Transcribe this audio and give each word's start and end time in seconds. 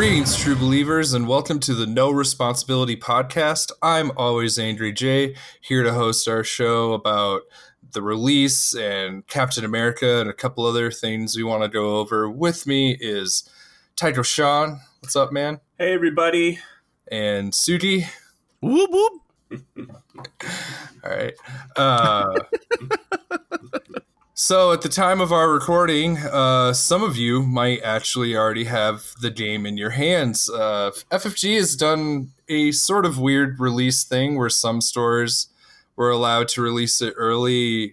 Greetings, 0.00 0.34
true 0.34 0.56
believers, 0.56 1.12
and 1.12 1.28
welcome 1.28 1.60
to 1.60 1.74
the 1.74 1.86
No 1.86 2.10
Responsibility 2.10 2.96
Podcast. 2.96 3.70
I'm 3.82 4.12
always 4.16 4.58
Andrew 4.58 4.92
J, 4.92 5.36
here 5.60 5.82
to 5.82 5.92
host 5.92 6.26
our 6.26 6.42
show 6.42 6.94
about 6.94 7.42
the 7.92 8.00
release 8.00 8.74
and 8.74 9.26
Captain 9.26 9.62
America 9.62 10.22
and 10.22 10.30
a 10.30 10.32
couple 10.32 10.64
other 10.64 10.90
things 10.90 11.36
we 11.36 11.42
want 11.42 11.64
to 11.64 11.68
go 11.68 11.98
over. 11.98 12.30
With 12.30 12.66
me 12.66 12.96
is 12.98 13.46
Title 13.94 14.22
Sean. 14.22 14.80
What's 15.00 15.16
up, 15.16 15.32
man? 15.32 15.60
Hey, 15.76 15.92
everybody. 15.92 16.60
And 17.12 17.52
Sudi. 17.52 18.06
Whoop 18.62 18.90
whoop. 18.90 19.12
All 21.04 21.10
right. 21.10 21.34
Uh, 21.76 22.38
so, 24.42 24.72
at 24.72 24.80
the 24.80 24.88
time 24.88 25.20
of 25.20 25.32
our 25.32 25.52
recording, 25.52 26.16
uh, 26.16 26.72
some 26.72 27.02
of 27.02 27.14
you 27.14 27.42
might 27.42 27.82
actually 27.82 28.34
already 28.34 28.64
have 28.64 29.12
the 29.20 29.30
game 29.30 29.66
in 29.66 29.76
your 29.76 29.90
hands. 29.90 30.48
Uh, 30.48 30.92
FFG 31.10 31.56
has 31.56 31.76
done 31.76 32.30
a 32.48 32.72
sort 32.72 33.04
of 33.04 33.18
weird 33.18 33.60
release 33.60 34.02
thing 34.02 34.38
where 34.38 34.48
some 34.48 34.80
stores 34.80 35.48
were 35.94 36.08
allowed 36.08 36.48
to 36.48 36.62
release 36.62 37.02
it 37.02 37.12
earlier 37.18 37.90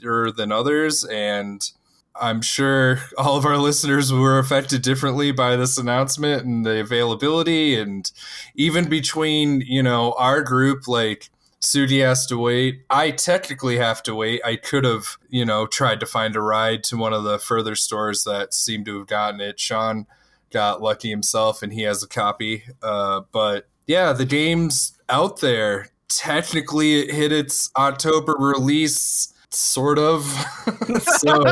than 0.00 0.52
others, 0.52 1.02
and 1.06 1.68
I'm 2.14 2.40
sure 2.40 3.00
all 3.18 3.36
of 3.36 3.44
our 3.44 3.58
listeners 3.58 4.12
were 4.12 4.38
affected 4.38 4.82
differently 4.82 5.32
by 5.32 5.56
this 5.56 5.76
announcement 5.76 6.44
and 6.44 6.64
the 6.64 6.78
availability, 6.78 7.74
and 7.74 8.08
even 8.54 8.88
between 8.88 9.62
you 9.62 9.82
know 9.82 10.12
our 10.12 10.40
group, 10.44 10.86
like 10.86 11.30
Sudi 11.60 12.02
has 12.02 12.26
to 12.26 12.38
wait. 12.38 12.82
I 12.88 13.10
technically 13.10 13.76
have 13.76 14.02
to 14.04 14.14
wait. 14.14 14.40
I 14.44 14.56
could 14.56 14.84
have 14.84 15.18
you 15.28 15.44
know 15.44 15.66
tried 15.66 16.00
to 16.00 16.06
find 16.06 16.34
a 16.36 16.40
ride 16.40 16.82
to 16.84 16.96
one 16.96 17.12
of 17.12 17.24
the 17.24 17.38
further 17.38 17.74
stores 17.74 18.24
that 18.24 18.54
seem 18.54 18.84
to 18.84 18.98
have 18.98 19.06
gotten 19.06 19.40
it. 19.40 19.60
Sean 19.60 20.06
got 20.50 20.82
lucky 20.82 21.10
himself, 21.10 21.62
and 21.62 21.72
he 21.72 21.82
has 21.82 22.02
a 22.02 22.08
copy. 22.08 22.64
Uh, 22.82 23.22
but 23.32 23.68
yeah, 23.86 24.12
the 24.12 24.24
game's 24.24 24.98
out 25.08 25.40
there. 25.40 25.88
Technically, 26.08 27.00
it 27.00 27.14
hit 27.14 27.32
its 27.32 27.70
October 27.76 28.36
release 28.38 29.32
sort 29.50 29.98
of. 29.98 30.24
so 31.18 31.44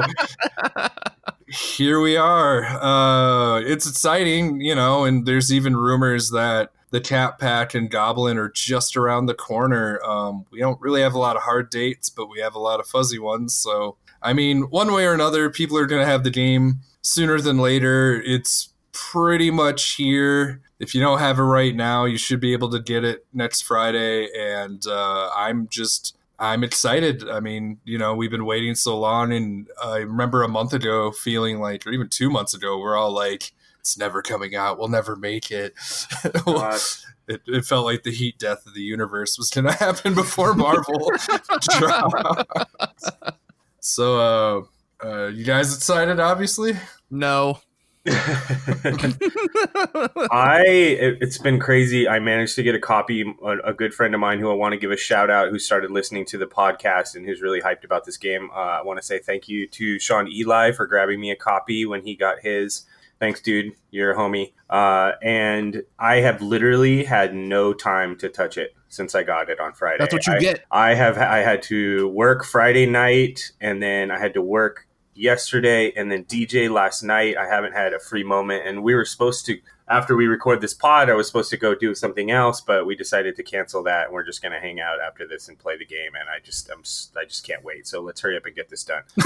here 1.48 2.00
we 2.00 2.16
are. 2.16 2.64
Uh, 2.64 3.60
it's 3.60 3.88
exciting, 3.88 4.60
you 4.60 4.74
know, 4.74 5.04
and 5.04 5.26
there's 5.26 5.52
even 5.52 5.76
rumors 5.76 6.30
that 6.30 6.70
the 6.90 7.00
Cap 7.00 7.38
Pack 7.38 7.74
and 7.74 7.90
Goblin 7.90 8.38
are 8.38 8.50
just 8.50 8.96
around 8.96 9.26
the 9.26 9.34
corner. 9.34 10.00
Um, 10.02 10.46
we 10.50 10.60
don't 10.60 10.80
really 10.80 11.02
have 11.02 11.14
a 11.14 11.18
lot 11.18 11.36
of 11.36 11.42
hard 11.42 11.70
dates, 11.70 12.08
but 12.08 12.28
we 12.28 12.40
have 12.40 12.54
a 12.54 12.60
lot 12.60 12.80
of 12.80 12.86
fuzzy 12.86 13.18
ones. 13.18 13.54
So, 13.54 13.96
I 14.22 14.32
mean, 14.32 14.62
one 14.62 14.92
way 14.92 15.06
or 15.06 15.12
another, 15.12 15.50
people 15.50 15.76
are 15.76 15.86
going 15.86 16.02
to 16.02 16.10
have 16.10 16.24
the 16.24 16.30
game 16.30 16.80
sooner 17.02 17.40
than 17.40 17.58
later. 17.58 18.22
It's 18.24 18.70
pretty 18.92 19.50
much 19.50 19.94
here. 19.94 20.60
If 20.78 20.94
you 20.94 21.00
don't 21.00 21.18
have 21.18 21.38
it 21.38 21.42
right 21.42 21.74
now, 21.74 22.04
you 22.04 22.18
should 22.18 22.40
be 22.40 22.52
able 22.52 22.70
to 22.70 22.80
get 22.80 23.04
it 23.04 23.26
next 23.32 23.62
Friday. 23.62 24.28
And 24.36 24.84
uh, 24.86 25.30
I'm 25.36 25.68
just 25.68 26.16
I'm 26.38 26.62
excited. 26.62 27.28
I 27.28 27.40
mean, 27.40 27.78
you 27.84 27.98
know, 27.98 28.14
we've 28.14 28.30
been 28.30 28.44
waiting 28.44 28.76
so 28.76 28.96
long, 28.96 29.32
and 29.32 29.68
I 29.82 29.98
remember 29.98 30.44
a 30.44 30.48
month 30.48 30.72
ago 30.72 31.10
feeling 31.10 31.58
like, 31.58 31.84
or 31.86 31.90
even 31.90 32.08
two 32.08 32.30
months 32.30 32.54
ago, 32.54 32.78
we're 32.78 32.96
all 32.96 33.10
like, 33.10 33.52
"It's 33.88 33.96
never 33.98 34.20
coming 34.20 34.54
out. 34.54 34.78
We'll 34.78 34.88
never 34.88 35.16
make 35.16 35.50
it." 35.50 35.72
it, 37.26 37.40
it, 37.46 37.64
felt 37.64 37.86
like 37.86 38.02
the 38.02 38.10
heat 38.10 38.38
death 38.38 38.66
of 38.66 38.74
the 38.74 38.82
universe 38.82 39.38
was 39.38 39.48
going 39.48 39.64
to 39.68 39.72
happen 39.72 40.14
before 40.14 40.54
Marvel 40.54 41.10
So, 43.80 44.18
uh, 45.00 45.06
uh, 45.06 45.28
you 45.28 45.44
guys 45.44 45.74
excited? 45.74 46.20
Obviously, 46.20 46.74
no. 47.10 47.60
I 50.30 50.62
it, 50.66 51.22
has 51.22 51.38
been 51.38 51.58
crazy. 51.58 52.06
I 52.08 52.20
managed 52.20 52.54
to 52.56 52.62
get 52.62 52.74
a 52.74 52.80
copy. 52.80 53.22
A, 53.42 53.70
a, 53.70 53.72
good 53.72 53.94
friend 53.94 54.14
of 54.14 54.20
mine 54.20 54.38
who 54.38 54.50
I 54.50 54.54
want 54.54 54.72
to 54.72 54.78
give 54.78 54.90
a 54.90 54.96
shout 54.96 55.30
out, 55.30 55.50
who 55.50 55.58
started 55.58 55.90
listening 55.90 56.24
to 56.26 56.38
the 56.38 56.46
podcast 56.46 57.16
and 57.16 57.26
who's 57.26 57.40
really 57.40 57.60
hyped 57.60 57.84
about 57.84 58.04
this 58.04 58.16
game. 58.16 58.50
Uh, 58.54 58.58
I 58.80 58.82
want 58.82 58.98
to 58.98 59.04
say 59.04 59.18
thank 59.18 59.48
you 59.48 59.66
to 59.68 59.98
Sean 59.98 60.28
Eli 60.28 60.72
for 60.72 60.86
grabbing 60.86 61.20
me 61.20 61.30
a 61.30 61.36
copy 61.36 61.84
when 61.86 62.02
he 62.02 62.14
got 62.14 62.40
his. 62.40 62.84
Thanks, 63.20 63.40
dude. 63.40 63.72
You're 63.90 64.12
a 64.12 64.16
homie. 64.16 64.52
Uh, 64.70 65.12
and 65.22 65.82
I 65.98 66.16
have 66.16 66.42
literally 66.42 67.04
had 67.04 67.34
no 67.34 67.72
time 67.72 68.16
to 68.18 68.28
touch 68.28 68.58
it 68.58 68.74
since 68.88 69.14
I 69.14 69.22
got 69.22 69.48
it 69.48 69.60
on 69.60 69.72
Friday. 69.72 69.96
That's 69.98 70.12
what 70.12 70.26
you 70.26 70.34
I, 70.34 70.38
get. 70.38 70.64
I 70.70 70.94
have. 70.94 71.18
I 71.18 71.38
had 71.38 71.62
to 71.64 72.08
work 72.08 72.44
Friday 72.44 72.86
night, 72.86 73.52
and 73.60 73.82
then 73.82 74.10
I 74.10 74.18
had 74.18 74.34
to 74.34 74.42
work 74.42 74.87
yesterday 75.18 75.92
and 75.96 76.10
then 76.10 76.24
DJ 76.24 76.70
last 76.70 77.02
night. 77.02 77.36
I 77.36 77.46
haven't 77.46 77.72
had 77.72 77.92
a 77.92 77.98
free 77.98 78.24
moment, 78.24 78.66
and 78.66 78.82
we 78.82 78.94
were 78.94 79.04
supposed 79.04 79.46
to 79.46 79.58
after 79.90 80.16
we 80.16 80.26
record 80.26 80.60
this 80.60 80.74
pod. 80.74 81.10
I 81.10 81.14
was 81.14 81.26
supposed 81.26 81.50
to 81.50 81.56
go 81.56 81.74
do 81.74 81.94
something 81.94 82.30
else, 82.30 82.60
but 82.60 82.86
we 82.86 82.94
decided 82.94 83.36
to 83.36 83.42
cancel 83.42 83.82
that, 83.84 84.06
and 84.06 84.14
we're 84.14 84.24
just 84.24 84.42
going 84.42 84.52
to 84.52 84.60
hang 84.60 84.80
out 84.80 84.98
after 85.00 85.26
this 85.26 85.48
and 85.48 85.58
play 85.58 85.76
the 85.76 85.86
game. 85.86 86.12
And 86.18 86.28
I 86.28 86.40
just 86.44 86.70
I'm 86.70 86.82
I 87.20 87.24
just 87.24 87.46
can't 87.46 87.64
wait. 87.64 87.86
So 87.86 88.00
let's 88.00 88.20
hurry 88.20 88.36
up 88.36 88.46
and 88.46 88.54
get 88.54 88.68
this 88.68 88.84
done. 88.84 89.02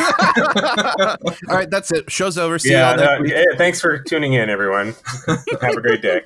All 1.49 1.57
right, 1.57 1.71
that's 1.71 1.93
it. 1.93 2.11
Show's 2.11 2.39
over. 2.39 2.59
See 2.59 2.73
yeah, 2.73 2.95
no, 2.95 3.23
hey, 3.25 3.45
thanks 3.57 3.81
for 3.81 3.99
tuning 3.99 4.35
in, 4.35 4.51
everyone. 4.51 4.95
Have 5.61 5.77
a 5.77 5.81
great 5.81 6.03
day. 6.03 6.23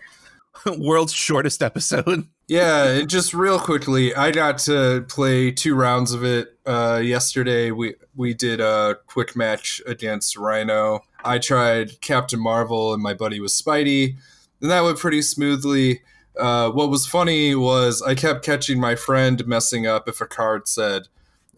World's 0.78 1.12
shortest 1.12 1.62
episode. 1.62 2.26
Yeah, 2.48 2.84
and 2.90 3.10
just 3.10 3.34
real 3.34 3.58
quickly, 3.58 4.14
I 4.14 4.30
got 4.30 4.58
to 4.58 5.04
play 5.08 5.50
two 5.50 5.74
rounds 5.74 6.12
of 6.12 6.22
it 6.22 6.56
uh, 6.64 7.00
yesterday. 7.02 7.72
We 7.72 7.94
we 8.14 8.34
did 8.34 8.60
a 8.60 8.98
quick 9.06 9.34
match 9.34 9.82
against 9.84 10.36
Rhino. 10.36 11.00
I 11.24 11.38
tried 11.38 12.00
Captain 12.00 12.40
Marvel, 12.40 12.94
and 12.94 13.02
my 13.02 13.14
buddy 13.14 13.40
was 13.40 13.60
Spidey, 13.60 14.16
and 14.60 14.70
that 14.70 14.84
went 14.84 14.98
pretty 14.98 15.22
smoothly. 15.22 16.02
Uh, 16.38 16.70
what 16.70 16.88
was 16.88 17.04
funny 17.04 17.56
was 17.56 18.00
I 18.00 18.14
kept 18.14 18.44
catching 18.44 18.78
my 18.78 18.94
friend 18.94 19.44
messing 19.46 19.86
up 19.88 20.08
if 20.08 20.20
a 20.20 20.26
card 20.26 20.68
said 20.68 21.08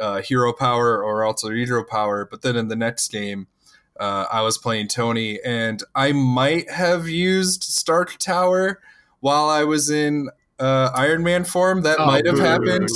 uh, 0.00 0.22
hero 0.22 0.54
power 0.54 1.04
or 1.04 1.22
alter 1.22 1.52
ego 1.52 1.84
power, 1.84 2.24
but 2.24 2.40
then 2.40 2.56
in 2.56 2.68
the 2.68 2.76
next 2.76 3.12
game, 3.12 3.46
uh, 4.00 4.24
I 4.32 4.40
was 4.40 4.56
playing 4.56 4.88
Tony, 4.88 5.38
and 5.44 5.82
I 5.94 6.12
might 6.12 6.70
have 6.70 7.10
used 7.10 7.62
Stark 7.62 8.16
Tower 8.16 8.80
while 9.20 9.50
I 9.50 9.64
was 9.64 9.90
in 9.90 10.30
uh, 10.58 10.90
Iron 10.94 11.22
Man 11.22 11.44
form. 11.44 11.82
That 11.82 11.98
oh, 11.98 12.06
might 12.06 12.26
have 12.26 12.38
happened. 12.38 12.88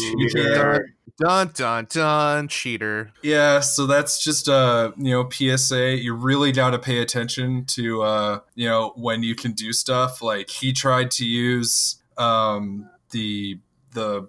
Dun 1.18 1.50
dun 1.54 1.86
dun, 1.90 2.48
cheater. 2.48 3.10
Yeah, 3.22 3.60
so 3.60 3.86
that's 3.86 4.22
just 4.22 4.48
uh, 4.48 4.92
you 4.96 5.10
know, 5.10 5.28
PSA. 5.28 5.96
You 5.96 6.14
really 6.14 6.52
got 6.52 6.70
to 6.70 6.78
pay 6.78 6.98
attention 6.98 7.64
to 7.66 8.02
uh, 8.02 8.40
you 8.54 8.68
know, 8.68 8.92
when 8.96 9.22
you 9.22 9.34
can 9.34 9.52
do 9.52 9.72
stuff. 9.72 10.22
Like 10.22 10.50
he 10.50 10.72
tried 10.72 11.10
to 11.12 11.24
use 11.24 11.96
um 12.18 12.88
the 13.10 13.58
the 13.92 14.28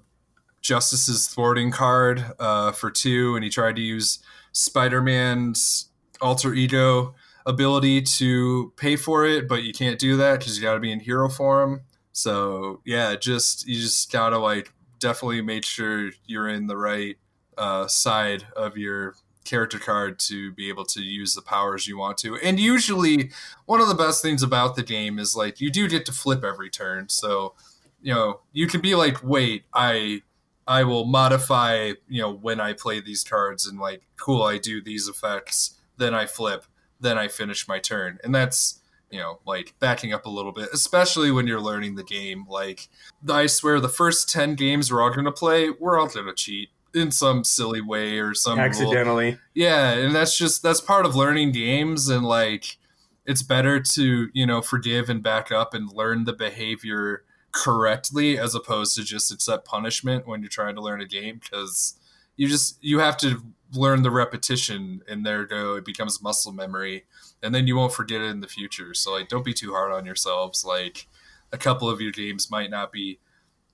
Justice's 0.61 1.27
thwarting 1.27 1.71
card 1.71 2.25
uh 2.39 2.71
for 2.73 2.91
two, 2.91 3.35
and 3.35 3.43
he 3.43 3.49
tried 3.49 3.75
to 3.77 3.81
use 3.81 4.19
Spider 4.51 5.01
Man's 5.01 5.89
alter 6.21 6.53
ego 6.53 7.15
ability 7.45 8.01
to 8.01 8.71
pay 8.77 8.95
for 8.95 9.25
it, 9.25 9.47
but 9.47 9.63
you 9.63 9.73
can't 9.73 9.99
do 9.99 10.17
that 10.17 10.39
because 10.39 10.57
you 10.57 10.63
got 10.63 10.75
to 10.75 10.79
be 10.79 10.91
in 10.91 10.99
hero 10.99 11.29
form. 11.29 11.81
So 12.13 12.81
yeah, 12.85 13.15
just 13.15 13.67
you 13.67 13.81
just 13.81 14.11
gotta 14.11 14.37
like 14.37 14.71
definitely 14.99 15.41
make 15.41 15.65
sure 15.65 16.11
you're 16.25 16.47
in 16.47 16.67
the 16.67 16.77
right 16.77 17.17
uh, 17.57 17.87
side 17.87 18.45
of 18.55 18.77
your 18.77 19.15
character 19.43 19.77
card 19.77 20.17
to 20.17 20.51
be 20.53 20.69
able 20.69 20.85
to 20.85 21.01
use 21.01 21.33
the 21.33 21.41
powers 21.41 21.87
you 21.87 21.97
want 21.97 22.17
to. 22.17 22.37
And 22.37 22.59
usually, 22.59 23.31
one 23.65 23.81
of 23.81 23.89
the 23.89 23.95
best 23.95 24.21
things 24.21 24.41
about 24.41 24.75
the 24.75 24.83
game 24.83 25.19
is 25.19 25.35
like 25.35 25.59
you 25.59 25.69
do 25.69 25.89
get 25.89 26.05
to 26.05 26.11
flip 26.13 26.43
every 26.43 26.69
turn. 26.69 27.09
So 27.09 27.53
you 28.01 28.13
know 28.13 28.41
you 28.53 28.67
can 28.67 28.81
be 28.81 28.95
like, 28.95 29.23
wait, 29.23 29.63
I 29.73 30.21
I 30.67 30.83
will 30.83 31.05
modify 31.05 31.93
you 32.07 32.21
know 32.21 32.31
when 32.31 32.61
I 32.61 32.73
play 32.73 32.99
these 33.01 33.23
cards 33.23 33.67
and 33.67 33.79
like 33.79 34.03
cool, 34.17 34.43
I 34.43 34.57
do 34.57 34.81
these 34.81 35.07
effects, 35.07 35.75
then 35.97 36.13
I 36.13 36.27
flip, 36.27 36.65
then 36.99 37.17
I 37.17 37.27
finish 37.27 37.67
my 37.67 37.79
turn, 37.79 38.19
and 38.23 38.33
that's 38.33 38.79
you 39.13 39.19
know, 39.19 39.39
like 39.45 39.75
backing 39.79 40.11
up 40.11 40.25
a 40.25 40.29
little 40.29 40.51
bit, 40.51 40.69
especially 40.73 41.29
when 41.29 41.45
you're 41.45 41.61
learning 41.61 41.93
the 41.93 42.03
game. 42.03 42.45
Like, 42.49 42.89
I 43.29 43.45
swear, 43.45 43.79
the 43.79 43.87
first 43.87 44.27
10 44.31 44.55
games 44.55 44.91
we're 44.91 45.03
all 45.03 45.11
going 45.11 45.25
to 45.25 45.31
play, 45.31 45.69
we're 45.69 45.99
all 45.99 46.07
going 46.07 46.25
to 46.25 46.33
cheat 46.33 46.69
in 46.95 47.11
some 47.11 47.43
silly 47.43 47.79
way 47.79 48.17
or 48.17 48.33
some 48.33 48.57
accidentally. 48.57 49.31
Rule. 49.31 49.39
Yeah. 49.53 49.91
And 49.91 50.15
that's 50.15 50.35
just, 50.35 50.63
that's 50.63 50.81
part 50.81 51.05
of 51.05 51.15
learning 51.15 51.51
games. 51.51 52.09
And 52.09 52.25
like, 52.25 52.77
it's 53.23 53.43
better 53.43 53.79
to, 53.79 54.29
you 54.33 54.47
know, 54.47 54.63
forgive 54.63 55.09
and 55.09 55.21
back 55.21 55.51
up 55.51 55.75
and 55.75 55.93
learn 55.93 56.23
the 56.23 56.33
behavior 56.33 57.23
correctly 57.51 58.39
as 58.39 58.55
opposed 58.55 58.95
to 58.95 59.03
just 59.03 59.31
accept 59.31 59.63
punishment 59.63 60.27
when 60.27 60.41
you're 60.41 60.49
trying 60.49 60.73
to 60.73 60.81
learn 60.81 61.01
a 61.01 61.05
game 61.07 61.39
because 61.41 61.99
you 62.35 62.47
just, 62.47 62.83
you 62.83 62.97
have 62.97 63.17
to 63.17 63.43
learn 63.73 64.01
the 64.01 64.09
repetition 64.09 65.01
and 65.07 65.23
there 65.23 65.45
go, 65.45 65.75
it 65.75 65.85
becomes 65.85 66.19
muscle 66.19 66.51
memory 66.51 67.03
and 67.43 67.53
then 67.53 67.67
you 67.67 67.75
won't 67.75 67.93
forget 67.93 68.21
it 68.21 68.31
in 68.31 68.39
the 68.39 68.47
future. 68.47 68.93
So 68.93 69.11
like, 69.11 69.27
don't 69.27 69.45
be 69.45 69.53
too 69.53 69.73
hard 69.73 69.91
on 69.91 70.05
yourselves. 70.05 70.65
Like, 70.65 71.07
a 71.51 71.57
couple 71.57 71.89
of 71.89 72.01
your 72.01 72.11
games 72.11 72.49
might 72.49 72.71
not 72.71 72.91
be 72.91 73.19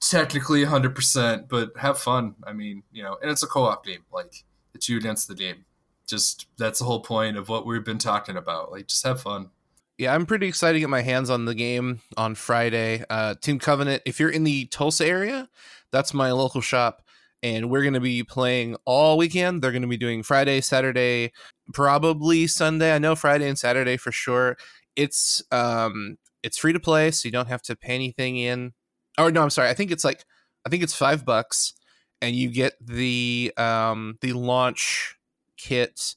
technically 0.01 0.65
100%, 0.65 1.47
but 1.47 1.71
have 1.77 1.97
fun. 1.97 2.35
I 2.43 2.53
mean, 2.53 2.83
you 2.91 3.01
know, 3.01 3.17
and 3.21 3.31
it's 3.31 3.41
a 3.43 3.47
co-op 3.47 3.85
game. 3.85 4.03
Like, 4.13 4.43
it's 4.75 4.87
you 4.89 4.97
against 4.97 5.27
the 5.27 5.35
game. 5.35 5.65
Just 6.05 6.47
that's 6.57 6.79
the 6.79 6.85
whole 6.85 7.01
point 7.01 7.37
of 7.37 7.49
what 7.49 7.65
we've 7.65 7.83
been 7.83 7.97
talking 7.97 8.35
about. 8.35 8.71
Like, 8.71 8.87
just 8.87 9.05
have 9.05 9.21
fun. 9.21 9.49
Yeah, 9.97 10.13
I'm 10.13 10.25
pretty 10.25 10.47
excited 10.47 10.73
to 10.73 10.79
get 10.79 10.89
my 10.89 11.01
hands 11.01 11.29
on 11.29 11.45
the 11.45 11.55
game 11.55 12.01
on 12.15 12.35
Friday. 12.35 13.03
Uh, 13.09 13.35
Team 13.35 13.59
Covenant, 13.59 14.01
if 14.05 14.19
you're 14.19 14.29
in 14.29 14.43
the 14.43 14.65
Tulsa 14.65 15.05
area, 15.05 15.49
that's 15.91 16.13
my 16.13 16.31
local 16.31 16.61
shop. 16.61 17.01
And 17.41 17.69
we're 17.69 17.81
going 17.81 17.93
to 17.93 17.99
be 18.01 18.23
playing 18.23 18.75
all 18.85 19.17
weekend. 19.17 19.61
They're 19.61 19.71
going 19.71 19.81
to 19.81 19.87
be 19.87 19.97
doing 19.97 20.23
Friday, 20.23 20.59
Saturday, 20.61 21.31
probably 21.73 22.47
Sunday. 22.47 22.93
I 22.93 22.99
know 22.99 23.15
Friday 23.15 23.47
and 23.47 23.57
Saturday 23.57 23.97
for 23.97 24.11
sure. 24.11 24.57
It's 24.95 25.41
um 25.51 26.17
it's 26.43 26.57
free 26.57 26.73
to 26.73 26.79
play, 26.79 27.11
so 27.11 27.27
you 27.27 27.31
don't 27.31 27.47
have 27.47 27.61
to 27.63 27.75
pay 27.75 27.95
anything 27.95 28.37
in. 28.37 28.73
Oh 29.17 29.29
no, 29.29 29.41
I'm 29.41 29.49
sorry. 29.49 29.69
I 29.69 29.73
think 29.73 29.91
it's 29.91 30.03
like 30.03 30.25
I 30.65 30.69
think 30.69 30.83
it's 30.83 30.95
five 30.95 31.25
bucks, 31.25 31.73
and 32.21 32.35
you 32.35 32.49
get 32.49 32.73
the 32.85 33.53
um 33.57 34.17
the 34.21 34.33
launch 34.33 35.15
kit 35.57 36.15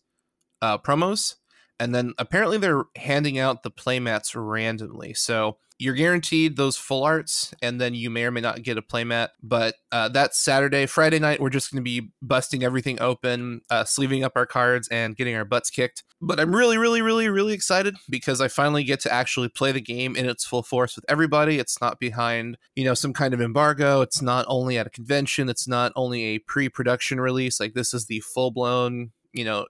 uh, 0.61 0.79
promos, 0.79 1.37
and 1.79 1.95
then 1.95 2.15
apparently 2.19 2.59
they're 2.59 2.85
handing 2.97 3.39
out 3.39 3.63
the 3.63 3.71
playmats 3.71 4.33
randomly. 4.35 5.15
So 5.15 5.59
you're 5.83 5.95
guaranteed 5.95 6.57
those 6.57 6.77
full 6.77 7.03
arts, 7.03 7.53
and 7.61 7.81
then 7.81 7.93
you 7.93 8.09
may 8.09 8.25
or 8.25 8.31
may 8.31 8.41
not 8.41 8.63
get 8.63 8.79
a 8.79 8.83
playmat. 8.83 9.31
But 9.43 9.75
uh, 9.91 10.09
that's 10.11 10.39
Saturday. 10.39 10.87
Friday 10.87 11.19
night, 11.19 11.41
we're 11.41 11.51
just 11.51 11.73
going 11.73 11.81
to 11.81 11.83
be 11.83 12.13
busting 12.23 12.63
everything 12.63 13.03
open, 13.03 13.63
uh, 13.69 13.83
sleeving 13.83 14.23
up 14.23 14.33
our 14.37 14.47
cards, 14.47 14.87
and 14.93 15.17
getting 15.17 15.35
our 15.35 15.45
butts 15.45 15.71
kicked. 15.71 16.05
But 16.21 16.39
I'm 16.39 16.55
really, 16.55 16.79
really, 16.79 17.03
really, 17.03 17.29
really 17.29 17.53
excited 17.53 17.97
because 18.09 18.41
I 18.41 18.47
finally 18.47 18.85
get 18.85 19.01
to 19.01 19.13
actually 19.13 19.49
play 19.49 19.73
the 19.73 19.81
game 19.81 20.15
in 20.15 20.29
its 20.29 20.45
full 20.45 20.63
force 20.63 20.95
with 20.95 21.05
everybody. 21.09 21.59
It's 21.59 21.81
not 21.81 21.99
behind, 21.99 22.59
you 22.77 22.85
know, 22.85 22.95
some 22.95 23.13
kind 23.13 23.35
of 23.35 23.41
embargo. 23.41 24.03
It's 24.03 24.23
not 24.23 24.45
only 24.47 24.79
at 24.79 24.87
a 24.87 24.91
convention. 24.91 25.49
It's 25.49 25.67
not 25.67 25.91
only 25.97 26.23
a 26.23 26.39
pre-production 26.39 27.21
release. 27.21 27.59
Like 27.59 27.75
this 27.75 27.93
is 27.93 28.07
the 28.07 28.21
full-blown 28.21 29.11
you 29.33 29.45
know 29.45 29.67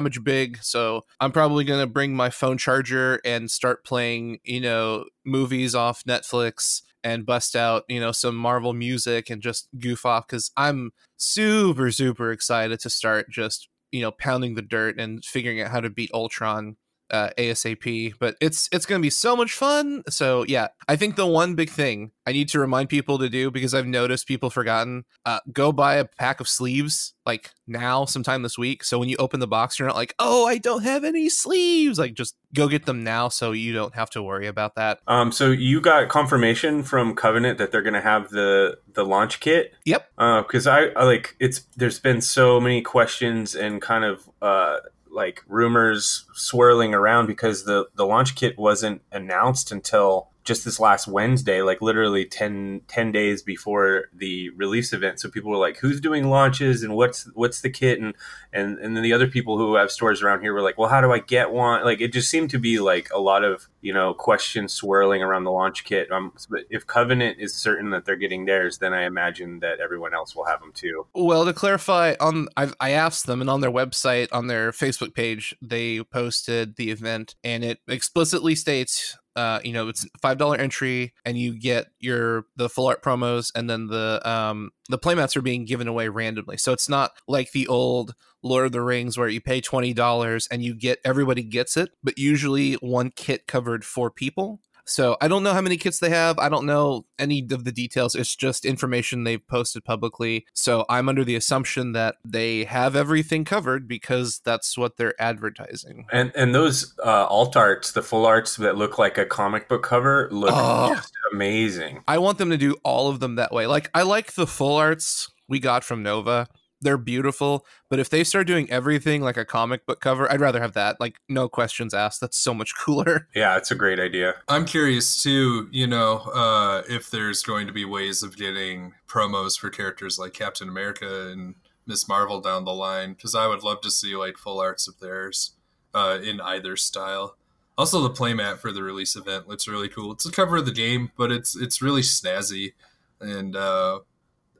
much 0.00 0.22
big 0.24 0.58
so 0.62 1.02
i'm 1.20 1.32
probably 1.32 1.64
going 1.64 1.80
to 1.80 1.86
bring 1.86 2.14
my 2.14 2.30
phone 2.30 2.58
charger 2.58 3.20
and 3.24 3.50
start 3.50 3.84
playing 3.84 4.38
you 4.44 4.60
know 4.60 5.04
movies 5.24 5.74
off 5.74 6.02
netflix 6.04 6.82
and 7.02 7.26
bust 7.26 7.54
out 7.54 7.84
you 7.88 8.00
know 8.00 8.12
some 8.12 8.36
marvel 8.36 8.72
music 8.72 9.30
and 9.30 9.42
just 9.42 9.68
goof 9.78 10.04
off 10.04 10.26
because 10.26 10.50
i'm 10.56 10.90
super 11.16 11.90
super 11.90 12.32
excited 12.32 12.80
to 12.80 12.90
start 12.90 13.30
just 13.30 13.68
you 13.92 14.00
know 14.00 14.10
pounding 14.10 14.54
the 14.54 14.62
dirt 14.62 14.98
and 14.98 15.24
figuring 15.24 15.60
out 15.60 15.70
how 15.70 15.80
to 15.80 15.90
beat 15.90 16.10
ultron 16.12 16.76
uh, 17.10 17.30
ASAP, 17.38 18.14
but 18.18 18.36
it's 18.40 18.68
it's 18.72 18.86
going 18.86 19.00
to 19.00 19.04
be 19.04 19.10
so 19.10 19.36
much 19.36 19.52
fun. 19.52 20.02
So 20.08 20.44
yeah, 20.48 20.68
I 20.88 20.96
think 20.96 21.16
the 21.16 21.26
one 21.26 21.54
big 21.54 21.70
thing 21.70 22.12
I 22.26 22.32
need 22.32 22.48
to 22.50 22.58
remind 22.58 22.88
people 22.88 23.18
to 23.18 23.28
do 23.28 23.50
because 23.50 23.74
I've 23.74 23.86
noticed 23.86 24.26
people 24.26 24.50
forgotten, 24.50 25.04
uh, 25.26 25.40
go 25.52 25.72
buy 25.72 25.96
a 25.96 26.04
pack 26.04 26.40
of 26.40 26.48
sleeves 26.48 27.14
like 27.26 27.50
now, 27.66 28.04
sometime 28.04 28.42
this 28.42 28.58
week. 28.58 28.84
So 28.84 28.98
when 28.98 29.08
you 29.08 29.16
open 29.18 29.40
the 29.40 29.46
box, 29.46 29.78
you're 29.78 29.88
not 29.88 29.96
like, 29.96 30.14
oh, 30.18 30.46
I 30.46 30.58
don't 30.58 30.82
have 30.82 31.04
any 31.04 31.28
sleeves. 31.28 31.98
Like 31.98 32.14
just 32.14 32.36
go 32.54 32.68
get 32.68 32.86
them 32.86 33.02
now, 33.04 33.28
so 33.28 33.52
you 33.52 33.72
don't 33.72 33.94
have 33.94 34.10
to 34.10 34.22
worry 34.22 34.46
about 34.46 34.74
that. 34.76 35.00
Um, 35.06 35.32
so 35.32 35.50
you 35.50 35.80
got 35.80 36.08
confirmation 36.08 36.82
from 36.82 37.14
Covenant 37.14 37.58
that 37.58 37.72
they're 37.72 37.82
going 37.82 37.94
to 37.94 38.00
have 38.00 38.30
the 38.30 38.78
the 38.94 39.04
launch 39.04 39.40
kit. 39.40 39.74
Yep. 39.84 40.08
Because 40.16 40.66
uh, 40.66 40.72
I, 40.72 40.86
I 40.96 41.04
like 41.04 41.36
it's. 41.40 41.60
There's 41.76 41.98
been 41.98 42.20
so 42.20 42.60
many 42.60 42.82
questions 42.82 43.54
and 43.54 43.80
kind 43.82 44.04
of. 44.04 44.28
Uh, 44.40 44.78
like 45.14 45.42
rumors 45.46 46.26
swirling 46.34 46.92
around 46.94 47.26
because 47.26 47.64
the 47.64 47.86
the 47.94 48.06
launch 48.06 48.34
kit 48.34 48.58
wasn't 48.58 49.02
announced 49.12 49.72
until 49.72 50.28
just 50.44 50.64
this 50.64 50.78
last 50.78 51.08
Wednesday, 51.08 51.62
like 51.62 51.80
literally 51.80 52.26
10, 52.26 52.82
10 52.86 53.12
days 53.12 53.42
before 53.42 54.04
the 54.12 54.50
release 54.50 54.92
event. 54.92 55.18
So 55.18 55.30
people 55.30 55.50
were 55.50 55.56
like, 55.56 55.78
"Who's 55.78 56.00
doing 56.00 56.28
launches 56.28 56.82
and 56.82 56.94
what's 56.94 57.24
what's 57.34 57.62
the 57.62 57.70
kit?" 57.70 58.00
And 58.00 58.14
and 58.52 58.78
and 58.78 58.94
then 58.94 59.02
the 59.02 59.12
other 59.12 59.26
people 59.26 59.56
who 59.56 59.74
have 59.76 59.90
stores 59.90 60.22
around 60.22 60.42
here 60.42 60.52
were 60.52 60.62
like, 60.62 60.76
"Well, 60.76 60.90
how 60.90 61.00
do 61.00 61.12
I 61.12 61.18
get 61.18 61.50
one?" 61.50 61.82
Like 61.84 62.00
it 62.00 62.12
just 62.12 62.30
seemed 62.30 62.50
to 62.50 62.58
be 62.58 62.78
like 62.78 63.08
a 63.12 63.18
lot 63.18 63.42
of 63.42 63.68
you 63.80 63.92
know 63.92 64.12
questions 64.12 64.72
swirling 64.74 65.22
around 65.22 65.44
the 65.44 65.50
launch 65.50 65.84
kit. 65.84 66.12
Um, 66.12 66.32
but 66.50 66.64
if 66.68 66.86
Covenant 66.86 67.38
is 67.40 67.54
certain 67.54 67.90
that 67.90 68.04
they're 68.04 68.16
getting 68.16 68.44
theirs, 68.44 68.78
then 68.78 68.92
I 68.92 69.04
imagine 69.04 69.60
that 69.60 69.80
everyone 69.80 70.12
else 70.12 70.36
will 70.36 70.44
have 70.44 70.60
them 70.60 70.72
too. 70.72 71.06
Well, 71.14 71.46
to 71.46 71.54
clarify, 71.54 72.14
on 72.20 72.48
I've, 72.56 72.74
I 72.80 72.90
asked 72.90 73.26
them, 73.26 73.40
and 73.40 73.48
on 73.48 73.62
their 73.62 73.70
website, 73.72 74.28
on 74.30 74.48
their 74.48 74.72
Facebook 74.72 75.14
page, 75.14 75.56
they 75.62 76.02
posted 76.02 76.76
the 76.76 76.90
event, 76.90 77.34
and 77.42 77.64
it 77.64 77.80
explicitly 77.88 78.54
states 78.54 79.16
uh, 79.36 79.60
you 79.64 79.72
know, 79.72 79.88
it's 79.88 80.06
five 80.22 80.38
dollar 80.38 80.56
entry, 80.56 81.12
and 81.24 81.36
you 81.38 81.58
get 81.58 81.88
your 81.98 82.46
the 82.56 82.68
full 82.68 82.86
art 82.86 83.02
promos, 83.02 83.50
and 83.54 83.68
then 83.68 83.88
the 83.88 84.20
um 84.28 84.70
the 84.88 84.98
playmats 84.98 85.36
are 85.36 85.42
being 85.42 85.64
given 85.64 85.88
away 85.88 86.08
randomly. 86.08 86.56
So 86.56 86.72
it's 86.72 86.88
not 86.88 87.12
like 87.26 87.52
the 87.52 87.66
old 87.66 88.14
Lord 88.42 88.66
of 88.66 88.72
the 88.72 88.82
Rings 88.82 89.18
where 89.18 89.28
you 89.28 89.40
pay 89.40 89.60
twenty 89.60 89.92
dollars 89.92 90.46
and 90.50 90.62
you 90.62 90.74
get 90.74 91.00
everybody 91.04 91.42
gets 91.42 91.76
it, 91.76 91.90
but 92.02 92.18
usually 92.18 92.74
one 92.74 93.10
kit 93.10 93.46
covered 93.46 93.84
four 93.84 94.10
people. 94.10 94.60
So 94.86 95.16
I 95.20 95.28
don't 95.28 95.42
know 95.42 95.52
how 95.52 95.60
many 95.60 95.76
kits 95.76 95.98
they 95.98 96.10
have. 96.10 96.38
I 96.38 96.48
don't 96.48 96.66
know 96.66 97.06
any 97.18 97.46
of 97.50 97.64
the 97.64 97.72
details. 97.72 98.14
It's 98.14 98.34
just 98.36 98.64
information 98.64 99.24
they've 99.24 99.46
posted 99.46 99.84
publicly. 99.84 100.46
So 100.52 100.84
I'm 100.88 101.08
under 101.08 101.24
the 101.24 101.36
assumption 101.36 101.92
that 101.92 102.16
they 102.24 102.64
have 102.64 102.96
everything 102.96 103.44
covered 103.44 103.88
because 103.88 104.40
that's 104.44 104.76
what 104.76 104.96
they're 104.96 105.20
advertising. 105.20 106.06
And 106.12 106.32
and 106.34 106.54
those 106.54 106.94
uh, 107.04 107.26
alt 107.26 107.56
arts, 107.56 107.92
the 107.92 108.02
full 108.02 108.26
arts 108.26 108.56
that 108.56 108.76
look 108.76 108.98
like 108.98 109.18
a 109.18 109.26
comic 109.26 109.68
book 109.68 109.82
cover, 109.82 110.28
look 110.30 110.50
oh, 110.52 110.94
just 110.94 111.12
amazing. 111.32 112.02
I 112.06 112.18
want 112.18 112.38
them 112.38 112.50
to 112.50 112.58
do 112.58 112.76
all 112.84 113.08
of 113.08 113.20
them 113.20 113.36
that 113.36 113.52
way. 113.52 113.66
Like 113.66 113.90
I 113.94 114.02
like 114.02 114.32
the 114.32 114.46
full 114.46 114.76
arts 114.76 115.30
we 115.48 115.60
got 115.60 115.84
from 115.84 116.02
Nova 116.02 116.48
they're 116.84 116.98
beautiful. 116.98 117.66
But 117.90 117.98
if 117.98 118.10
they 118.10 118.22
start 118.22 118.46
doing 118.46 118.70
everything 118.70 119.22
like 119.22 119.36
a 119.36 119.44
comic 119.44 119.86
book 119.86 120.00
cover, 120.00 120.30
I'd 120.30 120.40
rather 120.40 120.60
have 120.60 120.74
that. 120.74 121.00
Like 121.00 121.16
no 121.28 121.48
questions 121.48 121.92
asked. 121.92 122.20
That's 122.20 122.38
so 122.38 122.54
much 122.54 122.74
cooler. 122.78 123.28
Yeah, 123.34 123.56
it's 123.56 123.70
a 123.70 123.74
great 123.74 123.98
idea. 123.98 124.34
I'm 124.48 124.64
curious 124.64 125.22
too. 125.22 125.68
You 125.72 125.86
know, 125.86 126.18
uh, 126.34 126.82
if 126.88 127.10
there's 127.10 127.42
going 127.42 127.66
to 127.66 127.72
be 127.72 127.84
ways 127.84 128.22
of 128.22 128.36
getting 128.36 128.94
promos 129.08 129.58
for 129.58 129.70
characters 129.70 130.18
like 130.18 130.34
Captain 130.34 130.68
America 130.68 131.30
and 131.30 131.56
Miss 131.86 132.06
Marvel 132.08 132.40
down 132.40 132.64
the 132.64 132.74
line, 132.74 133.14
because 133.14 133.34
I 133.34 133.46
would 133.46 133.62
love 133.62 133.80
to 133.82 133.90
see 133.90 134.14
like 134.14 134.38
full 134.38 134.60
arts 134.60 134.86
of 134.86 135.00
theirs 135.00 135.52
uh, 135.94 136.18
in 136.22 136.40
either 136.40 136.76
style. 136.76 137.36
Also, 137.76 138.00
the 138.02 138.10
playmat 138.10 138.58
for 138.58 138.70
the 138.70 138.82
release 138.82 139.16
event 139.16 139.48
looks 139.48 139.66
really 139.66 139.88
cool. 139.88 140.12
It's 140.12 140.26
a 140.26 140.30
cover 140.30 140.58
of 140.58 140.66
the 140.66 140.72
game, 140.72 141.10
but 141.16 141.32
it's 141.32 141.56
it's 141.56 141.82
really 141.82 142.02
snazzy, 142.02 142.74
and 143.20 143.56
uh, 143.56 144.00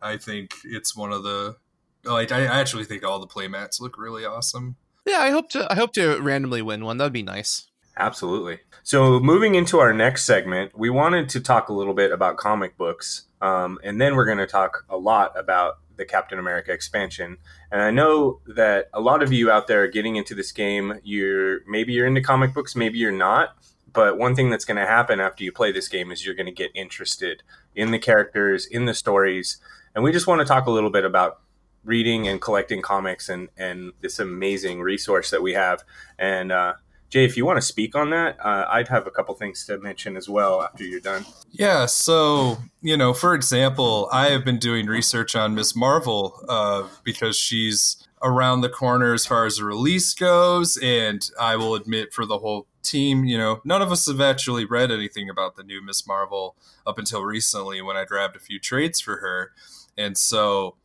I 0.02 0.16
think 0.16 0.54
it's 0.64 0.96
one 0.96 1.12
of 1.12 1.22
the 1.22 1.56
like 2.04 2.32
I 2.32 2.44
actually 2.44 2.84
think 2.84 3.04
all 3.04 3.18
the 3.18 3.26
playmats 3.26 3.80
look 3.80 3.98
really 3.98 4.24
awesome. 4.24 4.76
Yeah, 5.06 5.18
I 5.18 5.30
hope 5.30 5.50
to 5.50 5.70
I 5.70 5.76
hope 5.76 5.92
to 5.94 6.20
randomly 6.20 6.62
win 6.62 6.84
one. 6.84 6.96
That'd 6.96 7.12
be 7.12 7.22
nice. 7.22 7.68
Absolutely. 7.96 8.58
So 8.82 9.20
moving 9.20 9.54
into 9.54 9.78
our 9.78 9.92
next 9.92 10.24
segment, 10.24 10.76
we 10.76 10.90
wanted 10.90 11.28
to 11.30 11.40
talk 11.40 11.68
a 11.68 11.72
little 11.72 11.94
bit 11.94 12.10
about 12.10 12.36
comic 12.36 12.76
books, 12.76 13.26
um, 13.40 13.78
and 13.84 14.00
then 14.00 14.16
we're 14.16 14.24
going 14.24 14.38
to 14.38 14.46
talk 14.46 14.84
a 14.88 14.96
lot 14.96 15.38
about 15.38 15.78
the 15.96 16.04
Captain 16.04 16.38
America 16.38 16.72
expansion. 16.72 17.38
And 17.70 17.80
I 17.80 17.90
know 17.90 18.40
that 18.46 18.88
a 18.92 19.00
lot 19.00 19.22
of 19.22 19.32
you 19.32 19.50
out 19.50 19.68
there 19.68 19.84
are 19.84 19.88
getting 19.88 20.16
into 20.16 20.34
this 20.34 20.50
game. 20.50 20.98
You're 21.04 21.60
maybe 21.68 21.92
you're 21.92 22.06
into 22.06 22.20
comic 22.20 22.52
books, 22.52 22.74
maybe 22.74 22.98
you're 22.98 23.12
not. 23.12 23.56
But 23.92 24.18
one 24.18 24.34
thing 24.34 24.50
that's 24.50 24.64
going 24.64 24.76
to 24.76 24.86
happen 24.86 25.20
after 25.20 25.44
you 25.44 25.52
play 25.52 25.70
this 25.70 25.86
game 25.86 26.10
is 26.10 26.26
you're 26.26 26.34
going 26.34 26.46
to 26.46 26.52
get 26.52 26.72
interested 26.74 27.44
in 27.76 27.92
the 27.92 27.98
characters, 28.00 28.66
in 28.66 28.86
the 28.86 28.94
stories, 28.94 29.58
and 29.94 30.02
we 30.02 30.10
just 30.10 30.26
want 30.26 30.40
to 30.40 30.44
talk 30.44 30.66
a 30.66 30.70
little 30.72 30.90
bit 30.90 31.04
about 31.04 31.40
reading 31.84 32.26
and 32.28 32.40
collecting 32.40 32.82
comics 32.82 33.28
and 33.28 33.48
and 33.56 33.92
this 34.00 34.18
amazing 34.18 34.80
resource 34.80 35.30
that 35.30 35.42
we 35.42 35.52
have. 35.52 35.84
And 36.18 36.52
uh, 36.52 36.74
Jay, 37.10 37.24
if 37.24 37.36
you 37.36 37.46
want 37.46 37.58
to 37.58 37.62
speak 37.62 37.94
on 37.94 38.10
that, 38.10 38.38
uh, 38.44 38.66
I'd 38.68 38.88
have 38.88 39.06
a 39.06 39.10
couple 39.10 39.34
things 39.34 39.64
to 39.66 39.78
mention 39.78 40.16
as 40.16 40.28
well 40.28 40.62
after 40.62 40.84
you're 40.84 41.00
done. 41.00 41.24
Yeah. 41.50 41.86
So 41.86 42.58
you 42.80 42.96
know, 42.96 43.12
for 43.12 43.34
example, 43.34 44.08
I 44.12 44.28
have 44.28 44.44
been 44.44 44.58
doing 44.58 44.86
research 44.86 45.36
on 45.36 45.54
Miss 45.54 45.76
Marvel 45.76 46.40
uh, 46.48 46.88
because 47.04 47.36
she's 47.36 48.06
around 48.22 48.62
the 48.62 48.70
corner 48.70 49.12
as 49.12 49.26
far 49.26 49.44
as 49.44 49.58
the 49.58 49.64
release 49.64 50.14
goes, 50.14 50.78
and 50.78 51.30
I 51.38 51.56
will 51.56 51.74
admit 51.74 52.12
for 52.12 52.24
the 52.24 52.38
whole 52.38 52.66
team, 52.82 53.24
you 53.24 53.36
know, 53.36 53.60
none 53.64 53.82
of 53.82 53.90
us 53.90 54.06
have 54.06 54.20
actually 54.20 54.64
read 54.64 54.90
anything 54.90 55.28
about 55.28 55.56
the 55.56 55.62
new 55.62 55.82
Miss 55.84 56.06
Marvel 56.06 56.56
up 56.86 56.98
until 56.98 57.22
recently 57.22 57.82
when 57.82 57.96
I 57.96 58.04
grabbed 58.04 58.36
a 58.36 58.40
few 58.40 58.60
trades 58.60 59.00
for 59.00 59.16
her. 59.16 59.52
And 59.96 60.16
so 60.16 60.76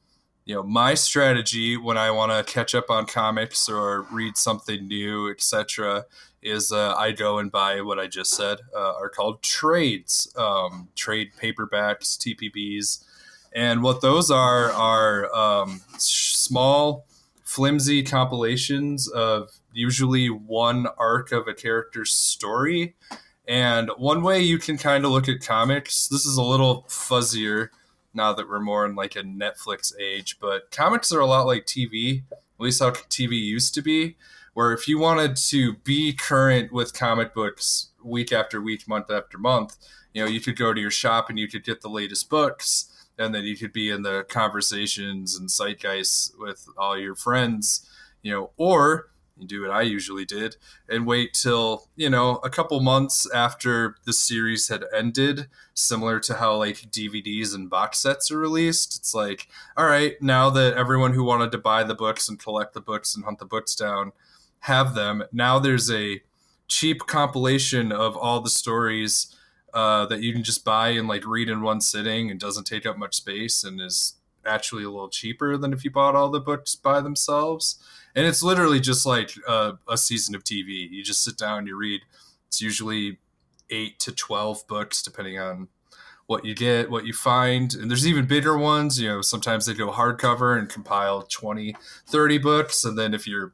you 0.49 0.55
know 0.55 0.63
my 0.63 0.95
strategy 0.95 1.77
when 1.77 1.95
i 1.95 2.09
want 2.09 2.31
to 2.31 2.51
catch 2.51 2.73
up 2.73 2.89
on 2.89 3.05
comics 3.05 3.69
or 3.69 4.07
read 4.11 4.35
something 4.35 4.87
new 4.87 5.29
etc 5.29 6.03
is 6.41 6.71
uh, 6.71 6.95
i 6.95 7.11
go 7.11 7.37
and 7.37 7.51
buy 7.51 7.81
what 7.81 7.99
i 7.99 8.07
just 8.07 8.31
said 8.31 8.57
uh, 8.75 8.93
are 8.95 9.09
called 9.09 9.43
trades 9.43 10.33
um, 10.35 10.89
trade 10.95 11.29
paperbacks 11.39 12.17
tpbs 12.17 13.03
and 13.53 13.83
what 13.83 14.01
those 14.01 14.31
are 14.31 14.71
are 14.71 15.31
um, 15.35 15.81
small 15.97 17.05
flimsy 17.43 18.01
compilations 18.01 19.07
of 19.07 19.49
usually 19.73 20.29
one 20.29 20.87
arc 20.97 21.31
of 21.31 21.47
a 21.47 21.53
character's 21.53 22.11
story. 22.11 22.95
And 23.47 23.89
one 23.97 24.21
way 24.21 24.41
you 24.41 24.59
can 24.59 24.77
kind 24.77 25.03
of 25.03 25.09
look 25.09 25.27
at 25.27 25.41
comics 25.41 26.07
this 26.09 26.27
is 26.27 26.37
a 26.37 26.43
little 26.43 26.85
fuzzier 26.87 27.69
now 28.19 28.33
that 28.33 28.49
we're 28.49 28.59
more 28.59 28.85
in 28.85 28.95
like 28.95 29.15
a 29.15 29.23
Netflix 29.23 29.93
age. 29.97 30.39
But 30.41 30.71
comics 30.71 31.11
are 31.11 31.21
a 31.21 31.25
lot 31.25 31.47
like 31.47 31.65
TV, 31.65 32.23
at 32.31 32.37
least 32.59 32.81
how 32.81 32.91
TV 32.91 33.31
used 33.31 33.73
to 33.75 33.81
be, 33.81 34.17
where 34.53 34.73
if 34.73 34.89
you 34.89 34.99
wanted 34.99 35.37
to 35.37 35.75
be 35.85 36.11
current 36.11 36.73
with 36.73 36.93
comic 36.93 37.33
books 37.33 37.91
week 38.03 38.33
after 38.33 38.61
week, 38.61 38.87
month 38.89 39.09
after 39.09 39.37
month, 39.37 39.77
you 40.13 40.21
know, 40.21 40.29
you 40.29 40.41
could 40.41 40.57
go 40.57 40.73
to 40.73 40.81
your 40.81 40.91
shop 40.91 41.29
and 41.29 41.39
you 41.39 41.47
could 41.47 41.63
get 41.63 41.79
the 41.79 41.89
latest 41.89 42.29
books, 42.29 42.91
and 43.17 43.33
then 43.33 43.45
you 43.45 43.55
could 43.55 43.71
be 43.71 43.89
in 43.89 44.01
the 44.01 44.25
conversations 44.27 45.37
and 45.37 45.49
zeitgeist 45.49 46.33
with 46.37 46.67
all 46.77 46.97
your 46.97 47.15
friends, 47.15 47.89
you 48.21 48.33
know, 48.33 48.51
or 48.57 49.11
you 49.41 49.47
do 49.47 49.61
what 49.61 49.71
I 49.71 49.81
usually 49.81 50.25
did 50.25 50.55
and 50.87 51.07
wait 51.07 51.33
till, 51.33 51.87
you 51.95 52.09
know, 52.09 52.37
a 52.37 52.49
couple 52.49 52.79
months 52.79 53.29
after 53.31 53.95
the 54.05 54.13
series 54.13 54.67
had 54.67 54.83
ended, 54.95 55.47
similar 55.73 56.19
to 56.21 56.35
how 56.35 56.57
like 56.57 56.89
DVDs 56.91 57.53
and 57.53 57.69
box 57.69 57.99
sets 57.99 58.31
are 58.31 58.37
released. 58.37 58.97
It's 58.97 59.13
like, 59.13 59.47
all 59.77 59.85
right, 59.85 60.21
now 60.21 60.49
that 60.51 60.75
everyone 60.75 61.13
who 61.13 61.23
wanted 61.23 61.51
to 61.53 61.57
buy 61.57 61.83
the 61.83 61.95
books 61.95 62.29
and 62.29 62.39
collect 62.39 62.73
the 62.73 62.81
books 62.81 63.15
and 63.15 63.25
hunt 63.25 63.39
the 63.39 63.45
books 63.45 63.75
down 63.75 64.11
have 64.61 64.93
them, 64.93 65.23
now 65.31 65.59
there's 65.59 65.89
a 65.89 66.21
cheap 66.67 66.99
compilation 67.07 67.91
of 67.91 68.15
all 68.15 68.41
the 68.41 68.49
stories 68.49 69.35
uh, 69.73 70.05
that 70.07 70.21
you 70.21 70.33
can 70.33 70.43
just 70.43 70.63
buy 70.65 70.89
and 70.89 71.07
like 71.07 71.25
read 71.25 71.49
in 71.49 71.61
one 71.61 71.81
sitting 71.81 72.31
and 72.31 72.39
doesn't 72.39 72.65
take 72.65 72.85
up 72.85 72.97
much 72.97 73.15
space 73.15 73.63
and 73.63 73.79
is 73.81 74.15
actually 74.45 74.83
a 74.83 74.89
little 74.89 75.09
cheaper 75.09 75.57
than 75.57 75.73
if 75.73 75.83
you 75.83 75.91
bought 75.91 76.15
all 76.15 76.29
the 76.29 76.39
books 76.39 76.75
by 76.75 77.01
themselves 77.01 77.81
and 78.15 78.25
it's 78.25 78.43
literally 78.43 78.79
just 78.79 79.05
like 79.05 79.31
a, 79.47 79.73
a 79.87 79.97
season 79.97 80.35
of 80.35 80.43
TV. 80.43 80.89
You 80.89 81.03
just 81.03 81.23
sit 81.23 81.37
down, 81.37 81.67
you 81.67 81.77
read. 81.77 82.01
It's 82.47 82.61
usually 82.61 83.19
eight 83.69 83.99
to 83.99 84.11
twelve 84.11 84.67
books, 84.67 85.01
depending 85.01 85.39
on 85.39 85.67
what 86.29 86.45
you 86.45 86.53
get, 86.53 86.91
what 86.91 87.07
you 87.07 87.13
find. 87.13 87.73
And 87.73 87.89
there's 87.89 88.05
even 88.05 88.27
bigger 88.27 88.55
ones. 88.55 89.01
You 89.01 89.09
know, 89.09 89.21
sometimes 89.21 89.65
they 89.65 89.73
go 89.73 89.89
hardcover 89.89 90.57
and 90.57 90.69
compile 90.69 91.23
20, 91.23 91.75
30 92.05 92.37
books. 92.37 92.85
And 92.85 92.95
then 92.95 93.15
if 93.15 93.27
you're 93.27 93.53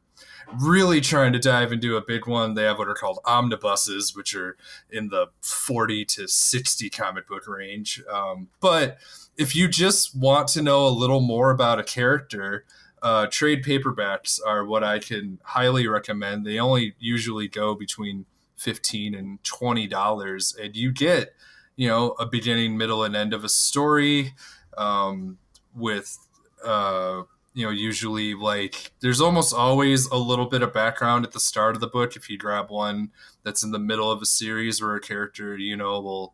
really 0.59 0.99
trying 0.99 1.31
to 1.31 1.39
dive 1.39 1.71
into 1.71 1.95
a 1.95 2.03
big 2.05 2.27
one, 2.27 2.53
they 2.53 2.63
have 2.63 2.77
what 2.77 2.89
are 2.89 2.93
called 2.93 3.19
omnibuses, 3.23 4.13
which 4.13 4.35
are 4.35 4.57
in 4.91 5.07
the 5.07 5.27
40 5.41 6.03
to 6.03 6.27
60 6.27 6.89
comic 6.89 7.29
book 7.29 7.47
range. 7.47 8.03
Um, 8.11 8.49
but 8.59 8.97
if 9.37 9.55
you 9.55 9.69
just 9.69 10.13
want 10.13 10.49
to 10.49 10.61
know 10.61 10.85
a 10.85 10.89
little 10.89 11.21
more 11.21 11.51
about 11.51 11.79
a 11.79 11.83
character, 11.83 12.65
uh, 13.01 13.27
trade 13.27 13.63
paperbacks 13.63 14.39
are 14.45 14.65
what 14.65 14.83
I 14.83 14.99
can 14.99 15.39
highly 15.43 15.87
recommend. 15.87 16.45
They 16.45 16.59
only 16.59 16.95
usually 16.99 17.47
go 17.47 17.75
between 17.75 18.25
fifteen 18.55 19.13
and 19.13 19.43
twenty 19.43 19.87
dollars, 19.87 20.55
and 20.55 20.75
you 20.75 20.91
get 20.91 21.33
you 21.75 21.87
know 21.87 22.11
a 22.19 22.25
beginning, 22.25 22.77
middle, 22.77 23.03
and 23.03 23.15
end 23.15 23.33
of 23.33 23.43
a 23.43 23.49
story 23.49 24.33
um, 24.77 25.37
with. 25.75 26.17
Uh, 26.63 27.23
you 27.53 27.63
know, 27.63 27.71
usually 27.71 28.33
like 28.33 28.91
there's 28.99 29.21
almost 29.21 29.53
always 29.53 30.07
a 30.07 30.17
little 30.17 30.45
bit 30.45 30.61
of 30.61 30.73
background 30.73 31.25
at 31.25 31.31
the 31.31 31.39
start 31.39 31.75
of 31.75 31.79
the 31.79 31.87
book. 31.87 32.17
If 32.17 32.29
you 32.29 32.37
grab 32.37 32.69
one 32.69 33.11
that's 33.43 33.63
in 33.63 33.71
the 33.71 33.79
middle 33.79 34.11
of 34.11 34.21
a 34.21 34.25
series 34.25 34.81
where 34.81 34.95
a 34.95 34.99
character, 34.99 35.57
you 35.57 35.77
know, 35.77 36.01
will 36.01 36.33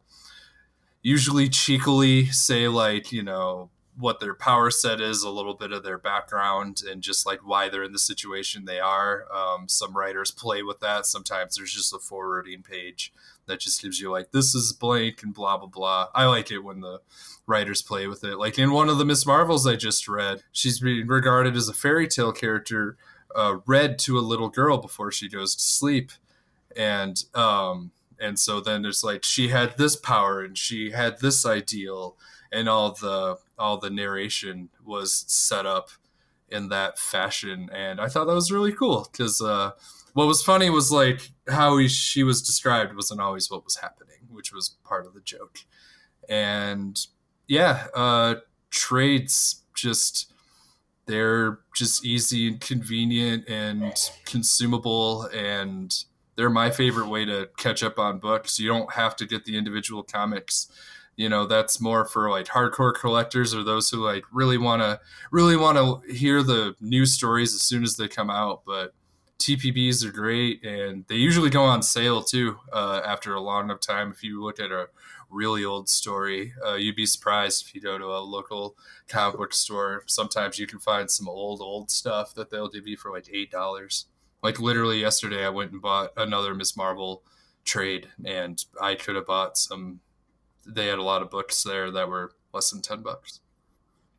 usually 1.03 1.47
cheekily 1.47 2.25
say 2.27 2.67
like, 2.67 3.11
you 3.11 3.21
know, 3.21 3.69
what 3.97 4.19
their 4.19 4.33
power 4.33 4.71
set 4.71 5.01
is, 5.01 5.23
a 5.23 5.29
little 5.29 5.53
bit 5.53 5.71
of 5.71 5.83
their 5.83 5.97
background, 5.97 6.81
and 6.89 7.01
just 7.01 7.25
like 7.25 7.45
why 7.45 7.69
they're 7.69 7.83
in 7.83 7.91
the 7.91 7.99
situation 7.99 8.65
they 8.65 8.79
are. 8.79 9.25
Um, 9.33 9.67
some 9.67 9.95
writers 9.95 10.31
play 10.31 10.63
with 10.63 10.79
that. 10.79 11.05
Sometimes 11.05 11.55
there's 11.55 11.73
just 11.73 11.93
a 11.93 11.99
forwarding 11.99 12.63
page 12.63 13.13
that 13.47 13.59
just 13.59 13.81
gives 13.81 13.99
you 13.99 14.09
like 14.09 14.31
this 14.31 14.55
is 14.55 14.73
blank 14.73 15.23
and 15.23 15.33
blah 15.33 15.57
blah 15.57 15.67
blah. 15.67 16.07
I 16.15 16.25
like 16.25 16.51
it 16.51 16.59
when 16.59 16.81
the 16.81 17.01
writers 17.45 17.81
play 17.81 18.07
with 18.07 18.23
it. 18.23 18.37
Like 18.37 18.57
in 18.57 18.71
one 18.71 18.89
of 18.89 18.97
the 18.97 19.05
Miss 19.05 19.25
Marvels 19.25 19.67
I 19.67 19.75
just 19.75 20.07
read, 20.07 20.43
she's 20.51 20.79
being 20.79 21.07
regarded 21.07 21.55
as 21.55 21.67
a 21.67 21.73
fairy 21.73 22.07
tale 22.07 22.31
character, 22.31 22.97
uh, 23.35 23.57
read 23.65 23.99
to 23.99 24.17
a 24.17 24.21
little 24.21 24.49
girl 24.49 24.77
before 24.77 25.11
she 25.11 25.27
goes 25.27 25.55
to 25.55 25.61
sleep, 25.61 26.11
and 26.75 27.23
um, 27.33 27.91
and 28.19 28.39
so 28.39 28.61
then 28.61 28.85
it's 28.85 29.03
like 29.03 29.23
she 29.23 29.49
had 29.49 29.77
this 29.77 29.95
power 29.95 30.41
and 30.41 30.57
she 30.57 30.91
had 30.91 31.19
this 31.19 31.45
ideal 31.45 32.15
and 32.51 32.67
all 32.67 32.91
the 32.93 33.37
all 33.57 33.77
the 33.77 33.89
narration 33.89 34.69
was 34.83 35.25
set 35.27 35.65
up 35.65 35.89
in 36.49 36.69
that 36.69 36.99
fashion. 36.99 37.69
And 37.73 37.99
i 38.01 38.07
thought 38.07 38.25
that 38.25 38.33
was 38.33 38.51
really 38.51 38.73
cool 38.73 39.07
because 39.11 39.41
uh, 39.41 39.71
what 40.13 40.27
was 40.27 40.43
funny 40.43 40.69
was 40.69 40.91
like 40.91 41.31
how 41.49 41.77
he, 41.77 41.87
she 41.87 42.23
was 42.23 42.41
described 42.41 42.95
wasn't 42.95 43.21
always 43.21 43.49
what 43.49 43.63
was 43.63 43.77
happening 43.77 44.07
which 44.29 44.53
was 44.53 44.77
part 44.83 45.05
of 45.05 45.13
the 45.13 45.21
joke. 45.21 45.59
And 46.29 46.99
yeah 47.47 47.87
uh, 47.93 48.35
trades 48.69 49.63
just 49.75 50.31
they're 51.07 51.59
just 51.75 52.05
easy 52.05 52.47
and 52.47 52.61
convenient 52.61 53.49
and 53.49 53.93
consumable 54.25 55.23
and 55.33 56.05
they're 56.35 56.49
my 56.49 56.69
favorite 56.69 57.07
way 57.07 57.25
to 57.25 57.49
catch 57.57 57.83
up 57.83 57.99
on 57.99 58.19
books. 58.19 58.59
You 58.59 58.67
don't 58.69 58.93
have 58.93 59.15
to 59.17 59.25
get 59.25 59.45
the 59.45 59.57
individual 59.57 60.01
comics 60.01 60.67
you 61.21 61.29
know 61.29 61.45
that's 61.45 61.79
more 61.79 62.03
for 62.03 62.31
like 62.31 62.47
hardcore 62.47 62.93
collectors 62.93 63.53
or 63.53 63.63
those 63.63 63.91
who 63.91 64.03
like 64.03 64.23
really 64.31 64.57
want 64.57 64.81
to 64.81 64.99
really 65.29 65.55
want 65.55 65.77
to 65.77 66.11
hear 66.11 66.41
the 66.41 66.75
news 66.81 67.13
stories 67.13 67.53
as 67.53 67.61
soon 67.61 67.83
as 67.83 67.95
they 67.95 68.07
come 68.07 68.31
out 68.31 68.63
but 68.65 68.95
tpbs 69.37 70.03
are 70.03 70.11
great 70.11 70.63
and 70.65 71.05
they 71.07 71.15
usually 71.15 71.51
go 71.51 71.63
on 71.63 71.83
sale 71.83 72.23
too 72.23 72.57
uh, 72.73 73.01
after 73.05 73.35
a 73.35 73.41
long 73.41 73.65
enough 73.65 73.79
time. 73.79 74.11
If 74.11 74.23
you 74.23 74.43
look 74.43 74.59
at 74.59 74.71
a 74.71 74.87
really 75.29 75.63
old 75.63 75.89
story 75.89 76.53
uh, 76.65 76.73
you'd 76.73 76.95
be 76.95 77.05
surprised 77.05 77.65
if 77.65 77.75
you 77.75 77.81
go 77.81 77.99
to 77.99 78.05
a 78.05 78.19
local 78.19 78.75
comic 79.07 79.37
book 79.37 79.53
store. 79.53 80.03
Sometimes 80.07 80.57
you 80.57 80.65
can 80.65 80.79
find 80.79 81.09
some 81.09 81.29
old 81.29 81.61
old 81.61 81.91
stuff 81.91 82.33
that 82.33 82.49
they'll 82.49 82.67
give 82.67 82.87
you 82.87 82.97
for 82.97 83.11
like 83.11 83.29
eight 83.31 83.51
dollars. 83.51 84.07
Like 84.41 84.59
literally 84.59 84.99
yesterday 84.99 85.45
i 85.45 85.49
went 85.49 85.71
and 85.71 85.81
bought 85.81 86.13
another 86.17 86.55
miss 86.55 86.75
marvel 86.75 87.21
trade 87.63 88.07
and 88.25 88.65
i 88.81 88.95
could 88.95 89.15
have 89.15 89.27
bought 89.27 89.55
some 89.55 89.99
they 90.65 90.87
had 90.87 90.99
a 90.99 91.03
lot 91.03 91.21
of 91.21 91.29
books 91.29 91.63
there 91.63 91.91
that 91.91 92.07
were 92.07 92.31
less 92.53 92.71
than 92.71 92.81
10 92.81 93.01
bucks. 93.01 93.39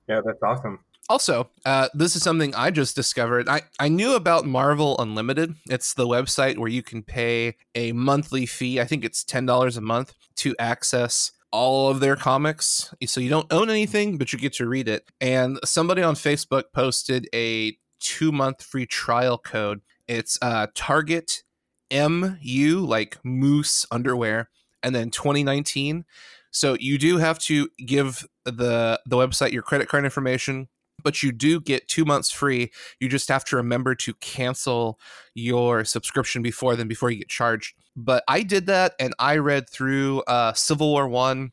Yeah, 0.08 0.20
that's 0.24 0.42
awesome. 0.42 0.80
Also, 1.08 1.50
uh, 1.66 1.88
this 1.94 2.16
is 2.16 2.22
something 2.22 2.54
I 2.54 2.70
just 2.70 2.94
discovered. 2.94 3.48
I, 3.48 3.62
I 3.78 3.88
knew 3.88 4.14
about 4.14 4.46
Marvel 4.46 4.96
Unlimited. 4.98 5.54
It's 5.68 5.94
the 5.94 6.06
website 6.06 6.58
where 6.58 6.70
you 6.70 6.82
can 6.82 7.02
pay 7.02 7.56
a 7.74 7.92
monthly 7.92 8.46
fee. 8.46 8.80
I 8.80 8.84
think 8.84 9.04
it's 9.04 9.24
$10 9.24 9.76
a 9.76 9.80
month 9.80 10.14
to 10.36 10.54
access 10.58 11.32
all 11.50 11.90
of 11.90 12.00
their 12.00 12.16
comics. 12.16 12.94
So 13.06 13.20
you 13.20 13.28
don't 13.28 13.52
own 13.52 13.68
anything, 13.68 14.16
but 14.16 14.32
you 14.32 14.38
get 14.38 14.54
to 14.54 14.68
read 14.68 14.88
it. 14.88 15.04
And 15.20 15.58
somebody 15.64 16.02
on 16.02 16.14
Facebook 16.14 16.64
posted 16.72 17.28
a 17.34 17.76
two 18.00 18.32
month 18.32 18.62
free 18.62 18.86
trial 18.86 19.38
code. 19.38 19.82
It's 20.08 20.38
uh, 20.40 20.68
Target 20.74 21.42
MU, 21.92 22.84
like 22.86 23.18
Moose 23.22 23.86
Underwear, 23.90 24.48
and 24.82 24.94
then 24.94 25.10
2019. 25.10 26.04
So 26.50 26.76
you 26.78 26.98
do 26.98 27.16
have 27.18 27.38
to 27.40 27.68
give 27.84 28.26
the 28.44 29.00
the 29.06 29.16
website 29.16 29.52
your 29.52 29.62
credit 29.62 29.88
card 29.88 30.04
information, 30.04 30.68
but 31.02 31.22
you 31.22 31.32
do 31.32 31.60
get 31.60 31.88
two 31.88 32.04
months 32.04 32.30
free. 32.30 32.70
You 33.00 33.08
just 33.08 33.28
have 33.28 33.44
to 33.46 33.56
remember 33.56 33.94
to 33.96 34.14
cancel 34.14 34.98
your 35.34 35.84
subscription 35.84 36.42
before 36.42 36.76
then 36.76 36.88
before 36.88 37.10
you 37.10 37.18
get 37.18 37.28
charged. 37.28 37.74
But 37.96 38.24
I 38.28 38.42
did 38.42 38.66
that 38.66 38.94
and 38.98 39.14
I 39.18 39.36
read 39.36 39.68
through 39.68 40.20
uh, 40.22 40.52
Civil 40.52 40.90
War 40.90 41.08
One, 41.08 41.52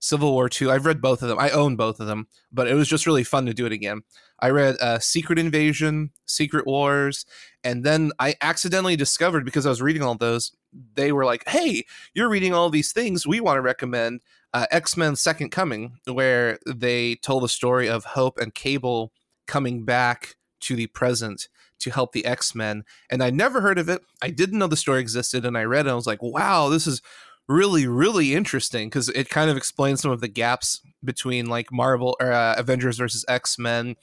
Civil 0.00 0.32
War 0.32 0.48
Two. 0.48 0.70
I've 0.70 0.86
read 0.86 1.00
both 1.00 1.22
of 1.22 1.28
them. 1.28 1.38
I 1.38 1.50
own 1.50 1.76
both 1.76 2.00
of 2.00 2.06
them, 2.06 2.26
but 2.52 2.68
it 2.68 2.74
was 2.74 2.88
just 2.88 3.06
really 3.06 3.24
fun 3.24 3.46
to 3.46 3.54
do 3.54 3.66
it 3.66 3.72
again. 3.72 4.02
I 4.40 4.50
read 4.50 4.76
uh, 4.80 4.98
Secret 4.98 5.38
Invasion, 5.38 6.10
Secret 6.26 6.66
Wars, 6.66 7.26
and 7.62 7.84
then 7.84 8.12
I 8.18 8.34
accidentally 8.40 8.96
discovered 8.96 9.44
because 9.44 9.66
I 9.66 9.68
was 9.68 9.82
reading 9.82 10.02
all 10.02 10.14
those, 10.14 10.52
they 10.94 11.12
were 11.12 11.24
like, 11.24 11.48
"Hey, 11.48 11.84
you're 12.14 12.28
reading 12.28 12.54
all 12.54 12.70
these 12.70 12.92
things. 12.92 13.26
We 13.26 13.40
want 13.40 13.56
to 13.56 13.62
recommend 13.62 14.20
uh, 14.54 14.66
X 14.70 14.96
Men: 14.96 15.16
Second 15.16 15.50
Coming, 15.50 15.98
where 16.06 16.58
they 16.66 17.16
told 17.16 17.42
the 17.42 17.48
story 17.48 17.88
of 17.88 18.04
Hope 18.04 18.38
and 18.38 18.54
Cable 18.54 19.12
coming 19.46 19.84
back 19.84 20.36
to 20.60 20.76
the 20.76 20.86
present 20.88 21.48
to 21.80 21.90
help 21.90 22.12
the 22.12 22.24
X 22.24 22.54
Men. 22.54 22.84
And 23.10 23.22
I 23.22 23.30
never 23.30 23.60
heard 23.60 23.78
of 23.78 23.88
it. 23.88 24.00
I 24.22 24.30
didn't 24.30 24.58
know 24.58 24.66
the 24.66 24.76
story 24.76 25.00
existed, 25.00 25.44
and 25.44 25.56
I 25.56 25.64
read 25.64 25.86
it. 25.86 25.90
I 25.90 25.94
was 25.94 26.06
like, 26.06 26.22
wow, 26.22 26.68
this 26.68 26.86
is 26.86 27.02
really, 27.48 27.86
really 27.86 28.34
interesting 28.34 28.88
because 28.88 29.08
it 29.08 29.28
kind 29.28 29.50
of 29.50 29.56
explains 29.56 30.00
some 30.00 30.12
of 30.12 30.20
the 30.20 30.28
gaps 30.28 30.80
between 31.02 31.46
like 31.46 31.72
Marvel 31.72 32.16
or 32.20 32.32
uh, 32.32 32.54
Avengers 32.56 32.98
versus 32.98 33.24
X 33.28 33.58
Men 33.58 33.96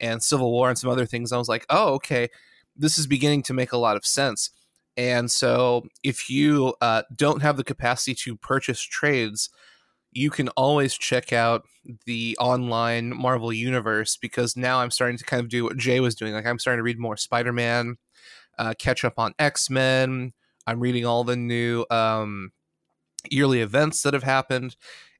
and 0.00 0.22
Civil 0.22 0.50
War 0.50 0.68
and 0.68 0.78
some 0.78 0.90
other 0.90 1.06
things. 1.06 1.32
I 1.32 1.38
was 1.38 1.48
like, 1.48 1.64
oh, 1.70 1.94
okay, 1.94 2.28
this 2.76 2.98
is 2.98 3.06
beginning 3.06 3.42
to 3.44 3.54
make 3.54 3.72
a 3.72 3.78
lot 3.78 3.96
of 3.96 4.04
sense. 4.04 4.50
And 5.00 5.30
so, 5.30 5.86
if 6.04 6.28
you 6.28 6.74
uh, 6.82 7.04
don't 7.16 7.40
have 7.40 7.56
the 7.56 7.64
capacity 7.64 8.14
to 8.16 8.36
purchase 8.36 8.82
trades, 8.82 9.48
you 10.12 10.28
can 10.28 10.50
always 10.50 10.92
check 10.92 11.32
out 11.32 11.62
the 12.04 12.36
online 12.38 13.16
Marvel 13.16 13.50
universe 13.50 14.18
because 14.18 14.58
now 14.58 14.80
I'm 14.80 14.90
starting 14.90 15.16
to 15.16 15.24
kind 15.24 15.40
of 15.40 15.48
do 15.48 15.64
what 15.64 15.78
Jay 15.78 16.00
was 16.00 16.14
doing. 16.14 16.34
Like 16.34 16.44
I'm 16.44 16.58
starting 16.58 16.80
to 16.80 16.82
read 16.82 16.98
more 16.98 17.16
Spider 17.16 17.50
Man, 17.50 17.96
uh, 18.58 18.74
catch 18.78 19.02
up 19.02 19.14
on 19.18 19.32
X 19.38 19.70
Men. 19.70 20.34
I'm 20.66 20.80
reading 20.80 21.06
all 21.06 21.24
the 21.24 21.34
new 21.34 21.86
um, 21.90 22.52
yearly 23.30 23.62
events 23.62 24.02
that 24.02 24.12
have 24.12 24.22
happened. 24.22 24.76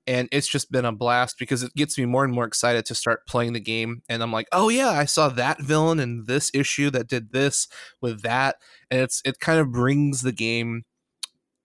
And 0.06 0.28
it's 0.32 0.48
just 0.48 0.72
been 0.72 0.84
a 0.84 0.92
blast 0.92 1.38
because 1.38 1.62
it 1.62 1.74
gets 1.74 1.96
me 1.98 2.04
more 2.04 2.24
and 2.24 2.32
more 2.32 2.46
excited 2.46 2.84
to 2.86 2.94
start 2.94 3.26
playing 3.26 3.52
the 3.52 3.60
game. 3.60 4.02
And 4.08 4.22
I'm 4.22 4.32
like, 4.32 4.48
oh 4.50 4.68
yeah, 4.68 4.90
I 4.90 5.04
saw 5.04 5.28
that 5.28 5.60
villain 5.60 6.00
in 6.00 6.24
this 6.24 6.50
issue 6.54 6.90
that 6.90 7.06
did 7.06 7.32
this 7.32 7.68
with 8.00 8.22
that, 8.22 8.56
and 8.90 9.00
it's 9.00 9.22
it 9.24 9.38
kind 9.40 9.60
of 9.60 9.70
brings 9.70 10.22
the 10.22 10.32
game 10.32 10.84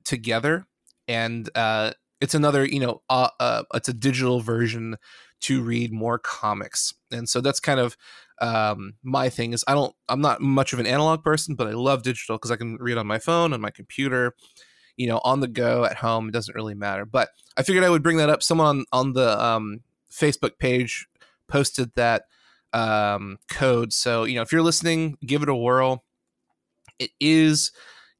together, 0.03 0.67
and 1.07 1.49
uh, 1.55 1.91
it's 2.21 2.33
another 2.33 2.65
you 2.65 2.79
know 2.79 3.01
uh, 3.09 3.29
uh, 3.39 3.63
it's 3.73 3.89
a 3.89 3.93
digital 3.93 4.39
version 4.39 4.97
to 5.41 5.61
read 5.61 5.91
more 5.91 6.17
comics, 6.17 6.93
and 7.11 7.27
so 7.27 7.41
that's 7.41 7.59
kind 7.59 7.79
of 7.79 7.97
um, 8.41 8.93
my 9.03 9.29
thing. 9.29 9.53
Is 9.53 9.63
I 9.67 9.73
don't 9.73 9.93
I'm 10.09 10.21
not 10.21 10.41
much 10.41 10.73
of 10.73 10.79
an 10.79 10.87
analog 10.87 11.23
person, 11.23 11.55
but 11.55 11.67
I 11.67 11.71
love 11.71 12.03
digital 12.03 12.37
because 12.37 12.51
I 12.51 12.55
can 12.55 12.77
read 12.79 12.97
on 12.97 13.07
my 13.07 13.19
phone 13.19 13.53
on 13.53 13.61
my 13.61 13.71
computer, 13.71 14.35
you 14.97 15.07
know, 15.07 15.19
on 15.23 15.39
the 15.39 15.47
go 15.47 15.85
at 15.85 15.97
home. 15.97 16.29
It 16.29 16.31
doesn't 16.31 16.55
really 16.55 16.75
matter. 16.75 17.05
But 17.05 17.29
I 17.57 17.63
figured 17.63 17.83
I 17.83 17.89
would 17.89 18.03
bring 18.03 18.17
that 18.17 18.29
up. 18.29 18.43
Someone 18.43 18.67
on, 18.67 18.85
on 18.91 19.13
the 19.13 19.43
um, 19.43 19.81
Facebook 20.11 20.57
page 20.57 21.07
posted 21.47 21.91
that 21.95 22.23
um, 22.73 23.37
code. 23.49 23.93
So 23.93 24.23
you 24.23 24.35
know, 24.35 24.41
if 24.41 24.51
you're 24.51 24.61
listening, 24.61 25.17
give 25.25 25.43
it 25.43 25.49
a 25.49 25.55
whirl. 25.55 26.03
It 26.99 27.11
is 27.19 27.71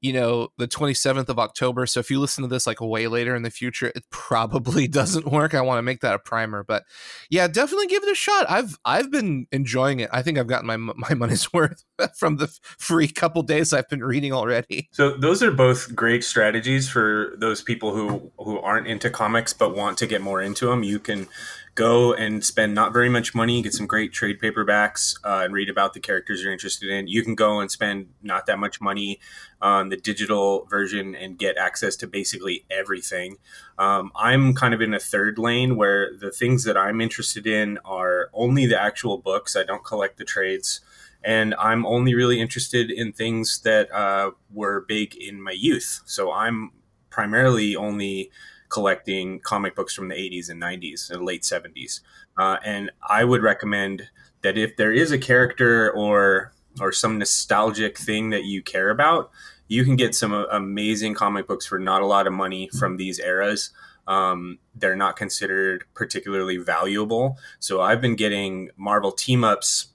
you 0.06 0.14
know 0.14 0.50
the 0.58 0.68
27th 0.68 1.30
of 1.30 1.40
october 1.40 1.88
so 1.88 2.00
if 2.00 2.12
you 2.12 2.20
listen 2.20 2.44
to 2.44 2.48
this 2.48 2.68
like 2.68 2.80
way 2.80 3.08
later 3.08 3.36
in 3.36 3.42
the 3.42 3.50
future 3.50 3.92
it 3.96 4.04
probably 4.12 4.88
doesn't 4.88 5.32
work 5.32 5.54
i 5.56 5.62
want 5.62 5.80
to 5.80 5.82
make 5.82 6.02
that 6.02 6.14
a 6.14 6.20
primer 6.20 6.64
but 6.64 6.84
yeah 7.30 7.48
definitely 7.48 7.88
give 7.88 8.04
it 8.04 8.12
a 8.12 8.16
shot 8.16 8.46
i've 8.48 8.78
i've 8.86 9.10
been 9.12 9.48
enjoying 9.52 10.00
it 10.00 10.10
i 10.14 10.22
think 10.22 10.38
i've 10.38 10.48
gotten 10.48 10.68
my 10.68 10.78
my 10.78 11.14
money's 11.16 11.52
worth 11.54 11.84
from 12.16 12.38
the 12.38 12.48
free 12.78 13.08
couple 13.08 13.42
days 13.42 13.74
i've 13.74 13.90
been 13.90 14.04
reading 14.04 14.34
already. 14.34 14.90
So 14.92 15.16
those 15.18 15.42
are 15.42 15.52
both 15.52 15.96
great 15.96 16.24
strategies 16.24 16.88
for 16.90 17.34
those 17.38 17.62
people 17.62 17.96
who 17.96 18.32
who 18.38 18.60
aren't 18.60 18.88
into 18.88 19.10
comics 19.10 19.54
but 19.54 19.76
want 19.76 19.98
to 20.00 20.08
get 20.08 20.22
more 20.22 20.42
into 20.42 20.68
them 20.68 20.84
you 20.84 21.00
can 21.00 21.28
go 21.76 22.14
and 22.14 22.44
spend 22.44 22.74
not 22.74 22.94
very 22.94 23.10
much 23.10 23.36
money, 23.36 23.62
get 23.62 23.74
some 23.74 23.86
great 23.86 24.14
trade 24.14 24.40
paperbacks, 24.40 25.18
uh, 25.26 25.42
and 25.44 25.54
read 25.54 25.70
about 25.70 25.94
the 25.94 26.00
characters 26.00 26.42
you're 26.42 26.54
interested 26.54 26.90
in. 26.90 27.08
You 27.08 27.22
can 27.22 27.36
go 27.36 27.60
and 27.60 27.70
spend 27.70 28.08
not 28.24 28.46
that 28.46 28.58
much 28.58 28.80
money 28.80 29.20
on 29.62 29.90
the 29.90 29.98
digital 29.98 30.66
version 30.70 31.16
and 31.16 31.38
get 31.38 31.58
access 31.58 31.98
to 31.98 32.08
basically 32.08 32.66
everything. 32.72 33.36
Um, 33.78 34.12
I'm 34.16 34.54
kind 34.54 34.74
of 34.74 34.82
in 34.82 34.94
a 34.94 35.00
third 35.00 35.38
lane 35.38 35.76
where 35.76 36.16
the 36.18 36.32
things 36.32 36.64
that 36.64 36.78
I'm 36.78 37.02
interested 37.02 37.46
in 37.46 37.78
are 37.84 38.30
only 38.34 38.66
the 38.66 38.82
actual 38.82 39.18
books. 39.18 39.58
I 39.58 39.64
don't 39.64 39.84
collect 39.84 40.18
the 40.18 40.26
trades. 40.26 40.80
And 41.26 41.56
I'm 41.56 41.86
only 41.86 42.14
really 42.14 42.40
interested 42.40 42.90
in 42.90 43.12
things 43.12 43.60
that 43.62 43.92
uh, 43.92 44.32
were 44.54 44.86
big 44.88 45.16
in 45.16 45.42
my 45.42 45.52
youth. 45.52 46.02
So 46.06 46.32
I'm 46.32 46.72
primarily 47.10 47.76
only 47.76 48.32
collecting 48.76 49.40
comic 49.40 49.74
books 49.74 49.94
from 49.94 50.10
the 50.10 50.16
80s 50.16 50.50
and 50.50 50.62
90s 50.62 51.10
and 51.10 51.24
late 51.24 51.44
70s. 51.44 52.02
Uh, 52.38 52.58
and 52.66 52.92
I 53.10 53.24
would 53.24 53.42
recommend 53.42 54.10
that 54.42 54.58
if 54.58 54.76
there 54.76 54.92
is 54.92 55.12
a 55.12 55.18
character 55.18 55.92
or 55.92 56.52
or 56.82 56.92
some 56.92 57.18
nostalgic 57.18 57.98
thing 57.98 58.32
that 58.32 58.44
you 58.44 58.62
care 58.62 58.90
about, 58.90 59.32
you 59.70 59.86
can 59.86 59.96
get 59.96 60.14
some 60.14 60.34
amazing 60.34 61.14
comic 61.14 61.48
books 61.48 61.66
for 61.66 61.80
not 61.80 62.02
a 62.02 62.06
lot 62.06 62.28
of 62.28 62.34
money 62.34 62.70
from 62.78 62.98
these 62.98 63.18
eras. 63.18 63.70
Um, 64.08 64.60
they're 64.76 64.98
not 64.98 65.16
considered 65.16 65.86
particularly 65.94 66.58
valuable. 66.58 67.38
So 67.60 67.80
I've 67.80 68.02
been 68.02 68.18
getting 68.18 68.72
Marvel 68.76 69.14
team 69.14 69.46
ups, 69.46 69.88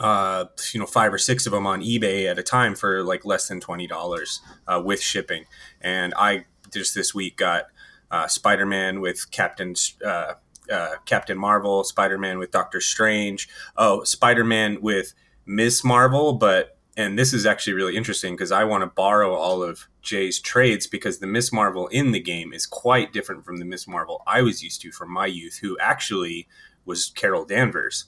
uh, 0.00 0.46
you 0.72 0.80
know, 0.80 0.86
five 0.86 1.14
or 1.14 1.18
six 1.18 1.46
of 1.46 1.52
them 1.52 1.68
on 1.68 1.80
eBay 1.80 2.28
at 2.28 2.36
a 2.36 2.42
time 2.42 2.74
for 2.74 3.04
like 3.04 3.24
less 3.24 3.46
than 3.46 3.60
twenty 3.60 3.86
dollars 3.86 4.40
uh, 4.66 4.82
with 4.84 5.00
shipping. 5.00 5.44
And 5.80 6.12
I 6.16 6.46
just 6.72 6.96
this 6.96 7.14
week 7.14 7.36
got 7.36 7.66
uh, 8.10 8.26
Spider 8.26 8.66
Man 8.66 9.00
with 9.00 9.30
Captain 9.30 9.74
uh, 10.04 10.34
uh, 10.70 10.94
Captain 11.06 11.38
Marvel, 11.38 11.84
Spider 11.84 12.18
Man 12.18 12.38
with 12.38 12.50
Doctor 12.50 12.80
Strange, 12.80 13.48
oh 13.76 14.04
Spider 14.04 14.44
Man 14.44 14.80
with 14.80 15.14
Miss 15.46 15.84
Marvel, 15.84 16.34
but 16.34 16.78
and 16.96 17.16
this 17.16 17.32
is 17.32 17.46
actually 17.46 17.74
really 17.74 17.96
interesting 17.96 18.34
because 18.34 18.50
I 18.50 18.64
want 18.64 18.82
to 18.82 18.88
borrow 18.88 19.32
all 19.34 19.62
of 19.62 19.86
Jay's 20.02 20.40
trades 20.40 20.88
because 20.88 21.20
the 21.20 21.28
Miss 21.28 21.52
Marvel 21.52 21.86
in 21.88 22.10
the 22.10 22.20
game 22.20 22.52
is 22.52 22.66
quite 22.66 23.12
different 23.12 23.44
from 23.44 23.58
the 23.58 23.64
Miss 23.64 23.86
Marvel 23.86 24.22
I 24.26 24.42
was 24.42 24.62
used 24.62 24.80
to 24.82 24.90
from 24.90 25.10
my 25.10 25.26
youth, 25.26 25.58
who 25.62 25.78
actually 25.80 26.48
was 26.84 27.10
Carol 27.14 27.44
Danvers. 27.44 28.06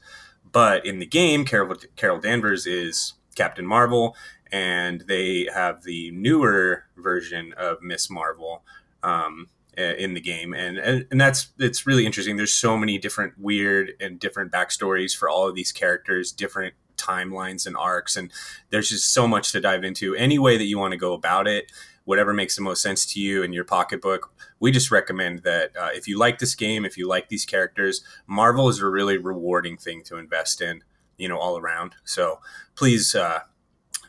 But 0.50 0.84
in 0.84 0.98
the 0.98 1.06
game, 1.06 1.44
Carol, 1.44 1.76
Carol 1.94 2.18
Danvers 2.18 2.66
is 2.66 3.14
Captain 3.36 3.66
Marvel, 3.66 4.16
and 4.50 5.02
they 5.02 5.48
have 5.54 5.84
the 5.84 6.10
newer 6.10 6.86
version 6.96 7.54
of 7.56 7.82
Miss 7.82 8.10
Marvel, 8.10 8.64
um, 9.02 9.48
in 9.80 10.14
the 10.14 10.20
game. 10.20 10.54
And, 10.54 10.78
and 10.78 11.06
and 11.10 11.20
that's 11.20 11.48
it's 11.58 11.86
really 11.86 12.06
interesting. 12.06 12.36
There's 12.36 12.54
so 12.54 12.76
many 12.76 12.98
different 12.98 13.34
weird 13.38 13.92
and 14.00 14.18
different 14.18 14.52
backstories 14.52 15.16
for 15.16 15.28
all 15.28 15.48
of 15.48 15.54
these 15.54 15.72
characters 15.72 16.32
different 16.32 16.74
timelines 16.96 17.66
and 17.66 17.76
arcs. 17.76 18.16
And 18.16 18.30
there's 18.70 18.90
just 18.90 19.12
so 19.12 19.26
much 19.26 19.52
to 19.52 19.60
dive 19.60 19.84
into. 19.84 20.14
Any 20.14 20.38
way 20.38 20.58
that 20.58 20.64
you 20.64 20.78
want 20.78 20.92
to 20.92 20.98
go 20.98 21.12
about 21.12 21.46
it 21.46 21.72
whatever 22.04 22.32
makes 22.32 22.56
the 22.56 22.62
most 22.62 22.82
sense 22.82 23.04
to 23.06 23.20
you 23.20 23.42
in 23.42 23.52
your 23.52 23.62
pocketbook 23.62 24.32
we 24.58 24.72
just 24.72 24.90
recommend 24.90 25.40
that 25.40 25.70
uh, 25.76 25.90
if 25.92 26.08
you 26.08 26.18
like 26.18 26.38
this 26.38 26.54
game 26.54 26.84
if 26.84 26.96
you 26.96 27.06
like 27.06 27.28
these 27.28 27.44
characters 27.44 28.02
marvel 28.26 28.70
is 28.70 28.80
a 28.80 28.86
really 28.86 29.18
rewarding 29.18 29.76
thing 29.76 30.02
to 30.02 30.16
invest 30.16 30.62
in 30.62 30.82
you 31.20 31.28
know 31.28 31.38
all 31.38 31.58
around. 31.58 31.94
So 32.04 32.40
please 32.74 33.14
uh, 33.14 33.40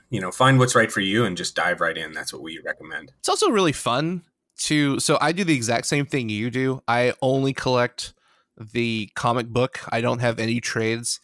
you 0.10 0.20
know 0.20 0.32
find 0.32 0.58
what's 0.58 0.74
right 0.74 0.92
for 0.92 1.02
you 1.02 1.26
and 1.26 1.38
just 1.38 1.56
dive 1.56 1.82
right 1.82 1.98
in. 1.98 2.14
That's 2.14 2.34
what 2.34 2.42
we 2.42 2.60
recommend. 2.66 3.12
It's 3.20 3.30
also 3.30 3.50
really 3.50 3.74
fun 3.74 4.24
to 4.62 5.00
so 5.00 5.18
I 5.22 5.32
do 5.32 5.44
the 5.44 5.56
exact 5.56 5.88
same 5.88 6.06
thing 6.06 6.30
you 6.30 6.50
do. 6.50 6.82
I 6.88 7.14
only 7.22 7.54
collect 7.54 8.14
the 8.58 9.10
comic 9.16 9.48
book. 9.48 9.80
I 9.92 10.02
don't 10.02 10.20
have 10.20 10.40
any 10.40 10.60
trades. 10.60 11.20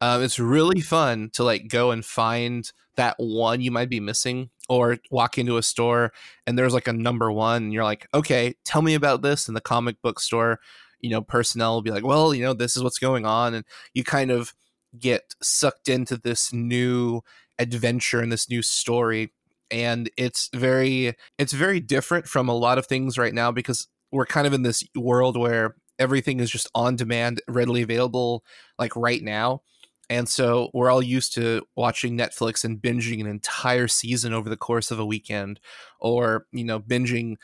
Um, 0.00 0.22
it's 0.22 0.38
really 0.38 0.80
fun 0.80 1.30
to 1.34 1.44
like 1.44 1.68
go 1.68 1.90
and 1.92 2.04
find 2.04 2.70
that 2.96 3.14
one 3.18 3.60
you 3.60 3.70
might 3.70 3.88
be 3.88 4.00
missing 4.00 4.50
or 4.68 4.98
walk 5.10 5.38
into 5.38 5.56
a 5.56 5.62
store 5.62 6.12
and 6.46 6.58
there's 6.58 6.74
like 6.74 6.88
a 6.88 6.92
number 6.92 7.32
one 7.32 7.64
and 7.64 7.72
you're 7.72 7.84
like 7.84 8.06
okay 8.12 8.54
tell 8.64 8.82
me 8.82 8.94
about 8.94 9.22
this 9.22 9.48
and 9.48 9.56
the 9.56 9.60
comic 9.62 10.00
book 10.02 10.20
store 10.20 10.60
you 11.00 11.08
know 11.08 11.22
personnel 11.22 11.74
will 11.74 11.82
be 11.82 11.90
like 11.90 12.04
well 12.04 12.34
you 12.34 12.42
know 12.42 12.52
this 12.52 12.76
is 12.76 12.82
what's 12.82 12.98
going 12.98 13.24
on 13.24 13.54
and 13.54 13.64
you 13.94 14.04
kind 14.04 14.30
of 14.30 14.52
get 14.98 15.34
sucked 15.40 15.88
into 15.88 16.16
this 16.16 16.52
new 16.52 17.22
adventure 17.58 18.20
and 18.20 18.30
this 18.30 18.50
new 18.50 18.60
story 18.60 19.32
and 19.72 20.10
it's 20.16 20.50
very 20.54 21.14
it's 21.38 21.54
very 21.54 21.80
different 21.80 22.26
from 22.28 22.48
a 22.48 22.54
lot 22.54 22.78
of 22.78 22.86
things 22.86 23.18
right 23.18 23.34
now 23.34 23.50
because 23.50 23.88
we're 24.12 24.26
kind 24.26 24.46
of 24.46 24.52
in 24.52 24.62
this 24.62 24.84
world 24.94 25.36
where 25.36 25.74
everything 25.98 26.38
is 26.38 26.50
just 26.50 26.68
on 26.74 26.94
demand 26.94 27.40
readily 27.48 27.82
available 27.82 28.44
like 28.78 28.94
right 28.94 29.22
now 29.22 29.62
and 30.10 30.28
so 30.28 30.68
we're 30.74 30.90
all 30.90 31.02
used 31.02 31.34
to 31.34 31.62
watching 31.74 32.16
netflix 32.16 32.64
and 32.64 32.80
binging 32.80 33.20
an 33.20 33.26
entire 33.26 33.88
season 33.88 34.32
over 34.32 34.48
the 34.48 34.56
course 34.56 34.90
of 34.90 34.98
a 34.98 35.06
weekend 35.06 35.58
or 35.98 36.46
you 36.52 36.64
know 36.64 36.78
binging 36.78 37.36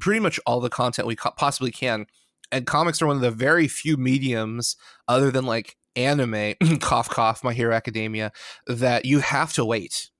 pretty 0.00 0.20
much 0.20 0.40
all 0.44 0.60
the 0.60 0.68
content 0.68 1.06
we 1.06 1.16
possibly 1.16 1.70
can 1.70 2.06
and 2.52 2.66
comics 2.66 3.00
are 3.00 3.06
one 3.06 3.16
of 3.16 3.22
the 3.22 3.30
very 3.30 3.68
few 3.68 3.96
mediums 3.96 4.76
other 5.08 5.30
than 5.30 5.46
like 5.46 5.76
anime 5.94 6.54
cough 6.80 7.08
cough 7.08 7.44
my 7.44 7.52
hero 7.52 7.74
academia 7.74 8.32
that 8.66 9.04
you 9.04 9.20
have 9.20 9.52
to 9.52 9.64
wait 9.64 10.10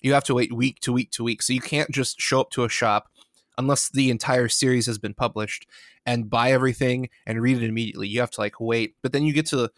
you 0.00 0.12
have 0.12 0.24
to 0.24 0.34
wait 0.34 0.52
week 0.52 0.80
to 0.80 0.92
week 0.92 1.10
to 1.12 1.24
week. 1.24 1.42
So 1.42 1.52
you 1.52 1.60
can't 1.60 1.90
just 1.90 2.20
show 2.20 2.40
up 2.40 2.50
to 2.50 2.64
a 2.64 2.68
shop 2.68 3.08
unless 3.58 3.88
the 3.88 4.10
entire 4.10 4.48
series 4.48 4.86
has 4.86 4.98
been 4.98 5.14
published 5.14 5.66
and 6.04 6.30
buy 6.30 6.52
everything 6.52 7.08
and 7.26 7.40
read 7.40 7.62
it 7.62 7.68
immediately. 7.68 8.08
You 8.08 8.20
have 8.20 8.30
to 8.32 8.40
like 8.40 8.60
wait, 8.60 8.94
but 9.02 9.12
then 9.12 9.24
you 9.24 9.32
get 9.32 9.46
to, 9.46 9.70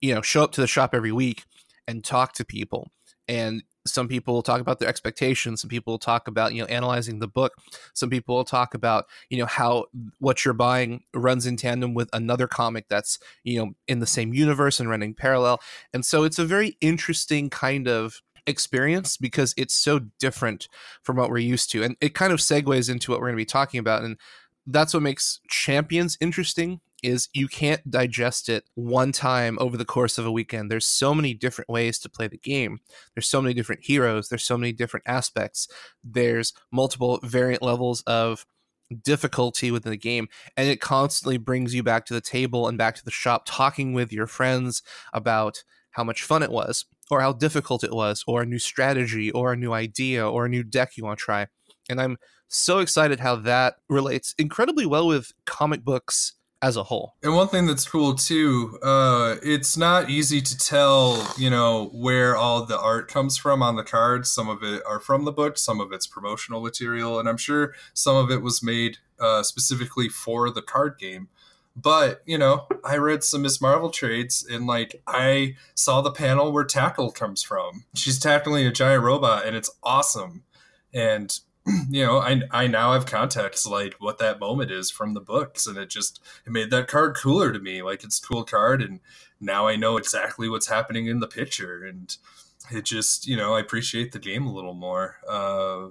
you 0.00 0.14
know, 0.14 0.22
show 0.22 0.44
up 0.44 0.52
to 0.52 0.60
the 0.60 0.66
shop 0.66 0.94
every 0.94 1.12
week 1.12 1.44
and 1.88 2.04
talk 2.04 2.32
to 2.34 2.44
people. 2.44 2.90
And 3.26 3.62
some 3.86 4.08
people 4.08 4.34
will 4.34 4.42
talk 4.42 4.60
about 4.60 4.78
their 4.78 4.88
expectations. 4.88 5.60
Some 5.60 5.68
people 5.68 5.92
will 5.92 5.98
talk 5.98 6.28
about, 6.28 6.54
you 6.54 6.62
know, 6.62 6.68
analyzing 6.68 7.18
the 7.18 7.28
book. 7.28 7.52
Some 7.92 8.08
people 8.08 8.36
will 8.36 8.44
talk 8.44 8.74
about, 8.74 9.06
you 9.28 9.38
know, 9.38 9.46
how 9.46 9.86
what 10.18 10.44
you're 10.44 10.54
buying 10.54 11.02
runs 11.14 11.46
in 11.46 11.56
tandem 11.56 11.92
with 11.94 12.08
another 12.12 12.46
comic 12.46 12.86
that's, 12.88 13.18
you 13.42 13.58
know, 13.58 13.72
in 13.86 14.00
the 14.00 14.06
same 14.06 14.32
universe 14.32 14.80
and 14.80 14.88
running 14.88 15.14
parallel. 15.14 15.60
And 15.92 16.04
so 16.04 16.24
it's 16.24 16.38
a 16.38 16.46
very 16.46 16.76
interesting 16.80 17.50
kind 17.50 17.88
of 17.88 18.22
experience 18.46 19.16
because 19.16 19.54
it's 19.56 19.74
so 19.74 20.00
different 20.18 20.68
from 21.02 21.16
what 21.16 21.30
we're 21.30 21.38
used 21.38 21.70
to. 21.72 21.82
And 21.82 21.96
it 22.00 22.14
kind 22.14 22.32
of 22.32 22.40
segues 22.40 22.90
into 22.90 23.10
what 23.10 23.20
we're 23.20 23.28
going 23.28 23.36
to 23.36 23.42
be 23.42 23.44
talking 23.44 23.80
about. 23.80 24.02
And 24.02 24.16
that's 24.66 24.94
what 24.94 25.02
makes 25.02 25.40
champions 25.48 26.16
interesting 26.20 26.80
is 27.02 27.28
you 27.34 27.46
can't 27.46 27.90
digest 27.90 28.48
it 28.48 28.64
one 28.74 29.12
time 29.12 29.58
over 29.60 29.76
the 29.76 29.84
course 29.84 30.16
of 30.16 30.24
a 30.24 30.32
weekend. 30.32 30.70
There's 30.70 30.86
so 30.86 31.14
many 31.14 31.34
different 31.34 31.68
ways 31.68 31.98
to 31.98 32.08
play 32.08 32.28
the 32.28 32.38
game. 32.38 32.80
There's 33.14 33.28
so 33.28 33.42
many 33.42 33.52
different 33.52 33.84
heroes. 33.84 34.28
There's 34.30 34.42
so 34.42 34.56
many 34.56 34.72
different 34.72 35.04
aspects. 35.06 35.68
There's 36.02 36.54
multiple 36.72 37.20
variant 37.22 37.62
levels 37.62 38.02
of 38.06 38.46
difficulty 39.02 39.70
within 39.70 39.90
the 39.90 39.96
game 39.96 40.28
and 40.56 40.68
it 40.68 40.80
constantly 40.80 41.38
brings 41.38 41.74
you 41.74 41.82
back 41.82 42.04
to 42.06 42.14
the 42.14 42.20
table 42.20 42.68
and 42.68 42.76
back 42.78 42.94
to 42.94 43.04
the 43.04 43.10
shop 43.10 43.42
talking 43.46 43.92
with 43.92 44.12
your 44.12 44.26
friends 44.26 44.82
about 45.12 45.64
how 45.92 46.04
much 46.04 46.22
fun 46.22 46.42
it 46.42 46.50
was 46.50 46.84
or 47.10 47.20
how 47.20 47.32
difficult 47.32 47.84
it 47.84 47.92
was, 47.92 48.24
or 48.26 48.42
a 48.42 48.46
new 48.46 48.58
strategy, 48.58 49.30
or 49.30 49.52
a 49.52 49.56
new 49.56 49.72
idea, 49.72 50.28
or 50.28 50.46
a 50.46 50.48
new 50.48 50.62
deck 50.62 50.96
you 50.96 51.04
want 51.04 51.18
to 51.18 51.24
try. 51.24 51.46
And 51.88 52.00
I'm 52.00 52.16
so 52.48 52.78
excited 52.78 53.20
how 53.20 53.36
that 53.36 53.76
relates 53.88 54.34
incredibly 54.38 54.86
well 54.86 55.06
with 55.06 55.32
comic 55.44 55.84
books 55.84 56.34
as 56.62 56.78
a 56.78 56.84
whole. 56.84 57.14
And 57.22 57.34
one 57.34 57.48
thing 57.48 57.66
that's 57.66 57.86
cool 57.86 58.14
too, 58.14 58.78
uh, 58.82 59.36
it's 59.42 59.76
not 59.76 60.08
easy 60.08 60.40
to 60.40 60.56
tell, 60.56 61.34
you 61.36 61.50
know, 61.50 61.90
where 61.92 62.34
all 62.36 62.64
the 62.64 62.78
art 62.78 63.06
comes 63.06 63.36
from 63.36 63.62
on 63.62 63.76
the 63.76 63.82
cards. 63.82 64.32
Some 64.32 64.48
of 64.48 64.62
it 64.62 64.82
are 64.86 64.98
from 64.98 65.26
the 65.26 65.32
book, 65.32 65.58
some 65.58 65.78
of 65.78 65.92
it's 65.92 66.06
promotional 66.06 66.62
material, 66.62 67.20
and 67.20 67.28
I'm 67.28 67.36
sure 67.36 67.74
some 67.92 68.16
of 68.16 68.30
it 68.30 68.40
was 68.40 68.62
made 68.62 68.96
uh, 69.20 69.42
specifically 69.42 70.08
for 70.08 70.50
the 70.50 70.62
card 70.62 70.98
game. 70.98 71.28
But 71.76 72.22
you 72.24 72.38
know, 72.38 72.66
I 72.84 72.96
read 72.96 73.24
some 73.24 73.42
Miss 73.42 73.60
Marvel 73.60 73.90
trades, 73.90 74.46
and 74.48 74.66
like 74.66 75.02
I 75.06 75.56
saw 75.74 76.00
the 76.00 76.12
panel 76.12 76.52
where 76.52 76.64
Tackle 76.64 77.10
comes 77.10 77.42
from. 77.42 77.84
She's 77.94 78.18
tackling 78.18 78.66
a 78.66 78.72
giant 78.72 79.02
robot, 79.02 79.44
and 79.44 79.56
it's 79.56 79.70
awesome. 79.82 80.44
And 80.92 81.36
you 81.90 82.04
know, 82.04 82.18
I 82.18 82.42
I 82.50 82.66
now 82.68 82.92
have 82.92 83.06
context 83.06 83.66
like 83.66 83.94
what 83.98 84.18
that 84.18 84.38
moment 84.38 84.70
is 84.70 84.90
from 84.90 85.14
the 85.14 85.20
books, 85.20 85.66
and 85.66 85.76
it 85.76 85.90
just 85.90 86.20
it 86.46 86.52
made 86.52 86.70
that 86.70 86.88
card 86.88 87.16
cooler 87.16 87.52
to 87.52 87.58
me. 87.58 87.82
Like 87.82 88.04
it's 88.04 88.22
a 88.22 88.26
cool 88.26 88.44
card, 88.44 88.80
and 88.80 89.00
now 89.40 89.66
I 89.66 89.76
know 89.76 89.96
exactly 89.96 90.48
what's 90.48 90.68
happening 90.68 91.06
in 91.06 91.20
the 91.20 91.26
picture, 91.26 91.84
and 91.84 92.16
it 92.70 92.84
just 92.84 93.26
you 93.26 93.36
know 93.36 93.54
I 93.54 93.60
appreciate 93.60 94.12
the 94.12 94.18
game 94.20 94.46
a 94.46 94.52
little 94.52 94.74
more. 94.74 95.16
Uh, 95.28 95.88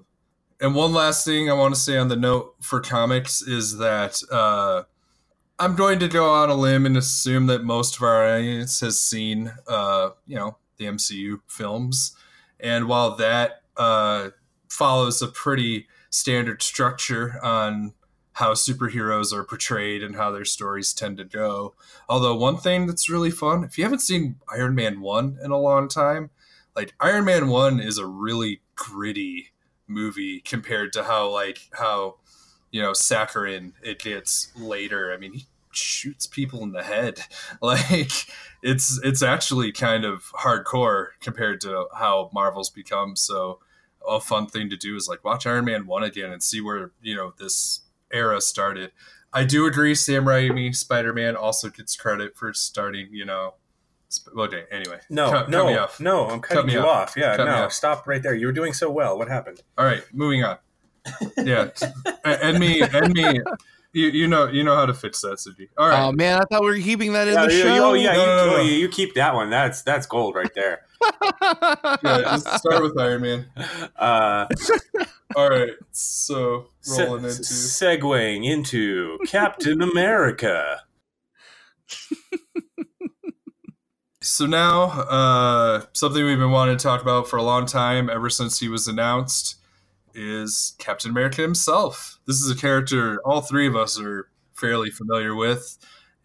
and 0.62 0.76
one 0.76 0.93
last 0.93 1.26
thing 1.26 1.50
I 1.50 1.54
want 1.54 1.74
to 1.74 1.80
say 1.80 1.98
on 1.98 2.08
the 2.08 2.15
note 2.15 2.56
for 2.62 2.80
comics 2.80 3.41
is 3.41 3.80
that 3.80 4.22
uh, 4.32 4.84
I'm 5.63 5.78
going 5.78 5.99
to 5.99 6.10
go 6.10 6.30
on 6.30 6.49
a 6.49 6.56
limb 6.56 6.86
and 6.86 6.97
assume 6.97 7.45
that 7.47 7.63
most 7.63 7.95
of 7.95 8.04
our 8.04 8.36
audience 8.36 8.82
has 8.82 8.99
seen, 8.99 9.49
uh, 9.65 10.10
you 10.28 10.36
know, 10.36 10.58
the 10.76 10.84
MCU 10.84 11.39
films, 11.47 12.17
and 12.60 12.89
while 12.89 13.15
that 13.15 13.62
uh, 13.78 14.32
follows 14.67 15.21
a 15.21 15.30
pretty 15.30 15.88
standard 16.10 16.62
structure 16.62 17.39
on 17.41 17.93
how 18.34 18.52
superheroes 18.52 19.32
are 19.32 19.45
portrayed 19.45 20.04
and 20.04 20.17
how 20.17 20.32
their 20.32 20.43
stories 20.43 20.91
tend 20.91 21.15
to 21.19 21.23
go. 21.23 21.76
Although 22.10 22.36
one 22.36 22.58
thing 22.58 22.86
that's 22.86 23.10
really 23.10 23.32
fun, 23.32 23.63
if 23.63 23.78
you 23.78 23.86
haven't 23.86 23.99
seen 23.99 24.36
Iron 24.54 24.76
Man 24.76 24.99
1 24.99 25.38
in 25.41 25.52
a 25.52 25.58
long 25.58 25.88
time, 25.88 26.30
like 26.76 26.93
Iron 26.99 27.23
Man 27.23 27.47
1 27.47 27.80
is 27.80 27.97
a 27.97 28.06
really 28.06 28.60
gritty 28.76 29.54
movie 29.88 30.41
compared 30.41 30.91
to 30.91 31.06
how 31.06 31.30
like 31.30 31.69
how 31.71 32.17
you 32.69 32.82
know 32.82 32.91
saccharine 32.91 33.71
it 33.82 33.99
gets 33.99 34.52
later. 34.58 35.13
I 35.13 35.17
mean, 35.17 35.32
he 35.32 35.45
shoots 35.76 36.28
people 36.28 36.64
in 36.64 36.72
the 36.72 36.84
head. 36.84 37.20
Like 37.62 38.12
it's 38.62 39.00
it's 39.04 39.22
actually 39.22 39.72
kind 39.72 40.06
of 40.06 40.24
hardcore 40.34 41.08
compared 41.22 41.62
to 41.62 41.86
how 41.96 42.30
Marvel's 42.34 42.70
become. 42.70 43.16
So 43.16 43.60
a 44.08 44.20
fun 44.20 44.48
thing 44.48 44.70
to 44.70 44.78
do 44.78 44.96
is 44.96 45.08
like 45.08 45.24
watch 45.24 45.46
Iron 45.46 45.66
Man 45.66 45.86
one 45.86 46.04
again 46.04 46.32
and 46.32 46.44
see 46.44 46.62
where 46.62 46.92
you 47.02 47.16
know 47.16 47.34
this 47.38 47.82
era 48.12 48.42
started. 48.42 48.92
I 49.32 49.46
do 49.46 49.66
agree. 49.66 49.96
Sam 49.96 50.26
Raimi 50.26 50.76
Spider 50.76 51.14
Man 51.14 51.36
also 51.36 51.70
gets 51.70 51.96
credit 51.96 52.36
for 52.36 52.54
starting. 52.54 53.10
You 53.12 53.26
know, 53.26 53.56
okay. 54.38 54.64
Anyway, 54.72 55.00
no, 55.10 55.32
cut, 55.32 55.50
no, 55.50 55.76
cut 55.76 56.00
no. 56.00 56.28
I'm 56.28 56.42
cutting 56.42 56.66
cut 56.66 56.74
you 56.74 56.80
off. 56.80 57.10
off. 57.10 57.18
Yeah, 57.18 57.38
cut 57.38 57.46
no, 57.46 57.70
stop 57.70 58.08
right 58.08 58.22
there. 58.22 58.36
You 58.36 58.48
were 58.48 58.54
doing 58.54 58.74
so 58.74 58.90
well. 58.92 59.18
What 59.18 59.30
happened? 59.30 59.62
All 59.78 59.86
right, 59.86 60.04
moving 60.14 60.44
on. 60.44 60.58
Yeah, 61.38 61.70
and 62.24 62.60
me, 62.60 62.82
and 62.82 63.14
me. 63.14 63.42
You, 63.94 64.08
you 64.08 64.28
know 64.28 64.48
you 64.48 64.64
know 64.64 64.76
how 64.76 64.88
to 64.88 64.94
fix 64.94 65.22
that, 65.22 65.34
Suji. 65.34 65.70
All 65.78 65.88
right. 65.88 66.02
Oh 66.02 66.12
man, 66.12 66.40
I 66.40 66.46
thought 66.46 66.62
we 66.62 66.68
were 66.68 66.80
keeping 66.80 67.14
that 67.14 67.28
in 67.28 67.36
yeah, 67.36 67.46
the 67.46 67.52
show. 67.52 67.90
Oh 67.90 67.94
yeah, 67.94 68.14
no, 68.14 68.20
you, 68.20 68.26
no, 68.26 68.58
no. 68.58 68.62
you, 68.64 68.90
keep 68.90 69.14
that 69.14 69.36
one. 69.36 69.52
That's 69.52 69.84
that's 69.84 70.08
gold 70.08 70.36
right 70.36 70.52
there. 70.56 70.82
yeah, 72.04 72.22
just 72.24 72.58
start 72.58 72.82
with 72.82 73.00
Iron 73.00 73.22
Man. 73.22 73.46
Uh, 73.96 74.48
All 75.36 75.48
right, 75.48 75.74
so 75.92 76.70
rolling 76.98 77.30
se- 77.30 77.30
into 77.30 77.44
segueing 77.44 78.46
into 78.46 79.20
Captain 79.28 79.84
America. 79.84 80.82
so 84.22 84.48
now, 84.48 84.86
uh, 84.86 85.86
something 85.94 86.26
we've 86.26 86.40
been 86.40 86.50
wanting 86.50 86.78
to 86.78 86.84
talk 86.84 87.04
about 87.04 87.28
for 87.28 87.38
a 87.38 87.44
long 87.44 87.68
time, 87.68 88.10
ever 88.10 88.32
since 88.32 88.60
he 88.60 88.68
was 88.68 88.88
announced 88.88 89.58
is 90.13 90.76
Captain 90.78 91.12
America 91.12 91.41
himself. 91.41 92.19
This 92.26 92.41
is 92.41 92.49
a 92.49 92.56
character 92.56 93.19
all 93.26 93.41
three 93.41 93.67
of 93.67 93.76
us 93.76 93.99
are 93.99 94.30
fairly 94.54 94.89
familiar 94.89 95.36
with, 95.36 95.78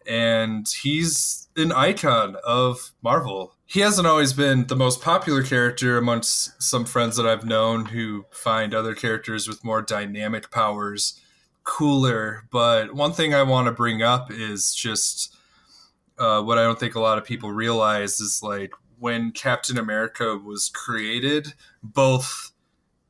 and 0.07 0.67
he's 0.81 1.47
an 1.55 1.71
icon 1.71 2.37
of 2.45 2.91
Marvel. 3.01 3.55
He 3.65 3.81
hasn't 3.81 4.07
always 4.07 4.33
been 4.33 4.67
the 4.67 4.75
most 4.75 5.01
popular 5.01 5.43
character 5.43 5.97
amongst 5.97 6.61
some 6.61 6.85
friends 6.85 7.17
that 7.17 7.27
I've 7.27 7.45
known 7.45 7.85
who 7.85 8.25
find 8.31 8.73
other 8.73 8.95
characters 8.95 9.47
with 9.47 9.63
more 9.63 9.81
dynamic 9.81 10.49
powers 10.51 11.19
cooler. 11.63 12.47
But 12.51 12.93
one 12.95 13.13
thing 13.13 13.33
I 13.33 13.43
want 13.43 13.67
to 13.67 13.71
bring 13.71 14.01
up 14.01 14.31
is 14.31 14.73
just 14.73 15.35
uh, 16.17 16.41
what 16.41 16.57
I 16.57 16.63
don't 16.63 16.79
think 16.79 16.95
a 16.95 16.99
lot 16.99 17.17
of 17.17 17.25
people 17.25 17.51
realize 17.51 18.19
is 18.19 18.41
like 18.41 18.73
when 18.97 19.31
Captain 19.31 19.77
America 19.77 20.37
was 20.37 20.69
created, 20.69 21.53
both 21.81 22.48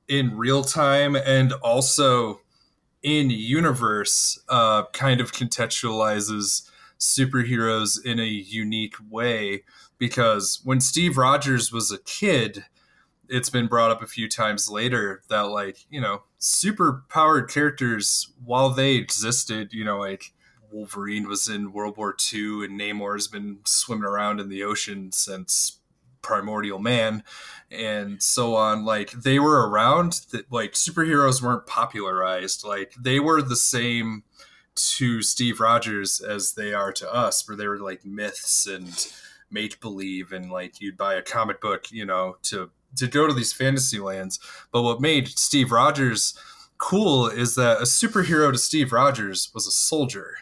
in 0.10 0.36
real 0.36 0.63
time 0.63 1.15
and 1.15 1.54
also 1.54 2.41
in 3.02 3.30
universe 3.30 4.38
uh, 4.50 4.84
kind 4.91 5.22
of 5.22 5.32
contextualizes 5.32 6.69
superheroes 7.00 8.04
in 8.04 8.19
a 8.19 8.26
unique 8.26 8.95
way. 9.10 9.63
Because 9.98 10.60
when 10.63 10.82
Steve 10.82 11.17
Rogers 11.17 11.72
was 11.72 11.91
a 11.91 12.00
kid, 12.00 12.65
it's 13.30 13.50
been 13.50 13.67
brought 13.67 13.91
up 13.91 14.02
a 14.02 14.08
few 14.08 14.28
times 14.28 14.69
later 14.69 15.22
that 15.30 15.41
like 15.41 15.86
you 15.89 16.02
know 16.02 16.24
super 16.39 17.04
powered 17.10 17.50
characters 17.50 18.34
while 18.43 18.69
they 18.72 18.95
existed 18.95 19.72
you 19.72 19.86
know 19.86 20.00
like 20.00 20.34
wolverine 20.72 21.28
was 21.28 21.48
in 21.48 21.72
world 21.72 21.95
war 21.95 22.15
ii 22.34 22.65
and 22.65 22.80
namor's 22.80 23.28
been 23.28 23.60
swimming 23.65 24.04
around 24.04 24.39
in 24.39 24.50
the 24.50 24.63
ocean 24.63 25.12
since 25.12 25.78
primordial 26.21 26.79
man 26.79 27.23
and 27.71 28.21
so 28.21 28.55
on. 28.55 28.86
Like 28.86 29.12
they 29.12 29.39
were 29.39 29.69
around 29.69 30.21
that 30.32 30.51
like 30.51 30.73
superheroes 30.73 31.41
weren't 31.41 31.67
popularized. 31.67 32.63
Like 32.63 32.93
they 32.99 33.19
were 33.19 33.41
the 33.41 33.55
same 33.55 34.23
to 34.75 35.21
steve 35.21 35.60
rogers 35.60 36.21
as 36.21 36.53
they 36.53 36.73
are 36.73 36.93
to 36.93 37.13
us 37.13 37.47
where 37.47 37.58
they 37.58 37.67
were 37.67 37.79
like 37.79 38.05
myths 38.05 38.65
and 38.65 39.08
make 39.51 39.82
believe 39.82 40.32
and 40.32 40.51
like 40.51 40.79
you'd 40.79 40.95
buy 40.95 41.15
a 41.15 41.21
comic 41.21 41.60
book 41.60 41.91
you 41.91 42.05
know 42.05 42.38
to 42.43 42.69
to 42.95 43.08
go 43.08 43.27
to 43.27 43.34
these 43.34 43.53
fantasy 43.53 43.99
lands. 43.99 44.39
But 44.71 44.84
what 44.84 45.01
made 45.01 45.27
steve 45.27 45.71
rogers 45.71 46.34
cool 46.77 47.27
is 47.27 47.55
that 47.55 47.79
a 47.79 47.84
superhero 47.84 48.51
to 48.51 48.58
steve 48.58 48.91
rogers 48.91 49.51
was 49.53 49.67
a 49.67 49.71
soldier. 49.71 50.38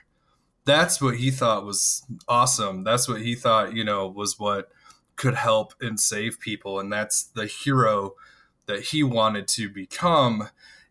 That's 0.65 1.01
what 1.01 1.17
he 1.17 1.31
thought 1.31 1.65
was 1.65 2.05
awesome. 2.27 2.83
That's 2.83 3.07
what 3.07 3.21
he 3.21 3.35
thought 3.35 3.73
you 3.73 3.83
know 3.83 4.07
was 4.07 4.39
what 4.39 4.69
could 5.17 5.35
help 5.35 5.73
and 5.81 5.99
save 5.99 6.39
people 6.39 6.79
and 6.79 6.91
that's 6.91 7.23
the 7.23 7.45
hero 7.45 8.13
that 8.67 8.81
he 8.81 9.03
wanted 9.03 9.47
to 9.47 9.69
become. 9.69 10.49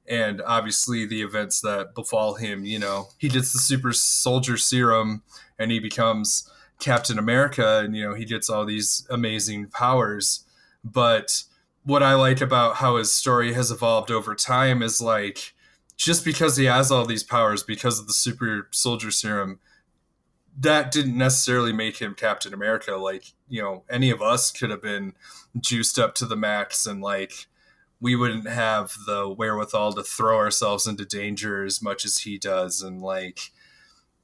And 0.09 0.41
obviously 0.43 1.05
the 1.07 1.23
events 1.23 1.61
that 1.63 1.95
befall 1.95 2.35
him 2.35 2.65
you 2.65 2.79
know 2.79 3.09
he 3.19 3.29
gets 3.29 3.53
the 3.53 3.59
super 3.59 3.93
soldier 3.93 4.57
serum 4.57 5.23
and 5.59 5.71
he 5.71 5.81
becomes 5.81 6.51
captain 6.79 7.19
america 7.19 7.79
and 7.79 7.97
you 7.97 8.05
know 8.05 8.15
he 8.15 8.25
gets 8.25 8.51
all 8.51 8.65
these 8.65 9.07
amazing 9.11 9.69
powers. 9.69 10.45
But 10.85 11.45
what 11.85 12.03
i 12.03 12.15
like 12.15 12.41
about 12.41 12.77
how 12.77 12.97
his 12.97 13.13
story 13.13 13.53
has 13.55 13.71
evolved 13.71 14.11
over 14.11 14.35
time 14.35 14.83
is 14.83 15.01
like 15.01 15.55
just 15.97 16.25
because 16.25 16.57
he 16.57 16.67
has 16.67 16.91
all 16.91 17.07
these 17.07 17.23
powers 17.23 17.63
because 17.63 17.99
of 17.99 18.07
the 18.07 18.13
super 18.13 18.69
soldier 18.73 19.11
serum 19.11 19.59
that 20.59 20.91
didn't 20.91 21.19
necessarily 21.19 21.73
make 21.73 21.99
him 21.99 22.15
Captain 22.15 22.55
America. 22.55 22.97
Like, 22.97 23.33
you 23.49 23.63
know, 23.63 23.85
any 23.91 24.11
of 24.11 24.23
us 24.23 24.51
could 24.51 24.71
have 24.71 24.83
been 24.83 25.15
juiced 25.61 25.99
up 25.99 26.15
to 26.17 26.27
the 26.27 26.37
max 26.37 26.87
and 26.87 27.01
like 27.03 27.47
we 28.01 28.17
wouldn't 28.17 28.49
have 28.49 28.95
the 29.07 29.29
wherewithal 29.29 29.95
to 29.95 30.03
throw 30.03 30.37
ourselves 30.37 30.87
into 30.87 31.05
danger 31.05 31.65
as 31.65 31.83
much 31.83 32.05
as 32.05 32.19
he 32.19 32.39
does. 32.39 32.83
And 32.83 33.01
like, 33.01 33.53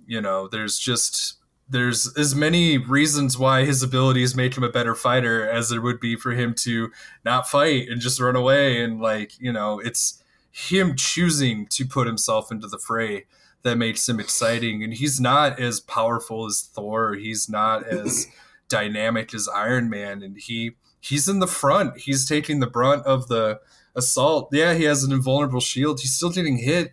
you 0.07 0.21
know, 0.21 0.49
there's 0.49 0.79
just 0.79 1.39
there's 1.69 2.15
as 2.19 2.35
many 2.35 2.77
reasons 2.77 3.39
why 3.39 3.65
his 3.65 3.83
abilities 3.83 4.37
make 4.37 4.57
him 4.57 4.65
a 4.65 4.69
better 4.69 4.95
fighter 4.95 5.49
as 5.49 5.71
there 5.71 5.81
would 5.81 6.01
be 6.01 6.17
for 6.17 6.33
him 6.33 6.55
to 6.55 6.91
not 7.25 7.49
fight 7.49 7.89
and 7.89 8.01
just 8.01 8.21
run 8.21 8.37
away 8.37 8.83
and 8.83 9.01
like, 9.01 9.33
you 9.41 9.53
know, 9.53 9.79
it's 9.79 10.23
him 10.51 10.95
choosing 10.97 11.67
to 11.67 11.87
put 11.87 12.07
himself 12.07 12.53
into 12.53 12.67
the 12.67 12.79
fray 12.79 13.25
that 13.63 13.79
makes 13.79 14.09
him 14.09 14.21
exciting. 14.21 14.83
And 14.83 14.95
he's 14.95 15.21
not 15.21 15.61
as 15.61 15.81
powerful 15.81 16.47
as 16.47 16.63
Thor. 16.63 17.15
He's 17.15 17.49
not 17.49 17.87
as 17.87 18.27
dynamic 18.69 19.35
as 19.35 19.49
Iron 19.49 19.89
Man. 19.89 20.23
And 20.23 20.37
he 20.37 20.73
he's 21.01 21.29
in 21.29 21.39
the 21.39 21.47
front. 21.47 21.99
He's 21.99 22.29
taking 22.29 22.61
the 22.61 22.67
brunt 22.67 23.05
of 23.07 23.29
the 23.29 23.61
assault. 23.95 24.49
Yeah, 24.53 24.75
he 24.75 24.85
has 24.85 25.05
an 25.05 25.13
invulnerable 25.13 25.61
shield. 25.61 26.01
He's 26.01 26.15
still 26.15 26.31
getting 26.31 26.59
hit. 26.59 26.93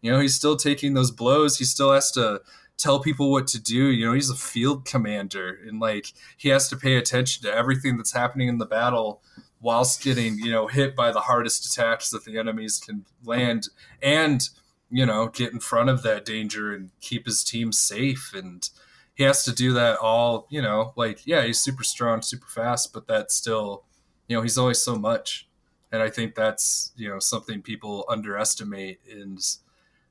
You 0.00 0.12
know, 0.12 0.20
he's 0.20 0.34
still 0.34 0.56
taking 0.56 0.94
those 0.94 1.10
blows. 1.10 1.58
He 1.58 1.64
still 1.64 1.92
has 1.92 2.10
to 2.12 2.40
tell 2.76 3.00
people 3.00 3.30
what 3.30 3.48
to 3.48 3.60
do. 3.60 3.88
You 3.88 4.06
know, 4.06 4.12
he's 4.12 4.30
a 4.30 4.36
field 4.36 4.84
commander 4.84 5.58
and 5.66 5.80
like 5.80 6.12
he 6.36 6.48
has 6.48 6.68
to 6.68 6.76
pay 6.76 6.96
attention 6.96 7.42
to 7.42 7.54
everything 7.54 7.96
that's 7.96 8.12
happening 8.12 8.48
in 8.48 8.58
the 8.58 8.66
battle 8.66 9.20
whilst 9.60 10.02
getting, 10.02 10.38
you 10.38 10.52
know, 10.52 10.68
hit 10.68 10.94
by 10.94 11.10
the 11.10 11.20
hardest 11.20 11.66
attacks 11.66 12.10
that 12.10 12.24
the 12.24 12.38
enemies 12.38 12.80
can 12.84 13.04
land 13.24 13.68
and 14.00 14.48
you 14.90 15.04
know, 15.04 15.28
get 15.28 15.52
in 15.52 15.60
front 15.60 15.90
of 15.90 16.02
that 16.02 16.24
danger 16.24 16.72
and 16.72 16.90
keep 17.00 17.26
his 17.26 17.44
team 17.44 17.72
safe. 17.72 18.32
And 18.34 18.68
he 19.14 19.24
has 19.24 19.44
to 19.44 19.52
do 19.52 19.72
that 19.74 19.98
all, 19.98 20.46
you 20.48 20.62
know, 20.62 20.92
like, 20.96 21.26
yeah, 21.26 21.42
he's 21.42 21.60
super 21.60 21.84
strong, 21.84 22.22
super 22.22 22.46
fast, 22.46 22.92
but 22.92 23.06
that's 23.06 23.34
still, 23.34 23.84
you 24.28 24.36
know, 24.36 24.42
he's 24.42 24.58
always 24.58 24.80
so 24.80 24.96
much. 24.96 25.48
And 25.90 26.02
I 26.02 26.10
think 26.10 26.34
that's, 26.34 26.92
you 26.96 27.08
know, 27.08 27.18
something 27.18 27.62
people 27.62 28.04
underestimate 28.08 29.00
is 29.06 29.60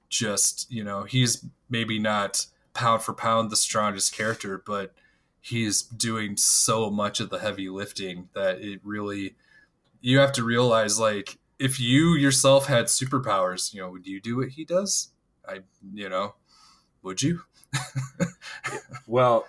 just, 0.10 0.72
you 0.72 0.84
know, 0.84 1.04
he's 1.04 1.46
maybe 1.70 2.00
not 2.00 2.46
pound 2.74 3.02
for 3.02 3.14
pound 3.14 3.52
the 3.52 3.56
strongest 3.56 4.16
character, 4.16 4.62
but 4.66 4.94
he's 5.40 5.82
doing 5.82 6.36
so 6.36 6.90
much 6.90 7.20
of 7.20 7.30
the 7.30 7.40
heavy 7.40 7.70
lifting 7.70 8.30
that 8.34 8.62
it 8.62 8.80
really, 8.84 9.36
you 10.02 10.20
have 10.20 10.32
to 10.34 10.44
realize 10.44 11.00
like 11.00 11.38
if 11.60 11.80
you 11.80 12.16
yourself 12.16 12.68
had 12.68 12.86
superpowers, 12.86 13.74
you 13.74 13.82
know, 13.82 13.90
would 13.90 14.08
you 14.08 14.22
do 14.22 14.38
what 14.38 14.50
he 14.50 14.66
does? 14.66 15.10
I, 15.48 15.60
you 15.94 16.10
know, 16.10 16.36
would 17.02 17.22
you? 17.22 17.42
well, 19.08 19.48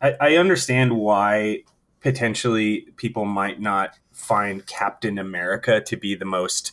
I, 0.00 0.14
I 0.20 0.36
understand 0.36 0.96
why 0.96 1.64
potentially 2.00 2.88
people 2.96 3.24
might 3.24 3.60
not 3.60 3.98
find 4.12 4.66
Captain 4.66 5.18
America 5.18 5.80
to 5.80 5.96
be 5.96 6.14
the 6.14 6.24
most, 6.24 6.72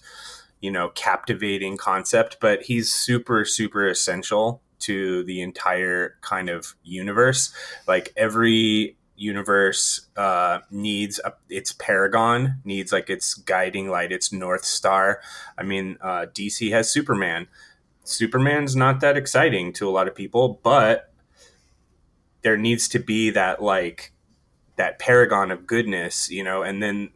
you 0.59 0.71
know, 0.71 0.89
captivating 0.89 1.77
concept, 1.77 2.37
but 2.39 2.63
he's 2.63 2.93
super, 2.93 3.45
super 3.45 3.87
essential 3.87 4.61
to 4.79 5.23
the 5.23 5.41
entire 5.41 6.15
kind 6.21 6.49
of 6.49 6.75
universe. 6.83 7.53
Like 7.87 8.11
every 8.17 8.97
universe 9.21 10.07
uh, 10.17 10.59
needs 10.71 11.19
a, 11.23 11.33
its 11.49 11.71
paragon, 11.73 12.59
needs 12.65 12.91
like 12.91 13.09
its 13.09 13.33
guiding 13.35 13.89
light, 13.89 14.11
its 14.11 14.31
north 14.33 14.65
star. 14.65 15.21
I 15.57 15.63
mean, 15.63 15.97
uh, 16.01 16.25
DC 16.33 16.71
has 16.71 16.89
Superman. 16.89 17.47
Superman's 18.03 18.75
not 18.75 18.99
that 19.01 19.17
exciting 19.17 19.73
to 19.73 19.87
a 19.87 19.91
lot 19.91 20.07
of 20.07 20.15
people, 20.15 20.59
but 20.63 21.13
there 22.41 22.57
needs 22.57 22.87
to 22.89 22.99
be 22.99 23.29
that 23.29 23.61
like 23.61 24.11
that 24.75 24.97
paragon 24.99 25.51
of 25.51 25.67
goodness, 25.67 26.29
you 26.29 26.43
know, 26.43 26.63
and 26.63 26.81
then 26.81 27.11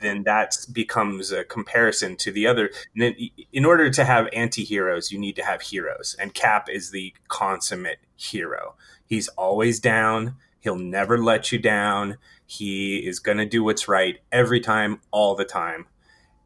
then 0.00 0.24
that 0.24 0.54
becomes 0.72 1.32
a 1.32 1.44
comparison 1.44 2.16
to 2.16 2.30
the 2.30 2.46
other. 2.46 2.70
And 2.94 3.02
then, 3.02 3.14
in 3.52 3.64
order 3.64 3.88
to 3.88 4.04
have 4.04 4.28
anti-heroes, 4.32 5.10
you 5.10 5.18
need 5.18 5.36
to 5.36 5.44
have 5.44 5.62
heroes, 5.62 6.14
and 6.18 6.34
Cap 6.34 6.68
is 6.68 6.90
the 6.90 7.14
consummate 7.28 8.00
hero. 8.16 8.74
He's 9.06 9.28
always 9.28 9.80
down 9.80 10.36
He'll 10.66 10.74
never 10.74 11.16
let 11.16 11.52
you 11.52 11.60
down. 11.60 12.16
He 12.44 12.96
is 13.06 13.20
going 13.20 13.38
to 13.38 13.46
do 13.46 13.62
what's 13.62 13.86
right 13.86 14.18
every 14.32 14.58
time, 14.58 15.00
all 15.12 15.36
the 15.36 15.44
time. 15.44 15.86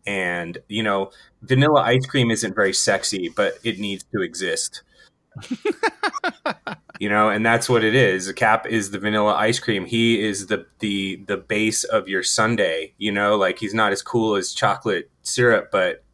And, 0.06 0.59
you 0.68 0.83
know, 0.83 1.11
vanilla 1.40 1.80
ice 1.80 2.04
cream 2.04 2.30
isn't 2.30 2.54
very 2.54 2.74
sexy, 2.74 3.30
but 3.30 3.54
it 3.64 3.78
needs 3.78 4.04
to 4.14 4.20
exist. 4.20 4.83
you 7.00 7.09
know, 7.09 7.30
and 7.30 7.46
that's 7.46 7.70
what 7.70 7.83
it 7.83 7.94
is. 7.94 8.30
Cap 8.33 8.66
is 8.66 8.90
the 8.90 8.98
vanilla 8.98 9.33
ice 9.33 9.59
cream. 9.59 9.87
He 9.87 10.20
is 10.20 10.48
the 10.48 10.66
the 10.80 11.24
the 11.26 11.38
base 11.38 11.85
of 11.85 12.06
your 12.06 12.22
sundae. 12.22 12.92
You 12.98 13.12
know, 13.12 13.37
like 13.37 13.59
he's 13.59 13.72
not 13.72 13.90
as 13.90 14.02
cool 14.02 14.35
as 14.35 14.52
chocolate 14.52 15.11
syrup, 15.22 15.70
but 15.72 16.04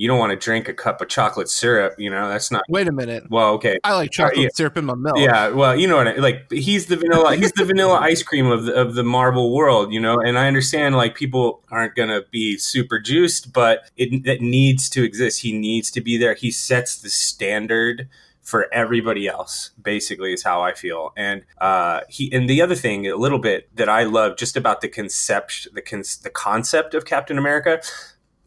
you 0.00 0.08
don't 0.08 0.18
want 0.18 0.30
to 0.30 0.36
drink 0.36 0.66
a 0.66 0.72
cup 0.72 1.02
of 1.02 1.08
chocolate 1.08 1.50
syrup. 1.50 1.94
You 1.98 2.08
know, 2.08 2.26
that's 2.26 2.50
not. 2.50 2.62
Wait 2.70 2.88
a 2.88 2.92
minute. 2.92 3.24
Well, 3.28 3.52
okay. 3.56 3.78
I 3.84 3.92
like 3.92 4.10
chocolate 4.10 4.38
uh, 4.38 4.42
yeah. 4.44 4.48
syrup 4.54 4.78
in 4.78 4.86
my 4.86 4.94
milk. 4.94 5.18
Yeah, 5.18 5.50
well, 5.50 5.76
you 5.76 5.86
know 5.86 5.96
what? 5.96 6.08
I, 6.08 6.14
like 6.14 6.50
he's 6.50 6.86
the 6.86 6.96
vanilla. 6.96 7.36
he's 7.36 7.52
the 7.52 7.66
vanilla 7.66 7.98
ice 8.00 8.22
cream 8.22 8.46
of 8.46 8.64
the, 8.64 8.72
of 8.72 8.94
the 8.94 9.04
Marvel 9.04 9.54
world. 9.54 9.92
You 9.92 10.00
know, 10.00 10.18
and 10.18 10.38
I 10.38 10.46
understand 10.46 10.96
like 10.96 11.16
people 11.16 11.62
aren't 11.70 11.96
gonna 11.96 12.22
be 12.30 12.56
super 12.56 12.98
juiced, 12.98 13.52
but 13.52 13.90
it, 13.98 14.26
it 14.26 14.40
needs 14.40 14.88
to 14.88 15.04
exist. 15.04 15.42
He 15.42 15.52
needs 15.52 15.90
to 15.90 16.00
be 16.00 16.16
there. 16.16 16.32
He 16.32 16.50
sets 16.50 16.96
the 16.96 17.10
standard 17.10 18.08
for 18.40 18.72
everybody 18.72 19.28
else 19.28 19.70
basically 19.80 20.32
is 20.32 20.42
how 20.42 20.62
i 20.62 20.72
feel 20.72 21.12
and 21.14 21.44
uh 21.60 22.00
he 22.08 22.32
and 22.32 22.48
the 22.48 22.62
other 22.62 22.74
thing 22.74 23.06
a 23.06 23.14
little 23.14 23.38
bit 23.38 23.68
that 23.76 23.88
i 23.88 24.02
love 24.02 24.36
just 24.36 24.56
about 24.56 24.80
the 24.80 24.88
concept 24.88 25.68
the, 25.74 25.82
con- 25.82 26.02
the 26.22 26.30
concept 26.30 26.94
of 26.94 27.04
captain 27.04 27.36
america 27.36 27.80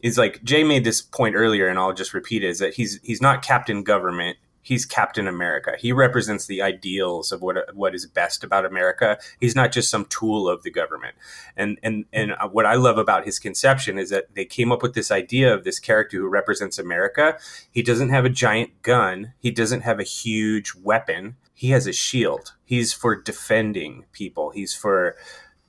is 0.04 0.18
like 0.18 0.44
Jay 0.44 0.62
made 0.62 0.84
this 0.84 1.00
point 1.00 1.34
earlier, 1.34 1.66
and 1.66 1.78
I'll 1.78 1.94
just 1.94 2.12
repeat 2.12 2.44
it: 2.44 2.50
is 2.50 2.58
that 2.58 2.74
he's 2.74 3.00
he's 3.02 3.22
not 3.22 3.42
Captain 3.42 3.82
Government. 3.82 4.36
He's 4.60 4.84
Captain 4.84 5.26
America. 5.26 5.76
He 5.78 5.92
represents 5.92 6.46
the 6.46 6.60
ideals 6.60 7.32
of 7.32 7.40
what 7.40 7.74
what 7.74 7.94
is 7.94 8.04
best 8.06 8.44
about 8.44 8.66
America. 8.66 9.18
He's 9.40 9.56
not 9.56 9.72
just 9.72 9.90
some 9.90 10.04
tool 10.04 10.46
of 10.46 10.62
the 10.62 10.70
government. 10.70 11.14
And 11.56 11.78
and 11.82 12.04
and 12.12 12.32
uh, 12.32 12.48
what 12.48 12.66
I 12.66 12.74
love 12.74 12.98
about 12.98 13.24
his 13.24 13.38
conception 13.38 13.98
is 13.98 14.10
that 14.10 14.34
they 14.34 14.44
came 14.44 14.72
up 14.72 14.82
with 14.82 14.92
this 14.92 15.10
idea 15.10 15.54
of 15.54 15.64
this 15.64 15.80
character 15.80 16.18
who 16.18 16.28
represents 16.28 16.78
America. 16.78 17.38
He 17.70 17.82
doesn't 17.82 18.10
have 18.10 18.26
a 18.26 18.30
giant 18.30 18.82
gun. 18.82 19.32
He 19.38 19.50
doesn't 19.50 19.82
have 19.82 20.00
a 20.00 20.04
huge 20.04 20.74
weapon. 20.74 21.36
He 21.54 21.70
has 21.70 21.86
a 21.86 21.94
shield. 21.94 22.52
He's 22.62 22.92
for 22.92 23.16
defending 23.16 24.04
people. 24.12 24.50
He's 24.50 24.74
for 24.74 25.16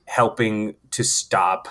helping 0.08 0.76
to 0.92 1.06
stop 1.06 1.70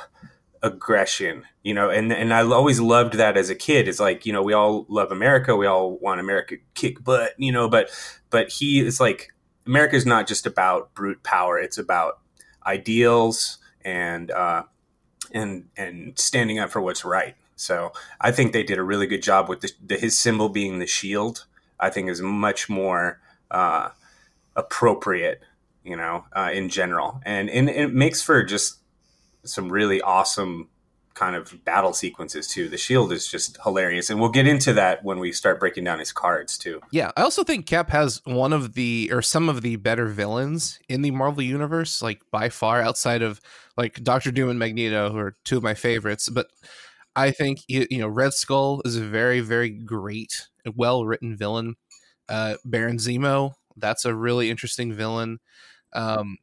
aggression 0.64 1.44
you 1.62 1.74
know 1.74 1.90
and 1.90 2.11
and 2.11 2.33
i 2.33 2.42
always 2.42 2.81
loved 2.81 3.14
that 3.14 3.37
as 3.37 3.50
a 3.50 3.55
kid. 3.55 3.87
It's 3.87 4.00
like 4.00 4.24
you 4.24 4.33
know 4.33 4.42
we 4.42 4.55
all 4.55 4.87
love 4.88 5.12
america 5.12 5.55
we 5.55 5.66
all 5.66 5.98
want 5.98 6.20
america 6.20 6.57
kick 6.72 7.05
butt 7.05 7.35
you 7.37 7.53
know 7.53 7.68
but 7.68 7.90
but 8.31 8.50
he 8.50 8.81
is 8.81 8.98
like 8.98 9.29
america 9.66 9.94
is 9.94 10.07
not 10.07 10.27
just 10.27 10.46
about 10.46 10.94
brute 10.94 11.22
power 11.22 11.59
it's 11.59 11.77
about 11.77 12.18
ideals 12.66 13.59
and 13.85 14.31
uh 14.31 14.62
and 15.33 15.68
and 15.77 16.18
standing 16.18 16.59
up 16.59 16.70
for 16.70 16.81
what's 16.81 17.05
right. 17.05 17.37
So 17.57 17.92
i 18.20 18.33
think 18.33 18.53
they 18.53 18.62
did 18.62 18.79
a 18.79 18.83
really 18.83 19.07
good 19.07 19.22
job 19.22 19.48
with 19.48 19.61
the, 19.61 19.70
the 19.87 19.96
his 19.96 20.18
symbol 20.18 20.48
being 20.48 20.79
the 20.79 20.87
shield 20.87 21.44
i 21.79 21.90
think 21.90 22.09
is 22.09 22.22
much 22.22 22.70
more 22.70 23.20
uh 23.50 23.90
appropriate 24.57 25.42
you 25.85 25.96
know 25.96 26.24
uh, 26.33 26.50
in 26.53 26.68
general. 26.68 27.20
And, 27.24 27.48
and 27.50 27.68
it 27.68 27.92
makes 27.94 28.22
for 28.22 28.42
just 28.42 28.79
some 29.44 29.70
really 29.70 30.00
awesome 30.00 30.68
kind 31.14 31.37
of 31.37 31.64
battle 31.64 31.92
sequences 31.92 32.46
too. 32.46 32.68
The 32.68 32.76
shield 32.76 33.12
is 33.12 33.26
just 33.26 33.57
hilarious, 33.62 34.11
and 34.11 34.20
we'll 34.20 34.30
get 34.30 34.46
into 34.46 34.72
that 34.74 35.04
when 35.04 35.18
we 35.18 35.33
start 35.33 35.61
breaking 35.61 35.85
down 35.85 36.00
his 36.00 36.12
cards 36.12 36.59
too. 36.59 36.80
Yeah, 36.90 37.12
I 37.16 37.22
also 37.22 37.44
think 37.44 37.66
Cap 37.66 37.90
has 37.90 38.20
one 38.24 38.52
of 38.52 38.74
the 38.74 39.11
or 39.12 39.22
some 39.22 39.48
of 39.48 39.62
the 39.62 39.76
better 39.76 40.07
villains 40.07 40.78
in 40.88 41.02
the 41.02 41.12
Marvel 41.12 41.42
universe, 41.42 42.02
like 42.02 42.22
by 42.30 42.48
far 42.48 42.83
outside 42.83 43.22
of 43.22 43.40
like 43.76 44.02
Doctor 44.02 44.30
Doom 44.30 44.50
and 44.50 44.59
Magneto, 44.59 45.11
who 45.11 45.18
are 45.18 45.37
two 45.44 45.57
of 45.57 45.62
my 45.62 45.74
favorites. 45.74 46.28
But 46.28 46.48
I 47.16 47.30
think 47.30 47.61
you 47.68 47.87
know 47.98 48.09
Red 48.09 48.35
Skull 48.35 48.83
is 48.85 48.96
a 48.96 49.04
very 49.04 49.40
very 49.40 49.70
great, 49.70 50.48
well 50.74 51.04
written 51.04 51.37
villain. 51.37 51.76
Uh, 52.28 52.57
Baron 52.64 52.96
Zemo, 52.96 53.52
that's 53.76 54.04
a 54.04 54.14
really 54.14 54.50
interesting 54.50 54.92
villain. 54.92 55.38
Um, 55.92 56.38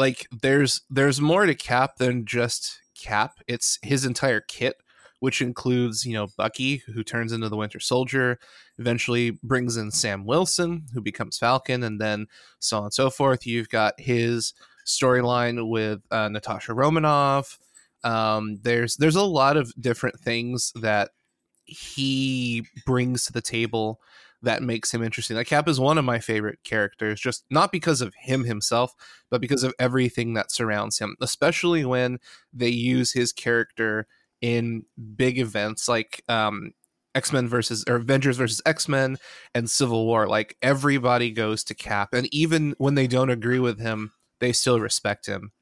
like 0.00 0.26
there's 0.32 0.80
there's 0.88 1.20
more 1.20 1.44
to 1.44 1.54
Cap 1.54 1.98
than 1.98 2.24
just 2.24 2.80
Cap. 2.98 3.38
It's 3.46 3.78
his 3.82 4.06
entire 4.06 4.40
kit, 4.40 4.76
which 5.20 5.42
includes 5.42 6.06
you 6.06 6.14
know 6.14 6.28
Bucky, 6.38 6.78
who 6.78 7.04
turns 7.04 7.32
into 7.32 7.50
the 7.50 7.56
Winter 7.56 7.78
Soldier, 7.78 8.38
eventually 8.78 9.32
brings 9.42 9.76
in 9.76 9.90
Sam 9.90 10.24
Wilson, 10.24 10.86
who 10.94 11.02
becomes 11.02 11.36
Falcon, 11.36 11.82
and 11.82 12.00
then 12.00 12.26
so 12.60 12.78
on 12.78 12.84
and 12.84 12.94
so 12.94 13.10
forth. 13.10 13.46
You've 13.46 13.68
got 13.68 14.00
his 14.00 14.54
storyline 14.86 15.68
with 15.68 16.00
uh, 16.10 16.30
Natasha 16.30 16.72
Romanoff. 16.72 17.58
Um, 18.02 18.56
there's 18.62 18.96
there's 18.96 19.16
a 19.16 19.22
lot 19.22 19.58
of 19.58 19.70
different 19.78 20.18
things 20.18 20.72
that 20.76 21.10
he 21.66 22.64
brings 22.86 23.26
to 23.26 23.32
the 23.34 23.42
table 23.42 24.00
that 24.42 24.62
makes 24.62 24.92
him 24.92 25.02
interesting. 25.02 25.36
Like 25.36 25.46
Cap 25.46 25.68
is 25.68 25.80
one 25.80 25.98
of 25.98 26.04
my 26.04 26.18
favorite 26.18 26.58
characters, 26.64 27.20
just 27.20 27.44
not 27.50 27.72
because 27.72 28.00
of 28.00 28.14
him 28.14 28.44
himself, 28.44 28.94
but 29.30 29.40
because 29.40 29.62
of 29.62 29.74
everything 29.78 30.34
that 30.34 30.50
surrounds 30.50 30.98
him, 30.98 31.16
especially 31.20 31.84
when 31.84 32.18
they 32.52 32.68
use 32.68 33.12
his 33.12 33.32
character 33.32 34.06
in 34.40 34.84
big 35.16 35.38
events 35.38 35.88
like 35.88 36.22
um, 36.28 36.72
X 37.14 37.32
Men 37.32 37.48
versus 37.48 37.84
or 37.88 37.96
Avengers 37.96 38.36
versus 38.36 38.62
X 38.64 38.88
Men 38.88 39.18
and 39.54 39.68
Civil 39.68 40.06
War. 40.06 40.26
Like 40.26 40.56
everybody 40.62 41.30
goes 41.30 41.64
to 41.64 41.74
Cap, 41.74 42.14
and 42.14 42.32
even 42.32 42.74
when 42.78 42.94
they 42.94 43.06
don't 43.06 43.30
agree 43.30 43.58
with 43.58 43.80
him, 43.80 44.12
they 44.40 44.52
still 44.52 44.80
respect 44.80 45.26
him. 45.26 45.52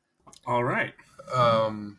All 0.47 0.65
right. 0.65 0.95
Um, 1.35 1.99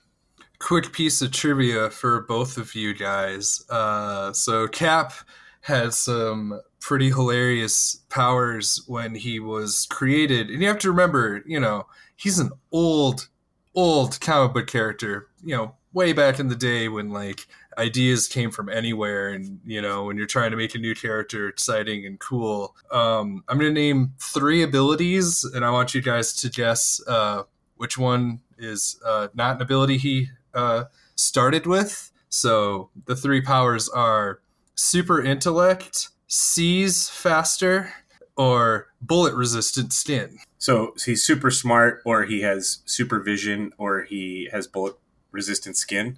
quick 0.60 0.92
piece 0.92 1.22
of 1.22 1.32
trivia 1.32 1.90
for 1.90 2.22
both 2.22 2.58
of 2.58 2.74
you 2.76 2.94
guys. 2.94 3.64
Uh, 3.70 4.34
so 4.34 4.68
Cap 4.68 5.14
had 5.62 5.94
some 5.94 6.62
pretty 6.80 7.10
hilarious 7.10 7.98
powers 8.10 8.84
when 8.88 9.16
he 9.16 9.40
was 9.40 9.88
created. 9.90 10.50
And 10.50 10.62
you 10.62 10.68
have 10.68 10.80
to 10.80 10.92
remember, 10.92 11.44
you 11.46 11.60
know, 11.60 11.88
he's 12.16 12.40
an 12.40 12.52
old, 12.72 13.28
old 13.76 14.20
comic 14.22 14.54
book 14.54 14.68
character, 14.68 15.28
you 15.44 15.56
know, 15.56 15.76
way 15.94 16.14
back 16.14 16.40
in 16.40 16.48
the 16.48 16.56
day 16.56 16.88
when 16.88 17.10
like 17.10 17.48
ideas 17.78 18.28
came 18.28 18.52
from 18.52 18.70
anywhere 18.70 19.30
and 19.30 19.60
you 19.66 19.82
know 19.82 20.04
when 20.04 20.18
you're 20.18 20.28
trying 20.28 20.52
to 20.52 20.58
make 20.58 20.76
a 20.76 20.78
new 20.78 20.94
character 20.94 21.48
exciting 21.48 22.06
and 22.06 22.20
cool 22.20 22.76
um, 22.92 23.44
i'm 23.48 23.58
going 23.58 23.74
to 23.74 23.82
name 23.82 24.14
three 24.20 24.62
abilities 24.62 25.44
and 25.56 25.64
i 25.64 25.70
want 25.70 25.96
you 25.96 26.02
guys 26.02 26.34
to 26.34 26.50
guess 26.50 27.02
uh, 27.08 27.44
which 27.78 27.98
one 27.98 28.42
is 28.58 29.00
uh, 29.06 29.30
not 29.34 29.56
an 29.56 29.62
ability 29.62 29.98
he 29.98 30.28
uh, 30.54 30.84
started 31.16 31.66
with 31.66 32.12
so 32.28 32.90
the 33.06 33.16
three 33.16 33.42
powers 33.42 33.88
are 33.90 34.42
super 34.80 35.22
intellect 35.22 36.10
sees 36.28 37.10
faster 37.10 37.94
or 38.38 38.88
bullet 39.02 39.36
resistant 39.36 39.92
skin. 39.92 40.38
So 40.58 40.94
he's 41.04 41.24
super 41.24 41.52
smart, 41.52 42.02
or 42.06 42.24
he 42.24 42.42
has 42.42 42.80
supervision, 42.86 43.74
or 43.78 44.04
he 44.04 44.48
has 44.52 44.68
bullet 44.68 44.96
resistant 45.32 45.76
skin. 45.76 46.18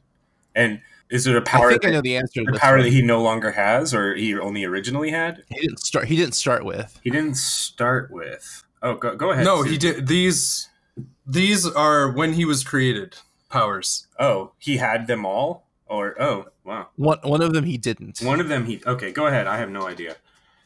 And 0.55 0.81
is 1.09 1.25
it 1.25 1.35
a 1.35 1.41
power? 1.41 1.67
I 1.67 1.69
think 1.71 1.81
that, 1.81 1.87
I 1.87 1.91
know 1.91 2.01
the 2.01 2.17
answer. 2.17 2.41
a 2.47 2.57
power 2.57 2.81
that 2.81 2.89
he 2.89 3.01
no 3.01 3.21
longer 3.21 3.51
has, 3.51 3.93
or 3.93 4.15
he 4.15 4.37
only 4.37 4.63
originally 4.63 5.09
had? 5.09 5.43
he 5.49 5.61
didn't 5.61 5.79
start. 5.79 6.05
He 6.05 6.15
didn't 6.15 6.35
start 6.35 6.63
with. 6.63 6.99
He 7.03 7.09
didn't 7.09 7.37
start 7.37 8.11
with. 8.11 8.63
Oh, 8.83 8.95
go, 8.95 9.15
go 9.15 9.31
ahead. 9.31 9.45
No, 9.45 9.63
Sue. 9.63 9.71
he 9.71 9.77
did 9.77 10.07
these. 10.07 10.69
These 11.25 11.67
are 11.67 12.11
when 12.11 12.33
he 12.33 12.45
was 12.45 12.63
created 12.63 13.17
powers. 13.49 14.07
Oh, 14.19 14.51
he 14.59 14.77
had 14.77 15.07
them 15.07 15.25
all, 15.25 15.67
or 15.87 16.21
oh, 16.21 16.45
wow. 16.63 16.87
One 16.95 17.19
one 17.23 17.41
of 17.41 17.53
them 17.53 17.65
he 17.65 17.77
didn't. 17.77 18.19
One 18.19 18.39
of 18.39 18.47
them 18.47 18.65
he. 18.65 18.81
Okay, 18.85 19.11
go 19.11 19.27
ahead. 19.27 19.47
I 19.47 19.57
have 19.57 19.69
no 19.69 19.87
idea. 19.87 20.15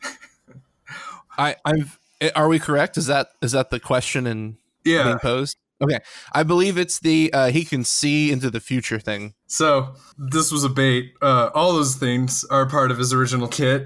I 1.38 1.56
I've. 1.66 2.00
eh, 2.22 2.30
Are 2.36 2.48
we 2.48 2.60
correct? 2.60 2.98
Is 2.98 3.08
that 3.08 3.30
is 3.42 3.52
that 3.52 3.70
the 3.70 3.80
question 3.80 4.28
and 4.28 4.58
being 4.84 4.98
Yeah. 4.98 5.18
posed? 5.22 5.58
Okay, 5.84 6.00
I 6.32 6.44
believe 6.44 6.78
it's 6.78 7.00
the 7.02 7.34
uh, 7.34 7.48
he 7.52 7.66
can 7.66 7.84
see 7.84 8.32
into 8.32 8.50
the 8.50 8.62
future 8.62 8.98
thing. 8.98 9.34
So 9.48 9.96
this 10.18 10.50
was 10.50 10.64
a 10.64 10.70
bait. 10.70 11.14
Uh, 11.22 11.50
all 11.54 11.74
those 11.74 11.96
things 11.96 12.46
are 12.46 12.66
part 12.66 12.92
of 12.92 12.98
his 12.98 13.12
original 13.12 13.50
kit. 13.50 13.84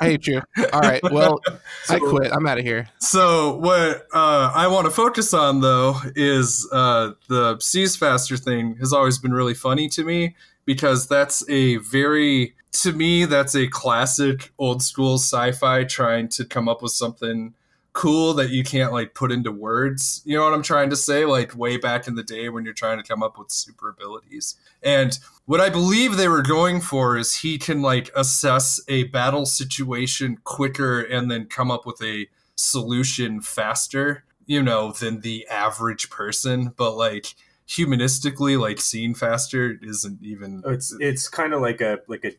I 0.00 0.06
hate 0.12 0.26
you. 0.26 0.40
All 0.72 0.80
right, 0.80 1.02
well, 1.12 1.38
I 1.90 1.98
quit. 1.98 2.32
I'm 2.32 2.46
out 2.46 2.56
of 2.58 2.64
here. 2.64 2.88
So 3.00 3.56
what 3.58 4.06
uh, 4.14 4.52
I 4.54 4.68
want 4.68 4.86
to 4.86 4.90
focus 4.90 5.34
on 5.34 5.60
though 5.60 5.96
is 6.16 6.66
uh, 6.72 7.10
the 7.28 7.58
seas 7.60 7.94
faster 7.94 8.38
thing 8.38 8.76
has 8.80 8.94
always 8.94 9.18
been 9.18 9.32
really 9.32 9.54
funny 9.54 9.88
to 9.90 10.04
me 10.04 10.34
because 10.68 11.08
that's 11.08 11.48
a 11.48 11.76
very 11.76 12.54
to 12.70 12.92
me 12.92 13.24
that's 13.24 13.54
a 13.54 13.66
classic 13.68 14.52
old 14.58 14.82
school 14.82 15.14
sci-fi 15.14 15.82
trying 15.84 16.28
to 16.28 16.44
come 16.44 16.68
up 16.68 16.82
with 16.82 16.92
something 16.92 17.54
cool 17.94 18.34
that 18.34 18.50
you 18.50 18.62
can't 18.62 18.92
like 18.92 19.14
put 19.14 19.32
into 19.32 19.50
words. 19.50 20.20
You 20.26 20.36
know 20.36 20.44
what 20.44 20.52
I'm 20.52 20.62
trying 20.62 20.90
to 20.90 20.96
say? 20.96 21.24
Like 21.24 21.56
way 21.56 21.78
back 21.78 22.06
in 22.06 22.16
the 22.16 22.22
day 22.22 22.50
when 22.50 22.66
you're 22.66 22.74
trying 22.74 22.98
to 22.98 23.02
come 23.02 23.22
up 23.22 23.38
with 23.38 23.50
super 23.50 23.88
abilities. 23.88 24.56
And 24.82 25.18
what 25.46 25.62
I 25.62 25.70
believe 25.70 26.18
they 26.18 26.28
were 26.28 26.42
going 26.42 26.82
for 26.82 27.16
is 27.16 27.36
he 27.36 27.56
can 27.56 27.80
like 27.80 28.10
assess 28.14 28.78
a 28.88 29.04
battle 29.04 29.46
situation 29.46 30.36
quicker 30.44 31.00
and 31.00 31.30
then 31.30 31.46
come 31.46 31.70
up 31.70 31.86
with 31.86 32.02
a 32.02 32.26
solution 32.56 33.40
faster, 33.40 34.22
you 34.44 34.62
know, 34.62 34.92
than 34.92 35.22
the 35.22 35.46
average 35.48 36.10
person. 36.10 36.74
But 36.76 36.94
like 36.94 37.34
humanistically, 37.68 38.58
like 38.60 38.80
seeing 38.80 39.14
faster 39.14 39.78
isn't 39.82 40.22
even. 40.22 40.62
Oh, 40.64 40.70
It's 40.70 40.94
it's 41.00 41.28
kind 41.28 41.52
of 41.52 41.60
like 41.60 41.80
a 41.80 41.98
like 42.08 42.24
a 42.24 42.32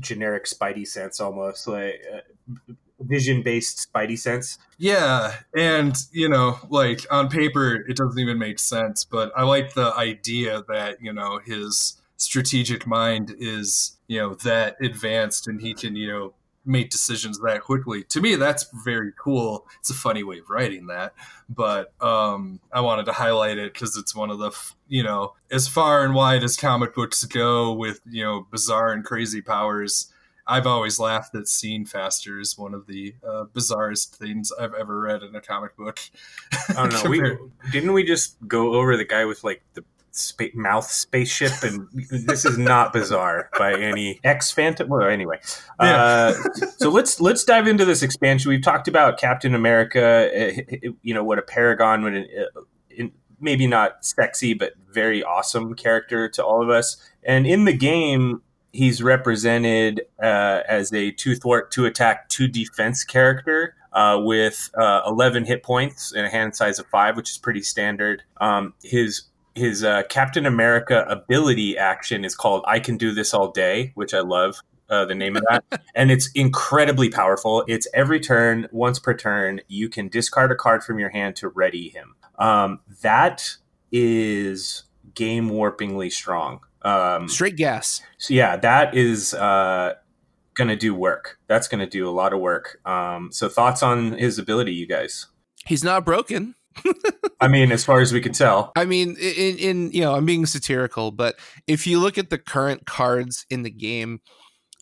generic 0.00 0.44
Spidey 0.44 0.86
sense 0.86 1.20
almost 1.20 1.66
like 1.66 2.00
uh, 2.12 2.72
vision 3.00 3.42
based 3.42 3.88
Spidey 3.92 4.18
sense. 4.18 4.58
Yeah, 4.78 5.34
and 5.56 5.96
you 6.12 6.28
know, 6.28 6.58
like 6.68 7.06
on 7.10 7.28
paper, 7.28 7.74
it 7.88 7.96
doesn't 7.96 8.18
even 8.18 8.38
make 8.38 8.58
sense. 8.58 9.04
But 9.04 9.32
I 9.36 9.42
like 9.42 9.74
the 9.74 9.94
idea 9.96 10.62
that 10.68 10.98
you 11.00 11.12
know 11.12 11.40
his 11.44 12.00
strategic 12.16 12.86
mind 12.86 13.34
is 13.38 13.98
you 14.08 14.18
know 14.18 14.34
that 14.34 14.76
advanced, 14.80 15.48
and 15.48 15.60
he 15.60 15.74
can 15.74 15.96
you 15.96 16.08
know 16.08 16.34
make 16.64 16.90
decisions 16.90 17.40
that 17.40 17.62
quickly. 17.62 18.04
To 18.04 18.20
me, 18.20 18.36
that's 18.36 18.66
very 18.84 19.12
cool. 19.18 19.66
It's 19.80 19.90
a 19.90 19.94
funny 19.94 20.22
way 20.22 20.38
of 20.38 20.48
writing 20.48 20.86
that, 20.86 21.14
but 21.48 21.92
um, 22.02 22.60
I 22.72 22.80
wanted 22.80 23.06
to 23.06 23.12
highlight 23.12 23.58
it 23.58 23.72
because 23.72 23.96
it's 23.96 24.14
one 24.14 24.30
of 24.30 24.38
the 24.38 24.52
you 24.88 25.02
know 25.02 25.34
as 25.50 25.68
far 25.68 26.04
and 26.04 26.14
wide 26.14 26.42
as 26.42 26.56
comic 26.56 26.94
books 26.94 27.24
go 27.24 27.72
with 27.72 28.00
you 28.08 28.22
know 28.22 28.46
bizarre 28.50 28.92
and 28.92 29.04
crazy 29.04 29.42
powers. 29.42 30.12
I've 30.44 30.66
always 30.66 30.98
laughed 30.98 31.32
that 31.34 31.46
"Scene 31.46 31.86
Faster 31.86 32.40
is 32.40 32.58
one 32.58 32.74
of 32.74 32.86
the 32.86 33.14
uh, 33.26 33.44
bizarrest 33.54 34.16
things 34.16 34.50
I've 34.52 34.74
ever 34.74 35.00
read 35.00 35.22
in 35.22 35.36
a 35.36 35.40
comic 35.40 35.76
book. 35.76 36.00
I 36.70 36.88
don't 36.88 36.92
know. 36.92 37.02
We 37.08 37.20
didn't 37.70 37.92
we 37.92 38.02
just 38.02 38.36
go 38.48 38.74
over 38.74 38.96
the 38.96 39.04
guy 39.04 39.24
with 39.24 39.44
like 39.44 39.62
the 39.74 39.84
spa- 40.12 40.44
mouth 40.54 40.88
spaceship, 40.90 41.52
and 41.62 41.88
this 42.10 42.44
is 42.44 42.56
not 42.58 42.92
bizarre 42.92 43.50
by 43.58 43.74
any 43.74 44.20
X 44.22 44.50
Phantom. 44.52 44.88
Well, 44.88 45.08
anyway, 45.08 45.40
uh, 45.78 46.34
so 46.76 46.90
let's 46.90 47.20
let's 47.20 47.44
dive 47.44 47.66
into 47.66 47.84
this 47.84 48.02
expansion. 48.02 48.48
We've 48.50 48.62
talked 48.62 48.86
about 48.88 49.18
Captain 49.18 49.54
America. 49.54 50.30
uh, 50.62 50.90
You 51.02 51.14
know 51.14 51.24
what 51.24 51.38
a 51.38 51.42
paragon 51.42 52.02
would. 52.04 52.14
uh, 52.16 52.60
in- 52.90 53.12
Maybe 53.40 53.66
not 53.66 54.04
sexy, 54.04 54.54
but 54.54 54.74
very 54.88 55.24
awesome 55.24 55.74
character 55.74 56.28
to 56.28 56.44
all 56.44 56.62
of 56.62 56.70
us. 56.70 56.96
And 57.24 57.44
in 57.44 57.64
the 57.64 57.72
game, 57.72 58.40
he's 58.72 59.02
represented 59.02 60.02
uh, 60.22 60.60
as 60.68 60.92
a 60.92 61.10
two 61.10 61.34
thwart, 61.34 61.72
two 61.72 61.84
attack, 61.84 62.28
two 62.28 62.46
defense 62.46 63.02
character 63.02 63.74
uh, 63.94 64.20
with 64.22 64.70
uh, 64.78 65.00
11 65.08 65.46
hit 65.46 65.64
points 65.64 66.12
and 66.12 66.24
a 66.24 66.28
hand 66.30 66.54
size 66.54 66.78
of 66.78 66.86
five, 66.86 67.16
which 67.16 67.30
is 67.32 67.38
pretty 67.38 67.62
standard. 67.62 68.22
Um, 68.40 68.74
his 68.84 69.22
his 69.54 69.84
uh, 69.84 70.02
Captain 70.08 70.46
America 70.46 71.04
ability 71.08 71.76
action 71.76 72.24
is 72.24 72.34
called 72.34 72.64
"I 72.66 72.80
Can 72.80 72.96
Do 72.96 73.12
This 73.12 73.34
All 73.34 73.50
Day," 73.50 73.92
which 73.94 74.14
I 74.14 74.20
love. 74.20 74.56
Uh, 74.90 75.06
the 75.06 75.14
name 75.14 75.36
of 75.36 75.44
that, 75.48 75.64
and 75.94 76.10
it's 76.10 76.30
incredibly 76.34 77.08
powerful. 77.08 77.64
It's 77.66 77.86
every 77.94 78.20
turn, 78.20 78.68
once 78.72 78.98
per 78.98 79.14
turn, 79.14 79.60
you 79.66 79.88
can 79.88 80.08
discard 80.08 80.52
a 80.52 80.54
card 80.54 80.84
from 80.84 80.98
your 80.98 81.08
hand 81.08 81.36
to 81.36 81.48
ready 81.48 81.88
him. 81.88 82.14
Um, 82.38 82.80
that 83.00 83.56
is 83.90 84.84
game 85.14 85.48
warpingly 85.50 86.12
strong. 86.12 86.60
Um, 86.82 87.28
Straight 87.28 87.56
gas. 87.56 88.02
so 88.18 88.34
yeah, 88.34 88.56
that 88.56 88.94
is 88.94 89.32
uh, 89.34 89.94
going 90.54 90.68
to 90.68 90.76
do 90.76 90.94
work. 90.94 91.38
That's 91.46 91.68
going 91.68 91.80
to 91.80 91.86
do 91.86 92.08
a 92.08 92.10
lot 92.10 92.32
of 92.32 92.40
work. 92.40 92.80
Um, 92.84 93.30
so 93.32 93.48
thoughts 93.48 93.82
on 93.82 94.12
his 94.12 94.38
ability, 94.38 94.74
you 94.74 94.86
guys? 94.86 95.26
He's 95.64 95.84
not 95.84 96.04
broken. 96.04 96.54
I 97.40 97.48
mean, 97.48 97.72
as 97.72 97.84
far 97.84 98.00
as 98.00 98.12
we 98.12 98.20
can 98.20 98.32
tell, 98.32 98.72
I 98.76 98.84
mean, 98.84 99.16
in, 99.20 99.56
in 99.58 99.90
you 99.92 100.00
know, 100.02 100.14
I'm 100.14 100.26
being 100.26 100.46
satirical, 100.46 101.10
but 101.10 101.36
if 101.66 101.86
you 101.86 101.98
look 102.00 102.18
at 102.18 102.30
the 102.30 102.38
current 102.38 102.86
cards 102.86 103.46
in 103.50 103.62
the 103.62 103.70
game, 103.70 104.20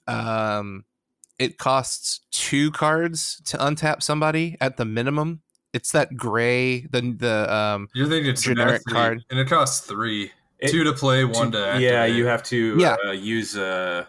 um, 0.07 0.85
it 1.39 1.57
costs 1.59 2.21
two 2.31 2.71
cards 2.73 3.41
to 3.47 3.57
untap 3.59 4.03
somebody 4.03 4.57
at 4.61 4.77
the 4.77 4.85
minimum. 4.85 5.41
It's 5.73 5.93
that 5.93 6.17
gray, 6.17 6.81
the 6.83 7.15
the 7.17 7.55
um, 7.55 7.89
You're 7.95 8.09
thinking 8.09 8.31
it's 8.33 8.43
Generic 8.43 8.83
tenacity, 8.83 8.93
card. 8.93 9.25
and 9.31 9.39
it 9.39 9.49
costs 9.49 9.87
three, 9.87 10.33
It- 10.59 10.71
two 10.71 10.85
to 10.85 10.93
play, 10.93 11.25
one 11.25 11.53
to 11.53 11.59
activate. 11.67 11.83
yeah, 11.93 12.05
you 12.07 12.27
have 12.27 12.43
to 12.45 12.77
Yeah. 12.79 12.97
uh, 13.07 13.13
use 13.13 13.57
a, 13.57 13.65
uh, 13.65 14.05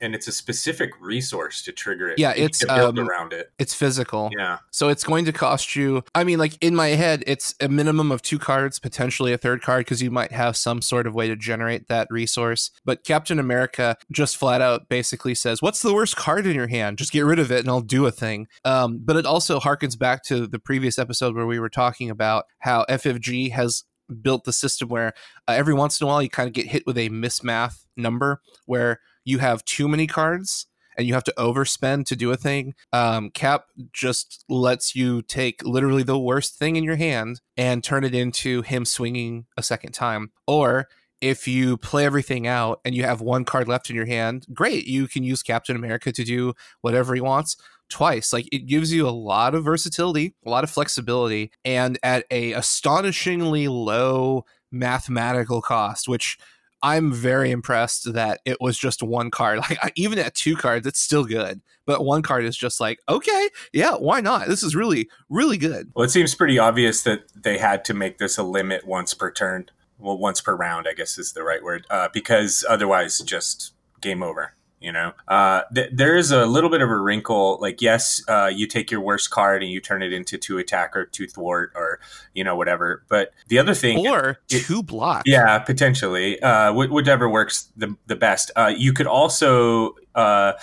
and 0.00 0.14
it's 0.14 0.26
a 0.26 0.32
specific 0.32 0.90
resource 1.00 1.62
to 1.62 1.72
trigger 1.72 2.08
it. 2.08 2.18
Yeah, 2.18 2.32
it's, 2.36 2.64
build 2.64 2.98
um, 2.98 3.08
around 3.08 3.32
it. 3.32 3.52
it's 3.58 3.74
physical. 3.74 4.30
Yeah, 4.36 4.58
So 4.70 4.88
it's 4.88 5.04
going 5.04 5.24
to 5.26 5.32
cost 5.32 5.76
you. 5.76 6.02
I 6.14 6.24
mean, 6.24 6.38
like 6.38 6.56
in 6.60 6.74
my 6.74 6.88
head, 6.88 7.22
it's 7.26 7.54
a 7.60 7.68
minimum 7.68 8.10
of 8.10 8.22
two 8.22 8.38
cards, 8.38 8.78
potentially 8.78 9.32
a 9.32 9.38
third 9.38 9.62
card, 9.62 9.80
because 9.80 10.02
you 10.02 10.10
might 10.10 10.32
have 10.32 10.56
some 10.56 10.82
sort 10.82 11.06
of 11.06 11.14
way 11.14 11.28
to 11.28 11.36
generate 11.36 11.88
that 11.88 12.08
resource. 12.10 12.70
But 12.84 13.04
Captain 13.04 13.38
America 13.38 13.96
just 14.10 14.36
flat 14.36 14.60
out 14.60 14.88
basically 14.88 15.34
says, 15.34 15.62
"What's 15.62 15.82
the 15.82 15.94
worst 15.94 16.16
card 16.16 16.46
in 16.46 16.54
your 16.54 16.68
hand? 16.68 16.98
Just 16.98 17.12
get 17.12 17.24
rid 17.24 17.38
of 17.38 17.52
it, 17.52 17.60
and 17.60 17.68
I'll 17.68 17.80
do 17.80 18.06
a 18.06 18.10
thing." 18.10 18.48
Um, 18.64 19.00
but 19.04 19.16
it 19.16 19.26
also 19.26 19.60
harkens 19.60 19.98
back 19.98 20.24
to 20.24 20.46
the 20.46 20.58
previous 20.58 20.98
episode 20.98 21.36
where 21.36 21.46
we 21.46 21.60
were 21.60 21.70
talking 21.70 22.10
about 22.10 22.46
how 22.58 22.84
FFG 22.88 23.52
has 23.52 23.84
built 24.20 24.44
the 24.44 24.52
system 24.52 24.88
where 24.88 25.12
uh, 25.48 25.52
every 25.52 25.74
once 25.74 26.00
in 26.00 26.04
a 26.04 26.08
while 26.08 26.22
you 26.22 26.28
kind 26.28 26.46
of 26.46 26.52
get 26.52 26.66
hit 26.66 26.86
with 26.86 26.98
a 26.98 27.08
mismath 27.08 27.86
number 27.96 28.40
where 28.66 29.00
you 29.24 29.38
have 29.38 29.64
too 29.64 29.88
many 29.88 30.06
cards 30.06 30.66
and 30.96 31.06
you 31.06 31.14
have 31.14 31.24
to 31.24 31.34
overspend 31.38 32.06
to 32.06 32.16
do 32.16 32.30
a 32.30 32.36
thing. 32.36 32.74
Um, 32.92 33.30
Cap 33.30 33.66
just 33.92 34.44
lets 34.48 34.94
you 34.94 35.22
take 35.22 35.64
literally 35.64 36.02
the 36.02 36.18
worst 36.18 36.58
thing 36.58 36.76
in 36.76 36.84
your 36.84 36.96
hand 36.96 37.40
and 37.56 37.82
turn 37.82 38.04
it 38.04 38.14
into 38.14 38.62
him 38.62 38.84
swinging 38.84 39.46
a 39.56 39.62
second 39.62 39.92
time. 39.92 40.32
Or 40.46 40.88
if 41.20 41.46
you 41.46 41.76
play 41.76 42.04
everything 42.04 42.46
out 42.46 42.80
and 42.84 42.94
you 42.94 43.04
have 43.04 43.20
one 43.20 43.44
card 43.44 43.68
left 43.68 43.88
in 43.88 43.96
your 43.96 44.06
hand, 44.06 44.44
great. 44.52 44.86
You 44.86 45.06
can 45.06 45.22
use 45.22 45.42
Captain 45.42 45.76
America 45.76 46.12
to 46.12 46.24
do 46.24 46.54
whatever 46.80 47.14
he 47.14 47.20
wants 47.20 47.56
twice. 47.88 48.32
Like 48.32 48.48
it 48.52 48.66
gives 48.66 48.92
you 48.92 49.06
a 49.06 49.10
lot 49.10 49.54
of 49.54 49.64
versatility, 49.64 50.34
a 50.44 50.50
lot 50.50 50.64
of 50.64 50.70
flexibility, 50.70 51.52
and 51.64 51.98
at 52.02 52.24
a 52.30 52.52
astonishingly 52.52 53.68
low 53.68 54.44
mathematical 54.72 55.62
cost, 55.62 56.08
which 56.08 56.38
I'm 56.82 57.12
very 57.12 57.50
impressed 57.50 58.12
that 58.12 58.40
it 58.44 58.60
was 58.60 58.76
just 58.76 59.02
one 59.02 59.30
card. 59.30 59.60
Like 59.70 59.92
even 59.96 60.18
at 60.18 60.34
two 60.34 60.56
cards, 60.56 60.86
it's 60.86 61.00
still 61.00 61.24
good, 61.24 61.60
but 61.86 62.04
one 62.04 62.22
card 62.22 62.44
is 62.44 62.56
just 62.56 62.80
like, 62.80 62.98
okay, 63.08 63.48
yeah, 63.72 63.94
why 63.94 64.20
not? 64.20 64.48
This 64.48 64.62
is 64.62 64.74
really, 64.74 65.08
really 65.30 65.56
good. 65.56 65.90
well, 65.94 66.04
it 66.04 66.10
seems 66.10 66.34
pretty 66.34 66.58
obvious 66.58 67.04
that 67.04 67.22
they 67.40 67.58
had 67.58 67.84
to 67.86 67.94
make 67.94 68.18
this 68.18 68.38
a 68.38 68.42
limit 68.42 68.86
once 68.86 69.14
per 69.14 69.30
turn. 69.30 69.66
Well, 69.98 70.18
once 70.18 70.40
per 70.40 70.56
round, 70.56 70.88
I 70.88 70.94
guess 70.94 71.16
is 71.16 71.32
the 71.32 71.44
right 71.44 71.62
word, 71.62 71.86
uh, 71.90 72.08
because 72.12 72.64
otherwise, 72.68 73.20
just 73.20 73.72
game 74.00 74.22
over. 74.22 74.54
You 74.82 74.90
know, 74.92 75.12
uh, 75.28 75.62
th- 75.74 75.90
there 75.92 76.16
is 76.16 76.32
a 76.32 76.44
little 76.44 76.68
bit 76.68 76.82
of 76.82 76.90
a 76.90 76.98
wrinkle. 76.98 77.58
Like, 77.60 77.80
yes, 77.80 78.20
uh, 78.28 78.50
you 78.52 78.66
take 78.66 78.90
your 78.90 79.00
worst 79.00 79.30
card 79.30 79.62
and 79.62 79.70
you 79.70 79.80
turn 79.80 80.02
it 80.02 80.12
into 80.12 80.36
two 80.36 80.58
attack 80.58 80.96
or 80.96 81.04
two 81.06 81.26
thwart 81.28 81.70
or 81.76 82.00
you 82.34 82.42
know 82.42 82.56
whatever. 82.56 83.04
But 83.08 83.32
the 83.48 83.58
other 83.60 83.74
thing, 83.74 84.04
Or 84.06 84.38
it- 84.50 84.64
two 84.66 84.82
block. 84.82 85.22
yeah, 85.24 85.58
potentially, 85.60 86.40
uh, 86.42 86.72
whichever 86.72 87.28
works 87.28 87.68
the 87.76 87.96
the 88.08 88.16
best. 88.16 88.50
Uh, 88.56 88.72
you 88.76 88.92
could 88.92 89.06
also 89.06 89.94
uh, 90.16 90.54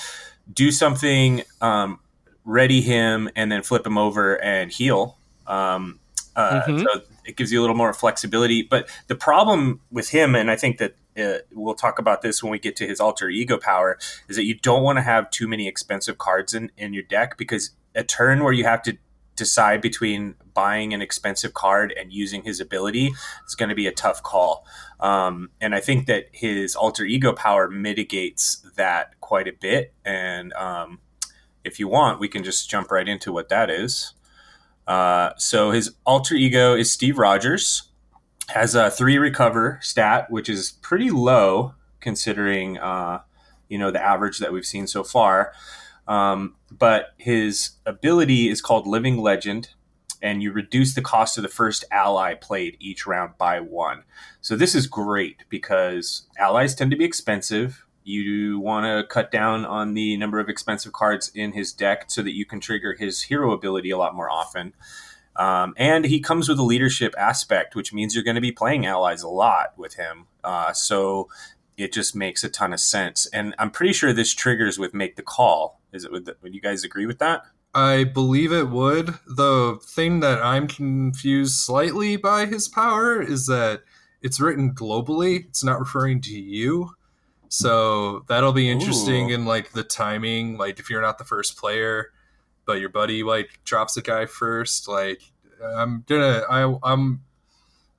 do 0.54 0.72
something, 0.72 1.44
um, 1.62 2.00
ready 2.44 2.82
him, 2.82 3.30
and 3.36 3.52
then 3.52 3.62
flip 3.64 3.86
him 3.88 3.98
over 3.98 4.36
and 4.44 4.72
heal. 4.72 5.18
Um, 5.48 6.00
uh, 6.36 6.62
Mhm. 6.68 6.84
So 6.84 7.02
it 7.26 7.36
gives 7.36 7.52
you 7.52 7.60
a 7.60 7.62
little 7.62 7.76
more 7.76 7.94
flexibility. 7.94 8.64
But 8.64 8.90
the 9.08 9.16
problem 9.16 9.80
with 9.92 10.10
him, 10.10 10.36
and 10.36 10.50
I 10.52 10.56
think 10.56 10.78
that 10.80 10.96
uh, 11.20 11.40
we'll 11.52 11.76
talk 11.76 12.00
about 12.00 12.22
this 12.22 12.42
when 12.42 12.52
we 12.52 12.60
get 12.60 12.76
to 12.78 12.88
his 12.88 13.00
alter 13.00 13.30
ego 13.30 13.58
power, 13.58 13.98
is 14.28 14.36
that 14.36 14.46
you 14.46 14.56
don't 14.56 14.84
want 14.84 14.98
to 14.98 15.02
have 15.02 15.30
too 15.30 15.48
many 15.48 15.68
expensive 15.68 16.18
cards 16.18 16.54
in, 16.54 16.72
in 16.78 16.94
your 16.94 17.04
deck 17.04 17.38
because 17.38 17.72
a 17.96 18.04
turn 18.04 18.44
where 18.44 18.54
you 18.54 18.64
have 18.64 18.82
to 18.84 18.98
decide 19.36 19.82
between 19.82 20.36
buying 20.54 20.94
an 20.94 21.02
expensive 21.02 21.54
card 21.54 21.94
and 21.98 22.12
using 22.12 22.44
his 22.44 22.60
ability 22.60 23.10
is 23.48 23.56
going 23.56 23.70
to 23.70 23.76
be 23.76 23.88
a 23.88 23.92
tough 23.92 24.22
call. 24.22 24.66
Um, 25.00 25.50
and 25.62 25.74
I 25.74 25.80
think 25.80 26.08
that 26.08 26.26
his 26.34 26.76
alter 26.76 27.06
ego 27.06 27.32
power 27.32 27.70
mitigates 27.70 28.58
that 28.76 29.20
quite 29.22 29.48
a 29.48 29.54
bit. 29.54 29.94
And 30.04 30.52
um, 30.54 31.00
if 31.64 31.80
you 31.80 31.88
want, 31.88 32.20
we 32.20 32.28
can 32.28 32.44
just 32.44 32.70
jump 32.70 32.92
right 32.92 33.08
into 33.08 33.32
what 33.32 33.48
that 33.50 33.70
is. 33.70 34.14
Uh, 34.86 35.32
so 35.38 35.72
his 35.72 35.96
alter 36.06 36.36
ego 36.36 36.76
is 36.76 36.92
Steve 36.92 37.18
Rogers. 37.18 37.89
Has 38.54 38.76
a 38.76 38.90
three 38.90 39.18
recover 39.18 39.80
stat, 39.82 40.32
which 40.32 40.50
is 40.50 40.72
pretty 40.82 41.12
low 41.12 41.76
considering 42.00 42.78
uh, 42.78 43.22
you 43.68 43.78
know 43.78 43.92
the 43.92 44.04
average 44.04 44.40
that 44.40 44.52
we've 44.52 44.66
seen 44.66 44.88
so 44.88 45.04
far. 45.04 45.54
Um, 46.08 46.56
but 46.72 47.14
his 47.18 47.72
ability 47.86 48.50
is 48.50 48.62
called 48.62 48.88
Living 48.88 49.18
Legend, 49.18 49.70
and 50.22 50.42
you 50.42 50.52
reduce 50.52 50.96
the 50.96 51.02
cost 51.02 51.38
of 51.38 51.44
the 51.44 51.50
first 51.50 51.86
ally 51.92 52.34
played 52.34 52.76
each 52.80 53.06
round 53.06 53.38
by 53.38 53.60
one. 53.60 54.04
So 54.42 54.56
this 54.56 54.74
is 54.74 54.88
great 54.88 55.44
because 55.50 56.28
allies 56.38 56.74
tend 56.74 56.92
to 56.92 56.98
be 56.98 57.06
expensive. 57.06 57.86
You 58.04 58.60
want 58.60 58.86
to 58.86 59.08
cut 59.08 59.30
down 59.30 59.66
on 59.66 59.94
the 59.94 60.18
number 60.18 60.40
of 60.40 60.50
expensive 60.50 60.94
cards 60.94 61.32
in 61.36 61.52
his 61.52 61.72
deck 61.72 62.06
so 62.08 62.24
that 62.24 62.34
you 62.34 62.46
can 62.46 62.60
trigger 62.60 62.96
his 62.98 63.22
hero 63.24 63.52
ability 63.52 63.92
a 63.92 63.98
lot 63.98 64.16
more 64.16 64.30
often. 64.30 64.74
Um, 65.40 65.74
and 65.78 66.04
he 66.04 66.20
comes 66.20 66.50
with 66.50 66.60
a 66.60 66.64
leadership 66.64 67.16
aspect, 67.18 67.74
which 67.74 67.94
means 67.94 68.14
you're 68.14 68.26
going 68.26 68.36
to 68.36 68.42
be 68.42 68.52
playing 68.52 68.86
allies 68.86 69.24
a 69.24 69.30
lot 69.30 69.74
with 69.78 69.96
him. 69.96 70.28
Uh, 70.44 70.74
so 70.74 71.30
it 71.78 71.94
just 71.94 72.14
makes 72.14 72.44
a 72.44 72.50
ton 72.50 72.74
of 72.74 72.82
sense. 72.82 73.26
And 73.28 73.56
I'm 73.58 73.72
pretty 73.72 73.94
sure 73.94 74.12
this 74.12 74.34
triggers 74.34 74.78
with 74.78 74.94
make 74.94 75.16
the 75.16 75.24
call. 75.24 75.80
Is 75.94 76.04
it? 76.04 76.12
Would, 76.12 76.30
would 76.42 76.54
you 76.54 76.60
guys 76.60 76.84
agree 76.84 77.06
with 77.06 77.20
that? 77.20 77.44
I 77.74 78.04
believe 78.04 78.52
it 78.52 78.70
would. 78.70 79.14
The 79.28 79.80
thing 79.82 80.20
that 80.20 80.44
I'm 80.44 80.68
confused 80.68 81.56
slightly 81.56 82.18
by 82.18 82.46
his 82.46 82.68
power 82.68 83.22
is 83.22 83.46
that 83.46 83.84
it's 84.22 84.42
written 84.42 84.74
globally. 84.74 85.46
It's 85.46 85.64
not 85.64 85.80
referring 85.80 86.20
to 86.22 86.38
you. 86.38 86.96
So 87.48 88.26
that'll 88.28 88.54
be 88.54 88.70
interesting 88.70 89.32
Ooh. 89.32 89.36
in 89.36 89.46
like 89.46 89.72
the 89.72 89.84
timing. 89.84 90.58
Like 90.58 90.80
if 90.80 90.90
you're 90.90 91.02
not 91.02 91.18
the 91.18 91.24
first 91.24 91.58
player, 91.58 92.12
but 92.70 92.80
your 92.80 92.90
buddy 92.90 93.24
like 93.24 93.60
drops 93.66 93.98
a 93.98 94.02
guy 94.04 94.28
first, 94.28 94.88
like 94.88 95.24
I'm 95.76 96.04
gonna 96.08 96.44
I 96.48 96.78
I'm 96.84 97.24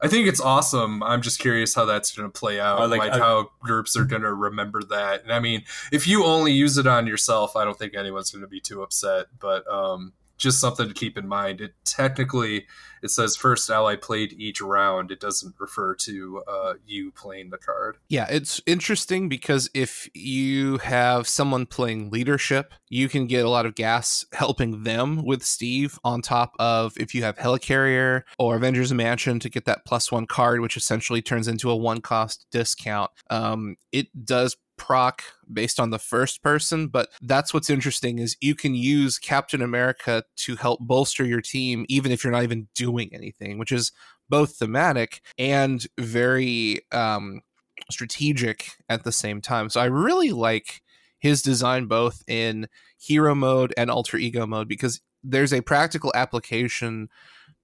I 0.01 0.07
think 0.07 0.29
it's 0.29 0.41
awesome. 0.41 1.03
I'm 1.03 1.23
just 1.23 1.41
curious 1.41 1.75
how 1.75 1.87
that's 1.87 2.15
gonna 2.15 2.31
play 2.31 2.61
out. 2.61 2.79
Oh, 2.79 2.87
like, 2.87 3.01
like 3.01 3.13
uh, 3.15 3.19
how 3.19 3.51
groups 3.59 3.97
are 3.97 4.05
gonna 4.05 4.33
remember 4.33 4.81
that. 4.85 5.25
And 5.25 5.33
I 5.33 5.41
mean, 5.41 5.65
if 5.91 6.07
you 6.07 6.25
only 6.25 6.53
use 6.53 6.79
it 6.79 6.87
on 6.87 7.09
yourself, 7.09 7.57
I 7.57 7.65
don't 7.65 7.77
think 7.77 7.97
anyone's 7.97 8.31
gonna 8.31 8.47
be 8.47 8.61
too 8.61 8.83
upset. 8.83 9.27
But 9.41 9.67
um 9.69 10.13
just 10.41 10.59
something 10.59 10.89
to 10.89 10.95
keep 10.95 11.17
in 11.17 11.29
mind. 11.29 11.61
It 11.61 11.75
technically 11.85 12.67
it 13.03 13.11
says 13.11 13.37
first 13.37 13.71
ally 13.71 13.97
played 13.97 14.33
each 14.33 14.61
round. 14.61 15.11
It 15.11 15.21
doesn't 15.21 15.55
refer 15.59 15.95
to 15.97 16.43
uh, 16.47 16.75
you 16.85 17.13
playing 17.13 17.51
the 17.51 17.59
card. 17.59 17.99
Yeah, 18.09 18.27
it's 18.29 18.61
interesting 18.67 19.29
because 19.29 19.71
if 19.75 20.09
you 20.15 20.79
have 20.79 21.29
someone 21.29 21.67
playing 21.67 22.11
leadership, 22.11 22.75
you 22.89 23.09
can 23.09 23.27
get 23.27 23.45
a 23.45 23.51
lot 23.51 23.67
of 23.67 23.75
gas 23.75 24.25
helping 24.33 24.83
them 24.83 25.25
with 25.25 25.43
Steve 25.43 25.99
on 26.05 26.23
top 26.23 26.55
of 26.59 26.95
if 26.99 27.15
you 27.15 27.23
have 27.23 27.37
Helicarrier 27.37 28.23
or 28.39 28.57
Avengers 28.57 28.93
Mansion 28.93 29.39
to 29.41 29.49
get 29.49 29.65
that 29.67 29.85
plus 29.85 30.11
one 30.11 30.27
card, 30.27 30.61
which 30.61 30.77
essentially 30.77 31.23
turns 31.23 31.49
into 31.49 31.71
a 31.71 31.77
one 31.77 32.01
cost 32.01 32.47
discount. 32.51 33.11
Um, 33.31 33.77
it 33.93 34.09
does 34.25 34.57
proc 34.81 35.23
based 35.53 35.79
on 35.79 35.91
the 35.91 35.99
first 35.99 36.43
person 36.43 36.89
but 36.89 37.11
that's 37.21 37.53
what's 37.53 37.69
interesting 37.69 38.19
is 38.19 38.35
you 38.41 38.55
can 38.55 38.75
use 38.75 39.19
captain 39.19 39.61
america 39.61 40.23
to 40.37 40.57
help 40.57 40.81
bolster 40.81 41.25
your 41.25 41.43
team 41.43 41.85
even 41.91 42.11
if 42.11 42.25
you're 42.25 42.33
not 42.33 42.43
even 42.43 42.67
doing 42.75 43.11
anything 43.13 43.59
which 43.59 43.71
is 43.71 43.93
both 44.31 44.57
thematic 44.57 45.21
and 45.39 45.87
very 45.99 46.81
um 46.93 47.43
strategic 47.91 48.73
at 48.89 49.05
the 49.05 49.13
same 49.13 49.41
time. 49.41 49.69
So 49.69 49.81
i 49.81 49.85
really 49.85 50.33
like 50.33 50.83
his 51.19 51.43
design 51.43 51.87
both 51.87 52.23
in 52.27 52.67
hero 52.99 53.35
mode 53.35 53.75
and 53.77 53.91
alter 53.91 54.17
ego 54.17 54.47
mode 54.47 54.69
because 54.69 55.01
there's 55.23 55.53
a 55.53 55.61
practical 55.61 56.13
application 56.15 57.09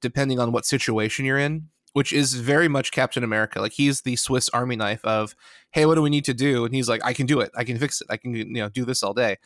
depending 0.03 0.39
on 0.39 0.53
what 0.53 0.67
situation 0.67 1.25
you're 1.25 1.39
in 1.39 1.69
which 1.97 2.13
is 2.13 2.35
very 2.35 2.69
much 2.69 2.93
Captain 2.93 3.25
America. 3.25 3.59
Like 3.59 3.73
he's 3.73 4.03
the 4.03 4.17
Swiss 4.17 4.51
Army 4.51 4.77
knife 4.77 5.03
of, 5.03 5.35
hey, 5.71 5.87
what 5.87 5.95
do 5.95 6.03
we 6.03 6.11
need 6.11 6.27
to 6.27 6.35
do? 6.35 6.67
And 6.67 6.75
he's 6.75 6.91
like, 6.91 7.03
I 7.03 7.15
can 7.15 7.25
do 7.25 7.41
it. 7.41 7.51
I 7.57 7.65
can 7.65 7.79
fix 7.79 8.03
it. 8.03 8.07
I 8.11 8.19
can 8.19 8.35
you 8.35 8.45
know 8.45 8.69
do 8.69 8.85
this 8.85 9.03
all 9.03 9.15
day. 9.15 9.39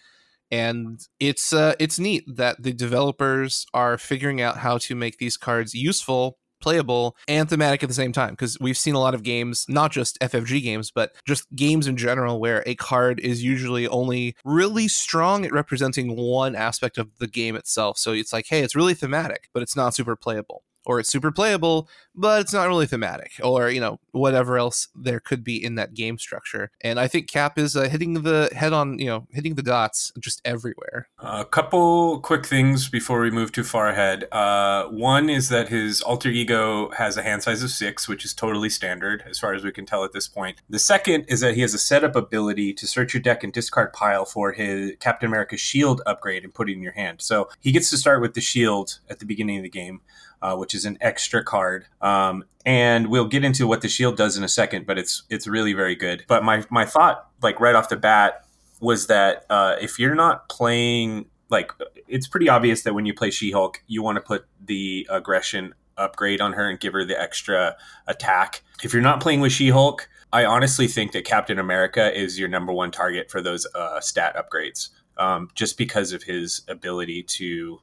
And 0.51 1.01
it's 1.20 1.53
uh, 1.53 1.74
it's 1.78 2.01
neat 2.01 2.24
that 2.26 2.61
the 2.61 2.72
developers 2.72 3.66
are 3.72 3.96
figuring 3.96 4.40
out 4.40 4.57
how 4.57 4.78
to 4.78 4.96
make 4.96 5.18
these 5.18 5.36
cards 5.36 5.74
useful, 5.74 6.38
playable, 6.61 7.16
and 7.28 7.48
thematic 7.48 7.84
at 7.84 7.88
the 7.88 7.94
same 7.94 8.11
time. 8.11 8.30
Because 8.30 8.59
we've 8.59 8.76
seen 8.76 8.96
a 8.96 9.01
lot 9.01 9.14
of 9.14 9.22
games, 9.22 9.64
not 9.68 9.92
just 9.92 10.18
FFG 10.18 10.61
games, 10.61 10.90
but 10.90 11.12
just 11.28 11.46
games 11.55 11.86
in 11.86 11.96
general, 11.96 12.40
where 12.40 12.64
a 12.66 12.74
card 12.74 13.20
is 13.20 13.44
usually 13.44 13.86
only 13.86 14.34
really 14.44 14.88
strong 14.88 15.44
at 15.44 15.53
representing 15.53 16.16
one 16.16 16.57
aspect 16.57 16.98
of 16.98 17.16
the 17.18 17.28
game 17.28 17.55
itself. 17.55 17.96
So 17.96 18.11
it's 18.11 18.32
like, 18.32 18.46
hey, 18.48 18.62
it's 18.62 18.74
really 18.74 18.94
thematic, 18.94 19.51
but 19.55 19.62
it's 19.62 19.76
not 19.76 19.94
super 19.94 20.16
playable 20.16 20.64
or 20.87 21.01
it's 21.01 21.11
super 21.11 21.31
playable, 21.31 21.89
but 22.14 22.41
it's 22.41 22.53
not 22.53 22.68
really 22.68 22.87
thematic, 22.87 23.33
or 23.43 23.70
you 23.70 23.81
know 23.81 24.01
whatever 24.12 24.59
else 24.59 24.89
there 24.95 25.20
could 25.20 25.45
be 25.45 25.62
in 25.62 25.74
that 25.76 25.95
game 25.95 26.18
structure. 26.18 26.70
And 26.83 26.99
I 26.99 27.09
think 27.09 27.28
Cap 27.28 27.59
is 27.59 27.76
uh, 27.76 27.89
hitting 27.89 28.14
the 28.14 28.51
head 28.55 28.72
on, 28.72 28.99
you 28.99 29.07
know, 29.07 29.26
hitting 29.31 29.55
the 29.55 29.62
dots 29.62 30.12
just 30.18 30.41
everywhere. 30.45 31.09
A 31.18 31.45
couple 31.45 32.20
quick 32.20 32.47
things 32.47 32.89
before 32.89 33.20
we 33.20 33.31
move 33.31 33.53
too 33.53 33.64
far 33.64 33.89
ahead. 33.89 34.26
Uh, 34.33 34.87
one 34.87 35.31
is 35.31 35.49
that 35.49 35.68
his 35.68 36.03
alter 36.03 36.28
ego 36.28 36.91
has 36.91 37.16
a 37.16 37.22
hand 37.22 37.43
size 37.43 37.62
of 37.62 37.70
six, 37.70 38.09
which 38.09 38.24
is 38.24 38.35
totally 38.35 38.68
standard 38.68 39.24
as 39.28 39.39
far 39.39 39.55
as 39.55 39.64
we 39.64 39.72
can 39.72 39.87
tell 39.87 40.05
at 40.05 40.12
this 40.12 40.28
point. 40.28 40.61
The 40.68 40.78
second 40.78 41.24
is 41.28 41.41
that 41.41 41.55
he 41.55 41.61
has 41.61 41.74
a 41.74 41.78
setup 41.78 42.16
ability 42.16 42.72
to 42.74 42.87
search 42.87 43.14
your 43.14 43.22
deck 43.22 43.45
and 43.45 43.53
discard 43.53 43.93
pile 43.93 44.24
for 44.24 44.53
his 44.53 44.93
Captain 45.01 45.28
America 45.28 45.57
shield 45.57 46.03
upgrade 46.07 46.45
and 46.45 46.53
put 46.53 46.68
it 46.68 46.72
in 46.72 46.83
your 46.83 46.93
hand. 46.93 47.20
So 47.20 47.49
he 47.61 47.72
gets 47.72 47.91
to 47.91 47.97
start 47.97 48.20
with 48.20 48.35
the 48.35 48.41
shield 48.41 48.99
at 49.09 49.18
the 49.18 49.26
beginning 49.26 49.59
of 49.59 49.62
the 49.62 49.70
game. 49.70 50.01
Uh, 50.43 50.57
which 50.57 50.74
is 50.74 50.86
an 50.86 50.97
extra 51.03 51.45
card. 51.45 51.84
Um, 52.01 52.45
and 52.64 53.09
we'll 53.09 53.26
get 53.28 53.45
into 53.45 53.66
what 53.66 53.82
the 53.82 53.88
shield 53.88 54.16
does 54.16 54.38
in 54.38 54.45
a 54.45 54.49
second, 54.49 54.86
but 54.86 54.99
it's 54.99 55.22
it's 55.28 55.47
really 55.47 55.74
very 55.74 55.95
good. 55.95 56.24
But 56.28 56.45
my 56.45 56.64
my 56.70 56.86
thought, 56.86 57.28
like 57.43 57.61
right 57.61 57.74
off 57.74 57.91
the 57.91 57.97
bat, 57.97 58.45
was 58.80 59.07
that 59.09 59.45
uh, 59.51 59.76
if 59.80 59.99
you're 59.99 60.14
not 60.14 60.49
playing, 60.49 61.26
like 61.51 61.72
it's 62.09 62.26
pretty 62.26 62.49
obvious 62.49 62.82
that 62.82 62.95
when 62.95 63.05
you 63.05 63.12
play 63.12 63.30
She 63.30 63.51
Hulk, 63.51 63.82
you 63.86 64.03
want 64.03 64.16
to 64.16 64.22
put 64.22 64.47
the 64.64 65.07
aggression 65.11 65.74
upgrade 65.99 66.41
on 66.41 66.55
her 66.55 66.68
and 66.68 66.80
give 66.80 66.95
her 66.95 67.05
the 67.05 67.20
extra 67.20 67.76
attack. 68.07 68.62
If 68.82 68.95
you're 68.95 69.03
not 69.03 69.20
playing 69.20 69.41
with 69.41 69.53
She 69.53 69.68
Hulk, 69.68 70.09
I 70.32 70.45
honestly 70.45 70.86
think 70.86 71.12
that 71.12 71.24
Captain 71.24 71.59
America 71.59 72.18
is 72.18 72.38
your 72.38 72.49
number 72.49 72.72
one 72.72 72.91
target 72.91 73.30
for 73.30 73.43
those 73.43 73.66
uh, 73.74 74.01
stat 74.01 74.36
upgrades, 74.36 74.88
um, 75.18 75.51
just 75.55 75.76
because 75.76 76.12
of 76.12 76.22
his 76.22 76.62
ability 76.66 77.24
to 77.24 77.80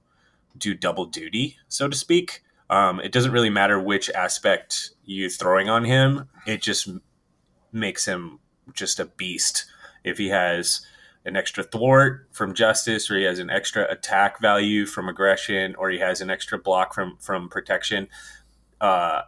do 0.57 0.73
double 0.73 1.05
duty, 1.05 1.57
so 1.67 1.87
to 1.87 1.95
speak. 1.95 2.41
Um, 2.69 2.99
it 2.99 3.11
doesn't 3.11 3.31
really 3.31 3.49
matter 3.49 3.79
which 3.79 4.09
aspect 4.09 4.91
you're 5.05 5.29
throwing 5.29 5.69
on 5.69 5.85
him. 5.85 6.29
It 6.45 6.61
just 6.61 6.89
makes 7.71 8.05
him 8.05 8.39
just 8.73 8.99
a 8.99 9.05
beast. 9.05 9.65
If 10.03 10.17
he 10.17 10.29
has 10.29 10.85
an 11.25 11.35
extra 11.35 11.63
thwart 11.63 12.27
from 12.31 12.53
justice, 12.53 13.09
or 13.09 13.17
he 13.17 13.23
has 13.23 13.39
an 13.39 13.49
extra 13.49 13.89
attack 13.89 14.39
value 14.39 14.85
from 14.85 15.09
aggression, 15.09 15.75
or 15.75 15.89
he 15.89 15.99
has 15.99 16.21
an 16.21 16.29
extra 16.29 16.57
block 16.57 16.93
from 16.93 17.17
from 17.19 17.49
protection, 17.49 18.07
uh, 18.81 19.21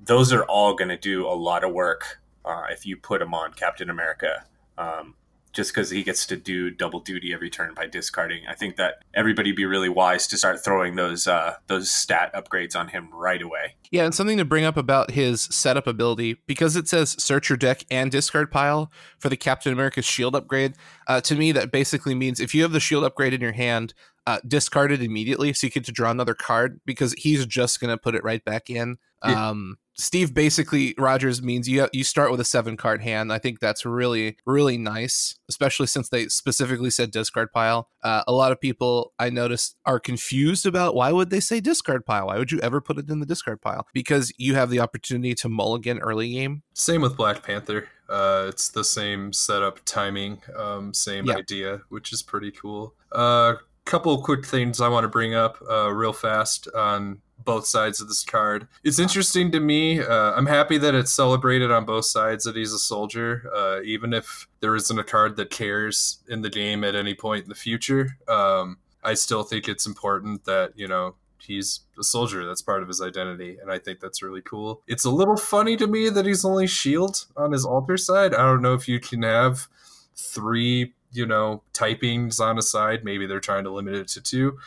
those 0.00 0.32
are 0.32 0.44
all 0.44 0.74
going 0.74 0.88
to 0.88 0.96
do 0.96 1.26
a 1.26 1.34
lot 1.34 1.64
of 1.64 1.72
work 1.72 2.20
uh, 2.44 2.64
if 2.70 2.86
you 2.86 2.96
put 2.96 3.22
him 3.22 3.34
on 3.34 3.52
Captain 3.52 3.90
America. 3.90 4.44
Um, 4.78 5.14
just 5.52 5.72
because 5.72 5.90
he 5.90 6.02
gets 6.02 6.26
to 6.26 6.36
do 6.36 6.70
double 6.70 7.00
duty 7.00 7.32
every 7.32 7.50
turn 7.50 7.74
by 7.74 7.86
discarding. 7.86 8.42
I 8.48 8.54
think 8.54 8.76
that 8.76 9.02
everybody 9.14 9.52
be 9.52 9.64
really 9.64 9.88
wise 9.88 10.26
to 10.28 10.38
start 10.38 10.64
throwing 10.64 10.96
those 10.96 11.26
uh, 11.26 11.56
those 11.66 11.90
stat 11.90 12.32
upgrades 12.34 12.74
on 12.74 12.88
him 12.88 13.08
right 13.12 13.42
away. 13.42 13.76
Yeah, 13.90 14.04
and 14.04 14.14
something 14.14 14.38
to 14.38 14.44
bring 14.44 14.64
up 14.64 14.76
about 14.76 15.10
his 15.10 15.42
setup 15.42 15.86
ability 15.86 16.38
because 16.46 16.76
it 16.76 16.88
says 16.88 17.22
search 17.22 17.50
your 17.50 17.58
deck 17.58 17.84
and 17.90 18.10
discard 18.10 18.50
pile 18.50 18.90
for 19.18 19.28
the 19.28 19.36
Captain 19.36 19.72
America's 19.72 20.06
shield 20.06 20.34
upgrade. 20.34 20.74
Uh, 21.06 21.20
to 21.20 21.34
me, 21.34 21.52
that 21.52 21.70
basically 21.70 22.14
means 22.14 22.40
if 22.40 22.54
you 22.54 22.62
have 22.62 22.72
the 22.72 22.80
shield 22.80 23.04
upgrade 23.04 23.34
in 23.34 23.40
your 23.40 23.52
hand, 23.52 23.92
uh, 24.26 24.38
discard 24.46 24.92
it 24.92 25.02
immediately 25.02 25.52
so 25.52 25.66
you 25.66 25.70
get 25.70 25.84
to 25.84 25.92
draw 25.92 26.10
another 26.10 26.34
card 26.34 26.80
because 26.86 27.12
he's 27.14 27.44
just 27.44 27.80
going 27.80 27.90
to 27.90 27.98
put 27.98 28.14
it 28.14 28.22
right 28.24 28.44
back 28.44 28.70
in. 28.70 28.96
Yeah. 29.24 29.50
Um, 29.50 29.76
Steve 29.94 30.34
basically 30.34 30.94
Rogers 30.98 31.42
means 31.42 31.68
you 31.68 31.88
you 31.92 32.04
start 32.04 32.30
with 32.30 32.40
a 32.40 32.44
seven 32.44 32.76
card 32.76 33.02
hand. 33.02 33.32
I 33.32 33.38
think 33.38 33.60
that's 33.60 33.84
really 33.84 34.36
really 34.46 34.78
nice, 34.78 35.34
especially 35.48 35.86
since 35.86 36.08
they 36.08 36.26
specifically 36.28 36.90
said 36.90 37.10
discard 37.10 37.52
pile. 37.52 37.88
Uh, 38.02 38.22
a 38.26 38.32
lot 38.32 38.52
of 38.52 38.60
people 38.60 39.12
I 39.18 39.30
noticed 39.30 39.76
are 39.84 40.00
confused 40.00 40.66
about 40.66 40.94
why 40.94 41.12
would 41.12 41.30
they 41.30 41.40
say 41.40 41.60
discard 41.60 42.06
pile? 42.06 42.26
Why 42.26 42.38
would 42.38 42.52
you 42.52 42.60
ever 42.60 42.80
put 42.80 42.98
it 42.98 43.10
in 43.10 43.20
the 43.20 43.26
discard 43.26 43.60
pile? 43.60 43.86
Because 43.92 44.32
you 44.38 44.54
have 44.54 44.70
the 44.70 44.80
opportunity 44.80 45.34
to 45.36 45.48
mulligan 45.48 45.98
early 45.98 46.32
game. 46.32 46.62
Same 46.74 47.02
with 47.02 47.16
Black 47.16 47.42
Panther. 47.42 47.88
Uh, 48.08 48.46
it's 48.48 48.68
the 48.68 48.84
same 48.84 49.32
setup, 49.32 49.80
timing, 49.86 50.42
um, 50.56 50.92
same 50.92 51.26
Yeah. 51.26 51.36
idea, 51.36 51.80
which 51.88 52.12
is 52.12 52.22
pretty 52.22 52.50
cool. 52.50 52.94
A 53.12 53.16
uh, 53.16 53.56
couple 53.84 54.14
of 54.14 54.22
quick 54.22 54.44
things 54.44 54.80
I 54.80 54.88
want 54.88 55.04
to 55.04 55.08
bring 55.08 55.34
up 55.34 55.58
uh, 55.70 55.90
real 55.90 56.12
fast 56.12 56.68
on 56.74 57.20
both 57.44 57.66
sides 57.66 58.00
of 58.00 58.08
this 58.08 58.24
card. 58.24 58.68
It's 58.84 58.98
interesting 58.98 59.50
to 59.52 59.60
me. 59.60 60.00
Uh, 60.00 60.32
I'm 60.32 60.46
happy 60.46 60.78
that 60.78 60.94
it's 60.94 61.12
celebrated 61.12 61.70
on 61.70 61.84
both 61.84 62.04
sides 62.04 62.44
that 62.44 62.56
he's 62.56 62.72
a 62.72 62.78
soldier, 62.78 63.50
uh, 63.54 63.80
even 63.82 64.12
if 64.12 64.48
there 64.60 64.74
isn't 64.74 64.98
a 64.98 65.04
card 65.04 65.36
that 65.36 65.50
cares 65.50 66.18
in 66.28 66.42
the 66.42 66.50
game 66.50 66.84
at 66.84 66.94
any 66.94 67.14
point 67.14 67.44
in 67.44 67.48
the 67.48 67.54
future. 67.54 68.18
Um, 68.28 68.78
I 69.04 69.14
still 69.14 69.42
think 69.42 69.68
it's 69.68 69.86
important 69.86 70.44
that 70.44 70.72
you 70.76 70.86
know 70.86 71.16
he's 71.38 71.80
a 71.98 72.04
soldier. 72.04 72.46
That's 72.46 72.62
part 72.62 72.82
of 72.82 72.88
his 72.88 73.00
identity, 73.00 73.58
and 73.60 73.70
I 73.70 73.78
think 73.78 74.00
that's 74.00 74.22
really 74.22 74.42
cool. 74.42 74.82
It's 74.86 75.04
a 75.04 75.10
little 75.10 75.36
funny 75.36 75.76
to 75.76 75.86
me 75.86 76.08
that 76.08 76.26
he's 76.26 76.44
only 76.44 76.66
shield 76.66 77.26
on 77.36 77.52
his 77.52 77.64
alter 77.64 77.96
side. 77.96 78.34
I 78.34 78.42
don't 78.42 78.62
know 78.62 78.74
if 78.74 78.88
you 78.88 79.00
can 79.00 79.22
have 79.22 79.68
three, 80.16 80.92
you 81.12 81.26
know, 81.26 81.62
typings 81.74 82.40
on 82.40 82.58
a 82.58 82.62
side. 82.62 83.04
Maybe 83.04 83.26
they're 83.26 83.40
trying 83.40 83.64
to 83.64 83.70
limit 83.70 83.94
it 83.94 84.08
to 84.08 84.20
two. 84.20 84.58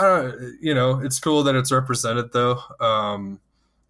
You 0.00 0.74
know, 0.74 1.00
it's 1.00 1.20
cool 1.20 1.42
that 1.44 1.54
it's 1.54 1.72
represented 1.72 2.32
though. 2.32 2.60
Um, 2.80 3.40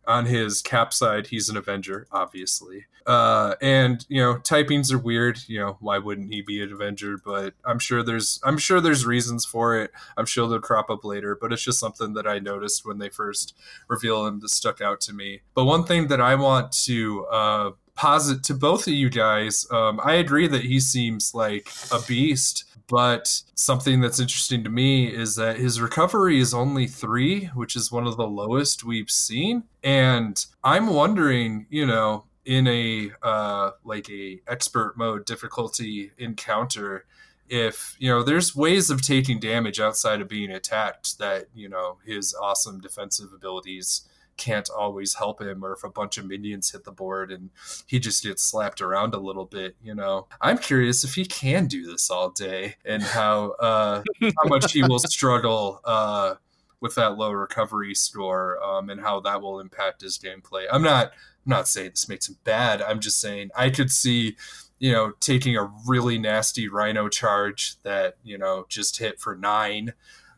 on 0.07 0.27
his 0.27 0.61
cap 0.61 0.93
side, 0.93 1.29
he's 1.29 1.49
an 1.49 1.57
Avenger, 1.57 2.07
obviously. 2.13 2.87
Uh, 3.07 3.55
and 3.61 4.05
you 4.09 4.21
know, 4.21 4.37
typings 4.37 4.93
are 4.93 4.99
weird. 4.99 5.39
You 5.47 5.61
know, 5.61 5.77
why 5.81 5.99
wouldn't 5.99 6.33
he 6.33 6.43
be 6.43 6.63
an 6.63 6.73
Avenger? 6.73 7.19
But 7.19 7.55
I'm 7.65 7.79
sure 7.79 8.03
there's, 8.03 8.41
I'm 8.45 8.59
sure 8.59 8.81
there's 8.81 9.05
reasons 9.05 9.45
for 9.45 9.79
it. 9.79 9.91
I'm 10.17 10.27
sure 10.27 10.49
they'll 10.49 10.61
crop 10.61 10.91
up 10.91 11.05
later. 11.05 11.37
But 11.39 11.53
it's 11.53 11.63
just 11.63 11.79
something 11.79 12.15
that 12.15 12.27
I 12.27 12.39
noticed 12.39 12.87
when 12.87 12.99
they 12.99 13.09
first 13.09 13.55
revealed 13.89 14.29
him 14.29 14.41
that 14.41 14.51
stuck 14.51 14.81
out 14.81 15.01
to 15.03 15.13
me. 15.13 15.41
But 15.55 15.65
one 15.65 15.85
thing 15.85 16.09
that 16.09 16.21
I 16.21 16.35
want 16.35 16.73
to 16.85 17.27
uh, 17.27 17.71
posit 17.95 18.43
to 18.45 18.55
both 18.55 18.87
of 18.87 18.95
you 18.95 19.11
guys, 19.11 19.67
um, 19.71 20.01
I 20.03 20.15
agree 20.15 20.47
that 20.49 20.63
he 20.63 20.81
seems 20.81 21.35
like 21.35 21.69
a 21.93 22.01
beast. 22.07 22.65
But 22.87 23.43
something 23.55 24.01
that's 24.01 24.21
interesting 24.21 24.63
to 24.65 24.71
me 24.71 25.07
is 25.07 25.37
that 25.37 25.57
his 25.57 25.81
recovery 25.81 26.39
is 26.39 26.53
only 26.53 26.87
three, 26.87 27.47
which 27.47 27.77
is 27.77 27.91
one 27.91 28.07
of 28.07 28.17
the 28.17 28.27
lowest 28.27 28.85
we've 28.85 29.11
seen. 29.11 29.65
And 29.83 30.45
I'm 30.63 30.89
wondering, 30.89 31.67
you 31.71 31.87
know, 31.87 32.25
in 32.45 32.67
a 32.67 33.11
uh, 33.23 33.71
like 33.85 34.11
a 34.11 34.41
expert 34.47 34.99
mode 34.99 35.25
difficulty 35.25 36.13
encounter, 36.19 37.07
if 37.49 37.97
you 37.99 38.09
know 38.09 38.23
there's 38.23 38.55
ways 38.55 38.91
of 38.91 39.03
taking 39.03 39.39
damage 39.39 39.81
outside 39.81 40.21
of 40.21 40.29
being 40.29 40.51
attacked 40.51 41.19
that 41.19 41.47
you 41.55 41.69
know 41.69 41.99
his 42.05 42.35
awesome 42.35 42.81
defensive 42.81 43.33
abilities 43.35 44.03
can't 44.37 44.69
always 44.71 45.15
help 45.15 45.41
him 45.41 45.65
or 45.65 45.73
if 45.73 45.85
a 45.85 45.91
bunch 45.91 46.19
of 46.19 46.27
minions 46.27 46.73
hit 46.73 46.85
the 46.85 46.93
board 46.93 47.31
and 47.31 47.51
he 47.87 47.99
just 47.99 48.23
gets 48.23 48.43
slapped 48.43 48.81
around 48.81 49.15
a 49.15 49.19
little 49.19 49.45
bit 49.45 49.77
you 49.83 49.95
know? 49.95 50.27
I'm 50.41 50.59
curious 50.59 51.05
if 51.05 51.15
he 51.15 51.25
can 51.25 51.67
do 51.67 51.87
this 51.87 52.11
all 52.11 52.31
day 52.31 52.77
and 52.85 53.03
how 53.03 53.53
uh 53.53 54.03
how 54.21 54.49
much 54.49 54.73
he 54.73 54.83
will 54.83 54.99
struggle 54.99 55.81
uh 55.85 56.35
with 56.81 56.95
that 56.97 57.17
low 57.17 57.33
recovery 57.33 57.95
score 57.95 58.63
um 58.63 58.91
and 58.91 59.01
how 59.01 59.21
that 59.21 59.41
will 59.41 59.61
impact 59.61 60.03
his 60.03 60.19
gameplay. 60.19 60.67
I'm 60.71 60.83
not 60.83 61.09
i'm 61.09 61.51
not 61.51 61.69
saying 61.69 61.91
this 61.91 62.09
makes 62.09 62.29
him 62.29 62.37
bad. 62.45 62.83
I'm 62.83 63.01
just 63.01 63.21
saying 63.21 63.51
i 63.57 63.71
could 63.71 63.91
see 63.91 64.37
you 64.79 64.93
know 64.93 65.13
taking 65.21 65.57
a 65.57 65.73
really 65.87 66.19
nasty 66.19 66.69
rhino 66.69 67.09
charge 67.09 67.77
that 67.83 68.17
you 68.23 68.37
know 68.37 68.67
just 68.69 68.99
hit 68.99 69.21
for 69.21 69.35
nine 69.35 69.95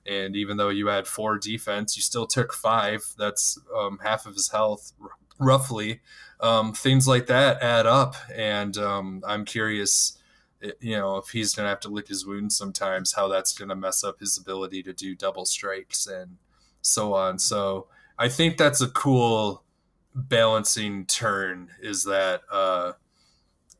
and 0.08 0.36
even 0.36 0.56
though 0.56 0.68
you 0.68 0.88
had 0.88 1.06
four 1.06 1.38
defense, 1.38 1.96
you 1.96 2.02
still 2.02 2.26
took 2.26 2.52
five. 2.52 3.04
That's 3.18 3.58
um, 3.76 3.98
half 4.02 4.26
of 4.26 4.34
his 4.34 4.50
health, 4.50 4.92
r- 5.02 5.10
roughly. 5.38 6.00
Um, 6.40 6.72
things 6.72 7.08
like 7.08 7.26
that 7.26 7.62
add 7.62 7.86
up, 7.86 8.14
and 8.34 8.76
um, 8.76 9.22
I'm 9.26 9.44
curious, 9.44 10.18
you 10.80 10.96
know, 10.96 11.16
if 11.16 11.28
he's 11.28 11.54
gonna 11.54 11.68
have 11.68 11.80
to 11.80 11.88
lick 11.88 12.08
his 12.08 12.26
wounds 12.26 12.56
sometimes, 12.56 13.14
how 13.14 13.28
that's 13.28 13.56
gonna 13.56 13.76
mess 13.76 14.04
up 14.04 14.20
his 14.20 14.36
ability 14.36 14.82
to 14.82 14.92
do 14.92 15.14
double 15.14 15.46
strikes 15.46 16.06
and 16.06 16.36
so 16.82 17.14
on. 17.14 17.38
So 17.38 17.86
I 18.18 18.28
think 18.28 18.56
that's 18.56 18.80
a 18.80 18.88
cool 18.88 19.62
balancing 20.14 21.06
turn. 21.06 21.70
Is 21.80 22.04
that 22.04 22.42
uh, 22.50 22.92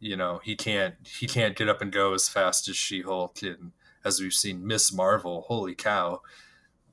you 0.01 0.17
know 0.17 0.41
he 0.43 0.57
can't 0.57 0.95
he 1.05 1.27
can't 1.27 1.57
get 1.57 1.69
up 1.69 1.83
and 1.83 1.93
go 1.93 2.15
as 2.15 2.29
fast 2.29 2.69
as 2.69 2.77
She 2.77 3.03
Hulk 3.03 3.43
and 3.43 3.73
as 4.07 4.21
we've 4.21 4.33
seen 4.33 4.67
Miss 4.67 4.93
Marvel. 4.93 5.45
Holy 5.49 5.75
cow! 5.75 6.23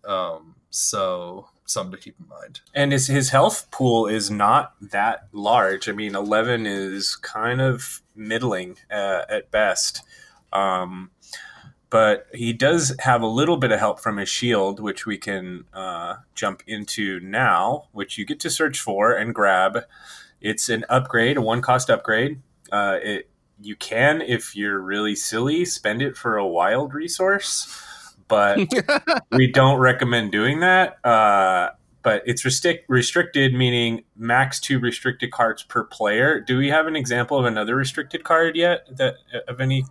Um, 0.04 0.56
so 0.70 1.48
something 1.66 1.92
to 1.92 2.04
keep 2.04 2.16
in 2.20 2.28
mind. 2.28 2.62
And 2.74 2.92
his 2.92 3.08
his 3.08 3.30
health 3.30 3.70
pool 3.72 4.08
is 4.08 4.30
not 4.30 4.74
that 4.82 5.28
large. 5.32 5.88
I 5.88 5.92
mean, 5.94 6.16
eleven 6.16 6.66
is 6.66 7.16
kind 7.16 7.62
of 7.62 8.02
middling 8.16 8.78
uh, 8.92 9.22
at 9.30 9.52
best. 9.52 10.02
Um, 10.52 11.12
but 11.90 12.26
he 12.34 12.54
does 12.54 12.96
have 13.00 13.22
a 13.22 13.28
little 13.28 13.58
bit 13.58 13.72
of 13.72 13.80
help 13.80 14.00
from 14.00 14.18
his 14.18 14.28
shield, 14.28 14.80
which 14.80 15.06
we 15.06 15.18
can 15.18 15.66
uh, 15.74 16.16
jump 16.34 16.64
into 16.66 17.20
now, 17.20 17.88
which 17.92 18.18
you 18.18 18.26
get 18.26 18.40
to 18.40 18.50
search 18.50 18.80
for 18.80 19.14
and 19.14 19.36
grab. 19.36 19.86
It's 20.42 20.70
an 20.70 20.86
upgrade, 20.90 21.38
a 21.38 21.42
one 21.42 21.62
cost 21.62 21.92
upgrade. 21.92 22.42
Uh, 22.72 22.98
it 23.02 23.30
you 23.62 23.76
can, 23.76 24.22
if 24.22 24.56
you're 24.56 24.80
really 24.80 25.16
silly, 25.16 25.66
spend 25.66 26.02
it 26.02 26.18
for 26.18 26.38
a 26.38 26.48
wild 26.48 26.94
resource, 26.94 28.16
but 28.28 28.60
we 29.32 29.52
don't 29.52 29.80
recommend 29.80 30.32
doing 30.32 30.60
that. 30.62 31.04
Uh, 31.06 31.70
but 32.04 32.22
it's 32.26 32.44
restrict, 32.44 32.86
restricted, 32.90 33.54
meaning 33.54 34.04
max 34.16 34.60
two 34.60 34.78
restricted 34.80 35.32
cards 35.32 35.64
per 35.64 35.86
player. 35.86 36.40
Do 36.42 36.58
we 36.58 36.70
have 36.70 36.86
an 36.86 36.96
example 36.96 37.40
of 37.40 37.46
another 37.46 37.76
restricted 37.76 38.24
card 38.24 38.56
yet 38.56 38.86
that 38.98 39.16
of 39.48 39.62
any 39.62 39.86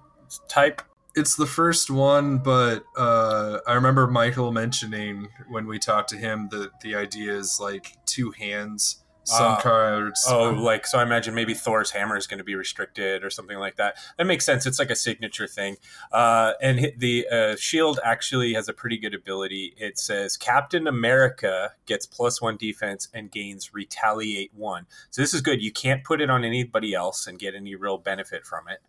type? 0.49 0.83
It's 1.15 1.37
the 1.37 1.47
first 1.47 1.91
one, 1.91 2.39
but 2.39 2.85
uh, 2.97 3.59
I 3.67 3.75
remember 3.75 4.07
Michael 4.07 4.53
mentioning 4.53 5.29
when 5.49 5.67
we 5.67 5.79
talked 5.79 6.11
to 6.11 6.17
him 6.17 6.49
that 6.51 6.81
the 6.81 6.95
idea 6.95 7.35
is 7.35 7.59
like 7.61 7.97
two 8.07 8.31
hands. 8.31 9.03
Some 9.25 9.53
Ah. 9.53 9.61
cards. 9.61 10.25
Oh, 10.29 10.51
like 10.51 10.87
so. 10.87 10.99
I 10.99 11.03
imagine 11.03 11.35
maybe 11.35 11.55
Thor's 11.55 11.91
hammer 11.93 12.16
is 12.16 12.27
going 12.27 12.39
to 12.39 12.45
be 12.45 12.55
restricted 12.55 13.23
or 13.25 13.31
something 13.31 13.59
like 13.59 13.77
that. 13.77 13.97
That 14.18 14.27
makes 14.27 14.45
sense. 14.45 14.66
It's 14.66 14.79
like 14.79 14.91
a 14.91 14.97
signature 14.97 15.47
thing. 15.47 15.77
Uh, 16.11 16.53
and 16.61 16.93
the 16.97 17.27
uh, 17.29 17.57
shield 17.57 18.01
actually 18.03 18.55
has 18.55 18.68
a 18.68 18.73
pretty 18.73 18.99
good 18.99 19.14
ability. 19.14 19.75
It 19.77 19.99
says 19.99 20.37
Captain 20.37 20.87
America 20.87 21.73
gets 21.87 22.07
plus 22.07 22.43
one 22.43 22.57
defense 22.57 23.09
and 23.14 23.31
gains 23.31 23.73
retaliate 23.73 24.53
one. 24.55 24.87
So 25.11 25.23
this 25.23 25.33
is 25.35 25.41
good. 25.41 25.62
You 25.62 25.73
can't 25.73 26.03
put 26.05 26.20
it 26.20 26.29
on 26.31 26.45
anybody 26.45 26.95
else 26.95 27.27
and 27.27 27.39
get 27.39 27.55
any 27.55 27.75
real 27.75 27.99
benefit 27.99 28.45
from 28.47 28.68
it. 28.68 28.81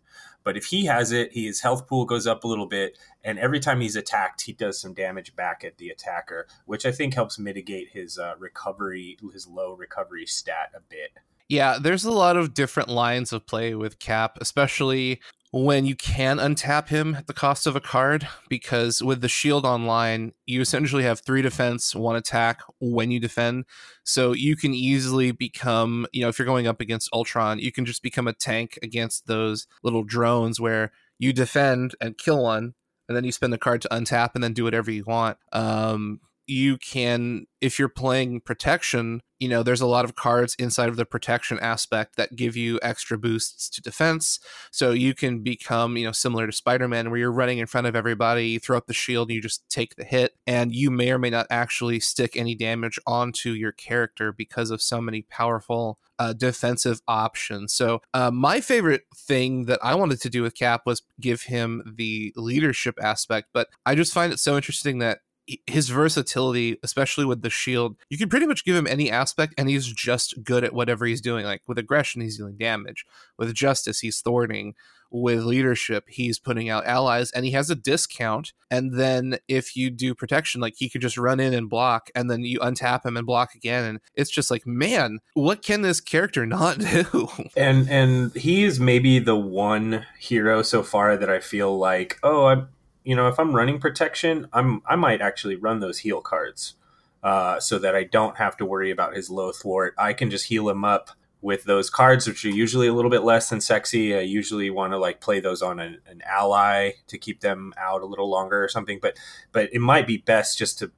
But 0.44 0.56
if 0.56 0.66
he 0.66 0.84
has 0.84 1.10
it, 1.10 1.32
his 1.32 1.60
health 1.60 1.88
pool 1.88 2.04
goes 2.04 2.26
up 2.26 2.44
a 2.44 2.48
little 2.48 2.66
bit, 2.66 2.98
and 3.24 3.38
every 3.38 3.60
time 3.60 3.80
he's 3.80 3.96
attacked, 3.96 4.42
he 4.42 4.52
does 4.52 4.80
some 4.80 4.94
damage 4.94 5.34
back 5.34 5.64
at 5.64 5.78
the 5.78 5.88
attacker, 5.88 6.46
which 6.66 6.84
I 6.84 6.92
think 6.92 7.14
helps 7.14 7.38
mitigate 7.38 7.88
his 7.92 8.18
uh, 8.18 8.34
recovery, 8.38 9.16
his 9.32 9.48
low 9.48 9.72
recovery 9.72 10.26
stat 10.26 10.70
a 10.76 10.80
bit. 10.80 11.10
Yeah, 11.48 11.78
there's 11.80 12.04
a 12.04 12.10
lot 12.10 12.36
of 12.36 12.54
different 12.54 12.88
lines 12.88 13.32
of 13.32 13.46
play 13.46 13.74
with 13.74 13.98
Cap, 13.98 14.38
especially 14.40 15.20
when 15.62 15.86
you 15.86 15.94
can 15.94 16.38
untap 16.38 16.88
him 16.88 17.14
at 17.14 17.28
the 17.28 17.32
cost 17.32 17.64
of 17.68 17.76
a 17.76 17.80
card, 17.80 18.26
because 18.48 19.00
with 19.00 19.20
the 19.20 19.28
shield 19.28 19.64
online, 19.64 20.32
you 20.46 20.60
essentially 20.60 21.04
have 21.04 21.20
three 21.20 21.42
defense, 21.42 21.94
one 21.94 22.16
attack 22.16 22.60
when 22.80 23.12
you 23.12 23.20
defend. 23.20 23.64
So 24.02 24.32
you 24.32 24.56
can 24.56 24.74
easily 24.74 25.30
become, 25.30 26.08
you 26.12 26.22
know, 26.22 26.28
if 26.28 26.40
you're 26.40 26.46
going 26.46 26.66
up 26.66 26.80
against 26.80 27.08
Ultron, 27.12 27.60
you 27.60 27.70
can 27.70 27.86
just 27.86 28.02
become 28.02 28.26
a 28.26 28.32
tank 28.32 28.80
against 28.82 29.28
those 29.28 29.68
little 29.84 30.02
drones 30.02 30.60
where 30.60 30.90
you 31.20 31.32
defend 31.32 31.94
and 32.00 32.18
kill 32.18 32.42
one, 32.42 32.74
and 33.08 33.16
then 33.16 33.22
you 33.22 33.30
spend 33.30 33.52
the 33.52 33.58
card 33.58 33.80
to 33.82 33.88
untap 33.92 34.30
and 34.34 34.42
then 34.42 34.54
do 34.54 34.64
whatever 34.64 34.90
you 34.90 35.04
want. 35.06 35.38
Um, 35.52 36.20
you 36.48 36.76
can 36.78 37.46
if 37.60 37.78
you're 37.78 37.88
playing 37.88 38.40
protection 38.40 39.22
you 39.44 39.50
know 39.50 39.62
there's 39.62 39.82
a 39.82 39.86
lot 39.86 40.06
of 40.06 40.14
cards 40.14 40.54
inside 40.58 40.88
of 40.88 40.96
the 40.96 41.04
protection 41.04 41.58
aspect 41.60 42.16
that 42.16 42.34
give 42.34 42.56
you 42.56 42.80
extra 42.82 43.18
boosts 43.18 43.68
to 43.68 43.82
defense 43.82 44.40
so 44.70 44.92
you 44.92 45.12
can 45.12 45.40
become 45.40 45.98
you 45.98 46.06
know 46.06 46.12
similar 46.12 46.46
to 46.46 46.52
spider-man 46.52 47.10
where 47.10 47.20
you're 47.20 47.30
running 47.30 47.58
in 47.58 47.66
front 47.66 47.86
of 47.86 47.94
everybody 47.94 48.48
you 48.48 48.58
throw 48.58 48.78
up 48.78 48.86
the 48.86 48.94
shield 48.94 49.30
you 49.30 49.42
just 49.42 49.68
take 49.68 49.96
the 49.96 50.04
hit 50.04 50.34
and 50.46 50.74
you 50.74 50.90
may 50.90 51.10
or 51.10 51.18
may 51.18 51.28
not 51.28 51.46
actually 51.50 52.00
stick 52.00 52.38
any 52.38 52.54
damage 52.54 52.98
onto 53.06 53.50
your 53.50 53.72
character 53.72 54.32
because 54.32 54.70
of 54.70 54.80
so 54.80 54.98
many 54.98 55.20
powerful 55.20 55.98
uh, 56.18 56.32
defensive 56.32 57.00
options. 57.08 57.72
So 57.72 58.00
uh, 58.12 58.30
my 58.30 58.60
favorite 58.60 59.02
thing 59.14 59.64
that 59.66 59.80
I 59.82 59.94
wanted 59.94 60.20
to 60.22 60.30
do 60.30 60.42
with 60.42 60.54
Cap 60.54 60.82
was 60.86 61.02
give 61.20 61.42
him 61.42 61.94
the 61.96 62.32
leadership 62.36 62.98
aspect, 63.02 63.48
but 63.52 63.68
I 63.84 63.94
just 63.94 64.14
find 64.14 64.32
it 64.32 64.38
so 64.38 64.56
interesting 64.56 64.98
that 64.98 65.18
his 65.66 65.88
versatility, 65.88 66.78
especially 66.82 67.24
with 67.24 67.42
the 67.42 67.50
shield, 67.50 67.96
you 68.08 68.18
can 68.18 68.28
pretty 68.28 68.46
much 68.46 68.64
give 68.64 68.76
him 68.76 68.86
any 68.86 69.10
aspect 69.10 69.54
and 69.58 69.68
he's 69.68 69.86
just 69.86 70.42
good 70.42 70.64
at 70.64 70.72
whatever 70.72 71.06
he's 71.06 71.20
doing. 71.20 71.44
Like 71.44 71.62
with 71.66 71.78
aggression, 71.78 72.22
he's 72.22 72.38
dealing 72.38 72.56
damage. 72.56 73.04
With 73.38 73.54
justice, 73.54 74.00
he's 74.00 74.20
thwarting. 74.20 74.74
With 75.10 75.44
leadership, 75.44 76.06
he's 76.08 76.40
putting 76.40 76.68
out 76.68 76.86
allies 76.86 77.30
and 77.30 77.44
he 77.44 77.52
has 77.52 77.70
a 77.70 77.76
discount. 77.76 78.52
And 78.68 78.98
then 78.98 79.38
if 79.46 79.76
you 79.76 79.88
do 79.88 80.12
protection, 80.12 80.60
like 80.60 80.74
he 80.76 80.88
could 80.88 81.02
just 81.02 81.16
run 81.16 81.38
in 81.38 81.54
and 81.54 81.70
block 81.70 82.10
and 82.16 82.28
then 82.28 82.40
you 82.40 82.58
untap 82.58 83.06
him 83.06 83.16
and 83.16 83.24
block 83.24 83.54
again. 83.54 83.84
And 83.84 84.00
it's 84.14 84.30
just 84.30 84.50
like, 84.50 84.66
man, 84.66 85.20
what 85.34 85.62
can 85.62 85.82
this 85.82 86.00
character 86.00 86.46
not 86.46 86.78
do? 86.78 87.28
And 87.56 87.88
and 87.88 88.34
he 88.34 88.64
is 88.64 88.80
maybe 88.80 89.20
the 89.20 89.36
one 89.36 90.04
hero 90.18 90.62
so 90.62 90.82
far 90.82 91.16
that 91.16 91.30
I 91.30 91.38
feel 91.38 91.78
like, 91.78 92.18
oh, 92.24 92.46
I'm 92.46 92.68
you 93.04 93.14
know, 93.14 93.28
if 93.28 93.38
I'm 93.38 93.54
running 93.54 93.78
protection, 93.78 94.48
I'm 94.52 94.82
I 94.86 94.96
might 94.96 95.20
actually 95.20 95.56
run 95.56 95.80
those 95.80 95.98
heal 95.98 96.20
cards, 96.20 96.74
uh, 97.22 97.60
so 97.60 97.78
that 97.78 97.94
I 97.94 98.04
don't 98.04 98.36
have 98.38 98.56
to 98.58 98.66
worry 98.66 98.90
about 98.90 99.14
his 99.14 99.30
low 99.30 99.52
thwart. 99.52 99.94
I 99.98 100.12
can 100.12 100.30
just 100.30 100.46
heal 100.46 100.68
him 100.68 100.84
up 100.84 101.10
with 101.44 101.64
those 101.64 101.90
cards, 101.90 102.26
which 102.26 102.42
are 102.46 102.50
usually 102.50 102.86
a 102.86 102.94
little 102.94 103.10
bit 103.10 103.22
less 103.22 103.50
than 103.50 103.60
sexy. 103.60 104.16
I 104.16 104.20
usually 104.20 104.70
want 104.70 104.94
to 104.94 104.98
like 104.98 105.20
play 105.20 105.40
those 105.40 105.60
on 105.60 105.78
an, 105.78 105.98
an 106.06 106.22
ally 106.26 106.92
to 107.08 107.18
keep 107.18 107.40
them 107.40 107.74
out 107.76 108.00
a 108.00 108.06
little 108.06 108.30
longer 108.30 108.64
or 108.64 108.68
something. 108.68 108.98
But 109.00 109.18
but 109.52 109.68
it 109.72 109.80
might 109.80 110.06
be 110.06 110.16
best 110.16 110.56
just 110.56 110.78
to 110.78 110.90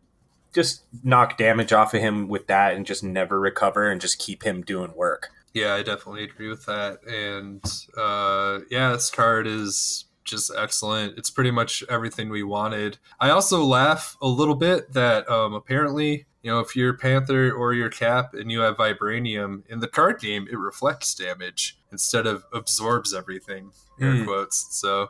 just 0.55 0.85
knock 1.03 1.37
damage 1.37 1.73
off 1.73 1.93
of 1.93 2.01
him 2.01 2.29
with 2.29 2.47
that 2.47 2.75
and 2.75 2.87
just 2.87 3.03
never 3.03 3.39
recover 3.39 3.91
and 3.91 4.01
just 4.01 4.19
keep 4.19 4.45
him 4.45 4.63
doing 4.63 4.95
work. 4.95 5.31
Yeah, 5.53 5.75
I 5.75 5.83
definitely 5.83 6.25
agree 6.25 6.49
with 6.49 6.65
that. 6.67 7.01
And 7.07 7.63
uh, 7.97 8.61
yeah, 8.71 8.93
this 8.93 9.11
card 9.11 9.47
is 9.47 10.05
just 10.27 10.53
excellent. 10.57 11.17
It's 11.17 11.31
pretty 11.31 11.51
much 11.51 11.83
everything 11.89 12.29
we 12.29 12.43
wanted. 12.43 12.99
I 13.19 13.31
also 13.31 13.65
laugh 13.65 14.17
a 14.21 14.29
little 14.29 14.55
bit 14.55 14.93
that 14.93 15.29
um, 15.31 15.55
apparently, 15.55 16.27
you 16.43 16.51
know, 16.51 16.61
if 16.61 16.77
you're 16.77 16.97
Panther 16.97 17.53
or 17.53 17.73
your 17.73 17.89
Cap 17.89 18.35
and 18.35 18.51
you 18.51 18.61
have 18.61 18.77
Vibranium 18.77 19.63
in 19.69 19.81
the 19.81 19.89
card 19.89 20.21
game, 20.21 20.47
it 20.51 20.59
reflects 20.59 21.15
damage 21.15 21.79
instead 21.91 22.27
of 22.27 22.45
absorbs 22.53 23.15
everything. 23.15 23.71
Air 24.01 24.13
mm. 24.13 24.25
quotes. 24.27 24.77
So 24.77 25.09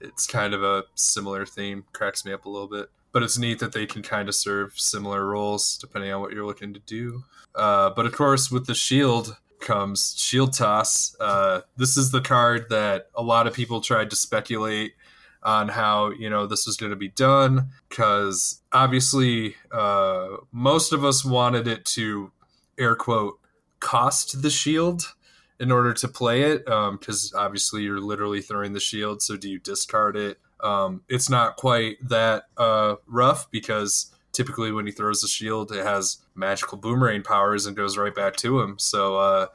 it's 0.00 0.26
kind 0.26 0.54
of 0.54 0.62
a 0.62 0.84
similar 0.94 1.44
theme. 1.44 1.84
Cracks 1.92 2.24
me 2.24 2.32
up 2.32 2.44
a 2.44 2.50
little 2.50 2.68
bit. 2.68 2.90
But 3.10 3.22
it's 3.22 3.38
neat 3.38 3.58
that 3.60 3.72
they 3.72 3.86
can 3.86 4.02
kind 4.02 4.28
of 4.28 4.34
serve 4.34 4.78
similar 4.78 5.26
roles 5.26 5.78
depending 5.78 6.12
on 6.12 6.20
what 6.20 6.32
you're 6.32 6.46
looking 6.46 6.74
to 6.74 6.80
do. 6.80 7.24
Uh, 7.54 7.90
but 7.90 8.06
of 8.06 8.12
course, 8.12 8.50
with 8.50 8.66
the 8.66 8.74
shield, 8.74 9.36
comes 9.60 10.14
Shield 10.16 10.52
Toss. 10.52 11.16
Uh, 11.20 11.62
this 11.76 11.96
is 11.96 12.10
the 12.10 12.20
card 12.20 12.66
that 12.70 13.08
a 13.14 13.22
lot 13.22 13.46
of 13.46 13.54
people 13.54 13.80
tried 13.80 14.10
to 14.10 14.16
speculate 14.16 14.94
on 15.42 15.68
how 15.68 16.10
you 16.10 16.28
know 16.28 16.46
this 16.46 16.66
was 16.66 16.76
going 16.76 16.90
to 16.90 16.96
be 16.96 17.08
done 17.08 17.68
because 17.88 18.60
obviously 18.72 19.54
uh, 19.70 20.28
most 20.52 20.92
of 20.92 21.04
us 21.04 21.24
wanted 21.24 21.68
it 21.68 21.84
to 21.84 22.32
air 22.78 22.96
quote 22.96 23.38
cost 23.80 24.42
the 24.42 24.50
shield 24.50 25.14
in 25.60 25.70
order 25.70 25.92
to 25.92 26.08
play 26.08 26.42
it 26.42 26.64
because 26.64 27.32
um, 27.34 27.40
obviously 27.40 27.82
you're 27.82 28.00
literally 28.00 28.40
throwing 28.40 28.72
the 28.72 28.80
shield 28.80 29.22
so 29.22 29.36
do 29.36 29.48
you 29.48 29.58
discard 29.60 30.16
it 30.16 30.38
um, 30.60 31.02
it's 31.08 31.30
not 31.30 31.56
quite 31.56 31.96
that 32.08 32.44
uh, 32.56 32.96
rough 33.06 33.48
because 33.50 34.12
typically 34.32 34.72
when 34.72 34.86
he 34.86 34.92
throws 34.92 35.20
the 35.20 35.28
shield, 35.28 35.72
it 35.72 35.84
has 35.84 36.18
magical 36.34 36.78
boomerang 36.78 37.22
powers 37.22 37.66
and 37.66 37.76
goes 37.76 37.96
right 37.96 38.14
back 38.14 38.36
to 38.36 38.60
him. 38.60 38.78
So 38.78 39.16
uh, 39.16 39.46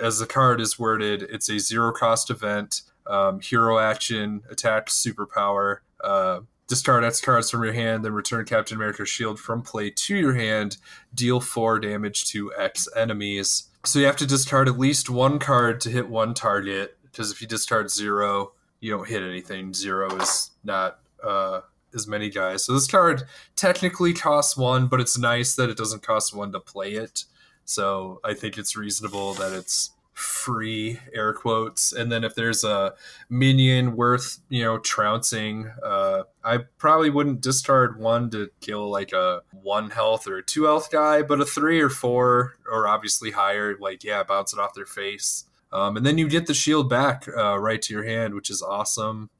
as 0.00 0.18
the 0.18 0.26
card 0.26 0.60
is 0.60 0.78
worded, 0.78 1.22
it's 1.22 1.48
a 1.48 1.58
zero 1.58 1.92
cost 1.92 2.30
event, 2.30 2.82
um, 3.06 3.40
hero 3.40 3.78
action, 3.78 4.42
attack, 4.50 4.86
superpower. 4.86 5.78
Uh, 6.02 6.40
discard 6.68 7.04
X 7.04 7.20
cards 7.20 7.50
from 7.50 7.64
your 7.64 7.72
hand, 7.72 8.04
then 8.04 8.12
return 8.12 8.44
Captain 8.44 8.76
America's 8.76 9.08
shield 9.08 9.40
from 9.40 9.60
play 9.60 9.90
to 9.90 10.16
your 10.16 10.34
hand. 10.34 10.76
Deal 11.12 11.40
four 11.40 11.80
damage 11.80 12.26
to 12.26 12.52
X 12.56 12.88
enemies. 12.96 13.64
So 13.84 13.98
you 13.98 14.06
have 14.06 14.16
to 14.16 14.26
discard 14.26 14.68
at 14.68 14.78
least 14.78 15.10
one 15.10 15.38
card 15.38 15.80
to 15.82 15.90
hit 15.90 16.08
one 16.08 16.32
target. 16.32 16.96
Because 17.02 17.32
if 17.32 17.42
you 17.42 17.48
discard 17.48 17.90
zero, 17.90 18.52
you 18.78 18.90
don't 18.90 19.08
hit 19.08 19.22
anything. 19.22 19.74
Zero 19.74 20.14
is 20.16 20.52
not 20.62 21.00
uh, 21.22 21.62
as 21.94 22.06
many 22.06 22.30
guys. 22.30 22.64
So 22.64 22.72
this 22.72 22.86
card 22.86 23.24
technically 23.56 24.12
costs 24.12 24.56
one, 24.56 24.86
but 24.86 25.00
it's 25.00 25.18
nice 25.18 25.54
that 25.56 25.70
it 25.70 25.76
doesn't 25.76 26.02
cost 26.02 26.34
one 26.34 26.52
to 26.52 26.60
play 26.60 26.92
it. 26.92 27.24
So 27.64 28.20
I 28.24 28.34
think 28.34 28.58
it's 28.58 28.76
reasonable 28.76 29.34
that 29.34 29.52
it's 29.52 29.92
free 30.20 31.00
air 31.14 31.32
quotes 31.32 31.92
and 31.92 32.12
then 32.12 32.24
if 32.24 32.34
there's 32.34 32.62
a 32.62 32.92
minion 33.30 33.96
worth 33.96 34.38
you 34.50 34.62
know 34.62 34.76
trouncing 34.78 35.70
uh 35.82 36.22
i 36.44 36.58
probably 36.76 37.08
wouldn't 37.08 37.40
discard 37.40 37.98
one 37.98 38.28
to 38.28 38.50
kill 38.60 38.90
like 38.90 39.12
a 39.12 39.40
one 39.62 39.88
health 39.88 40.28
or 40.28 40.42
two 40.42 40.64
health 40.64 40.90
guy 40.90 41.22
but 41.22 41.40
a 41.40 41.44
three 41.46 41.80
or 41.80 41.88
four 41.88 42.56
or 42.70 42.86
obviously 42.86 43.30
higher 43.30 43.76
like 43.80 44.04
yeah 44.04 44.22
bounce 44.22 44.52
it 44.52 44.58
off 44.58 44.74
their 44.74 44.84
face 44.84 45.44
um, 45.72 45.96
and 45.96 46.04
then 46.04 46.18
you 46.18 46.28
get 46.28 46.46
the 46.46 46.54
shield 46.54 46.90
back 46.90 47.26
uh, 47.38 47.58
right 47.58 47.80
to 47.80 47.94
your 47.94 48.04
hand 48.04 48.34
which 48.34 48.50
is 48.50 48.60
awesome 48.60 49.30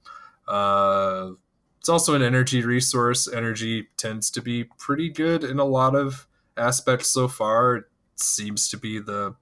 uh 0.49 1.29
it's 1.81 1.89
also 1.89 2.15
an 2.15 2.23
energy 2.23 2.63
resource. 2.63 3.27
Energy 3.33 3.89
tends 3.97 4.31
to 4.33 4.43
be 4.43 4.65
pretty 4.65 5.09
good 5.09 5.45
in 5.45 5.59
a 5.59 5.65
lot 5.65 5.97
of 5.97 6.27
aspects 6.59 7.09
so 7.09 7.27
far. 7.27 7.77
It 7.77 7.85
seems 8.17 8.69
to 8.69 8.77
be 8.77 8.99
the 8.99 9.35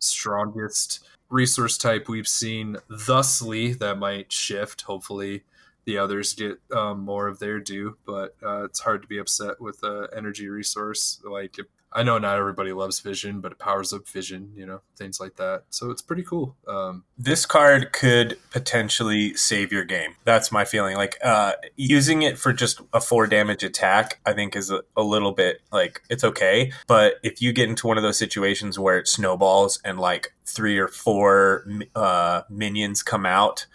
strongest 0.00 1.06
resource 1.30 1.78
type 1.78 2.08
we've 2.08 2.28
seen 2.28 2.76
thusly. 2.90 3.74
That 3.74 3.98
might 3.98 4.32
shift. 4.32 4.82
Hopefully, 4.82 5.44
the 5.84 5.98
others 5.98 6.34
get 6.34 6.58
um, 6.74 7.00
more 7.00 7.28
of 7.28 7.38
their 7.38 7.60
due, 7.60 7.96
but 8.04 8.34
uh, 8.44 8.64
it's 8.64 8.80
hard 8.80 9.02
to 9.02 9.08
be 9.08 9.18
upset 9.18 9.60
with 9.60 9.80
an 9.84 10.08
energy 10.16 10.48
resource. 10.48 11.20
Like, 11.24 11.56
I 11.94 12.02
know 12.02 12.18
not 12.18 12.38
everybody 12.38 12.72
loves 12.72 12.98
Vision, 13.00 13.40
but 13.40 13.52
it 13.52 13.58
powers 13.58 13.92
up 13.92 14.08
Vision, 14.08 14.50
you 14.56 14.66
know, 14.66 14.80
things 14.96 15.20
like 15.20 15.36
that. 15.36 15.62
So 15.70 15.90
it's 15.90 16.02
pretty 16.02 16.24
cool. 16.24 16.56
Um, 16.66 17.04
this 17.16 17.46
card 17.46 17.92
could 17.92 18.38
potentially 18.50 19.34
save 19.34 19.72
your 19.72 19.84
game. 19.84 20.16
That's 20.24 20.50
my 20.50 20.64
feeling. 20.64 20.96
Like 20.96 21.18
uh, 21.22 21.52
using 21.76 22.22
it 22.22 22.36
for 22.36 22.52
just 22.52 22.80
a 22.92 23.00
four 23.00 23.26
damage 23.28 23.62
attack, 23.62 24.20
I 24.26 24.32
think 24.32 24.56
is 24.56 24.70
a, 24.70 24.82
a 24.96 25.02
little 25.02 25.32
bit 25.32 25.60
like 25.70 26.02
it's 26.10 26.24
okay. 26.24 26.72
But 26.88 27.14
if 27.22 27.40
you 27.40 27.52
get 27.52 27.68
into 27.68 27.86
one 27.86 27.96
of 27.96 28.02
those 28.02 28.18
situations 28.18 28.78
where 28.78 28.98
it 28.98 29.06
snowballs 29.06 29.80
and 29.84 30.00
like 30.00 30.34
three 30.44 30.78
or 30.78 30.88
four 30.88 31.64
uh, 31.94 32.42
minions 32.50 33.02
come 33.02 33.24
out, 33.24 33.66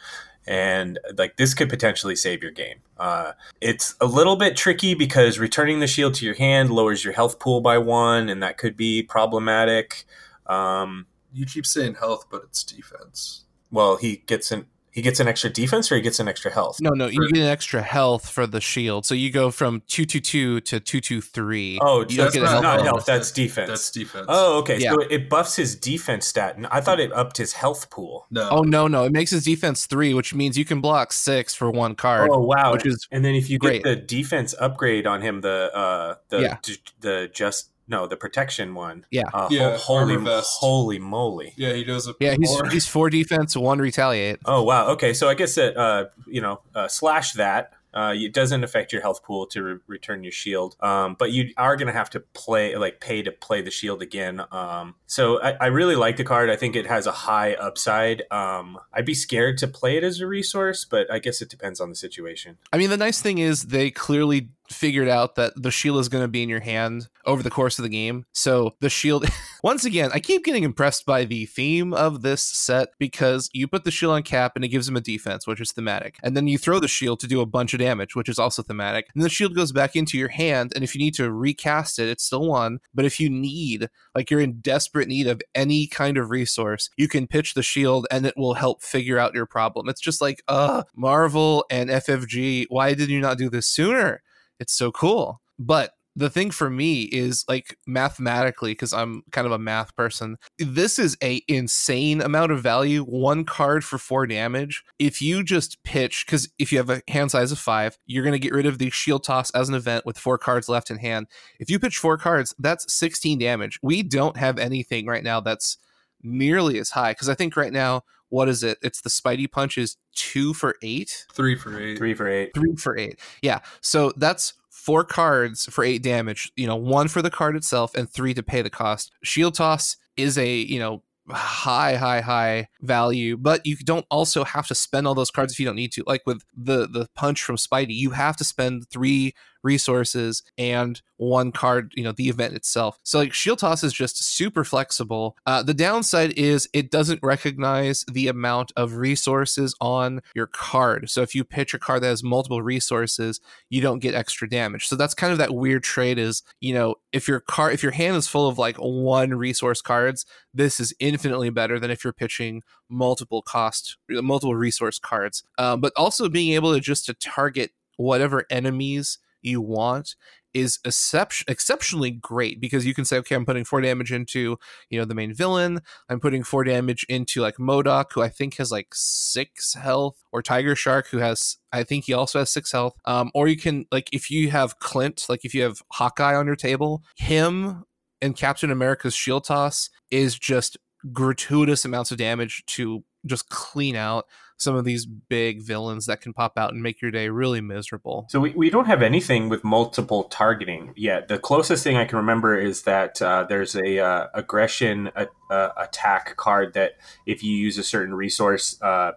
and 0.50 0.97
like 1.16 1.38
this 1.38 1.54
could 1.54 1.70
potentially 1.70 2.16
save 2.16 2.41
your 2.41 2.52
game. 2.52 2.78
Uh, 2.97 3.34
it's 3.62 3.95
a 4.02 4.08
little 4.08 4.36
bit 4.36 4.58
tricky 4.58 4.95
because 4.95 5.38
returning 5.38 5.80
the 5.80 5.88
shield 5.88 6.16
to 6.16 6.26
your 6.26 6.34
hand 6.34 6.72
lowers 6.72 7.04
your 7.04 7.14
health 7.14 7.39
pool 7.39 7.62
by 7.62 7.78
one, 7.78 8.28
and 8.28 8.41
that 8.41 8.58
could 8.58 8.76
be 8.76 9.04
problematic. 9.04 10.06
Um, 10.47 11.06
you 11.32 11.45
keep 11.45 11.68
saying 11.68 11.95
health, 11.95 12.26
but 12.32 12.41
it's 12.45 12.64
defense. 12.64 13.45
Well, 13.72 13.97
he 13.97 14.24
gets 14.26 14.52
an 14.52 14.66
he 14.92 15.02
gets 15.02 15.20
an 15.20 15.28
extra 15.28 15.50
defense 15.50 15.92
or 15.92 15.96
he 15.96 16.02
gets 16.02 16.20
an 16.20 16.28
extra 16.28 16.52
health? 16.52 16.80
No, 16.82 16.92
no, 16.92 17.08
you 17.08 17.28
get 17.30 17.42
an 17.42 17.48
extra 17.48 17.82
health 17.82 18.30
for 18.30 18.48
the 18.48 18.60
shield. 18.60 19.06
So 19.06 19.14
you 19.14 19.32
go 19.32 19.52
from 19.52 19.82
222 19.88 20.62
to 20.62 20.80
223. 20.80 21.80
Oh, 21.82 22.06
you 22.08 22.18
that's 22.18 22.36
not, 22.36 22.64
not 22.64 22.82
health, 22.82 23.06
that's 23.06 23.32
defense. 23.32 23.70
That's 23.70 23.92
defense. 23.92 24.26
Oh, 24.28 24.60
okay. 24.60 24.80
Yeah. 24.80 24.94
So 24.94 25.02
it 25.02 25.30
buffs 25.30 25.56
his 25.56 25.76
defense 25.76 26.28
stat. 26.28 26.58
And 26.58 26.66
I 26.68 26.82
thought 26.82 27.00
it 27.00 27.12
upped 27.14 27.38
his 27.38 27.54
health 27.54 27.90
pool. 27.90 28.26
No. 28.32 28.50
Oh, 28.50 28.62
no, 28.62 28.88
no. 28.88 29.04
It 29.04 29.12
makes 29.12 29.32
his 29.32 29.46
defense 29.46 29.86
3, 29.86 30.14
which 30.14 30.34
means 30.34 30.58
you 30.58 30.66
can 30.66 30.82
block 30.82 31.14
6 31.14 31.54
for 31.54 31.70
one 31.70 31.96
card. 31.96 32.30
Oh, 32.32 32.40
wow. 32.40 32.74
Which 32.74 32.86
is 32.86 33.08
And 33.12 33.24
then 33.24 33.36
if 33.36 33.50
you 33.50 33.60
great. 33.60 33.84
get 33.84 33.90
the 33.90 33.96
defense 33.96 34.56
upgrade 34.60 35.06
on 35.06 35.22
him, 35.22 35.42
the 35.42 35.72
uh 35.76 36.16
the 36.30 36.42
yeah. 36.42 36.58
the 37.02 37.30
just 37.32 37.70
no, 37.90 38.08
the 38.08 38.16
protection 38.16 38.74
one. 38.76 39.06
Yeah. 39.12 39.24
Uh, 39.34 39.48
yeah. 39.52 39.78
Holy, 39.78 40.18
holy 40.42 41.00
moly. 41.00 41.54
Yeah, 41.58 41.74
he 41.74 41.84
does. 41.84 42.08
A 42.08 42.14
yeah, 42.20 42.36
he's 42.40 42.72
he's 42.72 42.88
four 42.88 43.10
defense, 43.10 43.58
one 43.58 43.80
retaliate. 43.80 44.40
Oh 44.46 44.64
wow. 44.64 44.88
Okay, 44.90 45.14
so 45.14 45.28
I 45.28 45.34
guess 45.34 45.56
that 45.56 45.76
uh, 45.76 46.06
you 46.28 46.42
know, 46.42 46.62
uh, 46.76 46.88
slash 46.88 47.34
that 47.34 47.74
uh, 47.94 48.14
it 48.16 48.34
doesn't 48.34 48.64
affect 48.64 48.94
your 48.94 49.02
health 49.02 49.24
pool 49.24 49.48
to 49.48 49.64
re- 49.64 49.80
return 49.88 50.24
your 50.24 50.32
shield, 50.32 50.76
um, 50.80 51.16
but 51.18 51.32
you 51.32 51.52
are 51.58 51.76
going 51.76 51.88
to 51.88 51.94
have 51.94 52.10
to 52.12 52.20
play, 52.20 52.76
like, 52.76 53.00
pay 53.00 53.22
to 53.24 53.32
play 53.32 53.62
the 53.62 53.72
shield 53.72 54.02
again. 54.02 54.42
Um, 54.52 54.96
so 55.10 55.41
I, 55.41 55.57
I, 55.60 55.66
really 55.68 55.95
like 55.95 56.18
the 56.18 56.24
card. 56.24 56.51
I 56.51 56.55
think 56.55 56.76
it 56.76 56.86
has 56.86 57.07
a 57.07 57.12
high 57.12 57.55
upside. 57.55 58.22
Um, 58.30 58.78
I'd 58.93 59.05
be 59.05 59.16
scared 59.16 59.57
to 59.57 59.68
play 59.68 59.97
it 59.97 60.03
as 60.03 60.20
a 60.20 60.28
resource, 60.28 60.86
but 60.86 61.12
I 61.12 61.18
guess 61.18 61.41
it 61.41 61.49
depends 61.49 61.82
on 61.82 61.89
the 61.89 61.95
situation. 61.95 62.60
I 62.72 62.78
mean, 62.78 62.91
the 62.91 62.97
nice 62.97 63.20
thing 63.20 63.39
is 63.39 63.64
they 63.64 63.89
clearly 63.89 64.49
figured 64.72 65.07
out 65.07 65.36
that 65.36 65.53
the 65.55 65.72
shield 65.72 65.99
is 65.99 66.10
going 66.10 66.24
to 66.24 66.28
be 66.28 66.43
in 66.43 66.49
your 66.49 66.60
hand 66.60 67.10
over 67.26 67.43
the 67.43 67.49
course 67.49 67.80
of 67.80 67.84
the 67.84 67.89
game. 67.89 68.26
So 68.34 68.76
the 68.80 68.89
shield, 68.89 69.26
once 69.64 69.86
again, 69.86 70.12
I 70.14 70.20
keep 70.20 70.43
getting 70.43 70.64
impressed 70.64 71.05
by 71.05 71.26
the 71.26 71.45
theme 71.45 71.93
of 71.93 72.22
this 72.22 72.41
set 72.41 72.89
because 72.97 73.49
you 73.53 73.68
put 73.68 73.84
the 73.84 73.91
shield 73.91 74.14
on 74.14 74.24
cap 74.24 74.53
and 74.55 74.64
it 74.64 74.70
gives 74.70 74.88
him 74.88 74.95
a 74.95 75.01
defense, 75.01 75.47
which 75.47 75.62
is 75.62 75.72
thematic. 75.72 76.18
And 76.24 76.36
then 76.36 76.47
you 76.47 76.57
throw 76.57 76.80
the 76.80 76.88
shield 76.88 77.20
to 77.22 77.28
do 77.28 77.41
a 77.41 77.45
bunch 77.45 77.74
of 77.74 77.80
damage, 77.80 78.16
which 78.16 78.30
is 78.30 78.39
also 78.39 78.64
thematic. 78.64 79.07
And 79.14 79.24
the 79.24 79.30
shield 79.30 79.55
goes 79.55 79.72
back 79.72 79.95
into 79.95 80.18
your 80.18 80.30
hand. 80.30 80.72
And 80.76 80.84
if 80.84 80.95
you 80.95 80.99
need 80.99 81.16
to 81.16 81.32
recast 81.32 81.99
it, 81.99 82.10
it's 82.10 82.24
still 82.24 82.47
one. 82.47 82.80
But 82.93 83.05
if 83.05 83.20
you 83.20 83.30
need, 83.30 83.89
like 84.16 84.30
you're 84.30 84.41
in 84.41 84.62
desperate 85.00 85.08
need 85.08 85.28
of 85.28 85.41
any 85.56 85.88
kind 85.88 86.18
of 86.18 86.30
resource, 86.30 86.89
you 86.97 87.08
can 87.08 87.28
pitch 87.28 87.54
the 87.54 87.64
shield 87.64 88.06
and 88.12 88.26
it 88.26 88.36
will 88.38 88.56
help 88.56 88.84
figure 88.84 89.18
out 89.18 89.34
your 89.34 89.45
problem. 89.45 89.88
It's 89.89 90.02
just 90.02 90.22
like, 90.22 90.43
uh, 90.47 90.84
Marvel 90.95 91.66
and 91.70 91.89
FFG, 91.89 92.66
why 92.70 92.93
did 92.93 93.10
you 93.10 93.22
not 93.22 93.38
do 93.38 93.50
this 93.50 93.68
sooner? 93.68 94.22
It's 94.60 94.74
so 94.74 94.91
cool. 94.91 95.41
but 95.62 95.91
the 96.20 96.30
thing 96.30 96.52
for 96.52 96.70
me 96.70 97.04
is 97.04 97.46
like 97.48 97.78
mathematically 97.88 98.72
because 98.74 98.94
i'm 98.94 99.24
kind 99.32 99.48
of 99.48 99.54
a 99.54 99.58
math 99.58 99.96
person 99.96 100.38
this 100.58 101.00
is 101.00 101.18
a 101.24 101.42
insane 101.48 102.22
amount 102.22 102.52
of 102.52 102.62
value 102.62 103.04
one 103.04 103.46
card 103.46 103.86
for 103.86 103.98
four 103.98 104.28
damage 104.28 104.84
if 105.00 105.22
you 105.22 105.44
just 105.44 105.82
pitch 105.84 106.26
because 106.26 106.50
if 106.60 106.72
you 106.72 106.78
have 106.78 106.90
a 106.90 107.02
hand 107.08 107.32
size 107.32 107.52
of 107.54 107.58
five 107.58 107.98
you're 108.06 108.24
going 108.24 108.34
to 108.34 108.40
get 108.40 108.54
rid 108.54 108.66
of 108.66 108.78
the 108.78 108.90
shield 108.90 109.24
toss 109.24 109.50
as 109.52 109.70
an 109.70 109.76
event 109.76 110.06
with 110.06 110.18
four 110.18 110.38
cards 110.38 110.68
left 110.68 110.92
in 110.92 110.98
hand 110.98 111.26
if 111.60 111.70
you 111.70 111.80
pitch 111.80 111.98
four 111.98 112.18
cards 112.18 112.54
that's 112.60 112.92
16 112.94 113.40
damage 113.40 113.80
we 113.82 114.04
don't 114.04 114.36
have 114.36 114.60
anything 114.60 115.06
right 115.06 115.24
now 115.24 115.40
that's 115.40 115.78
nearly 116.22 116.80
as 116.80 116.90
high 116.90 117.12
because 117.12 117.30
i 117.30 117.34
think 117.34 117.56
right 117.56 117.72
now 117.72 118.04
what 118.28 118.50
is 118.50 118.62
it 118.62 118.78
it's 118.82 119.02
the 119.02 119.10
spidey 119.10 119.50
punch 119.50 119.78
is 119.78 119.96
two 120.16 120.54
for 120.54 120.76
eight 120.84 121.26
Three 121.34 121.56
for 121.56 121.80
eight. 121.80 121.98
Three 121.98 122.14
for 122.14 122.28
eight. 122.28 122.52
three 122.54 122.76
for 122.76 122.98
eight. 122.98 123.20
Yeah. 123.42 123.60
So 123.82 124.12
that's 124.18 124.54
four 124.90 125.04
cards 125.04 125.66
for 125.66 125.84
eight 125.84 126.02
damage. 126.02 126.52
You 126.56 126.66
know, 126.66 126.76
one 126.76 127.10
for 127.10 127.22
the 127.22 127.30
card 127.30 127.56
itself 127.56 127.94
and 127.94 128.10
three 128.10 128.34
to 128.34 128.42
pay 128.42 128.64
the 128.64 128.72
cost. 128.72 129.12
Shield 129.24 129.54
toss 129.54 129.98
is 130.18 130.36
a, 130.36 130.52
you 130.52 130.80
know, 130.80 131.04
high 131.30 131.96
high 131.96 132.22
high 132.22 132.68
value 132.82 133.38
but 133.38 133.64
you 133.64 133.76
don't 133.76 134.08
also 134.10 134.44
have 134.44 134.66
to 134.66 134.74
spend 134.74 135.06
all 135.06 135.14
those 135.14 135.30
cards 135.30 135.54
if 135.54 135.60
you 135.60 135.66
don't 135.68 135.76
need 135.76 135.92
to 135.92 136.04
like 136.08 136.24
with 136.26 136.44
the 136.58 136.88
the 136.88 137.08
punch 137.14 137.44
from 137.44 137.56
spidey 137.56 137.96
you 137.96 138.10
have 138.10 138.36
to 138.36 138.44
spend 138.44 138.90
three 138.90 139.32
resources 139.64 140.43
and 140.57 141.01
one 141.18 141.51
card 141.51 141.91
you 141.95 142.03
know 142.03 142.14
the 142.14 142.30
event 142.30 142.53
itself. 142.53 142.97
So 143.03 143.20
like 143.20 143.34
shield 143.34 143.60
toss 143.60 143.84
is 143.84 143.93
just 143.93 144.24
super 144.24 144.64
flexible. 144.64 145.36
Uh, 145.45 145.62
the 145.62 145.74
downside 145.74 146.32
is 146.38 146.70
it 146.74 146.91
doesn't 146.91 147.22
recognize 147.22 148.05
the 148.12 148.28
amount 148.28 148.72
of 148.78 148.95
resources 148.95 149.76
on 149.82 150.22
your 150.34 150.47
card. 150.47 151.10
So 151.10 151.22
if 151.22 151.36
you 151.36 151.43
pitch 151.43 151.74
a 151.74 151.80
card 151.80 152.03
that 152.03 152.07
has 152.07 152.24
multiple 152.24 152.62
resources 152.62 153.39
you 153.70 153.82
don't 153.82 153.99
get 153.99 154.16
extra 154.16 154.49
damage. 154.49 154.88
So 154.88 154.95
that's 154.95 155.14
kind 155.14 155.32
of 155.32 155.39
that 155.39 155.53
weird 155.53 155.84
trade 155.84 156.18
is 156.18 156.41
you 156.62 156.74
know 156.74 156.95
if 157.12 157.28
your 157.28 157.41
card 157.41 157.74
if 157.74 157.84
your 157.84 157.91
hand 157.91 158.16
is 158.16 158.28
full 158.28 158.47
of 158.47 158.57
like 158.57 158.78
one 158.78 159.34
resource 159.34 159.82
cards 159.82 160.26
this 160.53 160.80
is 160.80 160.93
infinitely 160.99 161.49
better 161.49 161.80
than 161.80 161.91
if 161.91 162.03
you're 162.03 162.14
pitching 162.14 162.64
multiple 162.89 163.41
cost 163.41 163.97
multiple 164.10 164.55
resource 164.55 164.99
cards. 164.99 165.43
Um, 165.57 165.82
but 165.82 165.93
also 165.95 166.30
being 166.30 166.53
able 166.53 166.74
to 166.74 166.80
just 166.80 167.05
to 167.05 167.14
target 167.14 167.72
whatever 167.97 168.45
enemies 168.49 169.20
you 169.42 169.62
want 169.62 170.16
is 170.54 170.80
excep- 170.84 171.32
exceptionally 171.48 172.12
great 172.12 172.60
because 172.60 172.86
you 172.86 172.94
can 172.94 173.06
say 173.06 173.18
okay 173.18 173.36
i'm 173.36 173.46
putting 173.46 173.64
four 173.64 173.82
damage 173.82 174.12
into 174.12 174.58
you 174.90 175.00
know 175.00 175.06
the 175.06 175.16
main 175.16 175.34
villain. 175.34 175.80
I'm 176.10 176.20
putting 176.20 176.44
four 176.44 176.64
damage 176.64 177.06
into 177.08 177.42
like 177.42 177.58
MODOK 177.58 178.06
who 178.14 178.22
i 178.22 178.30
think 178.30 178.58
has 178.58 178.72
like 178.72 178.88
six 178.94 179.74
health 179.74 180.24
or 180.32 180.42
tiger 180.42 180.76
shark 180.76 181.08
who 181.10 181.18
has 181.20 181.58
i 181.72 181.84
think 181.84 182.06
he 182.06 182.14
also 182.14 182.40
has 182.40 182.50
six 182.50 182.72
health. 182.72 182.96
Um, 183.06 183.32
or 183.34 183.48
you 183.48 183.58
can 183.58 183.86
like 183.92 184.10
if 184.12 184.32
you 184.32 184.50
have 184.50 184.80
clint 184.80 185.26
like 185.30 185.46
if 185.46 185.54
you 185.54 185.64
have 185.64 185.82
hawkeye 185.92 186.36
on 186.36 186.48
your 186.48 186.56
table 186.56 187.04
him 187.16 187.84
and 188.22 188.36
captain 188.36 188.72
america's 188.72 189.14
shield 189.14 189.46
toss 189.46 189.90
is 190.10 190.38
just 190.38 190.78
gratuitous 191.14 191.86
amounts 191.86 192.12
of 192.12 192.18
damage 192.18 192.64
to 192.66 193.04
just 193.26 193.50
clean 193.50 193.96
out 193.96 194.26
some 194.60 194.76
of 194.76 194.84
these 194.84 195.05
big 195.05 195.62
villains 195.62 196.05
that 196.05 196.20
can 196.20 196.34
pop 196.34 196.57
out 196.57 196.74
and 196.74 196.84
make 196.84 197.01
your 197.01 197.12
day 197.12 197.30
really 197.30 197.62
miserable. 197.62 198.28
So 198.30 198.41
we, 198.41 198.51
we 198.51 198.70
don't 198.70 198.88
have 198.88 199.01
anything 199.01 199.47
with 199.47 199.64
multiple 199.64 200.26
targeting 200.26 200.93
yet. 200.97 201.30
The 201.30 201.39
closest 201.39 201.84
thing 201.84 201.95
I 201.95 202.05
can 202.05 202.18
remember 202.18 202.60
is 202.60 202.84
that 202.84 203.22
uh, 203.22 203.45
there's 203.47 203.76
a 203.76 203.99
uh, 203.99 204.28
aggression 204.34 205.12
a, 205.16 205.28
uh, 205.49 205.72
attack 205.78 206.36
card 206.36 206.74
that 206.74 206.97
if 207.26 207.41
you 207.41 207.55
use 207.55 207.78
a 207.78 207.84
certain 207.84 208.14
resource, 208.14 208.80
uh, 208.82 209.14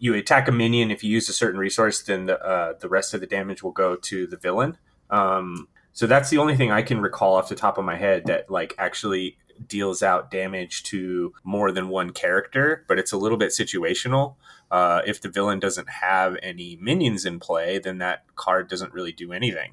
you 0.00 0.14
attack 0.14 0.48
a 0.48 0.52
minion. 0.52 0.90
If 0.90 1.04
you 1.04 1.10
use 1.10 1.28
a 1.28 1.34
certain 1.34 1.60
resource, 1.60 2.02
then 2.02 2.26
the 2.26 2.42
uh, 2.42 2.74
the 2.78 2.88
rest 2.88 3.14
of 3.14 3.20
the 3.20 3.26
damage 3.26 3.62
will 3.62 3.72
go 3.72 3.94
to 3.96 4.26
the 4.26 4.36
villain. 4.36 4.78
Um, 5.10 5.68
so 5.92 6.06
that's 6.06 6.30
the 6.30 6.38
only 6.38 6.56
thing 6.56 6.70
I 6.70 6.82
can 6.82 7.00
recall 7.00 7.36
off 7.36 7.48
the 7.48 7.54
top 7.54 7.78
of 7.78 7.84
my 7.84 7.96
head 7.96 8.26
that 8.26 8.50
like 8.50 8.74
actually 8.78 9.36
deals 9.66 10.02
out 10.02 10.30
damage 10.30 10.82
to 10.84 11.32
more 11.42 11.72
than 11.72 11.88
one 11.88 12.10
character, 12.10 12.84
but 12.86 12.98
it's 12.98 13.12
a 13.12 13.16
little 13.16 13.38
bit 13.38 13.50
situational. 13.50 14.36
Uh, 14.70 15.02
if 15.06 15.20
the 15.20 15.28
villain 15.28 15.58
doesn't 15.58 15.88
have 15.88 16.36
any 16.42 16.78
minions 16.80 17.24
in 17.24 17.40
play, 17.40 17.78
then 17.78 17.98
that 17.98 18.24
card 18.36 18.68
doesn't 18.68 18.92
really 18.92 19.12
do 19.12 19.32
anything. 19.32 19.72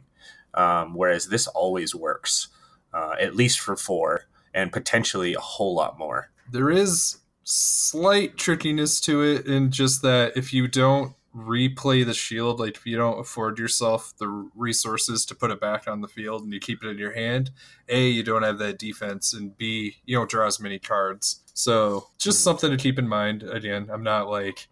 Um, 0.53 0.95
whereas 0.95 1.28
this 1.28 1.47
always 1.47 1.93
works, 1.93 2.47
uh, 2.93 3.16
at 3.20 3.36
least 3.36 3.59
for 3.59 3.76
four, 3.76 4.26
and 4.53 4.72
potentially 4.72 5.34
a 5.34 5.39
whole 5.39 5.76
lot 5.76 5.99
more. 5.99 6.32
There 6.51 6.72
is 6.72 7.18
slight 7.43 8.38
trickiness 8.38 8.99
to 9.01 9.22
it 9.22 9.45
in 9.45 9.70
just 9.70 10.01
that 10.01 10.38
if 10.38 10.53
you 10.53 10.68
don't 10.68 11.13
replay 11.36 12.06
the 12.06 12.14
shield, 12.14 12.60
like 12.60 12.78
if 12.78 12.86
you 12.86 12.98
don't 12.98 13.20
afford 13.20 13.60
yourself 13.60 14.14
the 14.18 14.28
resources 14.56 15.26
to 15.26 15.36
put 15.36 15.52
it 15.52 15.60
back 15.60 15.88
on 15.88 16.02
the 16.02 16.08
field 16.08 16.44
and 16.44 16.54
you 16.54 16.60
keep 16.60 16.84
it 16.84 16.88
in 16.88 16.98
your 16.98 17.14
hand, 17.14 17.52
A, 17.90 18.08
you 18.08 18.24
don't 18.24 18.44
have 18.44 18.58
that 18.60 18.80
defense, 18.80 19.34
and 19.34 19.58
B, 19.58 19.98
you 20.06 20.18
don't 20.18 20.30
draw 20.30 20.48
as 20.48 20.60
many 20.60 20.80
cards. 20.80 21.42
So 21.54 22.08
just 22.18 22.38
mm-hmm. 22.38 22.44
something 22.44 22.72
to 22.72 22.78
keep 22.78 22.98
in 22.98 23.08
mind. 23.08 23.44
Again, 23.44 23.90
I'm 23.92 24.04
not 24.04 24.30
like 24.30 24.68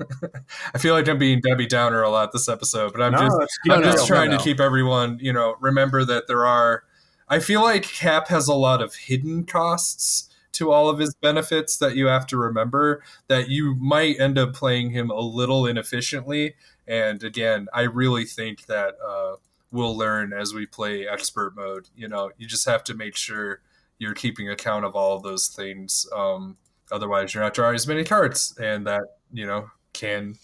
I 0.74 0.78
feel 0.78 0.94
like 0.94 1.08
I'm 1.08 1.18
being 1.18 1.40
Debbie 1.40 1.66
Downer 1.66 2.02
a 2.02 2.10
lot 2.10 2.32
this 2.32 2.48
episode, 2.48 2.92
but 2.92 3.02
I'm 3.02 3.12
No, 3.12 3.18
just 3.18 3.58
I'm 3.70 3.82
just 3.82 4.06
trying 4.06 4.30
to 4.30 4.38
keep 4.38 4.60
everyone, 4.60 5.18
you 5.20 5.32
know, 5.32 5.56
remember 5.60 6.04
that 6.04 6.26
there 6.26 6.46
are. 6.46 6.84
I 7.28 7.40
feel 7.40 7.60
like 7.60 7.82
Cap 7.82 8.28
has 8.28 8.48
a 8.48 8.54
lot 8.54 8.80
of 8.80 8.94
hidden 8.94 9.44
costs 9.44 10.27
to 10.58 10.72
all 10.72 10.88
of 10.88 10.98
his 10.98 11.14
benefits 11.14 11.78
that 11.78 11.94
you 11.96 12.06
have 12.06 12.26
to 12.26 12.36
remember 12.36 13.02
that 13.28 13.48
you 13.48 13.76
might 13.76 14.18
end 14.20 14.38
up 14.38 14.52
playing 14.52 14.90
him 14.90 15.10
a 15.10 15.20
little 15.20 15.66
inefficiently. 15.66 16.54
And 16.86 17.22
again, 17.22 17.68
I 17.72 17.82
really 17.82 18.24
think 18.24 18.66
that 18.66 18.94
uh, 19.06 19.36
we'll 19.70 19.96
learn 19.96 20.32
as 20.32 20.52
we 20.52 20.66
play 20.66 21.06
expert 21.06 21.54
mode. 21.54 21.88
You 21.96 22.08
know, 22.08 22.30
you 22.38 22.46
just 22.46 22.66
have 22.66 22.82
to 22.84 22.94
make 22.94 23.16
sure 23.16 23.60
you're 23.98 24.14
keeping 24.14 24.48
account 24.48 24.84
of 24.84 24.96
all 24.96 25.16
of 25.16 25.22
those 25.22 25.48
things. 25.48 26.06
Um, 26.14 26.56
otherwise, 26.90 27.34
you're 27.34 27.42
not 27.42 27.54
drawing 27.54 27.74
as 27.74 27.86
many 27.86 28.04
cards, 28.04 28.56
and 28.60 28.86
that 28.86 29.02
you 29.32 29.46
know 29.46 29.70
can 29.92 30.36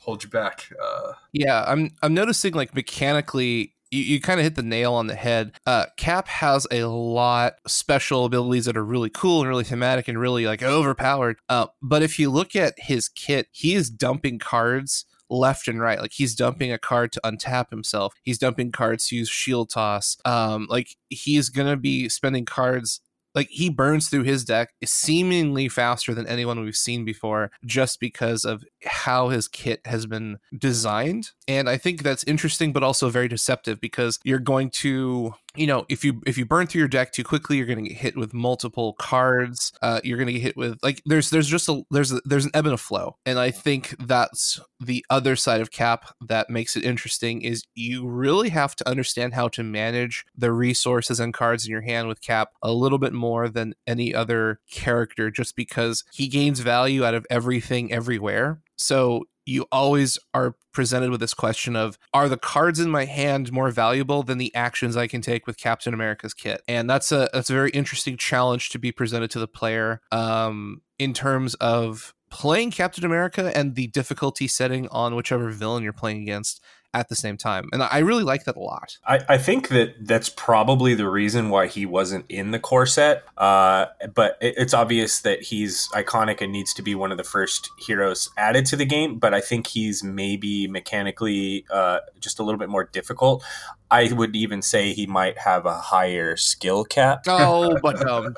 hold 0.00 0.24
you 0.24 0.30
back. 0.30 0.68
Uh, 0.82 1.12
Yeah, 1.32 1.64
I'm 1.66 1.92
I'm 2.02 2.14
noticing 2.14 2.54
like 2.54 2.74
mechanically 2.74 3.74
you, 3.90 4.02
you 4.02 4.20
kind 4.20 4.40
of 4.40 4.44
hit 4.44 4.54
the 4.54 4.62
nail 4.62 4.94
on 4.94 5.06
the 5.06 5.14
head. 5.14 5.52
Uh, 5.66 5.86
Cap 5.96 6.28
has 6.28 6.66
a 6.70 6.84
lot 6.84 7.54
special 7.66 8.24
abilities 8.24 8.64
that 8.66 8.76
are 8.76 8.84
really 8.84 9.10
cool 9.10 9.40
and 9.40 9.48
really 9.48 9.64
thematic 9.64 10.08
and 10.08 10.18
really 10.18 10.46
like 10.46 10.62
overpowered. 10.62 11.36
Uh, 11.48 11.66
but 11.82 12.02
if 12.02 12.18
you 12.18 12.30
look 12.30 12.56
at 12.56 12.74
his 12.78 13.08
kit, 13.08 13.48
he 13.52 13.74
is 13.74 13.90
dumping 13.90 14.38
cards 14.38 15.04
left 15.28 15.68
and 15.68 15.80
right. 15.80 16.00
Like 16.00 16.12
he's 16.12 16.34
dumping 16.34 16.72
a 16.72 16.78
card 16.78 17.12
to 17.12 17.20
untap 17.24 17.70
himself. 17.70 18.14
He's 18.22 18.38
dumping 18.38 18.72
cards 18.72 19.08
to 19.08 19.16
use 19.16 19.28
shield 19.28 19.70
toss. 19.70 20.16
Um, 20.24 20.66
like 20.68 20.88
he's 21.08 21.48
gonna 21.48 21.76
be 21.76 22.08
spending 22.08 22.44
cards 22.44 23.00
like 23.36 23.48
he 23.50 23.68
burns 23.68 24.08
through 24.08 24.22
his 24.22 24.44
deck 24.44 24.70
seemingly 24.82 25.68
faster 25.68 26.14
than 26.14 26.26
anyone 26.26 26.58
we've 26.60 26.74
seen 26.74 27.04
before 27.04 27.50
just 27.64 28.00
because 28.00 28.44
of 28.44 28.64
how 28.86 29.28
his 29.28 29.48
kit 29.48 29.80
has 29.86 30.06
been 30.06 30.38
designed. 30.56 31.30
And 31.48 31.68
i 31.68 31.76
think 31.76 32.02
that's 32.02 32.24
interesting 32.24 32.72
but 32.72 32.82
also 32.82 33.08
very 33.08 33.28
deceptive 33.28 33.80
because 33.80 34.18
you're 34.24 34.38
going 34.38 34.70
to 34.70 35.34
you 35.54 35.66
know 35.66 35.86
if 35.88 36.04
you 36.04 36.20
if 36.26 36.36
you 36.36 36.44
burn 36.44 36.66
through 36.66 36.80
your 36.80 36.88
deck 36.88 37.12
too 37.12 37.24
quickly 37.24 37.56
you're 37.56 37.66
going 37.66 37.82
to 37.82 37.88
get 37.88 37.98
hit 37.98 38.16
with 38.16 38.34
multiple 38.34 38.94
cards. 38.94 39.72
Uh, 39.82 40.00
you're 40.04 40.18
going 40.18 40.26
to 40.26 40.32
get 40.32 40.42
hit 40.42 40.56
with 40.56 40.78
like 40.82 41.02
there's 41.06 41.30
there's 41.30 41.48
just 41.48 41.68
a 41.68 41.82
there's 41.90 42.12
a, 42.12 42.20
there's 42.24 42.44
an 42.44 42.50
ebb 42.54 42.66
and 42.66 42.74
a 42.74 42.78
flow. 42.78 43.16
And 43.24 43.38
i 43.38 43.50
think 43.50 43.94
that's 44.06 44.60
the 44.80 45.04
other 45.10 45.36
side 45.36 45.60
of 45.60 45.70
cap 45.70 46.14
that 46.20 46.50
makes 46.50 46.76
it 46.76 46.84
interesting 46.84 47.42
is 47.42 47.64
you 47.74 48.06
really 48.06 48.50
have 48.50 48.76
to 48.76 48.88
understand 48.88 49.34
how 49.34 49.48
to 49.48 49.62
manage 49.62 50.24
the 50.36 50.52
resources 50.52 51.20
and 51.20 51.32
cards 51.32 51.64
in 51.64 51.70
your 51.70 51.80
hand 51.80 52.08
with 52.08 52.20
cap 52.20 52.50
a 52.62 52.72
little 52.72 52.98
bit 52.98 53.12
more 53.12 53.48
than 53.48 53.74
any 53.86 54.14
other 54.14 54.60
character 54.70 55.30
just 55.30 55.56
because 55.56 56.04
he 56.12 56.28
gains 56.28 56.60
value 56.60 57.04
out 57.04 57.14
of 57.14 57.26
everything 57.30 57.92
everywhere 57.92 58.60
so 58.76 59.24
you 59.46 59.64
always 59.70 60.18
are 60.34 60.56
presented 60.72 61.10
with 61.10 61.20
this 61.20 61.32
question 61.32 61.76
of 61.76 61.96
are 62.12 62.28
the 62.28 62.36
cards 62.36 62.80
in 62.80 62.90
my 62.90 63.04
hand 63.04 63.52
more 63.52 63.70
valuable 63.70 64.22
than 64.24 64.38
the 64.38 64.54
actions 64.54 64.96
I 64.96 65.06
can 65.06 65.22
take 65.22 65.46
with 65.46 65.56
Captain 65.56 65.94
America's 65.94 66.34
kit? 66.34 66.60
And 66.66 66.90
that's 66.90 67.12
a 67.12 67.30
that's 67.32 67.48
a 67.48 67.54
very 67.54 67.70
interesting 67.70 68.16
challenge 68.16 68.70
to 68.70 68.78
be 68.78 68.92
presented 68.92 69.30
to 69.30 69.38
the 69.38 69.48
player 69.48 70.00
um, 70.10 70.82
in 70.98 71.14
terms 71.14 71.54
of 71.54 72.12
playing 72.28 72.72
Captain 72.72 73.04
America 73.04 73.56
and 73.56 73.76
the 73.76 73.86
difficulty 73.86 74.48
setting 74.48 74.88
on 74.88 75.14
whichever 75.14 75.48
villain 75.50 75.84
you're 75.84 75.92
playing 75.92 76.22
against 76.22 76.60
at 76.96 77.08
the 77.08 77.14
same 77.14 77.36
time. 77.36 77.68
And 77.72 77.82
I 77.82 77.98
really 77.98 78.24
like 78.24 78.44
that 78.44 78.56
a 78.56 78.60
lot. 78.60 78.96
I, 79.06 79.20
I 79.28 79.38
think 79.38 79.68
that 79.68 79.94
that's 80.00 80.30
probably 80.30 80.94
the 80.94 81.08
reason 81.08 81.50
why 81.50 81.66
he 81.66 81.84
wasn't 81.84 82.24
in 82.28 82.50
the 82.52 82.58
core 82.58 82.86
set. 82.86 83.24
Uh, 83.36 83.86
but 84.14 84.38
it, 84.40 84.54
it's 84.56 84.72
obvious 84.72 85.20
that 85.20 85.42
he's 85.42 85.88
iconic 85.88 86.40
and 86.40 86.52
needs 86.52 86.72
to 86.74 86.82
be 86.82 86.94
one 86.94 87.12
of 87.12 87.18
the 87.18 87.24
first 87.24 87.70
heroes 87.78 88.30
added 88.38 88.64
to 88.66 88.76
the 88.76 88.86
game. 88.86 89.18
But 89.18 89.34
I 89.34 89.40
think 89.42 89.66
he's 89.66 90.02
maybe 90.02 90.66
mechanically 90.68 91.66
uh, 91.70 92.00
just 92.18 92.38
a 92.38 92.42
little 92.42 92.58
bit 92.58 92.70
more 92.70 92.84
difficult. 92.84 93.44
I 93.90 94.12
would 94.12 94.34
even 94.34 94.62
say 94.62 94.92
he 94.92 95.06
might 95.06 95.38
have 95.38 95.66
a 95.66 95.78
higher 95.78 96.36
skill 96.36 96.84
cap. 96.84 97.24
Oh, 97.26 97.78
but 97.82 98.08
um, 98.08 98.34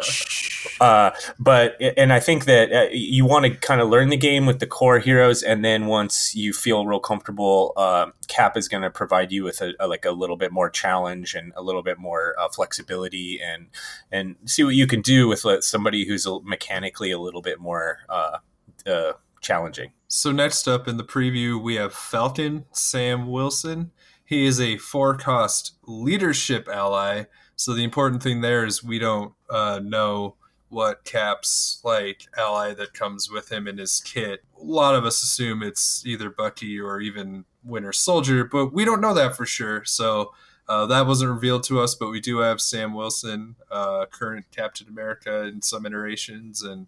Uh, 0.80 1.10
but 1.38 1.80
and 1.96 2.12
I 2.12 2.20
think 2.20 2.44
that 2.46 2.72
uh, 2.72 2.88
you 2.90 3.24
want 3.24 3.44
to 3.44 3.50
kind 3.54 3.80
of 3.80 3.88
learn 3.88 4.08
the 4.08 4.16
game 4.16 4.46
with 4.46 4.58
the 4.58 4.66
core 4.66 4.98
heroes, 4.98 5.42
and 5.42 5.64
then 5.64 5.86
once 5.86 6.34
you 6.34 6.52
feel 6.52 6.86
real 6.86 7.00
comfortable, 7.00 7.72
uh, 7.76 8.06
Cap 8.26 8.48
Cap 8.48 8.56
is 8.56 8.68
going 8.68 8.82
to 8.82 8.90
provide 8.90 9.30
you 9.30 9.44
with 9.44 9.60
a, 9.60 9.74
a, 9.78 9.86
like 9.86 10.04
a 10.04 10.10
little 10.10 10.36
bit 10.36 10.52
more 10.52 10.70
challenge 10.70 11.34
and 11.34 11.52
a 11.54 11.62
little 11.62 11.82
bit 11.82 11.98
more 11.98 12.34
uh, 12.38 12.48
flexibility 12.48 13.40
and 13.42 13.66
and 14.10 14.36
see 14.46 14.64
what 14.64 14.74
you 14.74 14.86
can 14.86 15.02
do 15.02 15.28
with 15.28 15.44
somebody 15.60 16.06
who's 16.06 16.26
mechanically 16.44 17.10
a 17.10 17.18
little 17.18 17.42
bit 17.42 17.60
more 17.60 17.98
uh, 18.08 18.38
uh, 18.86 19.12
challenging. 19.40 19.92
So 20.06 20.32
next 20.32 20.66
up 20.66 20.88
in 20.88 20.96
the 20.96 21.04
preview, 21.04 21.60
we 21.60 21.74
have 21.74 21.92
Falcon 21.92 22.64
Sam 22.72 23.28
Wilson. 23.28 23.90
He 24.28 24.44
is 24.44 24.60
a 24.60 24.76
four 24.76 25.16
cost 25.16 25.78
leadership 25.86 26.68
ally. 26.68 27.24
So 27.56 27.72
the 27.72 27.82
important 27.82 28.22
thing 28.22 28.42
there 28.42 28.66
is 28.66 28.84
we 28.84 28.98
don't 28.98 29.32
uh, 29.48 29.80
know 29.82 30.34
what 30.68 31.04
Cap's 31.04 31.80
like 31.82 32.26
ally 32.36 32.74
that 32.74 32.92
comes 32.92 33.30
with 33.30 33.50
him 33.50 33.66
in 33.66 33.78
his 33.78 34.02
kit. 34.02 34.44
A 34.60 34.62
lot 34.62 34.94
of 34.94 35.06
us 35.06 35.22
assume 35.22 35.62
it's 35.62 36.04
either 36.04 36.28
Bucky 36.28 36.78
or 36.78 37.00
even 37.00 37.46
Winter 37.64 37.90
Soldier, 37.90 38.44
but 38.44 38.66
we 38.66 38.84
don't 38.84 39.00
know 39.00 39.14
that 39.14 39.34
for 39.34 39.46
sure. 39.46 39.82
So 39.86 40.34
uh, 40.68 40.84
that 40.84 41.06
wasn't 41.06 41.32
revealed 41.32 41.62
to 41.64 41.80
us, 41.80 41.94
but 41.94 42.10
we 42.10 42.20
do 42.20 42.40
have 42.40 42.60
Sam 42.60 42.92
Wilson, 42.92 43.56
uh, 43.70 44.04
current 44.10 44.44
Captain 44.54 44.88
America 44.88 45.44
in 45.44 45.62
some 45.62 45.86
iterations, 45.86 46.62
and 46.62 46.86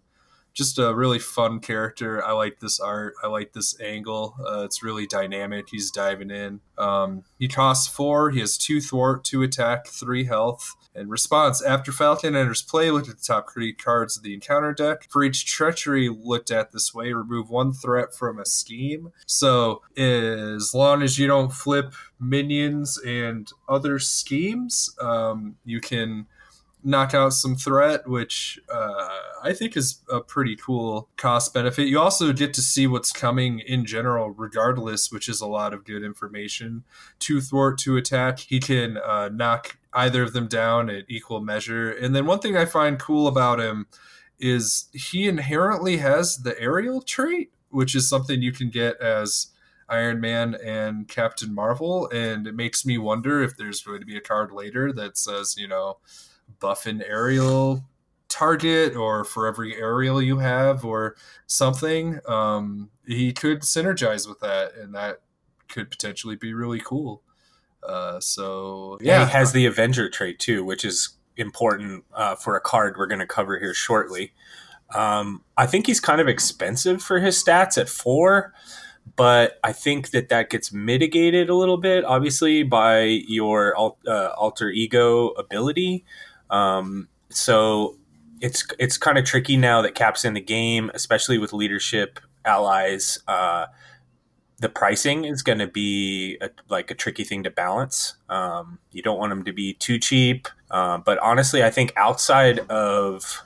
just 0.53 0.77
a 0.77 0.93
really 0.93 1.19
fun 1.19 1.59
character. 1.59 2.23
I 2.23 2.33
like 2.33 2.59
this 2.59 2.79
art. 2.79 3.13
I 3.23 3.27
like 3.27 3.53
this 3.53 3.79
angle. 3.79 4.35
Uh, 4.45 4.63
it's 4.63 4.83
really 4.83 5.07
dynamic. 5.07 5.67
He's 5.69 5.91
diving 5.91 6.31
in. 6.31 6.59
Um, 6.77 7.23
he 7.39 7.47
costs 7.47 7.87
four. 7.87 8.31
He 8.31 8.39
has 8.39 8.57
two 8.57 8.81
thwart, 8.81 9.23
two 9.23 9.43
attack, 9.43 9.87
three 9.87 10.25
health. 10.25 10.75
In 10.93 11.07
response, 11.07 11.61
after 11.61 11.93
Falcon 11.93 12.35
enters 12.35 12.61
play, 12.61 12.91
look 12.91 13.07
at 13.07 13.17
the 13.17 13.23
top 13.23 13.49
three 13.53 13.71
cards 13.71 14.17
of 14.17 14.23
the 14.23 14.33
encounter 14.33 14.73
deck. 14.73 15.07
For 15.09 15.23
each 15.23 15.45
treachery 15.45 16.09
looked 16.09 16.51
at 16.51 16.73
this 16.73 16.93
way, 16.93 17.13
remove 17.13 17.49
one 17.49 17.71
threat 17.71 18.13
from 18.13 18.39
a 18.39 18.45
scheme. 18.45 19.13
So 19.25 19.83
as 19.95 20.73
long 20.73 21.01
as 21.01 21.17
you 21.17 21.27
don't 21.27 21.53
flip 21.53 21.93
minions 22.19 22.97
and 22.97 23.49
other 23.69 23.99
schemes, 23.99 24.93
um, 24.99 25.55
you 25.63 25.79
can 25.79 26.27
knock 26.83 27.13
out 27.13 27.33
some 27.33 27.55
threat, 27.55 28.07
which 28.07 28.59
uh, 28.73 29.09
I 29.43 29.53
think 29.53 29.77
is 29.77 30.01
a 30.11 30.19
pretty 30.19 30.55
cool 30.55 31.09
cost 31.17 31.53
benefit. 31.53 31.87
You 31.87 31.99
also 31.99 32.33
get 32.33 32.53
to 32.55 32.61
see 32.61 32.87
what's 32.87 33.11
coming 33.11 33.59
in 33.59 33.85
general, 33.85 34.31
regardless, 34.31 35.11
which 35.11 35.29
is 35.29 35.41
a 35.41 35.47
lot 35.47 35.73
of 35.73 35.85
good 35.85 36.03
information. 36.03 36.83
Two 37.19 37.41
thwart, 37.41 37.77
two 37.77 37.97
attack. 37.97 38.39
He 38.39 38.59
can 38.59 38.97
uh, 38.97 39.29
knock 39.29 39.77
either 39.93 40.23
of 40.23 40.33
them 40.33 40.47
down 40.47 40.89
at 40.89 41.05
equal 41.07 41.41
measure. 41.41 41.91
And 41.91 42.15
then 42.15 42.25
one 42.25 42.39
thing 42.39 42.57
I 42.57 42.65
find 42.65 42.99
cool 42.99 43.27
about 43.27 43.59
him 43.59 43.87
is 44.39 44.89
he 44.93 45.27
inherently 45.27 45.97
has 45.97 46.37
the 46.37 46.59
aerial 46.59 47.01
trait, 47.01 47.51
which 47.69 47.93
is 47.93 48.09
something 48.09 48.41
you 48.41 48.51
can 48.51 48.69
get 48.69 48.99
as 48.99 49.47
Iron 49.87 50.21
Man 50.21 50.55
and 50.55 51.07
Captain 51.07 51.53
Marvel. 51.53 52.09
And 52.09 52.47
it 52.47 52.55
makes 52.55 52.85
me 52.85 52.97
wonder 52.97 53.43
if 53.43 53.55
there's 53.57 53.81
going 53.81 53.99
to 53.99 54.05
be 54.05 54.17
a 54.17 54.21
card 54.21 54.51
later 54.51 54.91
that 54.93 55.17
says, 55.17 55.55
you 55.57 55.67
know, 55.67 55.97
buff 56.59 56.85
an 56.85 57.01
aerial 57.01 57.83
target 58.29 58.95
or 58.95 59.25
for 59.25 59.45
every 59.45 59.75
aerial 59.75 60.21
you 60.21 60.37
have 60.37 60.85
or 60.85 61.15
something 61.47 62.19
um, 62.27 62.89
he 63.05 63.33
could 63.33 63.61
synergize 63.61 64.27
with 64.27 64.39
that 64.39 64.73
and 64.75 64.95
that 64.95 65.19
could 65.67 65.91
potentially 65.91 66.35
be 66.35 66.53
really 66.53 66.79
cool 66.79 67.21
uh, 67.87 68.19
so 68.19 68.97
yeah. 69.01 69.19
yeah. 69.19 69.25
he 69.25 69.31
has 69.31 69.51
the 69.51 69.65
avenger 69.65 70.09
trait 70.09 70.39
too 70.39 70.63
which 70.63 70.85
is 70.85 71.17
important 71.35 72.05
uh, 72.13 72.35
for 72.35 72.55
a 72.55 72.61
card 72.61 72.95
we're 72.97 73.05
going 73.05 73.19
to 73.19 73.27
cover 73.27 73.59
here 73.59 73.73
shortly 73.73 74.33
um, 74.95 75.43
i 75.57 75.65
think 75.65 75.85
he's 75.85 75.99
kind 75.99 76.21
of 76.21 76.27
expensive 76.27 77.01
for 77.01 77.19
his 77.19 77.41
stats 77.41 77.77
at 77.77 77.89
four 77.89 78.53
but 79.15 79.59
I 79.63 79.73
think 79.73 80.11
that 80.11 80.29
that 80.29 80.49
gets 80.49 80.71
mitigated 80.71 81.49
a 81.49 81.55
little 81.55 81.77
bit, 81.77 82.05
obviously, 82.05 82.63
by 82.63 83.01
your 83.03 83.75
uh, 83.77 84.29
alter 84.37 84.69
ego 84.69 85.29
ability. 85.29 86.05
Um, 86.51 87.07
so 87.29 87.97
it's 88.41 88.65
it's 88.77 88.97
kind 88.97 89.17
of 89.17 89.25
tricky 89.25 89.57
now 89.57 89.81
that 89.81 89.95
Cap's 89.95 90.25
in 90.25 90.33
the 90.33 90.41
game, 90.41 90.91
especially 90.93 91.37
with 91.37 91.53
leadership 91.53 92.19
allies. 92.45 93.19
Uh, 93.27 93.67
the 94.59 94.69
pricing 94.69 95.25
is 95.25 95.41
going 95.41 95.57
to 95.57 95.67
be 95.67 96.37
a, 96.39 96.49
like 96.69 96.91
a 96.91 96.93
tricky 96.93 97.23
thing 97.23 97.43
to 97.43 97.49
balance. 97.49 98.15
Um, 98.29 98.77
you 98.91 99.01
don't 99.01 99.17
want 99.17 99.31
them 99.31 99.43
to 99.45 99.53
be 99.53 99.73
too 99.73 99.97
cheap, 99.97 100.47
uh, 100.69 100.99
but 100.99 101.17
honestly, 101.19 101.63
I 101.63 101.71
think 101.71 101.93
outside 101.95 102.59
of 102.69 103.41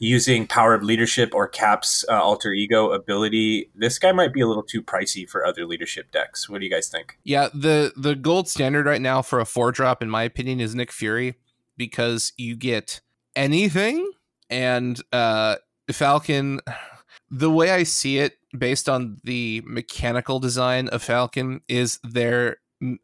using 0.00 0.46
power 0.46 0.74
of 0.74 0.82
leadership 0.82 1.34
or 1.34 1.48
Cap's 1.48 2.04
uh, 2.08 2.12
alter 2.12 2.52
ego 2.52 2.90
ability, 2.90 3.70
this 3.74 3.98
guy 3.98 4.12
might 4.12 4.32
be 4.32 4.40
a 4.40 4.46
little 4.46 4.62
too 4.62 4.82
pricey 4.82 5.28
for 5.28 5.44
other 5.44 5.66
leadership 5.66 6.12
decks. 6.12 6.48
What 6.48 6.60
do 6.60 6.64
you 6.64 6.70
guys 6.70 6.88
think? 6.88 7.18
Yeah, 7.24 7.48
the 7.54 7.92
the 7.96 8.14
gold 8.14 8.48
standard 8.48 8.86
right 8.86 9.00
now 9.00 9.22
for 9.22 9.40
a 9.40 9.46
four 9.46 9.72
drop, 9.72 10.02
in 10.02 10.10
my 10.10 10.22
opinion, 10.22 10.60
is 10.60 10.74
Nick 10.74 10.92
Fury 10.92 11.34
because 11.86 12.32
you 12.36 12.54
get 12.56 13.00
anything 13.34 14.08
and 14.50 15.00
uh 15.12 15.56
Falcon 15.90 16.60
the 17.30 17.50
way 17.50 17.70
I 17.70 17.82
see 17.82 18.18
it 18.18 18.36
based 18.56 18.88
on 18.88 19.18
the 19.24 19.62
mechanical 19.64 20.38
design 20.38 20.88
of 20.88 21.02
Falcon 21.02 21.60
is 21.68 21.98
there 22.04 22.58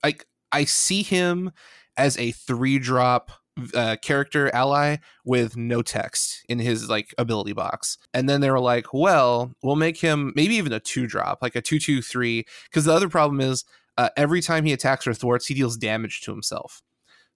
like 0.05 0.26
I 0.53 0.64
see 0.64 1.03
him 1.03 1.51
as 1.97 2.16
a 2.18 2.33
3 2.33 2.79
drop 2.79 3.33
uh, 3.74 3.97
character 4.03 4.55
ally 4.55 4.97
with 5.24 5.57
no 5.57 5.83
text 5.83 6.45
in 6.49 6.59
his 6.59 6.89
like 6.89 7.14
ability 7.18 7.53
box. 7.53 7.99
And 8.14 8.29
then 8.29 8.41
they 8.41 8.51
were 8.51 8.61
like, 8.61 8.93
well, 8.93 9.53
we'll 9.62 9.76
make 9.76 9.99
him 9.99 10.33
maybe 10.37 10.55
even 10.55 10.72
a 10.72 10.81
two 10.81 11.07
drop, 11.07 11.41
like 11.43 11.57
a 11.57 11.61
two 11.61 11.79
two 11.79 12.03
three. 12.03 12.45
Because 12.70 12.85
the 12.85 12.93
other 12.93 13.09
problem 13.09 13.41
is 13.41 13.64
uh, 13.97 14.11
every 14.16 14.41
time 14.41 14.64
he 14.64 14.72
attacks 14.72 15.07
or 15.07 15.14
thwarts, 15.14 15.47
he 15.47 15.55
deals 15.55 15.76
damage 15.76 16.20
to 16.22 16.31
himself. 16.31 16.83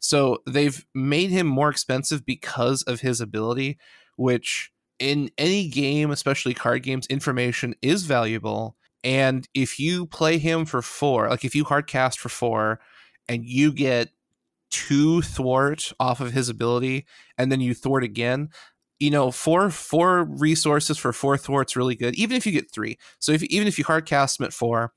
So 0.03 0.42
they've 0.46 0.84
made 0.94 1.30
him 1.30 1.46
more 1.46 1.70
expensive 1.70 2.26
because 2.26 2.82
of 2.82 3.00
his 3.00 3.20
ability, 3.20 3.78
which 4.16 4.72
in 4.98 5.30
any 5.38 5.68
game, 5.68 6.11
especially 6.11 6.55
card 6.55 6.82
games, 6.82 7.07
information 7.07 7.74
is 7.82 8.03
valuable. 8.03 8.76
And 9.05 9.48
if 9.55 9.78
you 9.78 10.07
play 10.07 10.38
him 10.38 10.64
for 10.64 10.82
four, 10.82 11.28
like 11.28 11.44
if 11.44 11.55
you 11.55 11.64
hard 11.64 11.86
cast 11.86 12.18
for 12.18 12.28
four 12.28 12.80
and 13.28 13.46
you 13.46 13.72
get 13.72 14.11
two 14.70 15.22
thwart 15.22 15.92
off 16.00 16.20
of 16.20 16.32
his 16.32 16.48
ability 16.48 17.07
and 17.38 17.53
then 17.53 17.61
you 17.61 17.72
thwart 17.72 18.03
again, 18.03 18.48
you 18.98 19.11
know, 19.11 19.30
four 19.30 19.70
four 19.70 20.24
resources 20.24 20.98
for 20.98 21.12
four 21.12 21.36
thwarts 21.36 21.76
really 21.76 21.94
good, 21.94 22.14
even 22.16 22.36
if 22.36 22.44
you 22.44 22.53
get 22.53 22.72
three. 22.72 22.98
So 23.20 23.30
if 23.32 23.42
even 23.44 23.68
if 23.68 23.78
you 23.78 23.84
hard 23.84 24.07
cast 24.07 24.40
him 24.40 24.46
at 24.46 24.53
four 24.53 24.92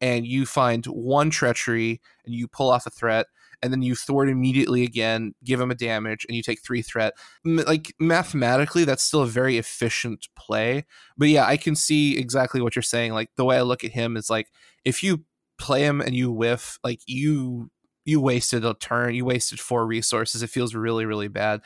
and 0.00 0.26
you 0.26 0.46
find 0.46 0.84
one 0.86 1.28
treachery 1.30 2.00
and 2.24 2.34
you 2.34 2.48
pull 2.48 2.70
off 2.70 2.86
a 2.86 2.90
threat, 2.90 3.26
and 3.66 3.72
then 3.72 3.82
you 3.82 3.96
thwart 3.96 4.28
immediately 4.28 4.84
again, 4.84 5.34
give 5.42 5.60
him 5.60 5.72
a 5.72 5.74
damage, 5.74 6.24
and 6.28 6.36
you 6.36 6.42
take 6.42 6.62
three 6.62 6.80
threat. 6.80 7.14
Like 7.44 7.92
mathematically, 7.98 8.84
that's 8.84 9.02
still 9.02 9.22
a 9.22 9.26
very 9.26 9.58
efficient 9.58 10.28
play. 10.38 10.86
But 11.18 11.28
yeah, 11.28 11.44
I 11.44 11.56
can 11.56 11.74
see 11.74 12.16
exactly 12.16 12.60
what 12.60 12.76
you're 12.76 12.82
saying. 12.82 13.12
Like 13.12 13.30
the 13.36 13.44
way 13.44 13.56
I 13.56 13.62
look 13.62 13.82
at 13.82 13.90
him 13.90 14.16
is 14.16 14.30
like 14.30 14.46
if 14.84 15.02
you 15.02 15.24
play 15.58 15.84
him 15.84 16.00
and 16.00 16.14
you 16.14 16.30
whiff, 16.30 16.78
like 16.84 17.00
you 17.06 17.70
you 18.04 18.20
wasted 18.20 18.64
a 18.64 18.74
turn, 18.74 19.16
you 19.16 19.24
wasted 19.24 19.58
four 19.58 19.84
resources. 19.84 20.44
It 20.44 20.50
feels 20.50 20.76
really 20.76 21.06
really 21.06 21.28
bad, 21.28 21.62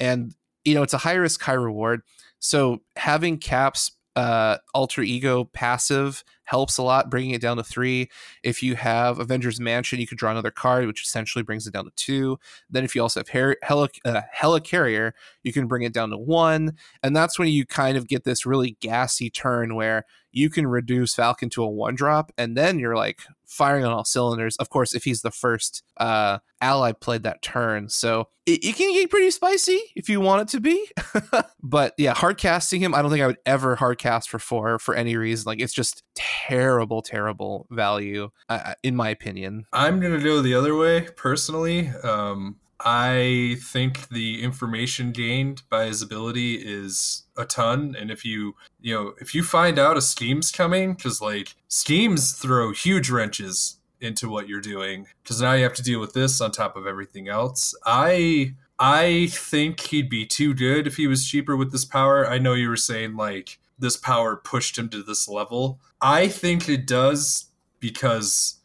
and 0.00 0.34
you 0.64 0.74
know 0.74 0.82
it's 0.82 0.94
a 0.94 0.98
high 0.98 1.14
risk 1.14 1.40
high 1.40 1.52
reward. 1.52 2.02
So 2.40 2.82
having 2.96 3.38
caps 3.38 3.92
uh, 4.16 4.58
alter 4.74 5.02
ego 5.02 5.44
passive 5.44 6.24
helps 6.44 6.78
a 6.78 6.82
lot, 6.82 7.10
bringing 7.10 7.32
it 7.32 7.40
down 7.40 7.56
to 7.56 7.64
three. 7.64 8.08
If 8.42 8.62
you 8.62 8.76
have 8.76 9.18
Avengers 9.18 9.60
Mansion, 9.60 10.00
you 10.00 10.06
can 10.06 10.16
draw 10.16 10.30
another 10.30 10.50
card, 10.50 10.86
which 10.86 11.02
essentially 11.02 11.42
brings 11.42 11.66
it 11.66 11.72
down 11.72 11.84
to 11.84 11.92
two. 11.96 12.38
Then, 12.70 12.84
if 12.84 12.94
you 12.94 13.02
also 13.02 13.20
have 13.20 13.28
Hel- 13.28 13.54
Hella, 13.62 13.88
uh, 14.04 14.22
Helicarrier, 14.36 15.12
you 15.42 15.52
can 15.52 15.66
bring 15.66 15.82
it 15.82 15.92
down 15.92 16.10
to 16.10 16.18
one. 16.18 16.76
And 17.02 17.14
that's 17.14 17.38
when 17.38 17.48
you 17.48 17.66
kind 17.66 17.96
of 17.96 18.08
get 18.08 18.24
this 18.24 18.46
really 18.46 18.76
gassy 18.80 19.30
turn 19.30 19.74
where 19.74 20.04
you 20.34 20.50
can 20.50 20.66
reduce 20.66 21.14
Falcon 21.14 21.48
to 21.50 21.62
a 21.62 21.68
one 21.68 21.94
drop, 21.94 22.32
and 22.36 22.56
then 22.56 22.78
you're 22.78 22.96
like 22.96 23.20
firing 23.46 23.84
on 23.84 23.92
all 23.92 24.04
cylinders. 24.04 24.56
Of 24.56 24.68
course, 24.68 24.92
if 24.92 25.04
he's 25.04 25.22
the 25.22 25.30
first 25.30 25.84
uh, 25.96 26.38
ally 26.60 26.90
played 26.92 27.22
that 27.22 27.40
turn, 27.40 27.88
so 27.88 28.28
it, 28.44 28.64
it, 28.64 28.74
can 28.74 28.92
get 28.92 29.10
pretty 29.10 29.30
spicy 29.30 29.80
if 29.94 30.08
you 30.08 30.20
want 30.20 30.42
it 30.42 30.48
to 30.48 30.60
be. 30.60 30.88
but 31.62 31.94
yeah, 31.96 32.14
hard 32.14 32.36
casting 32.36 32.82
him, 32.82 32.94
I 32.94 33.00
don't 33.00 33.12
think 33.12 33.22
I 33.22 33.28
would 33.28 33.38
ever 33.46 33.76
hard 33.76 33.98
cast 33.98 34.28
for 34.28 34.40
four 34.40 34.80
for 34.80 34.94
any 34.94 35.16
reason. 35.16 35.44
Like 35.46 35.60
it's 35.60 35.72
just 35.72 36.02
terrible, 36.46 37.02
terrible 37.02 37.66
value 37.70 38.30
uh, 38.48 38.74
in 38.82 38.96
my 38.96 39.10
opinion. 39.10 39.66
I'm 39.72 40.00
gonna 40.00 40.22
go 40.22 40.40
the 40.40 40.54
other 40.54 40.76
way 40.76 41.08
personally. 41.16 41.88
Um, 42.02 42.56
I 42.80 43.56
think 43.62 44.08
the 44.08 44.42
information 44.42 45.12
gained 45.12 45.62
by 45.70 45.86
his 45.86 46.02
ability 46.02 46.56
is 46.56 47.24
a 47.36 47.44
ton. 47.44 47.96
And 47.98 48.10
if 48.10 48.24
you, 48.24 48.56
you 48.80 48.94
know, 48.94 49.14
if 49.20 49.34
you 49.34 49.42
find 49.42 49.78
out 49.78 49.96
a 49.96 50.02
scheme's 50.02 50.50
coming, 50.50 50.94
because 50.94 51.20
like 51.20 51.54
schemes 51.68 52.32
throw 52.32 52.72
huge 52.72 53.10
wrenches 53.10 53.78
into 54.00 54.28
what 54.28 54.48
you're 54.48 54.60
doing, 54.60 55.06
because 55.22 55.40
now 55.40 55.54
you 55.54 55.62
have 55.62 55.74
to 55.74 55.82
deal 55.82 56.00
with 56.00 56.12
this 56.12 56.40
on 56.40 56.50
top 56.50 56.76
of 56.76 56.86
everything 56.86 57.28
else. 57.28 57.74
I, 57.86 58.54
I 58.78 59.28
think 59.30 59.80
he'd 59.80 60.10
be 60.10 60.26
too 60.26 60.52
good 60.52 60.86
if 60.86 60.96
he 60.96 61.06
was 61.06 61.26
cheaper 61.26 61.56
with 61.56 61.72
this 61.72 61.86
power. 61.86 62.28
I 62.28 62.38
know 62.38 62.52
you 62.54 62.68
were 62.68 62.76
saying 62.76 63.16
like 63.16 63.58
this 63.84 63.96
power 63.98 64.34
pushed 64.34 64.78
him 64.78 64.88
to 64.88 65.02
this 65.02 65.28
level. 65.28 65.78
I 66.00 66.26
think 66.26 66.70
it 66.70 66.86
does 66.86 67.50
because 67.80 68.60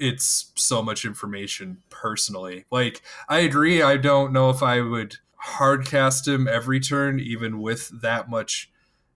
it's 0.00 0.50
so 0.56 0.82
much 0.82 1.04
information 1.04 1.78
personally. 1.90 2.64
Like 2.72 3.00
I 3.28 3.38
agree, 3.38 3.82
I 3.82 3.96
don't 3.96 4.32
know 4.32 4.50
if 4.50 4.64
I 4.64 4.80
would 4.80 5.18
hard 5.36 5.86
cast 5.86 6.26
him 6.26 6.48
every 6.48 6.80
turn, 6.80 7.20
even 7.20 7.60
with 7.60 7.88
that 8.02 8.28
much, 8.28 8.72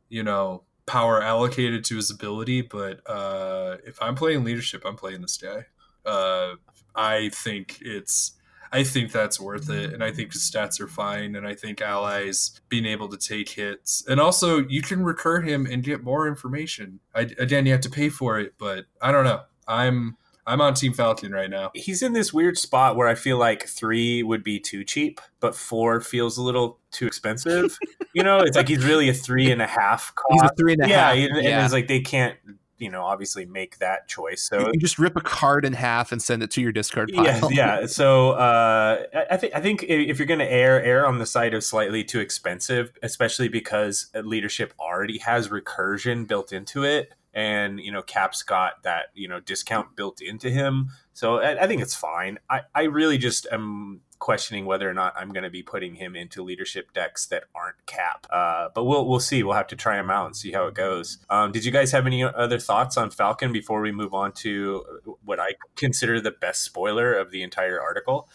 you 0.09 0.23
know, 0.23 0.63
power 0.87 1.21
allocated 1.21 1.85
to 1.87 1.97
his 1.97 2.09
ability. 2.09 2.63
But 2.63 3.01
uh, 3.05 3.79
if 3.85 4.01
I'm 4.01 4.15
playing 4.15 4.45
leadership, 4.45 4.83
I'm 4.85 4.97
playing 4.97 5.23
this 5.23 5.39
guy. 5.39 5.67
Uh, 6.07 6.55
I 6.95 7.31
think 7.31 7.79
it's 7.81 8.38
I 8.73 8.85
think 8.85 9.13
that's 9.13 9.41
worth 9.41 9.71
it, 9.71 9.87
mm-hmm. 9.87 9.95
and 9.95 10.05
I 10.05 10.13
think 10.13 10.33
his 10.33 10.43
stats 10.43 10.81
are 10.81 10.89
fine, 10.89 11.35
and 11.37 11.47
I 11.47 11.55
think 11.55 11.81
allies 11.81 12.61
being 12.69 12.87
able 12.87 13.09
to 13.09 13.17
take 13.17 13.51
hits, 13.51 14.05
and 14.09 14.21
also 14.21 14.59
you 14.59 14.83
can 14.83 15.03
recur 15.03 15.41
him 15.41 15.67
and 15.67 15.83
get 15.83 16.03
more 16.03 16.29
information. 16.29 17.01
I, 17.15 17.23
uh, 17.23 17.29
again, 17.39 17.67
you 17.67 17.73
have 17.73 17.81
to 17.83 17.91
pay 17.91 18.09
for 18.09 18.39
it, 18.39 18.55
but 18.59 18.87
I 19.01 19.13
don't 19.13 19.25
know. 19.25 19.43
I'm 19.67 20.17
I'm 20.49 20.63
on 20.63 20.73
Team 20.73 20.95
Falcon 20.95 21.31
right 21.31 21.51
now. 21.51 21.71
He's 21.75 22.03
in 22.03 22.15
this 22.15 22.33
weird 22.33 22.57
spot 22.57 22.97
where 22.97 23.07
I 23.07 23.15
feel 23.15 23.37
like 23.37 23.69
three 23.69 24.23
would 24.23 24.43
be 24.43 24.59
too 24.59 24.83
cheap, 24.83 25.21
but 25.41 25.55
four 25.55 26.01
feels 26.01 26.39
a 26.39 26.43
little 26.43 26.79
too 26.91 27.07
expensive. 27.07 27.79
you 28.15 28.23
know, 28.23 28.39
it's 28.39 28.57
like 28.57 28.67
he's 28.67 28.83
really 28.83 29.11
a 29.11 29.15
three 29.15 29.51
and 29.51 29.61
a 29.61 29.67
half 29.67 30.15
cost. 30.15 30.33
He's 30.33 30.43
a 30.43 30.55
three 30.59 30.73
and 30.73 30.85
a 30.87 30.89
yeah, 30.89 31.13
half. 31.13 31.17
and 31.17 31.45
Yeah. 31.45 31.65
it's 31.65 31.75
like 31.75 31.87
they 31.87 32.01
can't, 32.01 32.35
you 32.79 32.91
know, 32.91 33.03
obviously 33.03 33.45
make 33.45 33.79
that 33.79 34.09
choice. 34.09 34.43
So 34.43 34.71
you 34.73 34.79
just 34.81 34.99
rip 34.99 35.17
a 35.17 35.21
card 35.21 35.65
in 35.65 35.73
half 35.73 36.13
and 36.13 36.23
send 36.23 36.43
it 36.43 36.51
to 36.53 36.61
your 36.61 36.73
discard 36.73 37.11
pile. 37.13 37.25
yeah, 37.25 37.81
yeah. 37.81 37.87
So 37.87 38.31
uh, 38.33 39.03
I- 39.15 39.27
I 39.33 39.37
think 39.37 39.55
I 39.55 39.61
think 39.61 39.83
if 39.85 40.19
you're 40.19 40.27
going 40.27 40.39
to 40.41 40.51
err, 40.51 40.83
err 40.83 41.07
on 41.07 41.19
the 41.19 41.27
side 41.27 41.55
of 41.55 41.63
slightly 41.65 42.05
too 42.05 42.21
expensive, 42.21 42.93
especially 43.03 43.49
because 43.49 44.11
leadership 44.15 44.73
already 44.79 45.19
has 45.19 45.49
recursion 45.49 46.27
built 46.27 46.53
into 46.53 46.85
it, 46.85 47.13
and 47.35 47.79
you 47.81 47.91
know 47.93 48.03
Cap's 48.03 48.43
got 48.43 48.83
that 48.85 49.07
you 49.15 49.29
know 49.29 49.41
discount 49.41 49.97
built 49.97 50.21
into 50.21 50.51
him. 50.51 50.91
So 51.13 51.39
I, 51.41 51.65
I 51.65 51.67
think 51.67 51.83
it's 51.83 51.95
fine. 51.95 52.39
I 52.49 52.61
I 52.75 52.83
really 52.85 53.19
just 53.19 53.47
am 53.53 54.01
questioning 54.19 54.67
whether 54.67 54.89
or 54.89 54.95
not 54.95 55.15
I'm 55.17 55.31
going 55.31 55.45
to 55.45 55.51
be 55.51 55.63
putting 55.63 55.95
him 55.95 56.17
into 56.17 56.43
leadership 56.43 56.93
decks 56.93 57.27
that 57.27 57.45
aren't 57.55 57.77
Cap. 57.87 58.27
Uh, 58.31 58.69
but 58.75 58.85
we'll 58.85 59.07
we'll 59.07 59.21
see. 59.21 59.43
We'll 59.43 59.55
have 59.55 59.67
to 59.69 59.77
try 59.77 59.99
him 59.99 60.11
out 60.11 60.27
and 60.27 60.37
see 60.37 60.53
how 60.53 60.67
it 60.67 60.75
goes. 60.75 61.19
Um, 61.31 61.53
did 61.53 61.65
you 61.65 61.73
guys 61.73 61.93
have 61.93 62.07
any 62.07 62.23
other 62.23 62.59
thoughts 62.59 62.97
on 62.97 63.11
Falcon 63.11 63.53
before 63.53 63.81
we 63.81 63.93
move 63.93 64.15
on 64.15 64.33
to 64.33 64.85
what 65.25 65.41
I 65.41 65.51
consider 65.77 66.21
the 66.21 66.31
best 66.31 66.63
spoiler 66.63 67.15
of 67.15 67.31
the 67.31 67.43
entire 67.43 67.81
article? 67.81 68.29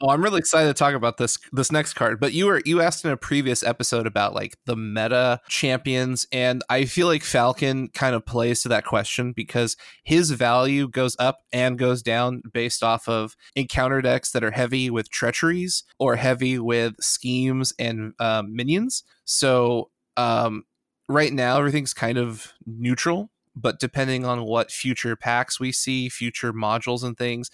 Oh, 0.00 0.08
I'm 0.08 0.22
really 0.22 0.38
excited 0.38 0.68
to 0.68 0.74
talk 0.74 0.94
about 0.94 1.16
this 1.16 1.38
this 1.52 1.70
next 1.70 1.94
card. 1.94 2.20
But 2.20 2.32
you 2.32 2.46
were 2.46 2.62
you 2.64 2.80
asked 2.80 3.04
in 3.04 3.10
a 3.10 3.16
previous 3.16 3.62
episode 3.62 4.06
about 4.06 4.34
like 4.34 4.56
the 4.66 4.76
meta 4.76 5.40
champions, 5.48 6.26
and 6.32 6.62
I 6.68 6.84
feel 6.84 7.06
like 7.06 7.22
Falcon 7.22 7.88
kind 7.88 8.14
of 8.14 8.26
plays 8.26 8.62
to 8.62 8.68
that 8.68 8.84
question 8.84 9.32
because 9.32 9.76
his 10.04 10.30
value 10.30 10.88
goes 10.88 11.16
up 11.18 11.40
and 11.52 11.78
goes 11.78 12.02
down 12.02 12.42
based 12.52 12.82
off 12.82 13.08
of 13.08 13.36
encounter 13.54 14.00
decks 14.00 14.30
that 14.32 14.44
are 14.44 14.50
heavy 14.50 14.90
with 14.90 15.10
treacheries 15.22 15.84
or 16.00 16.16
heavy 16.16 16.58
with 16.58 16.94
schemes 17.00 17.72
and 17.78 18.12
um, 18.18 18.56
minions. 18.56 19.04
So 19.24 19.90
um, 20.16 20.64
right 21.08 21.32
now 21.32 21.58
everything's 21.58 21.94
kind 21.94 22.18
of 22.18 22.52
neutral, 22.66 23.30
but 23.54 23.78
depending 23.78 24.24
on 24.24 24.42
what 24.42 24.72
future 24.72 25.14
packs 25.14 25.60
we 25.60 25.70
see, 25.70 26.08
future 26.08 26.52
modules 26.52 27.04
and 27.04 27.16
things, 27.16 27.50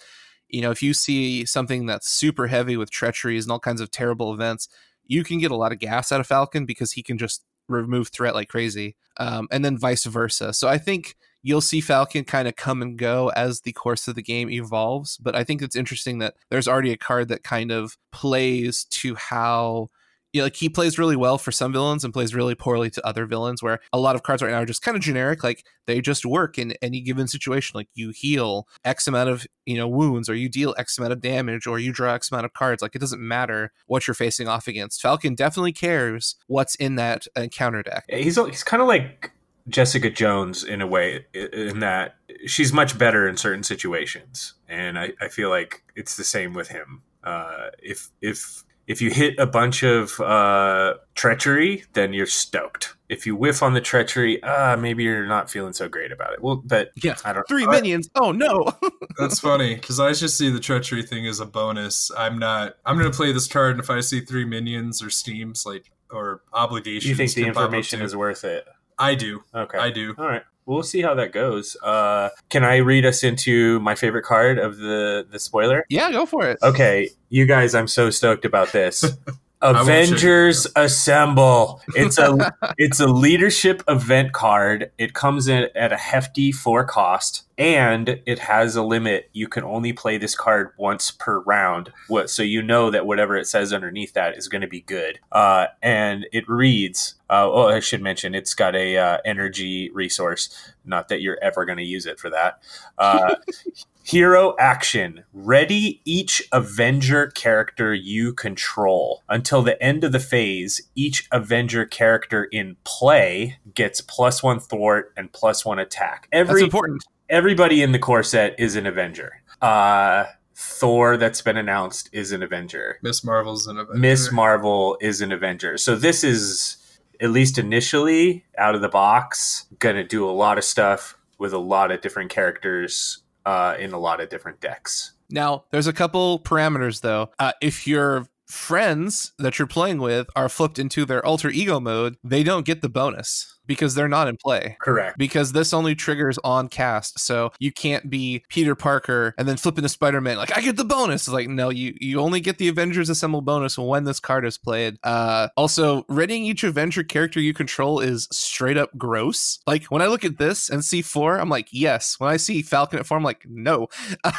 you 0.47 0.61
know, 0.61 0.71
if 0.71 0.81
you 0.81 0.95
see 0.95 1.45
something 1.45 1.85
that's 1.85 2.09
super 2.09 2.47
heavy 2.47 2.75
with 2.75 2.89
treacheries 2.89 3.45
and 3.45 3.51
all 3.51 3.59
kinds 3.59 3.81
of 3.81 3.91
terrible 3.91 4.33
events, 4.33 4.67
you 5.05 5.23
can 5.23 5.37
get 5.37 5.51
a 5.51 5.55
lot 5.55 5.71
of 5.71 5.77
gas 5.77 6.11
out 6.11 6.19
of 6.19 6.25
Falcon 6.25 6.65
because 6.65 6.93
he 6.93 7.03
can 7.03 7.19
just 7.19 7.45
remove 7.67 8.07
threat 8.07 8.33
like 8.33 8.49
crazy, 8.49 8.95
um, 9.17 9.47
and 9.51 9.63
then 9.63 9.77
vice 9.77 10.05
versa. 10.05 10.53
So 10.53 10.67
I 10.67 10.79
think 10.79 11.15
you'll 11.41 11.61
see 11.61 11.81
Falcon 11.81 12.23
kind 12.23 12.47
of 12.47 12.55
come 12.55 12.81
and 12.81 12.97
go 12.97 13.29
as 13.29 13.61
the 13.61 13.73
course 13.73 14.07
of 14.07 14.15
the 14.15 14.21
game 14.21 14.49
evolves. 14.49 15.17
But 15.17 15.35
I 15.35 15.43
think 15.43 15.61
it's 15.61 15.75
interesting 15.75 16.19
that 16.19 16.35
there's 16.49 16.67
already 16.67 16.91
a 16.91 16.97
card 16.97 17.29
that 17.29 17.43
kind 17.43 17.71
of 17.71 17.97
plays 18.11 18.85
to 18.85 19.15
how. 19.15 19.89
Know, 20.31 20.43
like 20.43 20.57
he 20.57 20.69
plays 20.69 20.99
really 20.99 21.15
well 21.15 21.39
for 21.39 21.51
some 21.51 21.73
villains 21.73 22.03
and 22.03 22.13
plays 22.13 22.35
really 22.35 22.53
poorly 22.53 22.91
to 22.91 23.03
other 23.03 23.25
villains. 23.25 23.63
Where 23.63 23.79
a 23.91 23.99
lot 23.99 24.15
of 24.15 24.21
cards 24.21 24.43
right 24.43 24.51
now 24.51 24.59
are 24.59 24.65
just 24.65 24.83
kind 24.83 24.95
of 24.95 25.01
generic, 25.01 25.43
like 25.43 25.65
they 25.87 26.01
just 26.01 26.23
work 26.23 26.59
in 26.59 26.75
any 26.83 27.01
given 27.01 27.27
situation. 27.27 27.75
Like 27.75 27.87
you 27.95 28.11
heal 28.11 28.67
X 28.85 29.07
amount 29.07 29.31
of 29.31 29.47
you 29.65 29.75
know 29.75 29.87
wounds, 29.87 30.29
or 30.29 30.35
you 30.35 30.47
deal 30.47 30.75
X 30.77 30.99
amount 30.99 31.13
of 31.13 31.21
damage, 31.21 31.65
or 31.65 31.79
you 31.79 31.91
draw 31.91 32.13
X 32.13 32.31
amount 32.31 32.45
of 32.45 32.53
cards. 32.53 32.83
Like 32.83 32.93
it 32.93 32.99
doesn't 32.99 33.19
matter 33.19 33.71
what 33.87 34.05
you're 34.05 34.13
facing 34.13 34.47
off 34.47 34.67
against. 34.67 35.01
Falcon 35.01 35.33
definitely 35.33 35.73
cares 35.73 36.35
what's 36.45 36.75
in 36.75 36.93
that 36.97 37.25
encounter 37.35 37.81
deck. 37.81 38.03
He's 38.07 38.35
he's 38.35 38.63
kind 38.63 38.83
of 38.83 38.87
like 38.87 39.31
Jessica 39.67 40.09
Jones 40.09 40.63
in 40.63 40.81
a 40.81 40.87
way, 40.87 41.25
in 41.33 41.79
that 41.79 42.15
she's 42.45 42.71
much 42.73 42.97
better 42.97 43.27
in 43.27 43.37
certain 43.37 43.63
situations, 43.63 44.53
and 44.67 44.97
I, 44.97 45.13
I 45.21 45.27
feel 45.27 45.49
like 45.49 45.83
it's 45.95 46.15
the 46.17 46.23
same 46.23 46.53
with 46.53 46.69
him. 46.69 47.01
Uh, 47.23 47.67
if 47.81 48.09
if 48.21 48.63
if 48.87 49.01
you 49.03 49.11
hit 49.11 49.37
a 49.37 49.45
bunch 49.45 49.83
of 49.83 50.19
uh, 50.19 50.95
treachery, 51.13 51.83
then 51.93 52.11
you're 52.13 52.25
stoked. 52.25 52.95
If 53.07 53.25
you 53.27 53.35
whiff 53.35 53.61
on 53.61 53.73
the 53.73 53.81
treachery, 53.81 54.41
uh, 54.41 54.77
maybe 54.77 55.03
you're 55.03 55.27
not 55.27 55.49
feeling 55.49 55.73
so 55.73 55.87
great 55.89 56.11
about 56.11 56.33
it. 56.33 56.41
Well, 56.41 56.61
but 56.65 56.89
Yeah. 57.03 57.15
I 57.25 57.33
don't. 57.33 57.47
Three 57.47 57.65
I- 57.65 57.71
minions. 57.71 58.09
Oh 58.15 58.31
no. 58.31 58.71
That's 59.19 59.39
funny 59.39 59.75
because 59.75 59.99
I 59.99 60.13
just 60.13 60.37
see 60.37 60.49
the 60.49 60.59
treachery 60.59 61.03
thing 61.03 61.27
as 61.27 61.39
a 61.39 61.45
bonus. 61.45 62.09
I'm 62.17 62.39
not. 62.39 62.77
I'm 62.85 62.97
gonna 62.97 63.11
play 63.11 63.31
this 63.31 63.47
card, 63.47 63.71
and 63.71 63.79
if 63.79 63.89
I 63.91 63.99
see 63.99 64.21
three 64.21 64.45
minions 64.45 65.03
or 65.03 65.09
schemes, 65.11 65.65
like 65.65 65.91
or 66.11 66.41
obligations, 66.53 67.05
You 67.05 67.15
think 67.15 67.33
the 67.33 67.43
can 67.43 67.53
pop 67.53 67.61
up 67.63 67.67
information 67.67 68.01
is 68.01 68.15
worth 68.15 68.43
it? 68.43 68.65
I 68.99 69.15
do. 69.15 69.43
Okay, 69.55 69.77
I 69.77 69.89
do. 69.89 70.13
All 70.17 70.27
right. 70.27 70.43
We'll 70.65 70.83
see 70.83 71.01
how 71.01 71.15
that 71.15 71.31
goes. 71.31 71.75
Uh, 71.81 72.29
can 72.49 72.63
I 72.63 72.77
read 72.77 73.03
us 73.03 73.23
into 73.23 73.79
my 73.79 73.95
favorite 73.95 74.23
card 74.23 74.59
of 74.59 74.77
the 74.77 75.25
the 75.31 75.39
spoiler? 75.39 75.83
yeah, 75.89 76.11
go 76.11 76.27
for 76.27 76.47
it. 76.47 76.59
Okay, 76.61 77.09
you 77.29 77.47
guys, 77.47 77.73
I'm 77.73 77.87
so 77.87 78.11
stoked 78.11 78.45
about 78.45 78.71
this. 78.71 79.03
won't 79.61 79.77
show 79.77 79.83
you. 79.83 79.89
Avengers 79.99 80.67
Assemble. 80.75 81.81
It's 81.95 82.17
a 82.17 82.55
it's 82.77 82.99
a 82.99 83.07
leadership 83.07 83.83
event 83.87 84.31
card. 84.31 84.91
It 84.97 85.13
comes 85.13 85.47
in 85.47 85.67
at 85.75 85.91
a 85.91 85.97
hefty 85.97 86.51
four 86.51 86.85
cost, 86.85 87.43
and 87.57 88.21
it 88.25 88.39
has 88.39 88.75
a 88.75 88.83
limit. 88.83 89.29
You 89.33 89.47
can 89.47 89.63
only 89.63 89.93
play 89.93 90.17
this 90.17 90.35
card 90.35 90.71
once 90.77 91.11
per 91.11 91.39
round. 91.41 91.91
What 92.07 92.29
so 92.29 92.43
you 92.43 92.61
know 92.61 92.89
that 92.91 93.05
whatever 93.05 93.35
it 93.35 93.47
says 93.47 93.73
underneath 93.73 94.13
that 94.13 94.37
is 94.37 94.47
going 94.47 94.61
to 94.61 94.67
be 94.67 94.81
good. 94.81 95.19
Uh, 95.31 95.67
and 95.81 96.25
it 96.31 96.47
reads. 96.47 97.15
Uh, 97.29 97.47
oh, 97.47 97.67
I 97.67 97.79
should 97.79 98.01
mention 98.01 98.33
it's 98.33 98.55
got 98.55 98.75
a 98.75 98.97
uh, 98.97 99.17
energy 99.23 99.91
resource. 99.91 100.73
Not 100.83 101.09
that 101.09 101.21
you're 101.21 101.37
ever 101.41 101.63
going 101.65 101.77
to 101.77 101.83
use 101.83 102.07
it 102.07 102.19
for 102.19 102.29
that. 102.31 102.63
Hero 104.09 104.55
action. 104.57 105.23
Ready 105.33 106.01
each 106.03 106.41
Avenger 106.51 107.27
character 107.27 107.93
you 107.93 108.33
control. 108.33 109.21
Until 109.29 109.61
the 109.61 109.79
end 109.83 110.03
of 110.03 110.13
the 110.13 110.19
phase, 110.19 110.81
each 110.95 111.27
Avenger 111.31 111.85
character 111.85 112.45
in 112.45 112.75
play 112.83 113.59
gets 113.75 114.01
plus 114.01 114.41
one 114.41 114.59
thwart 114.59 115.13
and 115.15 115.31
plus 115.31 115.63
one 115.63 115.77
attack. 115.77 116.27
That's 116.31 116.49
Every 116.49 116.63
important. 116.63 117.03
everybody 117.29 117.83
in 117.83 117.91
the 117.91 117.99
core 117.99 118.23
set 118.23 118.59
is 118.59 118.75
an 118.75 118.87
Avenger. 118.87 119.43
Uh 119.61 120.25
Thor 120.55 121.15
that's 121.15 121.43
been 121.43 121.57
announced 121.57 122.09
is 122.11 122.31
an 122.31 122.41
Avenger. 122.41 122.97
Miss 123.03 123.23
Marvel's 123.23 123.67
an 123.67 123.77
event. 123.77 123.99
Miss 123.99 124.31
Marvel 124.31 124.97
is 125.01 125.21
an 125.21 125.31
Avenger. 125.31 125.77
So 125.77 125.95
this 125.95 126.23
is 126.23 126.77
at 127.21 127.29
least 127.29 127.59
initially 127.59 128.43
out 128.57 128.73
of 128.73 128.81
the 128.81 128.89
box 128.89 129.67
gonna 129.77 130.03
do 130.03 130.27
a 130.27 130.31
lot 130.31 130.57
of 130.57 130.63
stuff 130.63 131.15
with 131.37 131.53
a 131.53 131.59
lot 131.59 131.91
of 131.91 132.01
different 132.01 132.31
characters 132.31 133.21
uh, 133.45 133.75
in 133.79 133.93
a 133.93 133.99
lot 133.99 134.21
of 134.21 134.29
different 134.29 134.59
decks. 134.59 135.13
Now, 135.29 135.65
there's 135.71 135.87
a 135.87 135.93
couple 135.93 136.39
parameters 136.39 137.01
though. 137.01 137.29
Uh, 137.37 137.53
if 137.61 137.85
your 137.87 138.27
friends 138.47 139.33
that 139.37 139.59
you're 139.59 139.67
playing 139.67 139.99
with 139.99 140.27
are 140.35 140.49
flipped 140.49 140.79
into 140.79 141.05
their 141.05 141.23
alter 141.23 141.49
ego 141.49 141.79
mode, 141.79 142.17
they 142.23 142.43
don't 142.43 142.65
get 142.65 142.81
the 142.81 142.89
bonus 142.89 143.58
because 143.69 143.93
they're 143.93 144.09
not 144.09 144.27
in 144.27 144.35
play. 144.35 144.75
Correct. 144.81 145.15
Because 145.19 145.51
this 145.51 145.73
only 145.73 145.93
triggers 145.93 146.39
on 146.43 146.67
cast, 146.67 147.19
so 147.19 147.51
you 147.59 147.71
can't 147.71 148.09
be 148.09 148.43
Peter 148.49 148.73
Parker 148.73 149.35
and 149.37 149.47
then 149.47 149.57
flipping 149.57 149.83
to 149.83 149.89
Spider 149.89 150.19
Man 150.19 150.37
like 150.37 150.57
I 150.57 150.61
get 150.61 150.75
the 150.75 150.83
bonus. 150.83 151.27
It's 151.27 151.33
like 151.33 151.47
no, 151.47 151.69
you 151.69 151.95
you 152.01 152.19
only 152.19 152.41
get 152.41 152.57
the 152.57 152.67
Avengers 152.67 153.09
Assemble 153.09 153.41
bonus 153.41 153.77
when 153.77 154.05
this 154.05 154.19
card 154.19 154.43
is 154.43 154.57
played. 154.57 154.97
Uh, 155.03 155.49
also, 155.55 156.03
readying 156.09 156.45
each 156.45 156.63
Avenger 156.63 157.03
character 157.03 157.39
you 157.39 157.53
control 157.53 157.99
is 157.99 158.27
straight 158.31 158.75
up 158.75 158.89
gross. 158.97 159.59
Like 159.67 159.85
when 159.85 160.01
I 160.01 160.07
look 160.07 160.25
at 160.25 160.39
this 160.39 160.69
and 160.69 160.83
see 160.83 161.03
four, 161.03 161.39
I'm 161.39 161.49
like 161.49 161.67
yes. 161.71 162.15
When 162.17 162.31
I 162.31 162.37
see 162.37 162.63
Falcon 162.63 162.97
at 162.97 163.05
four, 163.05 163.17
I'm 163.17 163.23
like 163.23 163.45
no. 163.47 163.87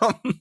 Um, 0.00 0.40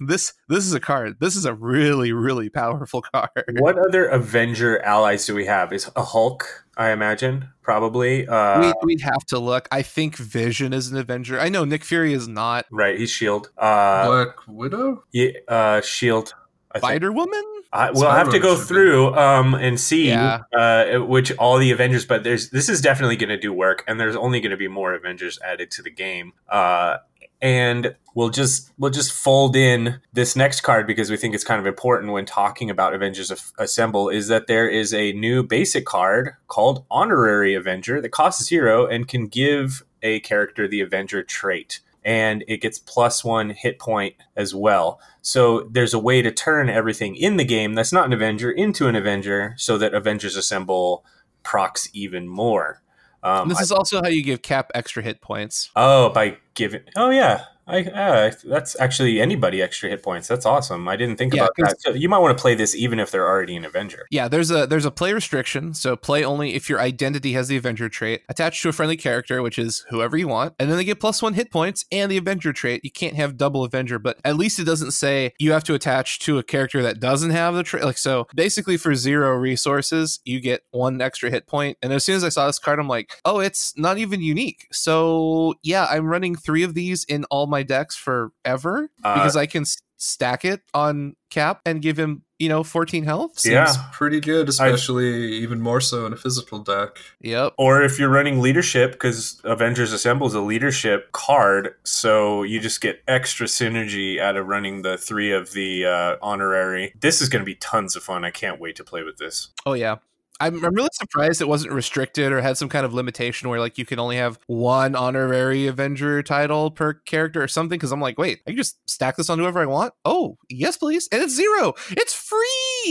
this 0.00 0.34
this 0.48 0.66
is 0.66 0.74
a 0.74 0.80
card. 0.80 1.16
This 1.20 1.36
is 1.36 1.44
a 1.44 1.54
really 1.54 2.12
really 2.12 2.50
powerful 2.50 3.02
card. 3.12 3.58
What 3.58 3.78
other 3.78 4.06
Avenger 4.06 4.80
allies 4.82 5.26
do 5.26 5.34
we 5.34 5.46
have? 5.46 5.72
Is 5.72 5.90
a 5.96 6.02
Hulk, 6.02 6.67
I 6.78 6.92
imagine, 6.92 7.48
probably. 7.62 8.26
Uh, 8.28 8.60
We'd, 8.60 8.74
we'd 8.84 9.00
have 9.00 9.24
to 9.26 9.38
look. 9.40 9.66
I 9.72 9.82
think 9.82 10.16
Vision 10.16 10.72
is 10.72 10.90
an 10.92 10.96
Avenger. 10.96 11.40
I 11.40 11.48
know 11.48 11.64
Nick 11.64 11.84
Fury 11.84 12.12
is 12.12 12.28
not. 12.28 12.66
right, 12.70 12.96
he's 12.98 13.10
Shield. 13.10 13.50
Uh, 13.58 14.06
Black 14.06 14.36
Widow. 14.46 15.02
yeah, 15.12 15.30
uh, 15.48 15.80
Shield. 15.80 16.34
I 16.70 16.78
think. 16.78 16.90
Spider 16.90 17.10
Woman? 17.12 17.42
I, 17.72 17.90
we'll 17.90 18.08
have 18.10 18.26
to 18.26 18.30
Spider-Man 18.30 18.40
go 18.42 18.54
should 18.56 18.62
be. 18.62 18.66
through 18.68 19.14
um, 19.16 19.54
and 19.54 19.78
see 19.80 20.08
Yeah. 20.08 20.42
uh, 20.56 20.98
which 21.04 21.32
all 21.32 21.58
the 21.58 21.70
Avengers. 21.72 22.06
But 22.06 22.22
there's 22.24 22.48
this 22.50 22.68
is 22.68 22.80
definitely 22.80 23.16
going 23.16 23.28
to 23.30 23.36
do 23.38 23.52
work, 23.52 23.84
and 23.88 23.98
there's 24.00 24.16
only 24.16 24.40
going 24.40 24.52
to 24.52 24.56
be 24.56 24.68
more 24.68 24.94
Avengers 24.94 25.38
added 25.44 25.70
to 25.72 25.82
the 25.82 25.90
game. 25.90 26.32
Uh, 26.48 26.98
and 27.40 27.94
we'll 28.14 28.30
just 28.30 28.70
we'll 28.78 28.90
just 28.90 29.12
fold 29.12 29.54
in 29.54 30.00
this 30.12 30.34
next 30.34 30.62
card 30.62 30.86
because 30.86 31.10
we 31.10 31.16
think 31.16 31.34
it's 31.34 31.44
kind 31.44 31.60
of 31.60 31.66
important 31.66 32.12
when 32.12 32.26
talking 32.26 32.70
about 32.70 32.94
Avengers 32.94 33.32
Assemble 33.58 34.08
is 34.08 34.28
that 34.28 34.46
there 34.46 34.68
is 34.68 34.92
a 34.92 35.12
new 35.12 35.42
basic 35.42 35.84
card 35.84 36.34
called 36.48 36.84
Honorary 36.90 37.54
Avenger 37.54 38.00
that 38.00 38.10
costs 38.10 38.46
zero 38.46 38.86
and 38.86 39.06
can 39.06 39.28
give 39.28 39.84
a 40.02 40.20
character 40.20 40.66
the 40.66 40.80
Avenger 40.80 41.22
trait 41.22 41.80
and 42.04 42.44
it 42.48 42.62
gets 42.62 42.78
plus 42.78 43.24
one 43.24 43.50
hit 43.50 43.78
point 43.78 44.14
as 44.34 44.54
well. 44.54 45.00
So 45.20 45.68
there's 45.70 45.94
a 45.94 45.98
way 45.98 46.22
to 46.22 46.30
turn 46.30 46.70
everything 46.70 47.16
in 47.16 47.36
the 47.36 47.44
game 47.44 47.74
that's 47.74 47.92
not 47.92 48.06
an 48.06 48.12
Avenger 48.12 48.50
into 48.50 48.88
an 48.88 48.96
Avenger 48.96 49.54
so 49.58 49.76
that 49.78 49.94
Avengers 49.94 50.36
Assemble 50.36 51.04
procs 51.42 51.88
even 51.92 52.26
more. 52.26 52.82
Um, 53.22 53.48
this 53.48 53.60
is 53.60 53.72
I, 53.72 53.76
also 53.76 54.00
how 54.02 54.08
you 54.08 54.22
give 54.22 54.42
Cap 54.42 54.70
extra 54.74 55.02
hit 55.02 55.20
points. 55.20 55.70
Oh, 55.74 56.10
by 56.10 56.36
giving. 56.54 56.82
Oh 56.96 57.10
yeah, 57.10 57.44
I, 57.68 57.82
uh, 57.84 58.32
that's 58.44 58.78
actually 58.80 59.20
anybody 59.20 59.60
extra 59.60 59.90
hit 59.90 60.02
points. 60.02 60.26
That's 60.26 60.46
awesome. 60.46 60.88
I 60.88 60.96
didn't 60.96 61.16
think 61.16 61.34
yeah, 61.34 61.42
about 61.42 61.54
that. 61.58 61.80
So 61.80 61.90
you 61.92 62.08
might 62.08 62.18
want 62.18 62.36
to 62.36 62.40
play 62.40 62.54
this 62.54 62.74
even 62.74 62.98
if 62.98 63.10
they're 63.10 63.26
already 63.28 63.56
an 63.56 63.64
Avenger. 63.64 64.06
Yeah, 64.10 64.28
there's 64.28 64.50
a 64.50 64.66
there's 64.66 64.84
a 64.84 64.90
play 64.90 65.12
restriction. 65.12 65.74
So 65.74 65.96
play 65.96 66.24
only 66.24 66.54
if 66.54 66.68
your 66.68 66.80
identity 66.80 67.32
has 67.32 67.48
the 67.48 67.56
Avenger 67.56 67.88
trait 67.88 68.22
attached 68.28 68.62
to 68.62 68.68
a 68.68 68.72
friendly 68.72 68.96
character, 68.96 69.42
which 69.42 69.58
is 69.58 69.84
whoever 69.90 70.16
you 70.16 70.28
want, 70.28 70.54
and 70.58 70.70
then 70.70 70.78
they 70.78 70.84
get 70.84 71.00
plus 71.00 71.22
one 71.22 71.34
hit 71.34 71.50
points 71.50 71.84
and 71.92 72.10
the 72.10 72.16
Avenger 72.16 72.52
trait. 72.52 72.84
You 72.84 72.90
can't 72.90 73.16
have 73.16 73.36
double 73.36 73.64
Avenger, 73.64 73.98
but 73.98 74.18
at 74.24 74.36
least 74.36 74.58
it 74.58 74.64
doesn't 74.64 74.92
say 74.92 75.32
you 75.38 75.52
have 75.52 75.64
to 75.64 75.74
attach 75.74 76.18
to 76.20 76.38
a 76.38 76.42
character 76.42 76.82
that 76.82 77.00
doesn't 77.00 77.30
have 77.30 77.54
the 77.54 77.62
trait. 77.62 77.84
Like 77.84 77.98
so, 77.98 78.26
basically 78.34 78.76
for 78.76 78.94
zero 78.94 79.36
resources, 79.36 80.20
you 80.24 80.40
get 80.40 80.62
one 80.70 81.00
extra 81.00 81.30
hit 81.30 81.46
point. 81.46 81.76
And 81.82 81.92
as 81.92 82.04
soon 82.04 82.16
as 82.16 82.24
I 82.24 82.30
saw 82.30 82.46
this 82.46 82.58
card, 82.58 82.78
I'm 82.78 82.88
like, 82.88 83.12
oh, 83.24 83.40
it's 83.40 83.76
not 83.76 83.98
even 83.98 84.22
unique. 84.22 84.66
So 84.72 85.54
yeah, 85.62 85.86
I'm 85.90 86.06
running 86.06 86.34
three 86.34 86.62
of 86.62 86.74
these 86.74 87.04
in 87.04 87.24
all 87.24 87.46
my 87.46 87.57
decks 87.62 87.96
forever 87.96 88.90
uh, 89.04 89.14
because 89.14 89.36
I 89.36 89.46
can 89.46 89.64
stack 89.98 90.44
it 90.44 90.62
on 90.72 91.16
Cap 91.30 91.60
and 91.66 91.82
give 91.82 91.98
him, 91.98 92.22
you 92.38 92.48
know, 92.48 92.62
14 92.62 93.04
health. 93.04 93.38
Seems 93.38 93.52
yeah, 93.52 93.74
pretty 93.92 94.20
good, 94.20 94.48
especially 94.48 95.12
I, 95.12 95.40
even 95.42 95.60
more 95.60 95.80
so 95.80 96.06
in 96.06 96.12
a 96.12 96.16
physical 96.16 96.60
deck. 96.60 96.98
Yep. 97.20 97.54
Or 97.58 97.82
if 97.82 97.98
you're 97.98 98.08
running 98.08 98.40
leadership, 98.40 98.92
because 98.92 99.40
Avengers 99.44 99.92
Assemble 99.92 100.26
is 100.28 100.34
a 100.34 100.40
leadership 100.40 101.12
card, 101.12 101.74
so 101.84 102.44
you 102.44 102.60
just 102.60 102.80
get 102.80 103.02
extra 103.06 103.46
synergy 103.46 104.18
out 104.18 104.36
of 104.36 104.46
running 104.46 104.82
the 104.82 104.96
three 104.96 105.32
of 105.32 105.52
the 105.52 105.84
uh, 105.84 106.16
honorary. 106.22 106.94
This 106.98 107.20
is 107.20 107.28
going 107.28 107.40
to 107.40 107.46
be 107.46 107.56
tons 107.56 107.96
of 107.96 108.02
fun. 108.02 108.24
I 108.24 108.30
can't 108.30 108.60
wait 108.60 108.76
to 108.76 108.84
play 108.84 109.02
with 109.02 109.18
this. 109.18 109.48
Oh 109.66 109.74
yeah, 109.74 109.96
I'm, 110.40 110.64
I'm 110.64 110.74
really 110.74 110.88
surprised 110.92 111.40
it 111.40 111.48
wasn't 111.48 111.72
restricted 111.72 112.32
or 112.32 112.40
had 112.40 112.56
some 112.56 112.68
kind 112.68 112.86
of 112.86 112.94
limitation 112.94 113.48
where 113.48 113.60
like 113.60 113.78
you 113.78 113.84
can 113.84 113.98
only 113.98 114.16
have 114.16 114.38
one 114.46 114.94
honorary 114.94 115.66
Avenger 115.66 116.22
title 116.22 116.70
per 116.70 116.94
character 116.94 117.42
or 117.42 117.48
something. 117.48 117.78
Because 117.78 117.92
I'm 117.92 118.00
like, 118.00 118.18
wait, 118.18 118.40
I 118.46 118.50
can 118.50 118.56
just 118.56 118.78
stack 118.88 119.16
this 119.16 119.30
on 119.30 119.38
whoever 119.38 119.60
I 119.60 119.66
want. 119.66 119.94
Oh, 120.04 120.38
yes, 120.48 120.76
please, 120.76 121.08
and 121.12 121.22
it's 121.22 121.34
zero. 121.34 121.74
It's 121.90 122.14
free. 122.14 122.38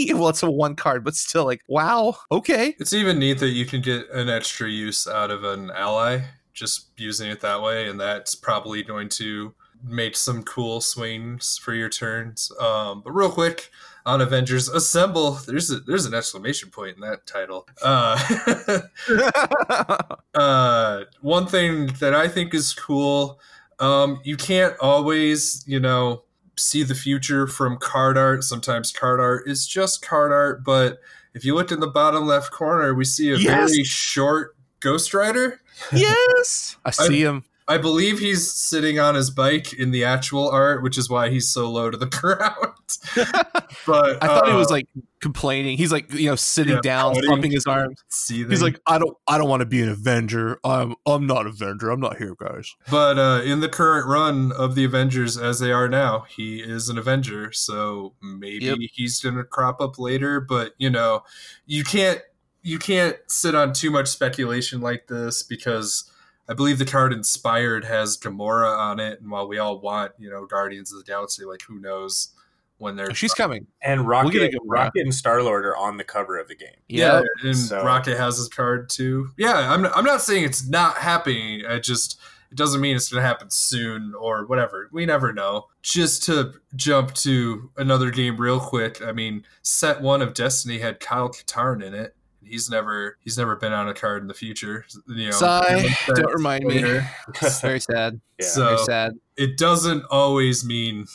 Well, 0.17 0.29
it's 0.29 0.43
a 0.43 0.49
one 0.49 0.75
card, 0.75 1.03
but 1.03 1.15
still, 1.15 1.45
like, 1.45 1.61
wow, 1.67 2.17
okay. 2.31 2.75
It's 2.79 2.93
even 2.93 3.19
neat 3.19 3.39
that 3.39 3.49
you 3.49 3.65
can 3.65 3.81
get 3.81 4.09
an 4.09 4.29
extra 4.29 4.67
use 4.67 5.07
out 5.07 5.31
of 5.31 5.43
an 5.43 5.71
ally 5.71 6.21
just 6.53 6.87
using 6.97 7.29
it 7.29 7.39
that 7.41 7.61
way, 7.61 7.87
and 7.87 7.99
that's 7.99 8.35
probably 8.35 8.83
going 8.83 9.09
to 9.09 9.53
make 9.83 10.15
some 10.15 10.43
cool 10.43 10.81
swings 10.81 11.57
for 11.57 11.73
your 11.73 11.89
turns. 11.89 12.51
Um, 12.59 13.01
but 13.03 13.11
real 13.11 13.29
quick, 13.29 13.69
on 14.07 14.21
Avengers 14.21 14.69
Assemble. 14.69 15.33
There's 15.45 15.69
a, 15.69 15.79
there's 15.81 16.05
an 16.05 16.13
exclamation 16.13 16.71
point 16.71 16.95
in 16.95 17.01
that 17.01 17.27
title. 17.27 17.67
Uh, 17.83 18.79
uh, 20.33 21.03
one 21.21 21.47
thing 21.47 21.87
that 21.99 22.13
I 22.13 22.27
think 22.27 22.53
is 22.53 22.73
cool, 22.73 23.39
um, 23.79 24.19
you 24.23 24.37
can't 24.37 24.75
always, 24.79 25.63
you 25.67 25.79
know, 25.79 26.23
see 26.57 26.83
the 26.83 26.95
future 26.95 27.47
from 27.47 27.77
card 27.77 28.17
art. 28.17 28.43
Sometimes 28.43 28.91
card 28.91 29.19
art 29.19 29.47
is 29.47 29.67
just 29.67 30.05
card 30.05 30.31
art, 30.31 30.63
but 30.63 30.99
if 31.33 31.45
you 31.45 31.55
look 31.55 31.71
in 31.71 31.79
the 31.79 31.87
bottom 31.87 32.25
left 32.25 32.51
corner, 32.51 32.93
we 32.93 33.05
see 33.05 33.31
a 33.31 33.37
yes. 33.37 33.71
very 33.71 33.83
short 33.83 34.55
Ghost 34.79 35.13
Rider. 35.13 35.61
Yes, 35.91 36.77
I 36.85 36.91
see 36.91 37.21
him. 37.21 37.43
I 37.69 37.77
believe 37.77 38.19
he's 38.19 38.49
sitting 38.49 38.97
on 38.97 39.15
his 39.15 39.29
bike 39.29 39.73
in 39.73 39.91
the 39.91 40.05
actual 40.05 40.49
art, 40.49 40.81
which 40.81 40.97
is 40.97 41.09
why 41.09 41.29
he's 41.29 41.49
so 41.49 41.69
low 41.69 41.91
to 41.91 41.97
the 41.97 42.05
ground. 42.05 42.55
but 43.85 44.23
I 44.23 44.27
thought 44.27 44.47
uh, 44.47 44.51
he 44.51 44.55
was 44.55 44.71
uh, 44.71 44.75
like 44.75 44.87
complaining. 45.19 45.77
He's 45.77 45.91
like, 45.91 46.13
you 46.13 46.29
know, 46.29 46.37
sitting 46.37 46.75
yeah, 46.75 46.81
down, 46.81 47.15
pumping 47.27 47.51
his 47.51 47.65
arms. 47.65 48.01
Seething. 48.07 48.49
He's 48.49 48.61
like, 48.61 48.79
I 48.87 48.97
don't, 48.97 49.15
I 49.27 49.37
don't 49.37 49.49
want 49.49 49.59
to 49.59 49.65
be 49.65 49.81
an 49.81 49.89
Avenger. 49.89 50.59
I'm, 50.63 50.95
I'm 51.05 51.27
not 51.27 51.45
Avenger. 51.45 51.89
I'm 51.89 51.99
not 51.99 52.17
here, 52.17 52.35
guys. 52.39 52.73
But 52.89 53.19
uh, 53.19 53.41
in 53.43 53.59
the 53.59 53.67
current 53.67 54.07
run 54.07 54.53
of 54.53 54.75
the 54.75 54.85
Avengers 54.85 55.37
as 55.37 55.59
they 55.59 55.73
are 55.73 55.89
now, 55.89 56.25
he 56.29 56.59
is 56.59 56.87
an 56.87 56.97
Avenger. 56.97 57.51
So 57.51 58.13
maybe 58.21 58.65
yep. 58.65 58.77
he's 58.93 59.19
gonna 59.19 59.43
crop 59.43 59.81
up 59.81 59.99
later. 59.99 60.39
But 60.39 60.73
you 60.77 60.89
know, 60.89 61.23
you 61.65 61.83
can't, 61.83 62.21
you 62.61 62.79
can't 62.79 63.17
sit 63.27 63.55
on 63.55 63.73
too 63.73 63.91
much 63.91 64.07
speculation 64.07 64.79
like 64.79 65.07
this 65.07 65.43
because 65.43 66.09
I 66.49 66.53
believe 66.53 66.79
the 66.79 66.85
card 66.85 67.11
Inspired 67.11 67.83
has 67.85 68.17
Gamora 68.17 68.77
on 68.77 68.99
it, 68.99 69.19
and 69.21 69.29
while 69.29 69.47
we 69.47 69.57
all 69.57 69.79
want, 69.79 70.13
you 70.17 70.29
know, 70.29 70.45
Guardians 70.45 70.91
of 70.91 70.99
the 70.99 71.03
Galaxy, 71.03 71.43
like 71.43 71.61
who 71.61 71.79
knows 71.79 72.29
when 72.77 72.95
they're 72.95 73.13
she's 73.13 73.33
coming. 73.33 73.67
And 73.81 74.07
Rocket, 74.07 74.33
we'll 74.33 74.65
Rocket 74.65 75.01
and 75.01 75.13
Star 75.13 75.41
Lord 75.43 75.65
are 75.65 75.75
on 75.75 75.97
the 75.97 76.03
cover 76.03 76.37
of 76.37 76.47
the 76.47 76.55
game. 76.55 76.69
Yeah, 76.87 77.21
yeah 77.21 77.49
and 77.49 77.57
so. 77.57 77.83
Rocket 77.83 78.17
has 78.17 78.37
his 78.37 78.47
card 78.47 78.89
too. 78.89 79.29
Yeah, 79.37 79.73
I'm 79.73 79.85
I'm 79.87 80.05
not 80.05 80.21
saying 80.21 80.45
it's 80.45 80.67
not 80.67 80.97
happening. 80.97 81.65
I 81.65 81.79
just 81.79 82.19
it 82.51 82.57
doesn't 82.57 82.79
mean 82.79 82.95
it's 82.95 83.09
going 83.09 83.21
to 83.21 83.27
happen 83.27 83.49
soon 83.49 84.13
or 84.17 84.45
whatever. 84.45 84.89
We 84.93 85.05
never 85.05 85.33
know. 85.33 85.67
Just 85.81 86.23
to 86.23 86.53
jump 86.75 87.13
to 87.15 87.69
another 87.75 88.09
game 88.09 88.37
real 88.37 88.59
quick. 88.59 89.01
I 89.01 89.11
mean, 89.11 89.43
set 89.63 90.01
one 90.01 90.21
of 90.21 90.33
Destiny 90.33 90.79
had 90.79 91.01
Kyle 91.01 91.29
Katarn 91.29 91.83
in 91.83 91.93
it 91.93 92.15
he's 92.47 92.69
never 92.69 93.17
he's 93.21 93.37
never 93.37 93.55
been 93.55 93.73
on 93.73 93.87
a 93.89 93.93
card 93.93 94.21
in 94.21 94.27
the 94.27 94.33
future. 94.33 94.85
You 95.07 95.25
know, 95.25 95.31
Sigh, 95.31 95.95
don't 96.07 96.33
remind 96.33 96.65
later. 96.65 97.01
me. 97.41 97.49
very 97.61 97.79
sad. 97.79 98.19
Yeah. 98.39 98.45
So 98.45 98.65
very 98.65 98.77
sad. 98.85 99.13
It 99.35 99.57
doesn't 99.57 100.03
always 100.11 100.63
mean 100.63 101.07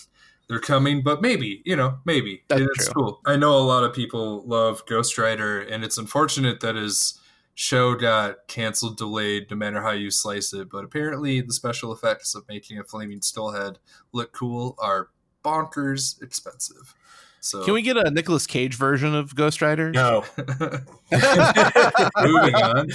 they're 0.49 0.59
coming, 0.59 1.03
but 1.03 1.23
maybe 1.23 1.63
you 1.65 1.77
know, 1.77 1.99
maybe 2.05 2.43
That's 2.49 2.63
it's 2.63 2.85
true. 2.87 2.95
cool. 2.95 3.21
I 3.27 3.37
know 3.37 3.57
a 3.57 3.63
lot 3.63 3.85
of 3.85 3.95
people 3.95 4.43
love 4.45 4.85
Ghost 4.87 5.17
Rider, 5.19 5.61
and 5.61 5.85
it's 5.85 5.99
unfortunate 5.99 6.61
that 6.61 6.75
his 6.75 7.19
show 7.55 7.95
got 7.95 8.49
canceled, 8.49 8.97
delayed, 8.97 9.51
no 9.51 9.57
matter 9.57 9.83
how 9.83 9.93
you 9.93 10.11
slice 10.11 10.53
it. 10.53 10.69
But 10.69 10.85
apparently, 10.85 11.41
the 11.43 11.53
special 11.53 11.93
effects 11.93 12.35
of 12.35 12.43
making 12.49 12.79
a 12.79 12.85
flaming 12.85 13.21
stillhead 13.21 13.77
look 14.13 14.33
cool 14.33 14.75
are 14.81 15.11
bonkers 15.45 16.21
expensive. 16.23 16.95
So 17.41 17.65
can 17.65 17.75
we 17.75 17.83
get 17.83 17.97
a 17.97 18.09
Nicolas 18.11 18.47
Cage 18.47 18.77
version 18.77 19.15
of 19.17 19.35
Ghost 19.35 19.61
Rider? 19.63 19.91
No. 19.91 20.25
Moving 22.23 22.55
on. 22.55 22.87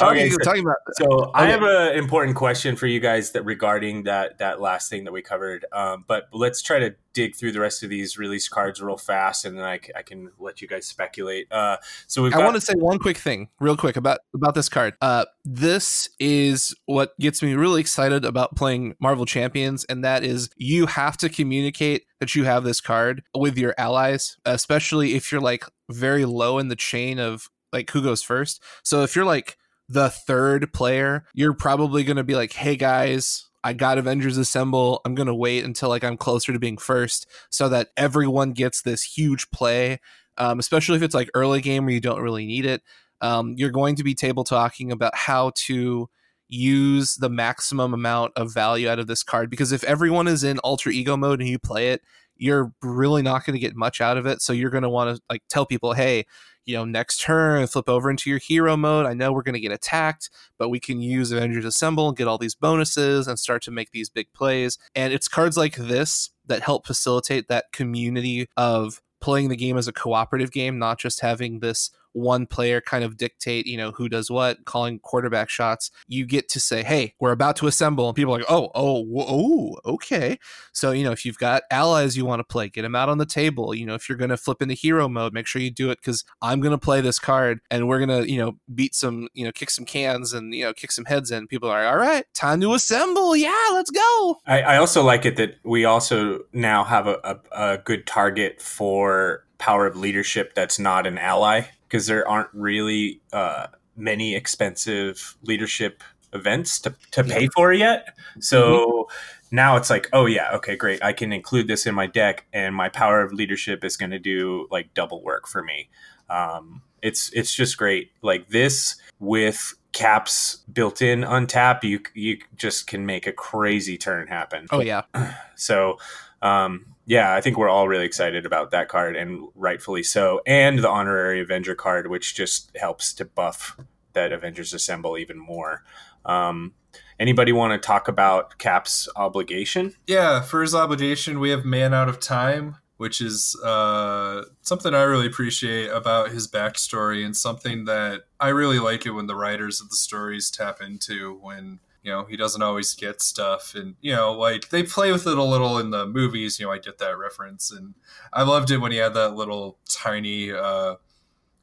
okay, 0.00 0.30
so, 0.30 0.36
talking 0.38 0.62
about. 0.62 0.76
So 0.94 1.06
okay. 1.06 1.30
I 1.34 1.46
have 1.46 1.62
an 1.62 1.96
important 1.98 2.36
question 2.36 2.76
for 2.76 2.86
you 2.86 3.00
guys 3.00 3.32
that 3.32 3.44
regarding 3.44 4.04
that 4.04 4.38
that 4.38 4.60
last 4.60 4.90
thing 4.90 5.04
that 5.04 5.12
we 5.12 5.22
covered. 5.22 5.64
Um, 5.72 6.04
but 6.06 6.28
let's 6.32 6.62
try 6.62 6.78
to 6.78 6.94
dig 7.16 7.34
through 7.34 7.50
the 7.50 7.60
rest 7.60 7.82
of 7.82 7.88
these 7.88 8.18
release 8.18 8.46
cards 8.46 8.80
real 8.80 8.98
fast, 8.98 9.44
and 9.46 9.56
then 9.56 9.64
I, 9.64 9.80
I 9.96 10.02
can 10.02 10.30
let 10.38 10.60
you 10.60 10.68
guys 10.68 10.86
speculate. 10.86 11.50
Uh, 11.50 11.78
so 12.06 12.22
we've 12.22 12.34
I 12.34 12.44
want 12.44 12.54
to 12.54 12.60
say 12.60 12.74
one 12.74 12.98
quick 12.98 13.16
thing, 13.16 13.48
real 13.58 13.76
quick 13.76 13.96
about 13.96 14.20
about 14.34 14.54
this 14.54 14.68
card. 14.68 14.94
Uh, 15.00 15.24
this 15.44 16.10
is 16.20 16.74
what 16.84 17.18
gets 17.18 17.42
me 17.42 17.54
really 17.54 17.80
excited 17.80 18.24
about 18.24 18.54
playing 18.54 18.94
Marvel 19.00 19.24
Champions, 19.24 19.84
and 19.84 20.04
that 20.04 20.24
is 20.24 20.50
you 20.56 20.86
have 20.86 21.16
to 21.18 21.28
communicate 21.28 22.04
that 22.20 22.34
you 22.34 22.44
have 22.44 22.64
this 22.64 22.80
card 22.80 23.22
with 23.34 23.58
your 23.58 23.74
allies, 23.78 24.36
especially 24.44 25.14
if 25.14 25.32
you're 25.32 25.40
like 25.40 25.64
very 25.90 26.24
low 26.24 26.58
in 26.58 26.68
the 26.68 26.76
chain 26.76 27.18
of 27.18 27.48
like 27.76 27.90
who 27.90 28.02
goes 28.02 28.22
first. 28.22 28.62
So 28.82 29.02
if 29.02 29.14
you're 29.14 29.24
like 29.24 29.56
the 29.88 30.10
third 30.10 30.72
player, 30.72 31.24
you're 31.34 31.54
probably 31.54 32.04
going 32.04 32.16
to 32.16 32.24
be 32.24 32.34
like, 32.34 32.52
"Hey 32.52 32.76
guys, 32.76 33.46
I 33.62 33.72
got 33.72 33.98
Avengers 33.98 34.38
Assemble. 34.38 35.00
I'm 35.04 35.14
going 35.14 35.26
to 35.26 35.34
wait 35.34 35.64
until 35.64 35.88
like 35.88 36.04
I'm 36.04 36.16
closer 36.16 36.52
to 36.52 36.58
being 36.58 36.78
first 36.78 37.26
so 37.50 37.68
that 37.68 37.88
everyone 37.96 38.52
gets 38.52 38.82
this 38.82 39.02
huge 39.02 39.50
play, 39.50 39.98
um, 40.38 40.58
especially 40.58 40.96
if 40.96 41.02
it's 41.02 41.14
like 41.14 41.28
early 41.34 41.60
game 41.60 41.84
where 41.84 41.94
you 41.94 42.00
don't 42.00 42.22
really 42.22 42.46
need 42.46 42.64
it. 42.64 42.82
Um, 43.20 43.54
you're 43.56 43.70
going 43.70 43.96
to 43.96 44.04
be 44.04 44.14
table 44.14 44.44
talking 44.44 44.92
about 44.92 45.16
how 45.16 45.50
to 45.66 46.08
use 46.48 47.16
the 47.16 47.28
maximum 47.28 47.92
amount 47.92 48.32
of 48.36 48.54
value 48.54 48.88
out 48.88 49.00
of 49.00 49.08
this 49.08 49.24
card 49.24 49.50
because 49.50 49.72
if 49.72 49.82
everyone 49.82 50.28
is 50.28 50.44
in 50.44 50.60
alter 50.60 50.90
ego 50.90 51.16
mode 51.16 51.40
and 51.40 51.48
you 51.48 51.58
play 51.58 51.88
it, 51.88 52.02
you're 52.36 52.72
really 52.82 53.22
not 53.22 53.44
going 53.44 53.54
to 53.54 53.60
get 53.60 53.74
much 53.74 54.00
out 54.00 54.16
of 54.16 54.26
it. 54.26 54.42
So 54.42 54.52
you're 54.52 54.70
going 54.70 54.84
to 54.84 54.88
want 54.88 55.16
to 55.16 55.22
like 55.28 55.42
tell 55.48 55.66
people, 55.66 55.94
hey, 55.94 56.26
you 56.66 56.76
know, 56.76 56.84
next 56.84 57.20
turn, 57.20 57.66
flip 57.68 57.88
over 57.88 58.10
into 58.10 58.28
your 58.28 58.40
hero 58.40 58.76
mode. 58.76 59.06
I 59.06 59.14
know 59.14 59.32
we're 59.32 59.42
going 59.42 59.54
to 59.54 59.60
get 59.60 59.72
attacked, 59.72 60.30
but 60.58 60.68
we 60.68 60.80
can 60.80 61.00
use 61.00 61.32
Avengers 61.32 61.64
Assemble 61.64 62.08
and 62.08 62.16
get 62.16 62.26
all 62.26 62.38
these 62.38 62.56
bonuses 62.56 63.28
and 63.28 63.38
start 63.38 63.62
to 63.62 63.70
make 63.70 63.92
these 63.92 64.10
big 64.10 64.32
plays. 64.32 64.76
And 64.94 65.12
it's 65.12 65.28
cards 65.28 65.56
like 65.56 65.76
this 65.76 66.30
that 66.46 66.62
help 66.62 66.86
facilitate 66.86 67.48
that 67.48 67.72
community 67.72 68.48
of 68.56 69.00
playing 69.20 69.48
the 69.48 69.56
game 69.56 69.78
as 69.78 69.88
a 69.88 69.92
cooperative 69.92 70.50
game, 70.50 70.78
not 70.78 70.98
just 70.98 71.20
having 71.20 71.60
this 71.60 71.90
one 72.16 72.46
player 72.46 72.80
kind 72.80 73.04
of 73.04 73.18
dictate, 73.18 73.66
you 73.66 73.76
know, 73.76 73.92
who 73.92 74.08
does 74.08 74.30
what, 74.30 74.64
calling 74.64 74.98
quarterback 74.98 75.50
shots. 75.50 75.90
You 76.08 76.24
get 76.24 76.48
to 76.48 76.60
say, 76.60 76.82
"Hey, 76.82 77.14
we're 77.20 77.30
about 77.30 77.56
to 77.56 77.66
assemble," 77.66 78.08
and 78.08 78.16
people 78.16 78.34
are 78.34 78.38
like, 78.38 78.50
"Oh, 78.50 78.70
oh, 78.74 79.06
oh, 79.14 79.76
okay." 79.84 80.38
So 80.72 80.92
you 80.92 81.04
know, 81.04 81.12
if 81.12 81.26
you've 81.26 81.38
got 81.38 81.64
allies 81.70 82.16
you 82.16 82.24
want 82.24 82.40
to 82.40 82.44
play, 82.44 82.70
get 82.70 82.82
them 82.82 82.94
out 82.94 83.10
on 83.10 83.18
the 83.18 83.26
table. 83.26 83.74
You 83.74 83.84
know, 83.84 83.94
if 83.94 84.08
you're 84.08 84.16
going 84.16 84.30
to 84.30 84.38
flip 84.38 84.62
into 84.62 84.74
hero 84.74 85.08
mode, 85.08 85.34
make 85.34 85.46
sure 85.46 85.60
you 85.60 85.70
do 85.70 85.90
it 85.90 85.98
because 86.00 86.24
I'm 86.40 86.60
going 86.60 86.72
to 86.72 86.78
play 86.78 87.02
this 87.02 87.18
card, 87.18 87.60
and 87.70 87.86
we're 87.86 88.04
going 88.04 88.22
to, 88.22 88.30
you 88.30 88.38
know, 88.38 88.56
beat 88.74 88.94
some, 88.94 89.28
you 89.34 89.44
know, 89.44 89.52
kick 89.52 89.70
some 89.70 89.84
cans 89.84 90.32
and 90.32 90.54
you 90.54 90.64
know, 90.64 90.72
kick 90.72 90.92
some 90.92 91.04
heads 91.04 91.30
in. 91.30 91.46
People 91.46 91.68
are, 91.68 91.84
like, 91.84 91.92
all 91.92 91.98
right, 91.98 92.24
time 92.32 92.62
to 92.62 92.72
assemble. 92.72 93.36
Yeah, 93.36 93.66
let's 93.72 93.90
go. 93.90 94.36
I, 94.46 94.62
I 94.62 94.76
also 94.78 95.02
like 95.02 95.26
it 95.26 95.36
that 95.36 95.56
we 95.64 95.84
also 95.84 96.40
now 96.54 96.82
have 96.82 97.06
a, 97.06 97.18
a, 97.52 97.72
a 97.74 97.78
good 97.78 98.06
target 98.06 98.62
for 98.62 99.44
power 99.58 99.86
of 99.86 99.96
leadership 99.96 100.54
that's 100.54 100.78
not 100.78 101.06
an 101.06 101.18
ally 101.18 101.62
because 101.88 102.06
there 102.06 102.26
aren't 102.28 102.50
really 102.52 103.20
uh, 103.32 103.66
many 103.96 104.34
expensive 104.34 105.36
leadership 105.42 106.02
events 106.32 106.78
to, 106.80 106.94
to 107.12 107.24
pay 107.24 107.48
for 107.54 107.72
yet. 107.72 108.16
So 108.40 109.08
mm-hmm. 109.08 109.56
now 109.56 109.76
it's 109.76 109.90
like, 109.90 110.08
oh 110.12 110.26
yeah, 110.26 110.52
okay, 110.54 110.76
great. 110.76 111.02
I 111.02 111.12
can 111.12 111.32
include 111.32 111.66
this 111.66 111.86
in 111.86 111.94
my 111.94 112.06
deck, 112.06 112.46
and 112.52 112.74
my 112.74 112.88
power 112.88 113.22
of 113.22 113.32
leadership 113.32 113.84
is 113.84 113.96
going 113.96 114.10
to 114.10 114.18
do 114.18 114.68
like 114.70 114.92
double 114.94 115.22
work 115.22 115.48
for 115.48 115.62
me. 115.62 115.88
Um, 116.28 116.82
it's 117.02 117.30
it's 117.32 117.54
just 117.54 117.76
great. 117.76 118.10
Like 118.22 118.48
this 118.48 118.96
with 119.20 119.74
caps 119.92 120.56
built 120.72 121.00
in 121.00 121.22
untap, 121.22 121.82
you 121.82 122.00
you 122.14 122.38
just 122.56 122.86
can 122.86 123.06
make 123.06 123.26
a 123.26 123.32
crazy 123.32 123.96
turn 123.96 124.28
happen. 124.28 124.66
Oh 124.70 124.80
yeah. 124.80 125.02
So 125.58 125.96
um, 126.42 126.84
yeah, 127.06 127.34
I 127.34 127.40
think 127.40 127.56
we're 127.56 127.68
all 127.68 127.86
really 127.86 128.04
excited 128.04 128.44
about 128.44 128.72
that 128.72 128.88
card, 128.88 129.16
and 129.16 129.46
rightfully 129.54 130.02
so. 130.02 130.40
And 130.44 130.80
the 130.80 130.88
honorary 130.88 131.40
Avenger 131.40 131.76
card, 131.76 132.08
which 132.08 132.34
just 132.34 132.76
helps 132.76 133.14
to 133.14 133.24
buff 133.24 133.78
that 134.12 134.32
Avengers 134.32 134.74
Assemble 134.74 135.16
even 135.16 135.38
more. 135.38 135.84
Um, 136.24 136.74
anybody 137.20 137.52
want 137.52 137.80
to 137.80 137.86
talk 137.86 138.08
about 138.08 138.58
Cap's 138.58 139.08
obligation? 139.14 139.94
Yeah, 140.08 140.42
for 140.42 140.62
his 140.62 140.74
obligation, 140.74 141.38
we 141.38 141.50
have 141.50 141.64
Man 141.64 141.94
Out 141.94 142.08
of 142.08 142.18
Time, 142.18 142.78
which 142.96 143.20
is 143.20 143.54
uh, 143.62 144.42
something 144.62 144.92
I 144.92 145.02
really 145.02 145.28
appreciate 145.28 145.88
about 145.90 146.30
his 146.30 146.48
backstory, 146.48 147.24
and 147.24 147.36
something 147.36 147.84
that 147.84 148.22
I 148.40 148.48
really 148.48 148.80
like 148.80 149.06
it 149.06 149.10
when 149.10 149.28
the 149.28 149.36
writers 149.36 149.80
of 149.80 149.90
the 149.90 149.96
stories 149.96 150.50
tap 150.50 150.80
into 150.80 151.38
when 151.40 151.78
you 152.06 152.12
know 152.12 152.24
he 152.24 152.36
doesn't 152.36 152.62
always 152.62 152.94
get 152.94 153.20
stuff 153.20 153.74
and 153.74 153.96
you 154.00 154.14
know 154.14 154.32
like 154.32 154.68
they 154.68 154.84
play 154.84 155.10
with 155.10 155.26
it 155.26 155.36
a 155.36 155.42
little 155.42 155.76
in 155.78 155.90
the 155.90 156.06
movies 156.06 156.60
you 156.60 156.64
know 156.64 156.70
i 156.70 156.78
get 156.78 156.98
that 156.98 157.18
reference 157.18 157.72
and 157.72 157.94
i 158.32 158.44
loved 158.44 158.70
it 158.70 158.78
when 158.78 158.92
he 158.92 158.98
had 158.98 159.12
that 159.12 159.34
little 159.34 159.76
tiny 159.88 160.52
uh 160.52 160.94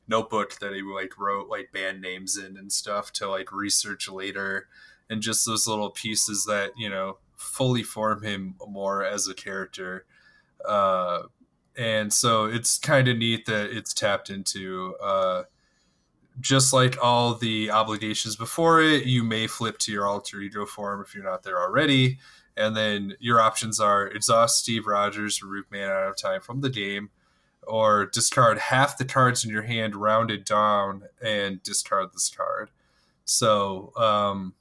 notebook 0.07 0.60
that 0.60 0.74
he 0.74 0.82
like 0.82 1.18
wrote 1.18 1.48
like 1.49 1.72
band 1.72 2.02
names 2.02 2.38
in 2.38 2.57
and 2.57 2.72
stuff 2.72 3.11
to 3.14 3.28
like 3.28 3.52
research 3.53 4.10
later 4.10 4.68
and 5.10 5.22
just 5.22 5.45
those 5.45 5.68
little 5.68 5.90
pieces 5.91 6.45
that 6.45 6.72
you 6.78 6.90
know 6.90 7.18
fully 7.38 7.84
form 7.84 8.24
him 8.24 8.56
more 8.68 9.03
as 9.03 9.28
a 9.28 9.34
character. 9.34 10.06
Uh 10.65 11.24
and 11.76 12.14
so 12.14 12.45
it's 12.45 12.78
kind 12.78 13.07
of 13.07 13.18
neat 13.18 13.45
that 13.45 13.76
it's 13.76 13.94
tapped 13.94 14.30
into 14.30 14.95
uh 15.02 15.44
just 16.39 16.73
like 16.73 16.97
all 17.01 17.35
the 17.35 17.72
obligations 17.72 18.35
before 18.35 18.81
it, 18.81 19.05
you 19.05 19.23
may 19.23 19.47
flip 19.47 19.77
to 19.80 19.91
your 19.91 20.07
alter 20.07 20.39
ego 20.41 20.65
form 20.65 21.01
if 21.01 21.14
you're 21.14 21.23
not 21.23 21.43
there 21.43 21.61
already. 21.61 22.19
And 22.55 22.76
then 22.76 23.15
your 23.19 23.41
options 23.41 23.80
are 23.80 24.07
exhaust 24.07 24.60
Steve 24.60 24.85
Rogers, 24.85 25.41
remove 25.41 25.69
man 25.72 25.89
out 25.89 26.07
of 26.07 26.18
time 26.18 26.41
from 26.41 26.61
the 26.61 26.69
game, 26.69 27.10
or 27.65 28.05
discard 28.05 28.57
half 28.57 28.97
the 28.97 29.05
cards 29.05 29.43
in 29.43 29.51
your 29.51 29.64
hand 29.64 29.95
rounded 29.95 30.45
down 30.45 31.03
and 31.22 31.61
discard 31.64 32.14
this 32.14 32.30
card. 32.30 32.69
So 33.26 33.93
um, 33.95 34.53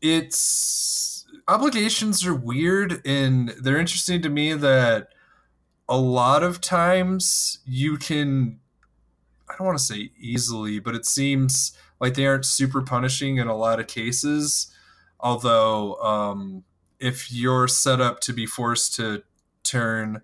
it's 0.00 1.26
obligations 1.46 2.24
are 2.26 2.34
weird 2.34 3.02
and 3.06 3.50
they're 3.60 3.78
interesting 3.78 4.22
to 4.22 4.28
me 4.28 4.54
that 4.54 5.08
a 5.88 5.98
lot 5.98 6.42
of 6.42 6.60
times 6.60 7.58
you 7.66 7.96
can 7.96 8.58
I 9.48 9.56
don't 9.56 9.66
want 9.66 9.78
to 9.78 9.84
say 9.84 10.10
easily, 10.18 10.78
but 10.78 10.94
it 10.94 11.06
seems 11.06 11.76
like 12.00 12.14
they 12.14 12.26
aren't 12.26 12.46
super 12.46 12.82
punishing 12.82 13.36
in 13.36 13.46
a 13.46 13.56
lot 13.56 13.80
of 13.80 13.86
cases. 13.86 14.72
Although, 15.20 15.96
um, 15.96 16.64
if 16.98 17.32
you're 17.32 17.68
set 17.68 18.00
up 18.00 18.20
to 18.20 18.32
be 18.32 18.46
forced 18.46 18.94
to 18.96 19.22
turn 19.62 20.22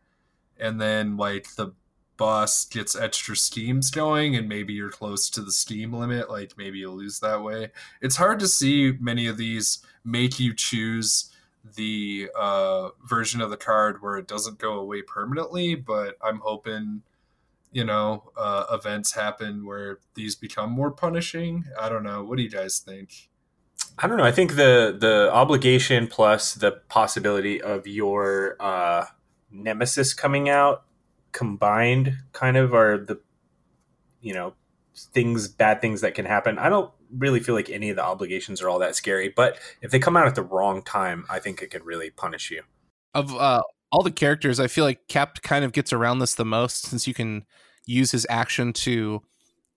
and 0.59 0.81
then 0.81 1.17
like 1.17 1.55
the 1.57 1.73
boss 2.17 2.67
gets 2.67 2.95
extra 2.95 3.35
schemes 3.35 3.91
going 3.91 4.37
and 4.37 4.47
maybe 4.47 4.75
you're 4.75 4.91
close 4.91 5.31
to 5.31 5.41
the 5.41 5.53
scheme 5.53 5.93
limit, 5.93 6.31
like 6.31 6.53
maybe 6.59 6.79
you'll 6.79 6.97
lose 6.97 7.21
that 7.21 7.43
way. 7.43 7.71
It's 8.03 8.17
hard 8.17 8.41
to 8.41 8.49
see 8.49 8.93
many 9.01 9.27
of 9.27 9.39
these 9.39 9.79
make 10.05 10.39
you 10.39 10.55
choose 10.55 11.31
the 11.77 12.29
uh, 12.39 12.91
version 13.09 13.41
of 13.41 13.51
the 13.51 13.57
card 13.57 14.03
where 14.03 14.17
it 14.17 14.29
doesn't 14.29 14.59
go 14.59 14.75
away 14.75 15.03
permanently, 15.03 15.75
but 15.75 16.17
I'm 16.23 16.41
hoping 16.41 17.03
you 17.73 17.85
know 17.85 18.33
uh, 18.37 18.65
events 18.73 19.13
happen 19.13 19.67
where 19.67 19.99
these 20.15 20.37
become 20.37 20.71
more 20.71 20.91
punishing? 20.91 21.65
I 21.79 21.89
don't 21.89 22.05
know. 22.05 22.25
What 22.25 22.37
do 22.37 22.43
you 22.43 22.51
guys 22.51 22.79
think? 22.79 23.31
I 23.99 24.07
don't 24.07 24.17
know. 24.17 24.25
I 24.25 24.33
think 24.33 24.57
the 24.57 24.97
the 24.99 25.31
obligation 25.33 26.07
plus 26.07 26.55
the 26.55 26.73
possibility 26.89 27.61
of 27.61 27.87
your 27.87 28.57
uh, 28.61 29.07
nemesis 29.51 30.15
coming 30.15 30.49
out 30.49 30.85
combined 31.33 32.17
kind 32.33 32.57
of 32.57 32.75
are 32.75 32.99
the 32.99 33.21
you 34.21 34.35
know 34.35 34.55
things 34.97 35.49
bad 35.49 35.81
things 35.81 36.01
that 36.01 36.15
can 36.15 36.27
happen. 36.27 36.59
I 36.59 36.69
don't 36.69 36.91
really 37.17 37.41
feel 37.41 37.55
like 37.55 37.71
any 37.71 37.91
of 37.91 37.97
the 37.97 38.05
obligations 38.05 38.63
are 38.63 38.69
all 38.69 38.79
that 38.79 38.95
scary 38.95 39.29
but 39.35 39.59
if 39.83 39.91
they 39.91 39.99
come 39.99 40.17
out 40.17 40.27
at 40.27 40.35
the 40.35 40.43
wrong 40.43 40.83
time 40.83 41.25
i 41.29 41.39
think 41.39 41.61
it 41.61 41.71
could 41.71 41.85
really 41.85 42.11
punish 42.11 42.51
you. 42.51 42.63
Of 43.15 43.35
uh 43.35 43.63
all 43.93 44.03
the 44.03 44.11
characters, 44.11 44.61
I 44.61 44.67
feel 44.67 44.85
like 44.85 45.09
Cap 45.09 45.43
kind 45.43 45.65
of 45.65 45.73
gets 45.73 45.93
around 45.93 46.21
this 46.21 46.35
the 46.35 46.45
most 46.45 46.87
since 46.87 47.07
you 47.07 47.15
can 47.15 47.45
use 47.87 48.13
his 48.13 48.27
action 48.31 48.73
to, 48.73 49.23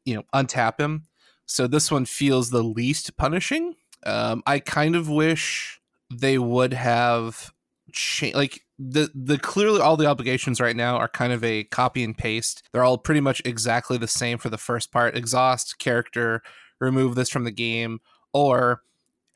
you 0.06 0.15
know, 0.15 0.23
untap 0.34 0.80
him. 0.80 1.03
So 1.45 1.68
this 1.68 1.91
one 1.91 2.06
feels 2.06 2.49
the 2.49 2.64
least 2.64 3.18
punishing. 3.18 3.76
Um, 4.06 4.44
I 4.45 4.60
kind 4.60 4.95
of 4.95 5.10
wish 5.10 5.80
they 6.14 6.38
would 6.38 6.73
have 6.73 7.52
changed, 7.91 8.35
like 8.35 8.61
the 8.80 9.10
the 9.15 9.38
clearly 9.38 9.80
all 9.81 9.98
the 9.98 10.07
obligations 10.07 10.60
right 10.60 10.76
now 10.76 10.98
are 10.98 11.07
kind 11.07 11.34
of 11.34 11.44
a 11.44 11.64
copy 11.65 12.03
and 12.03 12.18
paste. 12.18 12.64
They're 12.72 12.84
all 12.84 12.98
pretty 12.98 13.22
much 13.22 13.41
exactly 13.45 13.98
the 13.98 14.07
same 14.07 14.38
for 14.38 14.49
the 14.49 14.57
first 14.57 14.91
part. 14.91 15.18
Exhaust 15.18 15.80
character, 15.80 16.41
remove 16.80 17.15
this 17.15 17.30
from 17.30 17.44
the 17.45 17.52
game, 17.52 17.99
or 18.34 18.81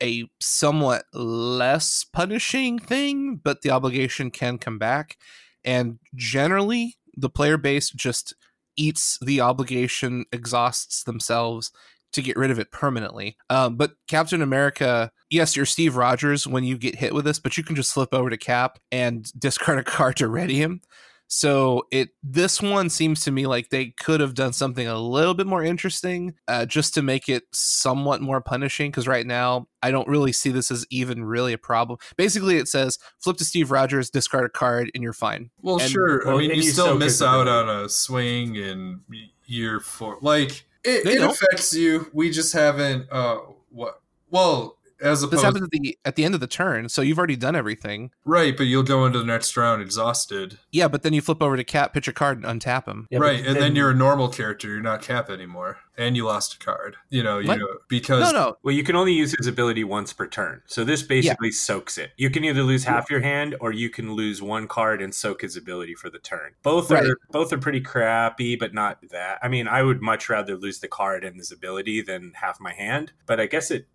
a 0.02 0.28
somewhat 0.40 1.04
less 1.12 2.04
punishing 2.12 2.78
thing, 2.78 3.36
but 3.36 3.62
the 3.62 3.70
obligation 3.70 4.30
can 4.30 4.58
come 4.58 4.78
back. 4.78 5.16
And 5.64 5.98
generally, 6.14 6.96
the 7.16 7.30
player 7.30 7.56
base 7.56 7.90
just 7.90 8.34
eats 8.76 9.18
the 9.20 9.40
obligation, 9.40 10.24
exhausts 10.32 11.02
themselves 11.02 11.72
to 12.12 12.22
get 12.22 12.36
rid 12.36 12.50
of 12.50 12.58
it 12.58 12.72
permanently. 12.72 13.36
Um, 13.50 13.76
but 13.76 13.92
Captain 14.08 14.40
America, 14.40 15.10
yes, 15.30 15.56
you're 15.56 15.66
Steve 15.66 15.96
Rogers 15.96 16.46
when 16.46 16.64
you 16.64 16.78
get 16.78 16.94
hit 16.94 17.12
with 17.14 17.24
this, 17.24 17.38
but 17.38 17.56
you 17.58 17.64
can 17.64 17.76
just 17.76 17.92
flip 17.92 18.14
over 18.14 18.30
to 18.30 18.36
Cap 18.36 18.78
and 18.90 19.30
discard 19.38 19.78
a 19.78 19.84
card 19.84 20.16
to 20.16 20.28
ready 20.28 20.56
him. 20.56 20.80
So 21.28 21.86
it 21.90 22.08
this 22.22 22.62
one 22.62 22.88
seems 22.88 23.22
to 23.24 23.30
me 23.30 23.46
like 23.46 23.68
they 23.68 23.88
could 24.00 24.20
have 24.20 24.32
done 24.32 24.54
something 24.54 24.88
a 24.88 24.98
little 24.98 25.34
bit 25.34 25.46
more 25.46 25.62
interesting, 25.62 26.34
uh, 26.48 26.64
just 26.64 26.94
to 26.94 27.02
make 27.02 27.28
it 27.28 27.44
somewhat 27.52 28.22
more 28.22 28.40
punishing. 28.40 28.90
Because 28.90 29.06
right 29.06 29.26
now, 29.26 29.68
I 29.82 29.90
don't 29.90 30.08
really 30.08 30.32
see 30.32 30.50
this 30.50 30.70
as 30.70 30.86
even 30.88 31.22
really 31.22 31.52
a 31.52 31.58
problem. 31.58 31.98
Basically, 32.16 32.56
it 32.56 32.66
says 32.66 32.98
flip 33.18 33.36
to 33.36 33.44
Steve 33.44 33.70
Rogers, 33.70 34.08
discard 34.08 34.46
a 34.46 34.48
card, 34.48 34.90
and 34.94 35.02
you're 35.02 35.12
fine. 35.12 35.50
Well, 35.60 35.78
and, 35.78 35.90
sure. 35.90 36.22
Well, 36.24 36.36
I 36.36 36.38
mean, 36.38 36.50
you, 36.50 36.56
you 36.56 36.62
still 36.62 36.96
miss 36.96 37.20
out 37.20 37.46
on 37.46 37.68
a 37.68 37.90
swing 37.90 38.56
in 38.56 39.02
year 39.44 39.80
four. 39.80 40.16
Like 40.22 40.64
it, 40.82 41.06
it 41.06 41.22
affects 41.22 41.74
you. 41.74 42.10
We 42.14 42.30
just 42.30 42.54
haven't. 42.54 43.06
Uh, 43.12 43.40
what? 43.68 44.00
Well, 44.30 44.77
as 45.00 45.22
opposed, 45.22 45.32
this 45.32 45.42
happens 45.42 45.64
at 45.64 45.70
the 45.70 45.98
at 46.04 46.16
the 46.16 46.24
end 46.24 46.34
of 46.34 46.40
the 46.40 46.46
turn, 46.46 46.88
so 46.88 47.02
you've 47.02 47.18
already 47.18 47.36
done 47.36 47.54
everything. 47.54 48.10
Right, 48.24 48.56
but 48.56 48.64
you'll 48.64 48.82
go 48.82 49.06
into 49.06 49.18
the 49.18 49.24
next 49.24 49.56
round 49.56 49.82
exhausted. 49.82 50.58
Yeah, 50.72 50.88
but 50.88 51.02
then 51.02 51.12
you 51.12 51.20
flip 51.20 51.42
over 51.42 51.56
to 51.56 51.64
Cap, 51.64 51.94
pitch 51.94 52.08
a 52.08 52.12
card, 52.12 52.42
and 52.42 52.60
untap 52.60 52.86
him. 52.86 53.06
Yeah, 53.10 53.18
right, 53.18 53.38
and 53.38 53.48
then, 53.48 53.60
then, 53.60 53.76
you're 53.76 53.90
a 53.90 53.94
normal 53.94 54.28
character. 54.28 54.68
You're 54.68 54.80
not 54.80 55.02
Cap 55.02 55.30
anymore, 55.30 55.78
and 55.96 56.16
you 56.16 56.24
lost 56.24 56.54
a 56.54 56.58
card. 56.58 56.96
You 57.10 57.22
know, 57.22 57.38
you 57.38 57.56
know, 57.56 57.78
because 57.88 58.32
no, 58.32 58.38
no. 58.38 58.56
Well, 58.62 58.74
you 58.74 58.82
can 58.82 58.96
only 58.96 59.12
use 59.12 59.34
his 59.36 59.46
ability 59.46 59.84
once 59.84 60.12
per 60.12 60.26
turn, 60.26 60.62
so 60.66 60.84
this 60.84 61.02
basically 61.02 61.48
yeah. 61.48 61.54
soaks 61.54 61.98
it. 61.98 62.12
You 62.16 62.30
can 62.30 62.44
either 62.44 62.62
lose 62.62 62.84
half 62.84 63.10
your 63.10 63.20
hand, 63.20 63.56
or 63.60 63.72
you 63.72 63.90
can 63.90 64.14
lose 64.14 64.42
one 64.42 64.66
card 64.66 65.00
and 65.00 65.14
soak 65.14 65.42
his 65.42 65.56
ability 65.56 65.94
for 65.94 66.10
the 66.10 66.18
turn. 66.18 66.52
Both 66.62 66.90
right. 66.90 67.04
are 67.04 67.16
both 67.30 67.52
are 67.52 67.58
pretty 67.58 67.80
crappy, 67.80 68.56
but 68.56 68.74
not 68.74 68.98
that. 69.10 69.38
I 69.42 69.48
mean, 69.48 69.68
I 69.68 69.82
would 69.82 70.02
much 70.02 70.28
rather 70.28 70.56
lose 70.56 70.80
the 70.80 70.88
card 70.88 71.24
and 71.24 71.36
his 71.36 71.52
ability 71.52 72.02
than 72.02 72.32
half 72.34 72.60
my 72.60 72.72
hand. 72.72 73.12
But 73.26 73.40
I 73.40 73.46
guess 73.46 73.70
it 73.70 73.86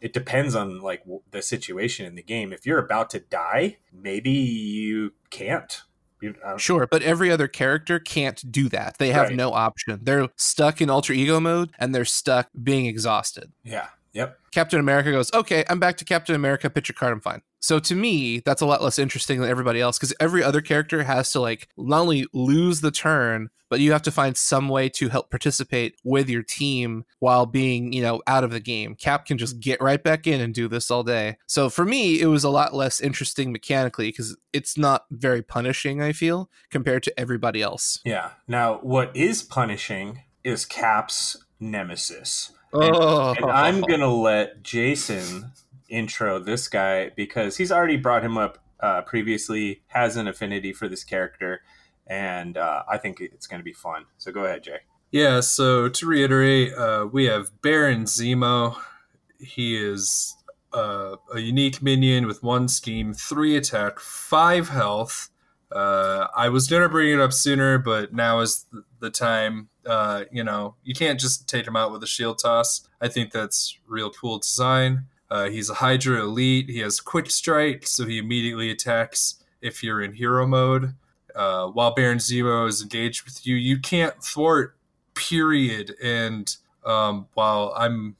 it 0.00 0.12
depends 0.12 0.54
on 0.54 0.80
like 0.80 1.02
the 1.30 1.42
situation 1.42 2.06
in 2.06 2.14
the 2.14 2.22
game. 2.22 2.52
If 2.52 2.66
you're 2.66 2.78
about 2.78 3.10
to 3.10 3.20
die, 3.20 3.78
maybe 3.92 4.30
you 4.30 5.12
can't 5.30 5.82
You, 6.22 6.34
Sure, 6.56 6.86
but 6.90 7.02
every 7.02 7.30
other 7.30 7.46
character 7.46 7.98
can't 7.98 8.50
do 8.50 8.68
that. 8.70 8.96
They 8.98 9.10
have 9.10 9.28
Right. 9.28 9.36
no 9.36 9.52
option. 9.52 10.00
They're 10.02 10.28
stuck 10.36 10.80
in 10.80 10.88
alter 10.88 11.12
ego 11.12 11.40
mode 11.40 11.72
and 11.78 11.94
they're 11.94 12.06
stuck 12.06 12.48
being 12.62 12.86
exhausted. 12.86 13.52
yeah. 13.64 13.88
Yep. 14.16 14.38
Captain 14.50 14.80
America 14.80 15.12
goes, 15.12 15.30
okay, 15.34 15.62
I'm 15.68 15.78
back 15.78 15.98
to 15.98 16.04
Captain 16.06 16.34
America. 16.34 16.70
Pitch 16.70 16.88
your 16.88 16.94
card, 16.94 17.12
I'm 17.12 17.20
fine. 17.20 17.42
So 17.60 17.78
to 17.78 17.94
me, 17.94 18.40
that's 18.40 18.62
a 18.62 18.66
lot 18.66 18.82
less 18.82 18.98
interesting 18.98 19.40
than 19.40 19.50
everybody 19.50 19.80
else 19.80 19.98
because 19.98 20.14
every 20.18 20.42
other 20.42 20.62
character 20.62 21.02
has 21.02 21.30
to 21.32 21.40
like 21.40 21.68
not 21.76 22.00
only 22.00 22.26
lose 22.32 22.80
the 22.80 22.90
turn, 22.90 23.50
but 23.68 23.80
you 23.80 23.92
have 23.92 24.02
to 24.02 24.10
find 24.10 24.34
some 24.34 24.68
way 24.70 24.88
to 24.88 25.10
help 25.10 25.28
participate 25.28 25.96
with 26.02 26.30
your 26.30 26.42
team 26.42 27.04
while 27.18 27.44
being, 27.44 27.92
you 27.92 28.00
know, 28.00 28.22
out 28.26 28.44
of 28.44 28.50
the 28.50 28.60
game. 28.60 28.94
Cap 28.94 29.26
can 29.26 29.36
just 29.36 29.60
get 29.60 29.82
right 29.82 30.02
back 30.02 30.26
in 30.26 30.40
and 30.40 30.54
do 30.54 30.66
this 30.66 30.90
all 30.90 31.02
day. 31.02 31.36
So 31.46 31.68
for 31.68 31.84
me, 31.84 32.20
it 32.20 32.26
was 32.26 32.44
a 32.44 32.48
lot 32.48 32.72
less 32.72 33.00
interesting 33.00 33.52
mechanically 33.52 34.08
because 34.08 34.34
it's 34.54 34.78
not 34.78 35.04
very 35.10 35.42
punishing, 35.42 36.00
I 36.00 36.12
feel, 36.12 36.48
compared 36.70 37.02
to 37.02 37.20
everybody 37.20 37.60
else. 37.60 38.00
Yeah. 38.04 38.30
Now, 38.48 38.78
what 38.78 39.14
is 39.14 39.42
punishing 39.42 40.22
is 40.44 40.64
Cap's 40.64 41.36
nemesis. 41.60 42.52
Oh, 42.76 43.34
And 43.36 43.50
I'm 43.50 43.80
going 43.80 44.00
to 44.00 44.08
let 44.08 44.62
Jason 44.62 45.52
intro 45.88 46.38
this 46.38 46.68
guy 46.68 47.10
because 47.10 47.56
he's 47.56 47.72
already 47.72 47.96
brought 47.96 48.24
him 48.24 48.36
up 48.36 48.58
uh, 48.80 49.02
previously, 49.02 49.82
has 49.88 50.16
an 50.16 50.28
affinity 50.28 50.72
for 50.72 50.88
this 50.88 51.04
character, 51.04 51.62
and 52.06 52.56
uh, 52.56 52.82
I 52.88 52.98
think 52.98 53.20
it's 53.20 53.46
going 53.46 53.60
to 53.60 53.64
be 53.64 53.72
fun. 53.72 54.04
So 54.18 54.32
go 54.32 54.44
ahead, 54.44 54.62
Jay. 54.62 54.78
Yeah, 55.10 55.40
so 55.40 55.88
to 55.88 56.06
reiterate, 56.06 56.74
uh, 56.74 57.08
we 57.10 57.24
have 57.24 57.62
Baron 57.62 58.04
Zemo. 58.04 58.76
He 59.38 59.76
is 59.76 60.36
uh, 60.74 61.16
a 61.32 61.38
unique 61.38 61.82
minion 61.82 62.26
with 62.26 62.42
one 62.42 62.68
scheme, 62.68 63.14
three 63.14 63.56
attack, 63.56 63.98
five 63.98 64.68
health. 64.68 65.30
Uh, 65.72 66.28
I 66.34 66.48
was 66.48 66.68
to 66.68 66.88
bring 66.88 67.12
it 67.12 67.20
up 67.20 67.32
sooner, 67.32 67.78
but 67.78 68.12
now 68.12 68.40
is 68.40 68.66
the 69.00 69.10
time. 69.10 69.68
Uh, 69.84 70.24
you 70.30 70.44
know, 70.44 70.74
you 70.84 70.94
can't 70.94 71.18
just 71.20 71.48
take 71.48 71.66
him 71.66 71.76
out 71.76 71.92
with 71.92 72.02
a 72.02 72.06
shield 72.06 72.38
toss. 72.38 72.88
I 73.00 73.08
think 73.08 73.32
that's 73.32 73.78
real 73.86 74.10
cool 74.10 74.38
design. 74.38 75.06
Uh, 75.30 75.48
he's 75.48 75.68
a 75.68 75.74
Hydra 75.74 76.22
elite. 76.22 76.70
He 76.70 76.78
has 76.80 77.00
quick 77.00 77.30
strike, 77.30 77.86
so 77.86 78.06
he 78.06 78.18
immediately 78.18 78.70
attacks 78.70 79.42
if 79.60 79.82
you're 79.82 80.00
in 80.00 80.14
hero 80.14 80.46
mode. 80.46 80.94
Uh, 81.34 81.66
while 81.68 81.94
Baron 81.94 82.18
Zemo 82.18 82.66
is 82.68 82.80
engaged 82.80 83.24
with 83.24 83.46
you, 83.46 83.56
you 83.56 83.78
can't 83.78 84.22
thwart 84.22 84.76
period 85.16 85.96
and 86.02 86.56
um, 86.84 87.26
while 87.34 87.72
i'm 87.76 88.14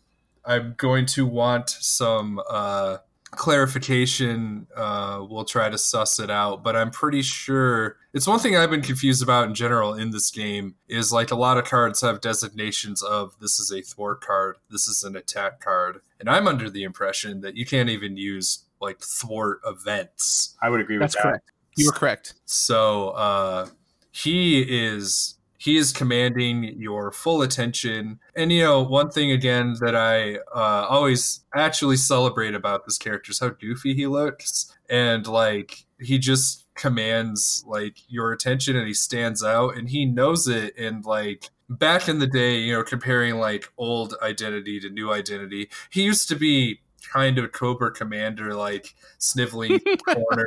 i'm 0.44 0.74
going 0.76 1.06
to 1.06 1.24
want 1.24 1.70
some 1.70 2.40
uh, 2.50 2.96
clarification 3.32 4.66
uh, 4.76 5.24
we'll 5.28 5.44
try 5.44 5.68
to 5.68 5.76
suss 5.78 6.18
it 6.18 6.30
out 6.30 6.62
but 6.62 6.76
i'm 6.76 6.90
pretty 6.90 7.22
sure 7.22 7.96
it's 8.14 8.26
one 8.26 8.38
thing 8.38 8.56
i've 8.56 8.70
been 8.70 8.82
confused 8.82 9.22
about 9.22 9.48
in 9.48 9.54
general 9.54 9.94
in 9.94 10.10
this 10.10 10.30
game 10.30 10.74
is 10.88 11.12
like 11.12 11.30
a 11.30 11.34
lot 11.36 11.58
of 11.58 11.64
cards 11.64 12.00
have 12.00 12.20
designations 12.20 13.02
of 13.02 13.34
this 13.40 13.58
is 13.58 13.70
a 13.72 13.82
thwart 13.82 14.20
card 14.20 14.56
this 14.70 14.86
is 14.88 15.02
an 15.02 15.16
attack 15.16 15.60
card 15.60 16.00
and 16.20 16.30
i'm 16.30 16.46
under 16.46 16.70
the 16.70 16.82
impression 16.84 17.40
that 17.40 17.56
you 17.56 17.66
can't 17.66 17.88
even 17.88 18.16
use 18.16 18.64
like 18.80 18.98
thwart 19.00 19.60
events 19.66 20.54
I 20.60 20.68
would 20.68 20.80
agree 20.80 20.98
that's 20.98 21.14
with 21.16 21.22
that. 21.22 21.28
correct. 21.28 21.50
You 21.76 21.86
were 21.86 21.92
correct. 21.92 22.34
so 22.44 23.10
uh, 23.10 23.68
he 24.12 24.60
is 24.62 25.35
he 25.58 25.76
is 25.76 25.92
commanding 25.92 26.74
your 26.78 27.12
full 27.12 27.42
attention. 27.42 28.20
And 28.34 28.52
you 28.52 28.62
know, 28.62 28.82
one 28.82 29.10
thing 29.10 29.30
again 29.30 29.76
that 29.80 29.94
I 29.94 30.36
uh, 30.54 30.86
always 30.88 31.40
actually 31.54 31.96
celebrate 31.96 32.54
about 32.54 32.84
this 32.84 32.98
character 32.98 33.30
is 33.32 33.40
how 33.40 33.50
goofy 33.50 33.94
he 33.94 34.06
looks, 34.06 34.72
and 34.88 35.26
like 35.26 35.84
he 36.00 36.18
just 36.18 36.64
commands 36.74 37.64
like 37.66 37.98
your 38.08 38.32
attention, 38.32 38.76
and 38.76 38.86
he 38.86 38.94
stands 38.94 39.42
out, 39.42 39.76
and 39.76 39.88
he 39.88 40.04
knows 40.04 40.48
it, 40.48 40.76
and 40.78 41.04
like. 41.04 41.50
Back 41.68 42.08
in 42.08 42.20
the 42.20 42.28
day, 42.28 42.58
you 42.58 42.74
know, 42.74 42.84
comparing 42.84 43.40
like 43.40 43.72
old 43.76 44.14
identity 44.22 44.78
to 44.78 44.88
new 44.88 45.12
identity, 45.12 45.68
he 45.90 46.04
used 46.04 46.28
to 46.28 46.36
be 46.36 46.78
kind 47.12 47.38
of 47.38 47.52
Cobra 47.52 47.90
Commander, 47.90 48.54
like 48.54 48.94
sniveling 49.18 49.80
corner, 50.06 50.46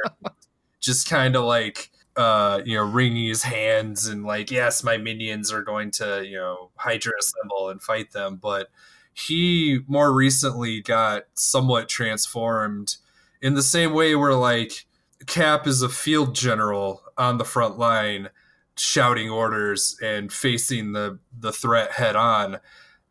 just 0.79 1.09
kind 1.09 1.35
of 1.35 1.43
like 1.43 1.91
uh 2.15 2.61
you 2.65 2.75
know 2.75 2.83
wringing 2.83 3.27
his 3.27 3.43
hands 3.43 4.07
and 4.07 4.25
like 4.25 4.51
yes 4.51 4.83
my 4.83 4.97
minions 4.97 5.51
are 5.51 5.63
going 5.63 5.91
to 5.91 6.25
you 6.25 6.35
know 6.35 6.69
hydra 6.75 7.13
assemble 7.19 7.69
and 7.69 7.81
fight 7.81 8.11
them 8.11 8.37
but 8.41 8.69
he 9.13 9.79
more 9.87 10.13
recently 10.13 10.81
got 10.81 11.23
somewhat 11.33 11.89
transformed 11.89 12.97
in 13.41 13.53
the 13.53 13.63
same 13.63 13.93
way 13.93 14.15
where 14.15 14.33
like 14.33 14.85
cap 15.27 15.67
is 15.67 15.81
a 15.81 15.89
field 15.89 16.33
general 16.33 17.03
on 17.17 17.37
the 17.37 17.45
front 17.45 17.77
line 17.77 18.29
shouting 18.75 19.29
orders 19.29 19.97
and 20.01 20.31
facing 20.31 20.93
the 20.93 21.19
the 21.37 21.51
threat 21.51 21.91
head 21.91 22.15
on 22.15 22.59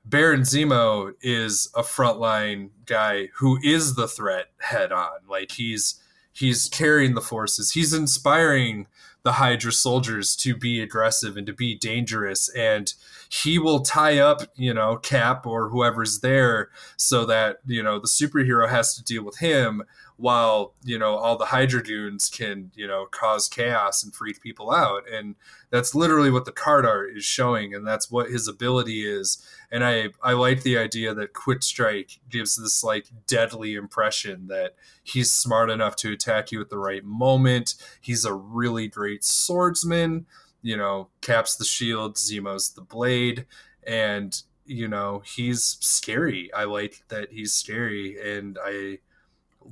Baron 0.08 0.40
Zemo 0.40 1.12
is 1.20 1.70
a 1.76 1.82
frontline 1.82 2.70
guy 2.86 3.28
who 3.36 3.58
is 3.62 3.94
the 3.94 4.08
threat 4.08 4.46
head 4.58 4.90
on. 4.90 5.18
Like 5.28 5.52
he's 5.52 6.00
he's 6.38 6.68
carrying 6.68 7.14
the 7.14 7.20
forces. 7.20 7.72
He's 7.72 7.92
inspiring 7.92 8.86
the 9.24 9.32
Hydra 9.32 9.72
soldiers 9.72 10.36
to 10.36 10.56
be 10.56 10.80
aggressive 10.80 11.36
and 11.36 11.46
to 11.46 11.52
be 11.52 11.74
dangerous. 11.74 12.48
And 12.50 12.92
he 13.28 13.58
will 13.58 13.80
tie 13.80 14.18
up, 14.18 14.42
you 14.54 14.72
know, 14.72 14.96
Cap 14.96 15.46
or 15.46 15.68
whoever's 15.68 16.20
there 16.20 16.70
so 16.96 17.26
that, 17.26 17.58
you 17.66 17.82
know, 17.82 17.98
the 17.98 18.06
superhero 18.06 18.68
has 18.68 18.94
to 18.94 19.02
deal 19.02 19.24
with 19.24 19.38
him 19.38 19.82
while, 20.18 20.74
you 20.82 20.98
know, 20.98 21.14
all 21.14 21.38
the 21.38 21.46
Hydra 21.46 21.80
goons 21.80 22.28
can, 22.28 22.72
you 22.74 22.88
know, 22.88 23.06
cause 23.06 23.48
chaos 23.48 24.02
and 24.02 24.12
freak 24.12 24.42
people 24.42 24.72
out. 24.72 25.04
And 25.08 25.36
that's 25.70 25.94
literally 25.94 26.30
what 26.30 26.44
the 26.44 26.50
card 26.50 26.84
art 26.84 27.16
is 27.16 27.24
showing. 27.24 27.72
And 27.72 27.86
that's 27.86 28.10
what 28.10 28.28
his 28.28 28.48
ability 28.48 29.06
is. 29.06 29.40
And 29.70 29.84
I, 29.84 30.08
I 30.20 30.32
like 30.32 30.64
the 30.64 30.76
idea 30.76 31.14
that 31.14 31.34
Quick 31.34 31.62
Strike 31.62 32.18
gives 32.28 32.56
this 32.56 32.82
like 32.82 33.06
deadly 33.28 33.74
impression 33.74 34.48
that 34.48 34.74
he's 35.04 35.32
smart 35.32 35.70
enough 35.70 35.94
to 35.96 36.12
attack 36.12 36.50
you 36.50 36.60
at 36.60 36.68
the 36.68 36.78
right 36.78 37.04
moment. 37.04 37.76
He's 38.00 38.24
a 38.24 38.34
really 38.34 38.88
great 38.88 39.22
swordsman. 39.22 40.26
You 40.62 40.76
know, 40.76 41.10
Cap's 41.20 41.54
the 41.54 41.64
shield, 41.64 42.16
Zemo's 42.16 42.70
the 42.70 42.80
blade, 42.80 43.46
and 43.86 44.42
you 44.66 44.88
know 44.88 45.22
he's 45.24 45.78
scary. 45.80 46.52
I 46.52 46.64
like 46.64 47.04
that 47.08 47.30
he's 47.30 47.52
scary, 47.52 48.18
and 48.20 48.58
I, 48.60 48.98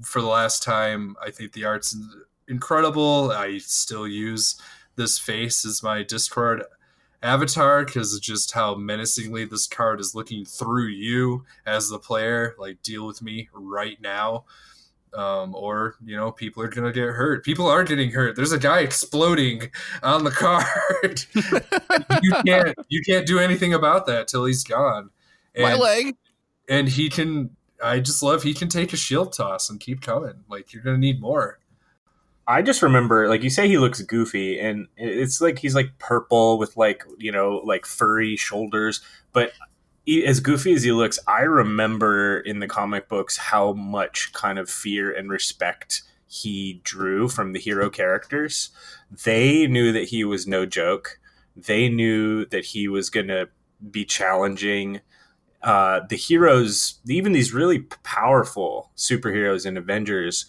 for 0.02 0.20
the 0.20 0.28
last 0.28 0.62
time, 0.62 1.16
I 1.24 1.31
think 1.31 1.52
the 1.52 1.64
art's 1.64 1.97
incredible. 2.48 3.32
I 3.32 3.59
still 3.59 4.06
use 4.06 4.60
this 4.97 5.18
face 5.18 5.64
as 5.64 5.82
my 5.82 6.02
Discord 6.02 6.62
avatar 7.23 7.85
because 7.85 8.14
of 8.14 8.20
just 8.23 8.52
how 8.52 8.74
menacingly 8.74 9.44
this 9.44 9.66
card 9.66 10.01
is 10.01 10.14
looking 10.14 10.44
through 10.44 10.89
you 10.89 11.44
as 11.66 11.89
the 11.89 11.98
player. 11.98 12.55
Like, 12.59 12.82
deal 12.82 13.06
with 13.06 13.23
me 13.23 13.48
right 13.52 14.01
now 14.01 14.44
um, 15.16 15.55
or 15.55 15.97
you 16.05 16.16
know 16.16 16.31
people 16.31 16.62
are 16.62 16.68
gonna 16.68 16.93
get 16.93 17.09
hurt 17.09 17.44
people 17.44 17.66
are 17.66 17.85
getting 17.85 18.10
hurt 18.10 18.36
there's 18.36 18.52
a 18.52 18.59
guy 18.59 18.81
exploding 18.81 19.70
on 20.02 20.24
the 20.24 20.31
card 21.02 21.24
you 22.23 22.32
can't 22.44 22.74
you 22.89 23.02
can't 23.02 23.27
do 23.27 23.39
anything 23.39 23.74
about 23.74 24.06
that 24.06 24.28
till 24.28 24.44
he's 24.44 24.62
gone 24.62 25.10
My 25.59 25.74
leg. 25.74 26.16
and 26.68 26.89
he 26.89 27.09
can 27.09 27.55
i 27.82 28.01
just 28.01 28.23
love 28.23 28.43
he 28.43 28.55
can 28.55 28.69
take 28.69 28.93
a 28.93 28.97
shield 28.97 29.32
toss 29.32 29.70
and 29.70 29.81
keep 29.81 30.01
coming 30.01 30.44
like 30.48 30.73
you're 30.73 30.82
gonna 30.82 30.98
need 30.98 31.20
more 31.20 31.59
I 32.48 32.62
just 32.62 32.82
remember, 32.82 33.28
like 33.28 33.43
you 33.43 33.51
say, 33.51 33.66
he 33.66 33.78
looks 33.78 34.01
goofy, 34.03 34.61
and 34.61 34.86
it's 34.97 35.40
like 35.40 35.59
he's 35.59 35.74
like 35.74 35.98
purple 35.98 36.59
with 36.59 36.77
like 36.77 37.05
you 37.19 37.32
know 37.32 37.61
like 37.65 37.85
furry 37.85 38.36
shoulders. 38.36 39.01
But 39.32 39.53
he, 40.05 40.24
as 40.24 40.39
goofy 40.39 40.73
as 40.73 40.85
he 40.85 40.93
looks, 40.93 41.19
I 41.27 41.40
remember 41.40 42.39
in 42.39 42.61
the 42.61 42.69
comic 42.69 43.09
books 43.09 43.36
how 43.36 43.73
much 43.73 44.32
kind 44.32 44.59
of 44.59 44.70
fear 44.70 45.12
and 45.12 45.28
respect 45.28 46.03
he 46.28 46.81
drew 46.85 47.28
from 47.28 47.53
the 47.53 47.59
hero 47.59 47.90
characters. 47.90 48.70
They 49.24 49.66
knew 49.66 49.93
that 49.93 50.05
he 50.05 50.24
was 50.24 50.47
no 50.47 50.66
joke. 50.66 51.19
They 51.57 51.89
knew 51.89 52.47
that 52.47 52.66
he 52.66 52.86
was 52.86 53.11
to 53.28 53.48
be 53.90 54.05
challenging. 54.05 55.01
Uh, 55.62 56.00
the 56.08 56.16
heroes, 56.16 57.00
even 57.08 57.32
these 57.32 57.52
really 57.52 57.80
powerful 58.02 58.90
superheroes 58.96 59.66
and 59.66 59.76
Avengers, 59.76 60.46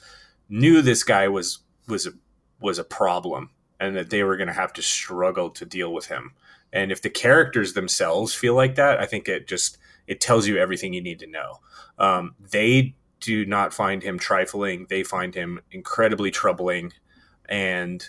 knew 0.49 0.81
this 0.81 1.03
guy 1.03 1.27
was 1.27 1.59
was 1.88 2.05
a, 2.05 2.11
was 2.59 2.77
a 2.77 2.84
problem 2.84 3.49
and 3.79 3.95
that 3.95 4.09
they 4.09 4.23
were 4.23 4.38
going 4.38 4.47
to 4.47 4.53
have 4.53 4.73
to 4.73 4.81
struggle 4.81 5.49
to 5.49 5.65
deal 5.65 5.93
with 5.93 6.07
him. 6.07 6.34
And 6.73 6.91
if 6.91 7.01
the 7.01 7.09
characters 7.09 7.73
themselves 7.73 8.34
feel 8.34 8.55
like 8.55 8.75
that, 8.75 8.99
I 8.99 9.05
think 9.05 9.27
it 9.27 9.47
just 9.47 9.77
it 10.05 10.21
tells 10.21 10.47
you 10.47 10.57
everything 10.57 10.93
you 10.93 11.01
need 11.01 11.19
to 11.19 11.27
know. 11.27 11.59
Um, 11.97 12.35
they 12.51 12.95
do 13.19 13.45
not 13.45 13.73
find 13.73 14.03
him 14.03 14.19
trifling; 14.19 14.88
they 14.89 15.03
find 15.03 15.34
him 15.34 15.61
incredibly 15.71 16.31
troubling, 16.31 16.93
and 17.47 18.07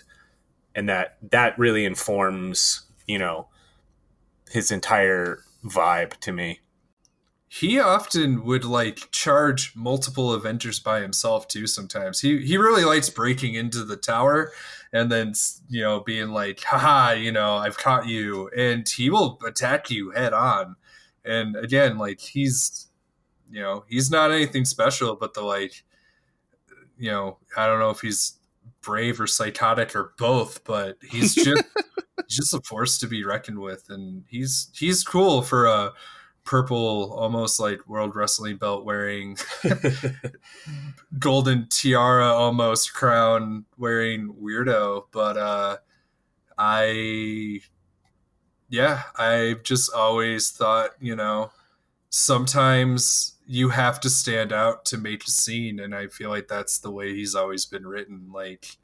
and 0.75 0.89
that 0.89 1.17
that 1.31 1.57
really 1.57 1.85
informs 1.85 2.83
you 3.07 3.17
know 3.17 3.47
his 4.51 4.71
entire 4.71 5.39
vibe 5.63 6.17
to 6.17 6.31
me. 6.31 6.59
He 7.49 7.79
often 7.79 8.45
would 8.45 8.63
like 8.63 9.11
charge 9.11 9.73
multiple 9.75 10.33
Avengers 10.33 10.79
by 10.79 11.01
himself 11.01 11.47
too. 11.47 11.65
Sometimes 11.67 12.21
he 12.21 12.45
he 12.45 12.57
really 12.57 12.85
likes 12.85 13.09
breaking 13.09 13.55
into 13.55 13.83
the 13.83 13.97
tower 13.97 14.53
and 14.93 15.11
then 15.11 15.33
you 15.67 15.81
know 15.81 15.99
being 15.99 16.29
like, 16.29 16.63
haha, 16.63 17.11
you 17.11 17.31
know, 17.31 17.55
I've 17.55 17.77
caught 17.77 18.07
you, 18.07 18.49
and 18.55 18.87
he 18.87 19.09
will 19.09 19.39
attack 19.45 19.89
you 19.89 20.11
head 20.11 20.33
on. 20.33 20.75
And 21.25 21.55
again, 21.55 21.97
like 21.97 22.19
he's 22.19 22.87
you 23.51 23.61
know 23.61 23.83
he's 23.87 24.11
not 24.11 24.31
anything 24.31 24.65
special, 24.65 25.15
but 25.15 25.33
the 25.33 25.41
like 25.41 25.83
you 26.97 27.11
know 27.11 27.37
I 27.57 27.67
don't 27.67 27.79
know 27.79 27.91
if 27.91 28.01
he's 28.01 28.37
brave 28.81 29.19
or 29.19 29.27
psychotic 29.27 29.95
or 29.95 30.13
both, 30.17 30.63
but 30.63 30.97
he's 31.03 31.35
just 31.43 31.63
just 32.27 32.53
a 32.53 32.61
force 32.61 32.97
to 32.99 33.07
be 33.07 33.23
reckoned 33.23 33.59
with, 33.59 33.85
and 33.89 34.23
he's 34.27 34.69
he's 34.73 35.03
cool 35.03 35.41
for 35.41 35.65
a 35.65 35.93
purple, 36.49 37.13
almost 37.13 37.59
like 37.59 37.87
World 37.87 38.15
Wrestling 38.15 38.57
belt 38.57 38.83
wearing, 38.83 39.37
golden 41.19 41.67
tiara 41.69 42.25
almost 42.25 42.91
crown 42.91 43.65
wearing 43.77 44.33
weirdo. 44.33 45.03
But 45.11 45.37
uh, 45.37 45.77
I, 46.57 47.59
yeah, 48.67 49.03
I've 49.15 49.61
just 49.61 49.93
always 49.93 50.49
thought, 50.49 50.89
you 50.99 51.15
know, 51.15 51.51
sometimes 52.09 53.35
you 53.45 53.69
have 53.69 53.99
to 53.99 54.09
stand 54.09 54.51
out 54.51 54.85
to 54.85 54.97
make 54.97 55.25
a 55.25 55.31
scene. 55.31 55.79
And 55.79 55.93
I 55.93 56.07
feel 56.07 56.31
like 56.31 56.47
that's 56.47 56.79
the 56.79 56.89
way 56.89 57.13
he's 57.13 57.35
always 57.35 57.67
been 57.67 57.85
written. 57.85 58.31
Like, 58.33 58.77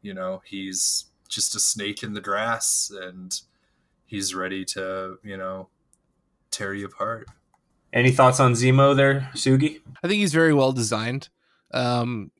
you 0.00 0.14
know, 0.14 0.40
he's 0.46 1.06
just 1.28 1.54
a 1.54 1.60
snake 1.60 2.02
in 2.02 2.14
the 2.14 2.22
grass 2.22 2.90
and 2.90 3.38
he's 4.06 4.34
ready 4.34 4.64
to, 4.64 5.18
you 5.22 5.36
know, 5.36 5.68
tear 6.52 6.74
you 6.74 6.86
apart. 6.86 7.28
Any 7.92 8.10
thoughts 8.10 8.40
on 8.40 8.52
Zemo 8.52 8.96
there, 8.96 9.30
Sugi? 9.34 9.80
I 10.02 10.08
think 10.08 10.20
he's 10.20 10.32
very 10.32 10.54
well 10.54 10.72
designed. 10.72 11.28
Um, 11.72 12.30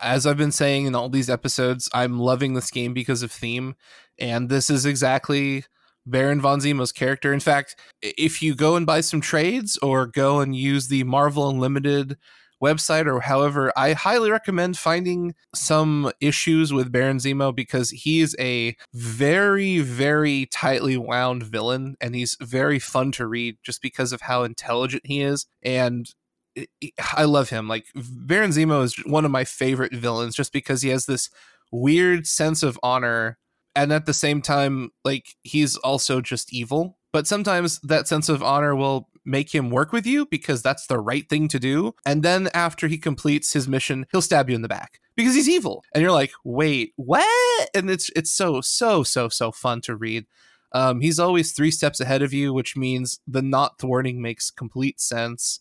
as 0.00 0.26
I've 0.26 0.36
been 0.36 0.52
saying 0.52 0.86
in 0.86 0.94
all 0.94 1.08
these 1.08 1.30
episodes, 1.30 1.88
I'm 1.92 2.18
loving 2.18 2.54
this 2.54 2.70
game 2.70 2.94
because 2.94 3.22
of 3.22 3.32
theme, 3.32 3.74
and 4.18 4.48
this 4.48 4.70
is 4.70 4.86
exactly 4.86 5.64
Baron 6.06 6.40
von 6.40 6.60
Zemo's 6.60 6.92
character. 6.92 7.32
In 7.32 7.40
fact, 7.40 7.76
if 8.00 8.40
you 8.40 8.54
go 8.54 8.76
and 8.76 8.86
buy 8.86 9.00
some 9.00 9.20
trades 9.20 9.76
or 9.82 10.06
go 10.06 10.40
and 10.40 10.54
use 10.54 10.88
the 10.88 11.04
Marvel 11.04 11.48
Unlimited 11.48 12.16
website 12.62 13.06
or 13.06 13.20
however, 13.20 13.72
I 13.76 13.92
highly 13.92 14.30
recommend 14.30 14.78
finding 14.78 15.34
some 15.54 16.10
issues 16.20 16.72
with 16.72 16.92
Baron 16.92 17.18
Zemo 17.18 17.54
because 17.54 17.90
he's 17.90 18.34
a 18.38 18.76
very, 18.94 19.80
very 19.80 20.46
tightly 20.46 20.96
wound 20.96 21.42
villain 21.42 21.96
and 22.00 22.14
he's 22.14 22.36
very 22.40 22.78
fun 22.78 23.12
to 23.12 23.26
read 23.26 23.58
just 23.62 23.82
because 23.82 24.12
of 24.12 24.22
how 24.22 24.42
intelligent 24.42 25.06
he 25.06 25.22
is. 25.22 25.46
And 25.62 26.08
I 27.14 27.24
love 27.24 27.50
him. 27.50 27.68
Like 27.68 27.86
Baron 27.94 28.50
Zemo 28.50 28.82
is 28.82 28.96
one 29.04 29.24
of 29.24 29.30
my 29.30 29.44
favorite 29.44 29.94
villains 29.94 30.34
just 30.34 30.52
because 30.52 30.82
he 30.82 30.88
has 30.90 31.06
this 31.06 31.28
weird 31.72 32.26
sense 32.26 32.62
of 32.62 32.78
honor 32.82 33.38
and 33.74 33.92
at 33.92 34.06
the 34.06 34.14
same 34.14 34.40
time 34.40 34.90
like 35.04 35.26
he's 35.42 35.76
also 35.76 36.20
just 36.20 36.52
evil 36.52 36.96
but 37.12 37.26
sometimes 37.26 37.80
that 37.80 38.06
sense 38.06 38.28
of 38.28 38.42
honor 38.42 38.74
will 38.74 39.08
make 39.26 39.54
him 39.54 39.70
work 39.70 39.92
with 39.92 40.06
you 40.06 40.26
because 40.26 40.62
that's 40.62 40.86
the 40.86 40.98
right 40.98 41.28
thing 41.28 41.48
to 41.48 41.58
do. 41.58 41.94
And 42.06 42.22
then 42.22 42.48
after 42.54 42.86
he 42.88 42.96
completes 42.98 43.52
his 43.52 43.68
mission, 43.68 44.06
he'll 44.12 44.22
stab 44.22 44.48
you 44.48 44.54
in 44.54 44.62
the 44.62 44.68
back 44.68 45.00
because 45.16 45.34
he's 45.34 45.48
evil. 45.48 45.84
And 45.94 46.02
you're 46.02 46.12
like, 46.12 46.32
wait, 46.44 46.92
what? 46.96 47.68
And 47.74 47.90
it's 47.90 48.10
it's 48.14 48.30
so 48.30 48.60
so 48.60 49.02
so 49.02 49.28
so 49.28 49.50
fun 49.50 49.80
to 49.82 49.96
read. 49.96 50.26
Um, 50.72 51.00
he's 51.00 51.18
always 51.18 51.52
three 51.52 51.70
steps 51.70 52.00
ahead 52.00 52.22
of 52.22 52.32
you, 52.32 52.52
which 52.52 52.76
means 52.76 53.20
the 53.26 53.42
not 53.42 53.78
thwarting 53.78 54.20
makes 54.20 54.50
complete 54.50 55.00
sense. 55.00 55.60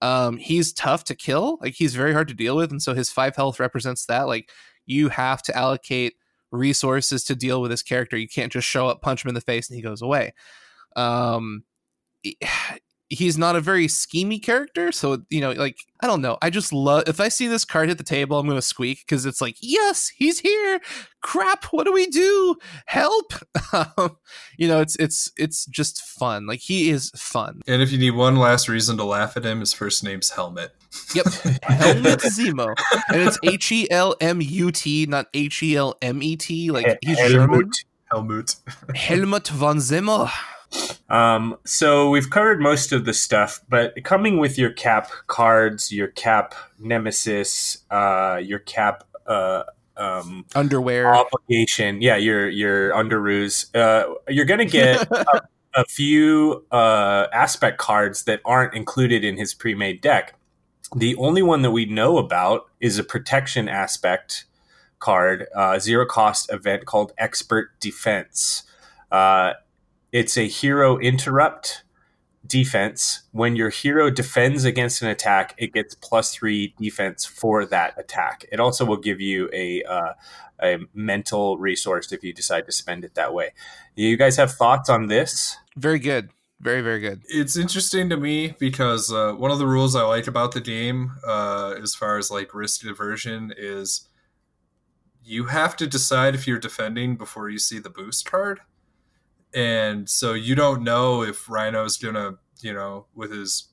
Um, 0.00 0.36
he's 0.36 0.72
tough 0.72 1.04
to 1.04 1.14
kill, 1.14 1.58
like 1.62 1.74
he's 1.74 1.94
very 1.94 2.12
hard 2.12 2.28
to 2.28 2.34
deal 2.34 2.56
with, 2.56 2.70
and 2.70 2.82
so 2.82 2.94
his 2.94 3.10
five 3.10 3.36
health 3.36 3.58
represents 3.58 4.06
that. 4.06 4.22
Like 4.22 4.50
you 4.86 5.08
have 5.08 5.42
to 5.44 5.56
allocate 5.56 6.14
resources 6.50 7.24
to 7.24 7.34
deal 7.34 7.60
with 7.60 7.70
this 7.70 7.82
character. 7.82 8.16
You 8.16 8.28
can't 8.28 8.52
just 8.52 8.68
show 8.68 8.86
up, 8.86 9.02
punch 9.02 9.24
him 9.24 9.28
in 9.28 9.34
the 9.34 9.40
face, 9.40 9.68
and 9.68 9.76
he 9.76 9.82
goes 9.82 10.02
away. 10.02 10.34
Um, 10.96 11.64
he's 13.18 13.38
not 13.38 13.56
a 13.56 13.60
very 13.60 13.86
schemy 13.86 14.42
character 14.42 14.92
so 14.92 15.18
you 15.30 15.40
know 15.40 15.52
like 15.52 15.76
i 16.00 16.06
don't 16.06 16.20
know. 16.20 16.36
I 16.42 16.50
just 16.50 16.72
love 16.72 17.04
if 17.06 17.20
i 17.20 17.28
see 17.28 17.46
this 17.46 17.64
card 17.64 17.88
hit 17.88 17.98
the 17.98 18.04
table 18.04 18.38
i'm 18.38 18.46
gonna 18.46 18.62
squeak 18.62 19.00
because 19.06 19.26
it's 19.26 19.40
like 19.40 19.56
yes 19.60 20.12
he's 20.16 20.40
here! 20.40 20.80
Crap 21.22 21.64
what 21.66 21.84
do 21.86 21.92
we 21.92 22.06
do? 22.06 22.56
Help! 22.86 23.32
Um, 23.72 24.16
you 24.58 24.68
know 24.68 24.80
it's 24.80 24.96
it's 24.96 25.30
it's 25.36 25.66
just 25.66 26.02
fun. 26.02 26.46
Like 26.46 26.60
he 26.60 26.90
is 26.90 27.10
fun. 27.16 27.62
And 27.66 27.82
if 27.82 27.90
you 27.92 27.98
need 27.98 28.12
one 28.12 28.36
last 28.36 28.68
reason 28.68 28.96
to 28.98 29.04
laugh 29.04 29.36
at 29.36 29.44
him 29.44 29.60
his 29.60 29.72
first 29.72 30.04
name's 30.04 30.30
helmet. 30.30 30.74
Yep. 31.14 31.26
Helmet 31.62 32.20
zemo. 32.20 32.74
And 33.08 33.22
it's 33.22 33.38
h-e-l-m-u-t 33.42 35.06
not 35.06 35.26
h-e-l-m-e-t 35.34 36.70
like 36.70 36.98
he's 37.02 37.18
helmut. 37.18 37.32
german. 37.32 37.70
Helmut. 38.10 38.56
Helmut 38.94 39.48
von 39.48 39.78
zemo 39.78 40.30
um, 41.08 41.56
so 41.64 42.10
we've 42.10 42.30
covered 42.30 42.60
most 42.60 42.92
of 42.92 43.04
the 43.04 43.14
stuff, 43.14 43.60
but 43.68 44.02
coming 44.04 44.38
with 44.38 44.58
your 44.58 44.70
cap 44.70 45.10
cards, 45.26 45.92
your 45.92 46.08
cap 46.08 46.54
nemesis, 46.78 47.78
uh, 47.90 48.40
your 48.42 48.58
cap 48.58 49.04
uh, 49.26 49.64
um, 49.96 50.44
underwear 50.54 51.14
obligation, 51.14 52.02
yeah, 52.02 52.16
your 52.16 52.48
your 52.48 52.90
underoos, 52.92 53.74
uh, 53.76 54.14
you're 54.28 54.44
gonna 54.44 54.64
get 54.64 55.06
a, 55.12 55.42
a, 55.74 55.84
few 55.84 56.64
uh, 56.72 57.26
aspect 57.32 57.78
cards 57.78 58.24
that 58.24 58.40
aren't 58.44 58.74
included 58.74 59.24
in 59.24 59.36
his 59.36 59.54
pre-made 59.54 60.00
deck. 60.00 60.34
The 60.96 61.16
only 61.16 61.42
one 61.42 61.62
that 61.62 61.70
we 61.70 61.86
know 61.86 62.18
about 62.18 62.68
is 62.80 62.98
a 62.98 63.04
protection 63.04 63.68
aspect 63.68 64.46
card, 64.98 65.46
uh, 65.54 65.78
zero 65.78 66.06
cost 66.06 66.52
event 66.52 66.86
called 66.86 67.12
Expert 67.18 67.78
Defense. 67.78 68.64
Uh, 69.10 69.52
it's 70.14 70.38
a 70.38 70.46
hero 70.46 70.96
interrupt 70.96 71.82
defense. 72.46 73.22
When 73.32 73.56
your 73.56 73.70
hero 73.70 74.10
defends 74.10 74.64
against 74.64 75.02
an 75.02 75.08
attack, 75.08 75.54
it 75.58 75.72
gets 75.72 75.96
plus 75.96 76.32
three 76.32 76.72
defense 76.78 77.24
for 77.24 77.66
that 77.66 77.98
attack. 77.98 78.46
It 78.52 78.60
also 78.60 78.84
will 78.84 78.96
give 78.96 79.20
you 79.20 79.50
a 79.52 79.82
uh, 79.82 80.12
a 80.62 80.78
mental 80.94 81.58
resource 81.58 82.12
if 82.12 82.22
you 82.22 82.32
decide 82.32 82.64
to 82.66 82.72
spend 82.72 83.04
it 83.04 83.16
that 83.16 83.34
way. 83.34 83.54
You 83.96 84.16
guys 84.16 84.36
have 84.36 84.52
thoughts 84.52 84.88
on 84.88 85.08
this? 85.08 85.56
Very 85.76 85.98
good. 85.98 86.30
Very, 86.60 86.80
very 86.80 87.00
good. 87.00 87.22
It's 87.28 87.56
interesting 87.56 88.08
to 88.10 88.16
me 88.16 88.54
because 88.60 89.12
uh, 89.12 89.32
one 89.32 89.50
of 89.50 89.58
the 89.58 89.66
rules 89.66 89.96
I 89.96 90.02
like 90.02 90.28
about 90.28 90.52
the 90.52 90.60
game, 90.60 91.10
uh, 91.26 91.74
as 91.82 91.96
far 91.96 92.18
as 92.18 92.30
like 92.30 92.54
risk 92.54 92.82
diversion, 92.82 93.52
is 93.58 94.08
you 95.24 95.46
have 95.46 95.74
to 95.78 95.88
decide 95.88 96.36
if 96.36 96.46
you're 96.46 96.60
defending 96.60 97.16
before 97.16 97.48
you 97.48 97.58
see 97.58 97.80
the 97.80 97.90
boost 97.90 98.24
card 98.24 98.60
and 99.54 100.08
so 100.08 100.34
you 100.34 100.54
don't 100.54 100.82
know 100.82 101.22
if 101.22 101.48
Rhino's 101.48 101.96
gonna, 101.96 102.38
you 102.60 102.72
know, 102.72 103.06
with 103.14 103.30
his 103.30 103.68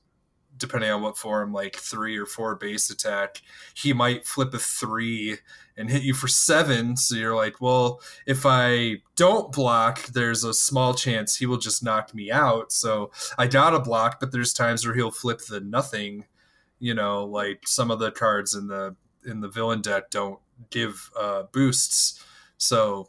depending 0.58 0.90
on 0.90 1.02
what 1.02 1.18
form, 1.18 1.52
like 1.52 1.76
three 1.76 2.16
or 2.16 2.24
four 2.24 2.54
base 2.54 2.88
attack, 2.88 3.42
he 3.74 3.92
might 3.92 4.26
flip 4.26 4.54
a 4.54 4.58
three 4.58 5.38
and 5.76 5.90
hit 5.90 6.02
you 6.02 6.14
for 6.14 6.28
seven. 6.28 6.96
So 6.96 7.16
you're 7.16 7.34
like, 7.34 7.60
well, 7.60 8.00
if 8.26 8.46
I 8.46 8.98
don't 9.16 9.50
block, 9.50 10.06
there's 10.06 10.44
a 10.44 10.54
small 10.54 10.94
chance 10.94 11.36
he 11.36 11.46
will 11.46 11.58
just 11.58 11.82
knock 11.82 12.14
me 12.14 12.30
out. 12.30 12.70
So 12.72 13.10
I 13.36 13.48
gotta 13.48 13.80
block, 13.80 14.20
but 14.20 14.30
there's 14.30 14.52
times 14.52 14.86
where 14.86 14.94
he'll 14.94 15.10
flip 15.10 15.40
the 15.40 15.60
nothing. 15.60 16.26
You 16.78 16.94
know, 16.94 17.24
like 17.24 17.66
some 17.66 17.90
of 17.90 17.98
the 17.98 18.10
cards 18.10 18.54
in 18.54 18.68
the 18.68 18.96
in 19.24 19.40
the 19.40 19.48
villain 19.48 19.80
deck 19.80 20.10
don't 20.10 20.40
give 20.70 21.10
uh, 21.18 21.44
boosts. 21.52 22.24
So 22.58 23.08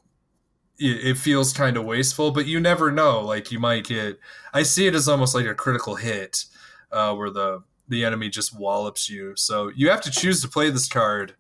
it 0.92 1.18
feels 1.18 1.54
kind 1.54 1.78
of 1.78 1.86
wasteful, 1.86 2.32
but 2.32 2.46
you 2.46 2.60
never 2.60 2.92
know. 2.92 3.22
Like 3.22 3.52
you 3.52 3.60
might 3.60 3.86
get, 3.86 4.20
I 4.54 4.64
see 4.64 4.88
it 4.88 4.96
as 4.96 5.08
almost 5.08 5.36
like 5.36 5.46
a 5.46 5.56
critical 5.56 5.96
hit, 5.96 6.46
uh, 6.92 7.14
where 7.16 7.30
the 7.30 7.64
the 7.88 8.06
enemy 8.06 8.30
just 8.30 8.58
wallops 8.58 9.10
you. 9.10 9.36
So 9.36 9.72
you 9.76 9.90
have 9.90 10.02
to 10.02 10.12
choose 10.12 10.42
to 10.42 10.48
play 10.48 10.70
this 10.70 10.88
card, 10.88 11.36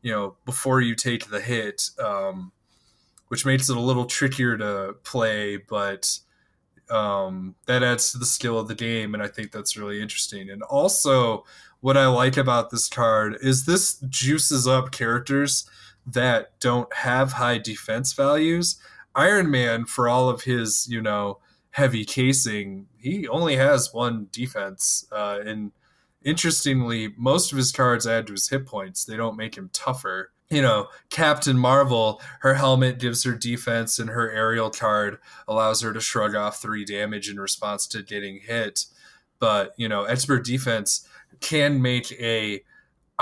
you 0.00 0.10
know, 0.10 0.36
before 0.44 0.80
you 0.80 0.94
take 0.94 1.28
the 1.28 1.40
hit, 1.40 1.90
um, 2.02 2.52
which 3.28 3.46
makes 3.46 3.68
it 3.68 3.76
a 3.76 3.80
little 3.80 4.06
trickier 4.06 4.56
to 4.56 4.96
play, 5.04 5.58
but 5.58 6.18
um, 6.90 7.54
that 7.66 7.82
adds 7.82 8.12
to 8.12 8.18
the 8.18 8.26
skill 8.26 8.58
of 8.58 8.68
the 8.68 8.74
game, 8.74 9.14
and 9.14 9.22
I 9.22 9.28
think 9.28 9.52
that's 9.52 9.76
really 9.76 10.00
interesting. 10.00 10.50
And 10.50 10.62
also, 10.62 11.44
what 11.80 11.96
I 11.96 12.06
like 12.06 12.36
about 12.36 12.70
this 12.70 12.88
card 12.88 13.38
is 13.40 13.64
this 13.64 13.94
juices 14.08 14.66
up 14.66 14.92
characters 14.92 15.68
that 16.06 16.58
don't 16.60 16.92
have 16.94 17.32
high 17.32 17.58
defense 17.58 18.12
values. 18.12 18.76
Iron 19.14 19.50
Man, 19.50 19.84
for 19.84 20.08
all 20.08 20.28
of 20.28 20.42
his, 20.42 20.86
you 20.88 21.00
know, 21.00 21.38
heavy 21.70 22.04
casing, 22.04 22.86
he 22.98 23.28
only 23.28 23.56
has 23.56 23.92
one 23.92 24.28
defense. 24.32 25.06
Uh, 25.12 25.38
and 25.44 25.72
interestingly, 26.24 27.14
most 27.16 27.52
of 27.52 27.58
his 27.58 27.72
cards 27.72 28.06
add 28.06 28.26
to 28.26 28.32
his 28.32 28.48
hit 28.48 28.66
points. 28.66 29.04
They 29.04 29.16
don't 29.16 29.36
make 29.36 29.56
him 29.56 29.70
tougher. 29.72 30.32
You 30.50 30.60
know, 30.60 30.88
Captain 31.08 31.56
Marvel, 31.58 32.20
her 32.40 32.54
helmet 32.54 32.98
gives 32.98 33.24
her 33.24 33.32
defense, 33.32 33.98
and 33.98 34.10
her 34.10 34.30
aerial 34.30 34.70
card 34.70 35.18
allows 35.48 35.80
her 35.80 35.92
to 35.94 36.00
shrug 36.00 36.34
off 36.34 36.60
three 36.60 36.84
damage 36.84 37.30
in 37.30 37.40
response 37.40 37.86
to 37.88 38.02
getting 38.02 38.40
hit. 38.40 38.86
but 39.38 39.72
you 39.76 39.88
know, 39.88 40.04
expert 40.04 40.44
defense 40.44 41.06
can 41.40 41.82
make 41.82 42.12
a 42.12 42.62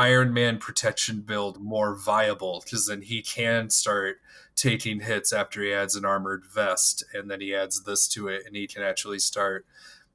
Iron 0.01 0.33
Man 0.33 0.57
protection 0.57 1.21
build 1.21 1.61
more 1.61 1.95
viable 1.95 2.63
because 2.65 2.87
then 2.87 3.03
he 3.03 3.21
can 3.21 3.69
start 3.69 4.17
taking 4.57 5.01
hits 5.01 5.31
after 5.31 5.63
he 5.63 5.75
adds 5.75 5.95
an 5.95 6.07
armored 6.07 6.47
vest, 6.47 7.05
and 7.13 7.31
then 7.31 7.43
he 7.43 7.55
adds 7.55 7.85
this 7.85 8.09
to 8.09 8.27
it, 8.29 8.45
and 8.47 8.57
he 8.57 8.67
can 8.67 8.83
actually 8.83 9.19
start, 9.19 9.67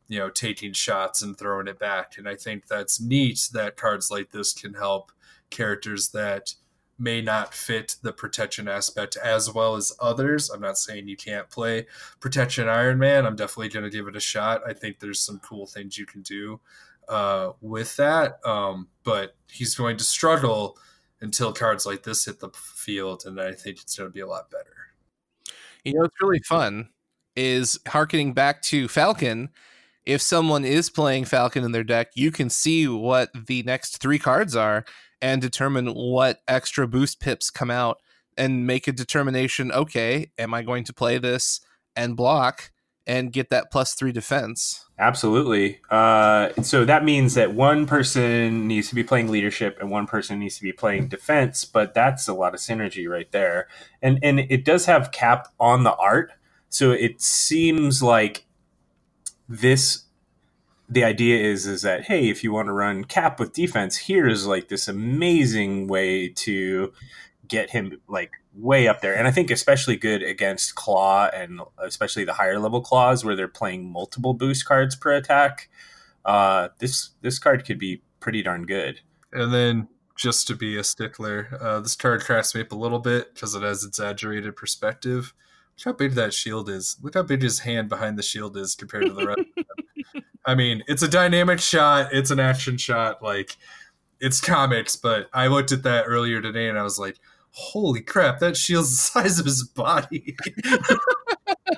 you 0.08 0.18
know, 0.18 0.32
taking 0.32 0.74
shots 0.74 1.22
and 1.22 1.38
throwing 1.38 1.68
it 1.68 1.78
back. 1.78 2.18
And 2.18 2.28
I 2.28 2.36
think 2.36 2.66
that's 2.66 3.00
neat 3.00 3.48
that 3.54 3.78
cards 3.78 4.10
like 4.10 4.32
this 4.32 4.54
can 4.54 4.74
help 4.74 5.12
characters 5.52 6.10
that 6.10 6.56
may 6.98 7.22
not 7.22 7.54
fit 7.54 7.98
the 8.02 8.12
protection 8.12 8.68
aspect 8.68 9.16
as 9.18 9.54
well 9.54 9.76
as 9.76 9.96
others. 10.02 10.50
I'm 10.50 10.62
not 10.62 10.80
saying 10.80 11.08
you 11.08 11.18
can't 11.18 11.52
play 11.52 11.86
protection 12.20 12.68
Iron 12.68 12.98
Man. 12.98 13.28
I'm 13.28 13.36
definitely 13.36 13.70
going 13.70 13.86
to 13.86 13.96
give 13.96 14.08
it 14.08 14.16
a 14.16 14.20
shot. 14.20 14.64
I 14.68 14.74
think 14.74 15.00
there's 15.00 15.20
some 15.20 15.38
cool 15.38 15.68
things 15.68 15.96
you 15.96 16.08
can 16.08 16.24
do 16.24 16.60
uh, 17.10 17.52
with 17.62 17.96
that. 17.98 18.40
Um, 18.46 18.88
but 19.04 19.36
he's 19.52 19.76
going 19.76 19.98
to 19.98 20.04
struggle 20.04 20.78
until 21.22 21.54
cards 21.54 21.86
like 21.86 22.04
this 22.04 22.26
hit 22.26 22.40
the 22.40 22.50
field, 22.50 23.24
and 23.26 23.40
I 23.40 23.54
think 23.54 23.82
it's 23.82 23.98
going 23.98 24.10
to 24.10 24.14
be 24.14 24.20
a 24.20 24.28
lot 24.28 24.52
better. 24.52 24.76
You 25.84 25.94
know, 25.94 26.04
it's 26.04 26.22
really 26.22 26.42
fun 26.42 26.90
is 27.36 27.80
harkening 27.88 28.34
back 28.34 28.62
to 28.62 28.88
Falcon. 28.88 29.50
If 30.06 30.22
someone 30.22 30.64
is 30.64 30.90
playing 30.90 31.26
Falcon 31.26 31.64
in 31.64 31.72
their 31.72 31.84
deck, 31.84 32.12
you 32.16 32.32
can 32.32 32.50
see 32.50 32.88
what 32.88 33.30
the 33.48 33.64
next 33.64 33.98
three 33.98 34.20
cards 34.20 34.56
are 34.56 34.86
and 35.22 35.42
determine 35.42 35.88
what 35.88 36.40
extra 36.48 36.88
boost 36.88 37.20
pips 37.20 37.50
come 37.50 37.72
out 37.72 37.98
and 38.38 38.68
make 38.68 38.88
a 38.88 38.92
determination 38.92 39.72
okay, 39.72 40.32
am 40.38 40.54
I 40.54 40.62
going 40.62 40.84
to 40.86 40.94
play 40.94 41.18
this 41.18 41.62
and 41.96 42.16
block 42.16 42.72
and 43.08 43.32
get 43.32 43.50
that 43.50 43.72
plus 43.72 43.96
three 43.96 44.12
defense? 44.12 44.85
Absolutely. 44.98 45.80
Uh, 45.90 46.50
so 46.62 46.86
that 46.86 47.04
means 47.04 47.34
that 47.34 47.54
one 47.54 47.86
person 47.86 48.66
needs 48.66 48.88
to 48.90 48.96
be 48.96 49.04
playing 49.04 49.28
leadership 49.30 49.78
and 49.82 49.92
one 49.92 50.08
person 50.08 50.40
needs 50.40 50.56
to 50.56 50.62
be 50.64 50.72
playing 50.72 51.10
defense, 51.10 51.66
but 51.66 51.94
that's 51.94 52.30
a 52.30 52.34
lot 52.34 52.54
of 52.54 52.62
synergy 52.62 53.10
right 53.10 53.30
there. 53.32 53.68
And 54.02 54.20
and 54.24 54.40
it 54.40 54.64
does 54.64 54.86
have 54.86 55.12
cap 55.12 55.50
on 55.60 55.84
the 55.84 55.94
art, 55.96 56.32
so 56.70 56.92
it 56.92 57.22
seems 57.22 58.02
like 58.02 58.46
this 59.50 60.04
the 60.90 61.04
idea 61.04 61.44
is 61.44 61.66
is 61.68 61.82
that 61.82 62.06
hey, 62.06 62.30
if 62.30 62.42
you 62.44 62.54
want 62.54 62.68
to 62.68 62.74
run 62.74 63.04
cap 63.04 63.38
with 63.40 63.52
defense, 63.54 63.98
here's 63.98 64.48
like 64.48 64.70
this 64.70 64.88
amazing 64.88 65.88
way 65.88 66.30
to 66.30 66.94
get 67.48 67.70
him 67.70 68.00
like 68.08 68.32
way 68.54 68.88
up 68.88 69.02
there. 69.02 69.16
And 69.16 69.28
I 69.28 69.32
think 69.32 69.52
especially 69.52 69.98
good 69.98 70.24
against 70.24 70.76
Klaw 70.76 71.30
and 71.34 71.62
especially 71.78 72.24
the 72.24 72.34
higher 72.34 72.60
level 72.60 72.82
Klaws 72.82 73.24
where 73.24 73.36
they're 73.36 73.48
playing 73.48 73.92
multiple 73.92 74.34
boost 74.34 74.66
cards 74.66 74.96
per 74.96 75.14
attack. 75.14 75.70
Uh, 76.24 76.70
this 76.80 77.12
this 77.22 77.40
card 77.40 77.66
could 77.66 77.80
be 77.80 78.02
pretty 78.20 78.42
darn 78.42 78.66
good. 78.66 79.02
And 79.32 79.54
then 79.54 79.88
just 80.16 80.48
to 80.48 80.56
be 80.56 80.78
a 80.78 80.84
stickler, 80.84 81.58
uh, 81.60 81.80
this 81.82 81.96
card 81.96 82.22
cracks 82.22 82.56
me 82.56 82.62
up 82.62 82.72
a 82.72 82.76
little 82.76 83.00
bit 83.00 83.34
because 83.34 83.54
it 83.54 83.62
has 83.62 83.84
exaggerated 83.84 84.56
perspective. 84.56 85.34
Look 85.78 85.86
how 85.86 85.98
big 85.98 86.14
that 86.14 86.34
shield 86.34 86.70
is. 86.70 86.98
Look 87.02 87.16
how 87.16 87.24
big 87.24 87.42
his 87.42 87.60
hand 87.60 87.90
behind 87.90 88.18
the 88.18 88.24
shield 88.24 88.56
is 88.56 88.76
compared 88.76 89.08
to 89.08 89.14
the 89.14 89.28
rest. 89.28 90.26
I 90.46 90.56
mean, 90.56 90.84
it's 90.88 91.02
a 91.02 91.08
dynamic 91.08 91.60
shot. 91.60 92.14
It's 92.14 92.32
an 92.32 92.40
action 92.40 92.78
shot. 92.78 93.22
Like, 93.22 93.58
it's 94.20 94.40
comics. 94.40 94.96
But 94.96 95.28
I 95.34 95.48
looked 95.48 95.72
at 95.72 95.84
that 95.84 96.06
earlier 96.06 96.42
today 96.42 96.70
and 96.70 96.80
I 96.80 96.84
was 96.84 96.98
like, 96.98 97.18
holy 97.56 98.02
crap, 98.02 98.40
that 98.40 98.58
shield's 98.58 98.92
the 98.92 98.98
size 99.22 99.40
of 99.40 99.46
his 99.46 99.64
body. 99.64 100.36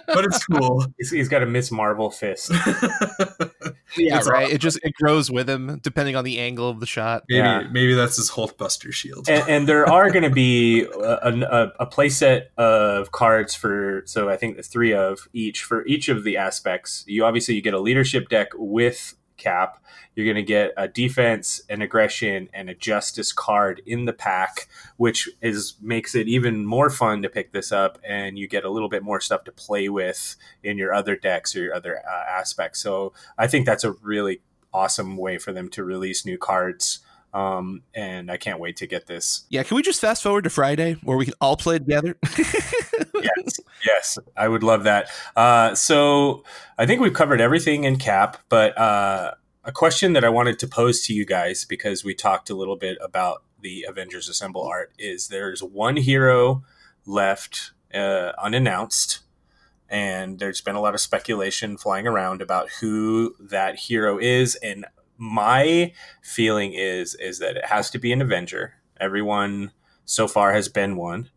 but 0.08 0.26
it's 0.26 0.44
cool. 0.46 0.86
He's, 0.98 1.12
he's 1.12 1.30
got 1.30 1.44
a 1.44 1.46
Miss 1.46 1.72
Marvel 1.72 2.10
fist. 2.10 2.50
yeah, 3.96 4.18
it's 4.18 4.28
right. 4.28 4.46
Awesome. 4.46 4.56
It 4.56 4.58
just 4.58 4.80
it 4.84 4.94
grows 4.96 5.30
with 5.30 5.48
him 5.50 5.80
depending 5.84 6.16
on 6.16 6.24
the 6.24 6.40
angle 6.40 6.70
of 6.70 6.80
the 6.80 6.88
shot. 6.88 7.24
Maybe 7.30 7.40
yeah. 7.40 7.68
maybe 7.72 7.94
that's 7.94 8.18
his 8.18 8.32
Hulkbuster 8.32 8.92
shield. 8.92 9.30
And, 9.30 9.48
and 9.48 9.68
there 9.68 9.88
are 9.88 10.10
going 10.10 10.24
to 10.24 10.32
be 10.32 10.84
a, 10.84 10.90
a, 10.90 11.72
a 11.80 11.88
playset 11.88 12.48
of 12.58 13.12
cards 13.12 13.54
for 13.54 14.02
so 14.06 14.30
I 14.30 14.38
think 14.38 14.58
the 14.58 14.64
three 14.64 14.94
of 14.94 15.28
each 15.34 15.64
for 15.64 15.86
each 15.86 16.10
of 16.10 16.24
the 16.24 16.38
aspects. 16.38 17.04
You 17.08 17.24
obviously 17.24 17.54
you 17.54 17.62
get 17.62 17.76
a 17.76 17.80
leadership 17.80 18.30
deck 18.30 18.50
with 18.56 19.16
cap. 19.38 19.84
You're 20.16 20.26
going 20.26 20.36
to 20.36 20.44
get 20.44 20.74
a 20.76 20.88
defense, 20.88 21.62
an 21.70 21.82
aggression, 21.82 22.50
and 22.54 22.70
a 22.70 22.76
justice 22.76 23.32
card 23.32 23.82
in 23.86 24.06
the 24.06 24.14
pack, 24.14 24.68
which 24.98 25.30
is 25.42 25.76
makes 25.82 26.16
it 26.16 26.28
even 26.28 26.66
more 26.66 26.90
fun 26.90 27.22
to 27.22 27.30
pick 27.30 27.52
this 27.52 27.72
up, 27.72 28.00
and 28.08 28.38
you 28.38 28.48
get 28.48 28.66
a 28.66 28.70
little 28.70 28.90
bit 28.90 29.04
more 29.04 29.22
stuff 29.22 29.44
to 29.46 29.52
play 29.52 29.90
with 29.90 30.36
in 30.64 30.78
your 30.78 30.94
other 30.94 31.16
decks 31.16 31.56
or 31.56 31.64
your 31.64 31.76
other 31.76 32.00
uh, 32.00 32.24
aspects. 32.30 32.82
So 32.82 33.14
I 33.38 33.48
think 33.48 33.66
that's 33.66 33.84
a 33.84 33.92
really 33.92 34.42
awesome 34.74 35.18
way 35.18 35.38
for 35.38 35.54
them 35.54 35.70
to 35.70 35.84
release 35.84 36.26
new 36.26 36.38
cards. 36.38 37.00
Um, 37.34 37.84
and 37.94 38.32
I 38.32 38.38
can't 38.38 38.60
wait 38.60 38.78
to 38.78 38.88
get 38.88 39.06
this. 39.08 39.46
Yeah, 39.50 39.64
can 39.64 39.76
we 39.76 39.84
just 39.84 40.02
fast 40.02 40.24
forward 40.24 40.46
to 40.46 40.50
Friday 40.50 40.94
where 41.04 41.18
we 41.18 41.26
can 41.26 41.34
all 41.40 41.58
play 41.58 41.78
together? 41.78 42.18
yes, 42.38 43.60
yes, 43.86 44.18
I 44.36 44.48
would 44.48 44.64
love 44.64 44.84
that. 44.86 45.10
Uh, 45.36 45.76
so 45.76 46.44
I 46.78 46.86
think 46.86 47.02
we've 47.02 47.14
covered 47.14 47.42
everything 47.42 47.84
in 47.84 47.98
cap, 47.98 48.38
but 48.50 48.78
uh, 48.78 49.34
a 49.64 49.72
question 49.72 50.14
that 50.14 50.24
I 50.24 50.30
wanted 50.30 50.58
to 50.60 50.68
pose 50.68 51.06
to 51.08 51.14
you 51.14 51.26
guys 51.26 51.66
because 51.66 52.04
we 52.04 52.16
talked 52.16 52.50
a 52.50 52.56
little 52.56 52.78
bit 52.78 52.98
about 53.02 53.44
the 53.62 53.86
Avengers 53.88 54.30
Assemble 54.30 54.64
art 54.64 54.94
is 54.98 55.28
there's 55.28 55.62
one 55.62 55.98
hero 55.98 56.64
left 57.06 57.72
uh, 57.94 58.32
unannounced. 58.42 59.20
And 59.90 60.40
there's 60.40 60.62
been 60.62 60.76
a 60.76 60.82
lot 60.82 60.94
of 60.94 61.00
speculation 61.00 61.78
flying 61.78 62.08
around 62.08 62.42
about 62.42 62.70
who 62.82 63.36
that 63.40 63.76
hero 63.76 64.18
is. 64.18 64.56
And 64.56 64.86
my 65.18 65.92
feeling 66.22 66.74
is 66.74 67.16
is 67.16 67.40
that 67.40 67.58
it 67.58 67.66
has 67.66 67.90
to 67.92 68.00
be 68.00 68.12
an 68.12 68.22
Avenger. 68.22 68.74
Everyone 69.00 69.72
so 70.06 70.28
far 70.28 70.54
has 70.54 70.70
been 70.70 70.96
one 70.96 71.30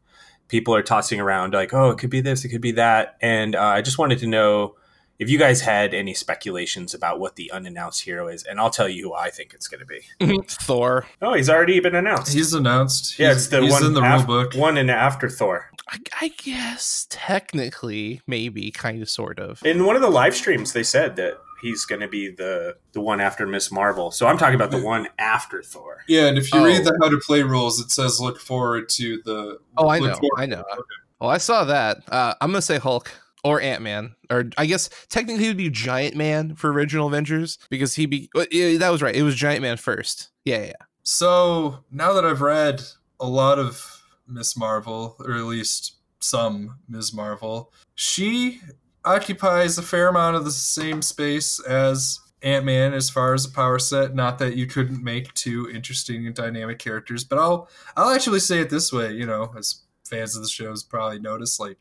people 0.51 0.75
are 0.75 0.83
tossing 0.83 1.21
around 1.21 1.55
like, 1.55 1.73
oh, 1.73 1.91
it 1.91 1.99
could 1.99 2.11
be 2.11 2.21
this, 2.21 2.45
it 2.45 2.49
could 2.49 2.61
be 2.61 2.73
that, 2.73 3.17
and 3.23 3.55
uh, 3.55 3.63
I 3.63 3.81
just 3.81 3.99
wanted 3.99 4.19
to 4.19 4.27
know 4.27 4.75
if 5.19 5.29
you 5.29 5.39
guys 5.39 5.61
had 5.61 5.93
any 5.93 6.15
speculations 6.15 6.95
about 6.95 7.21
what 7.21 7.37
the 7.37 7.51
unannounced 7.53 8.03
hero 8.03 8.27
is, 8.29 8.43
and 8.43 8.59
I'll 8.59 8.71
tell 8.71 8.89
you 8.89 9.09
who 9.09 9.15
I 9.15 9.31
think 9.31 9.53
it's 9.55 9.69
going 9.69 9.81
to 9.81 9.87
be. 9.87 10.41
Thor. 10.49 11.07
Oh, 11.21 11.35
he's 11.35 11.51
already 11.51 11.79
been 11.79 11.95
announced. 11.95 12.33
He's 12.33 12.55
announced. 12.55 13.19
Yeah, 13.19 13.33
it's 13.33 13.49
the 13.49 13.67
one 13.67 13.85
in 13.85 13.93
the 13.93 14.03
af- 14.03 14.27
rule 14.27 14.45
book. 14.45 14.55
One 14.55 14.79
in 14.79 14.89
after 14.89 15.29
Thor. 15.29 15.71
I, 15.89 15.99
I 16.23 16.29
guess 16.29 17.07
technically, 17.11 18.23
maybe, 18.27 18.71
kind 18.71 19.03
of, 19.03 19.11
sort 19.11 19.39
of. 19.39 19.63
In 19.65 19.85
one 19.85 19.95
of 19.95 20.03
the 20.03 20.11
live 20.11 20.35
streams, 20.35 20.73
they 20.73 20.83
said 20.83 21.17
that 21.17 21.39
he's 21.61 21.85
going 21.85 22.01
to 22.01 22.09
be 22.09 22.31
the 22.31 22.77
the 22.93 23.01
one 23.01 23.21
after 23.21 23.47
Miss 23.47 23.71
Marvel. 23.71 24.11
So 24.11 24.27
I'm 24.27 24.39
talking 24.39 24.55
about 24.55 24.71
the 24.71 24.83
one 24.83 25.09
after 25.19 25.63
Thor. 25.63 26.05
Yeah, 26.09 26.27
and 26.27 26.39
if 26.39 26.53
you 26.53 26.61
oh. 26.61 26.65
read 26.65 26.85
the 26.85 26.97
how 27.01 27.09
to 27.09 27.21
play 27.25 27.43
rules, 27.43 27.81
it 27.81 27.91
says 27.91 28.21
look 28.21 28.41
forward 28.41 28.89
to 28.91 29.21
the. 29.25 29.59
Oh, 29.77 29.89
I 29.89 29.99
know, 29.99 30.19
I 30.37 30.47
know. 30.47 30.61
Okay. 30.73 30.83
Well, 31.21 31.31
I 31.31 31.39
saw 31.39 31.65
that. 31.65 31.99
Uh, 32.09 32.35
I'm 32.41 32.51
gonna 32.51 32.63
say 32.63 32.79
Hulk 32.79 33.11
or 33.45 33.61
Ant 33.61 33.83
Man, 33.83 34.15
or 34.31 34.51
I 34.59 34.67
guess 34.67 34.91
technically 35.09 35.47
it 35.47 35.49
would 35.49 35.57
be 35.57 35.71
Giant 35.71 36.17
Man 36.17 36.55
for 36.55 36.73
original 36.73 37.09
Avengers 37.09 37.59
because 37.69 37.95
he 37.95 38.07
be 38.07 38.31
yeah, 38.51 38.79
that 38.79 38.91
was 38.91 39.03
right. 39.03 39.15
It 39.15 39.23
was 39.23 39.35
Giant 39.35 39.63
Man 39.63 39.77
first. 39.77 40.31
Yeah, 40.45 40.65
yeah. 40.65 40.73
So 41.03 41.79
now 41.91 42.13
that 42.13 42.25
I've 42.25 42.41
read 42.41 42.83
a 43.19 43.27
lot 43.27 43.59
of 43.59 44.03
Miss 44.27 44.57
Marvel, 44.57 45.17
or 45.21 45.33
at 45.35 45.45
least 45.45 45.97
some 46.21 46.79
Ms. 46.89 47.13
Marvel, 47.13 47.73
she 47.95 48.61
occupies 49.05 49.79
a 49.79 49.83
fair 49.83 50.09
amount 50.09 50.37
of 50.37 50.45
the 50.45 50.51
same 50.51 51.03
space 51.03 51.61
as 51.61 52.21
Ant 52.43 52.65
Man 52.65 52.95
as 52.95 53.11
far 53.11 53.35
as 53.35 53.45
a 53.45 53.51
power 53.51 53.79
set. 53.79 54.15
Not 54.15 54.39
that 54.39 54.57
you 54.57 54.67
couldn't 54.67 55.03
make 55.03 55.33
two 55.35 55.71
interesting 55.71 56.27
and 56.27 56.35
dynamic 56.35 56.79
characters, 56.79 57.25
but 57.25 57.39
I'll 57.39 57.69
I'll 57.97 58.11
actually 58.11 58.41
say 58.41 58.61
it 58.61 58.71
this 58.71 58.93
way. 58.93 59.13
You 59.13 59.27
know, 59.27 59.53
as 59.57 59.83
fans 60.05 60.37
of 60.37 60.43
the 60.43 60.49
shows 60.49 60.83
probably 60.83 61.19
notice, 61.19 61.61
like 61.61 61.79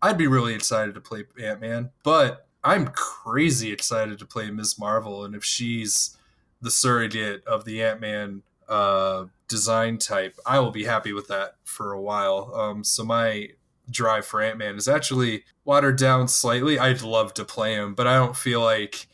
I'd 0.00 0.18
be 0.18 0.26
really 0.26 0.54
excited 0.54 0.94
to 0.94 1.00
play 1.00 1.24
Ant 1.42 1.60
Man, 1.60 1.90
but 2.02 2.46
I'm 2.64 2.88
crazy 2.88 3.72
excited 3.72 4.18
to 4.18 4.26
play 4.26 4.50
Ms. 4.50 4.78
Marvel, 4.78 5.24
and 5.24 5.34
if 5.34 5.44
she's 5.44 6.16
the 6.60 6.70
surrogate 6.70 7.46
of 7.46 7.64
the 7.64 7.82
Ant 7.82 8.00
Man 8.00 8.42
uh, 8.68 9.26
design 9.46 9.98
type, 9.98 10.36
I 10.44 10.58
will 10.58 10.70
be 10.70 10.84
happy 10.84 11.12
with 11.12 11.28
that 11.28 11.56
for 11.64 11.92
a 11.92 12.00
while. 12.00 12.52
Um, 12.54 12.84
so 12.84 13.04
my 13.04 13.50
drive 13.90 14.26
for 14.26 14.40
Ant 14.40 14.58
Man 14.58 14.76
is 14.76 14.88
actually 14.88 15.44
watered 15.64 15.96
down 15.96 16.28
slightly. 16.28 16.78
I'd 16.78 17.02
love 17.02 17.34
to 17.34 17.44
play 17.44 17.74
him, 17.74 17.94
but 17.94 18.06
I 18.06 18.14
don't 18.14 18.36
feel 18.36 18.60
like 18.60 19.06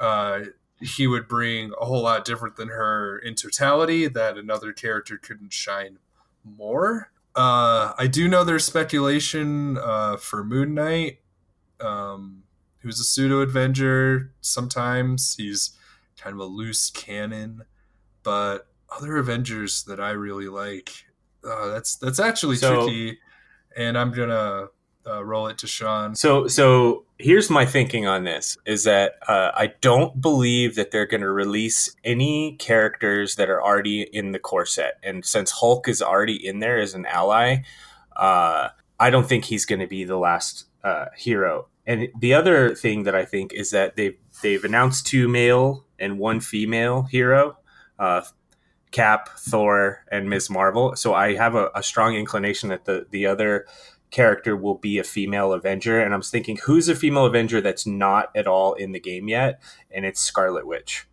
uh, 0.00 0.40
he 0.80 1.06
would 1.06 1.28
bring 1.28 1.72
a 1.80 1.84
whole 1.84 2.02
lot 2.02 2.24
different 2.24 2.56
than 2.56 2.68
her 2.68 3.18
in 3.18 3.34
totality. 3.34 4.08
That 4.08 4.36
another 4.38 4.72
character 4.72 5.18
couldn't 5.18 5.52
shine 5.52 5.98
more. 6.44 7.10
Uh, 7.34 7.92
I 7.98 8.06
do 8.06 8.28
know 8.28 8.44
there's 8.44 8.64
speculation 8.64 9.76
uh, 9.78 10.16
for 10.16 10.44
Moon 10.44 10.74
Knight, 10.74 11.18
um, 11.80 12.44
who's 12.78 13.00
a 13.00 13.04
pseudo 13.04 13.40
Avenger. 13.40 14.32
Sometimes 14.40 15.34
he's 15.36 15.72
kind 16.16 16.34
of 16.34 16.40
a 16.40 16.44
loose 16.44 16.90
cannon, 16.90 17.62
but 18.22 18.68
other 18.88 19.16
Avengers 19.16 19.82
that 19.84 20.00
I 20.00 20.10
really 20.10 20.48
like. 20.48 20.92
Uh, 21.44 21.68
that's 21.68 21.96
that's 21.96 22.20
actually 22.20 22.56
so, 22.56 22.84
tricky 22.84 23.18
and 23.76 23.98
I'm 23.98 24.12
gonna 24.12 24.68
uh, 25.06 25.24
roll 25.24 25.46
it 25.48 25.58
to 25.58 25.66
Sean. 25.66 26.14
So, 26.14 26.46
so 26.48 27.04
here's 27.18 27.50
my 27.50 27.66
thinking 27.66 28.06
on 28.06 28.24
this 28.24 28.56
is 28.66 28.84
that 28.84 29.14
uh, 29.28 29.50
I 29.54 29.72
don't 29.80 30.20
believe 30.20 30.76
that 30.76 30.90
they're 30.90 31.06
going 31.06 31.20
to 31.20 31.30
release 31.30 31.94
any 32.02 32.56
characters 32.56 33.36
that 33.36 33.50
are 33.50 33.62
already 33.62 34.02
in 34.02 34.32
the 34.32 34.38
core 34.38 34.66
set. 34.66 34.94
And 35.02 35.24
since 35.24 35.50
Hulk 35.50 35.88
is 35.88 36.00
already 36.00 36.34
in 36.34 36.60
there 36.60 36.78
as 36.78 36.94
an 36.94 37.06
ally, 37.06 37.58
uh, 38.16 38.68
I 38.98 39.10
don't 39.10 39.26
think 39.26 39.44
he's 39.44 39.66
going 39.66 39.80
to 39.80 39.86
be 39.86 40.04
the 40.04 40.18
last 40.18 40.66
uh, 40.82 41.06
hero. 41.16 41.68
And 41.86 42.08
the 42.18 42.34
other 42.34 42.74
thing 42.74 43.02
that 43.02 43.14
I 43.14 43.24
think 43.24 43.52
is 43.52 43.70
that 43.70 43.96
they've 43.96 44.16
they've 44.42 44.64
announced 44.64 45.06
two 45.06 45.28
male 45.28 45.84
and 45.98 46.18
one 46.18 46.40
female 46.40 47.02
hero, 47.02 47.58
uh, 47.98 48.22
Cap, 48.94 49.28
Thor, 49.36 50.04
and 50.10 50.30
Ms. 50.30 50.48
Marvel. 50.48 50.94
So 50.96 51.14
I 51.14 51.34
have 51.34 51.54
a, 51.56 51.68
a 51.74 51.82
strong 51.82 52.14
inclination 52.14 52.68
that 52.68 52.84
the 52.84 53.06
the 53.10 53.26
other 53.26 53.66
character 54.12 54.56
will 54.56 54.76
be 54.76 54.98
a 54.98 55.04
female 55.04 55.52
Avenger. 55.52 56.00
And 56.00 56.14
I'm 56.14 56.22
thinking, 56.22 56.56
who's 56.64 56.88
a 56.88 56.94
female 56.94 57.26
Avenger 57.26 57.60
that's 57.60 57.84
not 57.86 58.30
at 58.36 58.46
all 58.46 58.74
in 58.74 58.92
the 58.92 59.00
game 59.00 59.28
yet? 59.28 59.60
And 59.90 60.04
it's 60.06 60.20
Scarlet 60.20 60.64
Witch. 60.66 61.06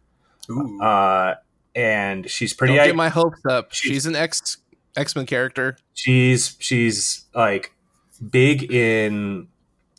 Ooh. 0.52 0.80
Uh, 0.82 1.36
and 1.76 2.30
she's 2.30 2.54
pretty. 2.54 2.76
Don't 2.76 2.84
I- 2.84 2.88
get 2.88 2.96
my 2.96 3.10
hopes 3.10 3.42
up. 3.50 3.74
she's- 3.74 3.94
She's 3.96 4.06
an 4.06 4.16
X 4.16 4.58
X 4.96 5.16
Men 5.16 5.26
character. 5.26 5.76
she's 5.94 6.56
she's 6.60 7.26
like 7.34 7.74
big 8.30 8.72
in 8.72 9.48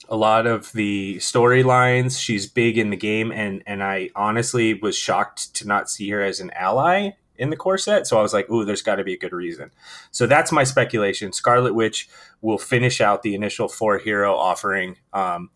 a 0.09 0.17
lot 0.17 0.47
of 0.47 0.71
the 0.73 1.17
storylines. 1.17 2.21
She's 2.21 2.47
big 2.47 2.79
in 2.79 2.91
the 2.91 2.97
game, 2.97 3.33
and 3.33 3.63
and 3.67 3.83
I 3.83 4.11
honestly 4.15 4.75
was 4.75 4.97
shocked 4.97 5.55
to 5.57 5.67
not 5.67 5.91
see 5.91 6.09
her 6.11 6.23
as 6.23 6.39
an 6.41 6.51
ally 6.55 7.11
in 7.37 7.51
the 7.51 7.57
core 7.57 7.79
set. 7.79 8.07
So 8.07 8.19
I 8.19 8.23
was 8.23 8.33
like, 8.33 8.49
ooh, 8.51 8.65
there's 8.65 8.83
got 8.83 8.97
to 8.97 9.05
be 9.05 9.15
a 9.15 9.19
good 9.19 9.33
reason. 9.33 9.71
So 10.11 10.27
that's 10.27 10.53
my 10.53 10.65
speculation. 10.65 11.33
Scarlet 11.33 11.75
Witch 11.75 12.09
will 12.41 12.59
finish 12.59 13.01
out 13.01 13.23
the 13.23 13.35
initial 13.35 13.69
four 13.69 13.99
hero 13.99 14.35
offering. 14.35 14.97
Um, 15.13 15.51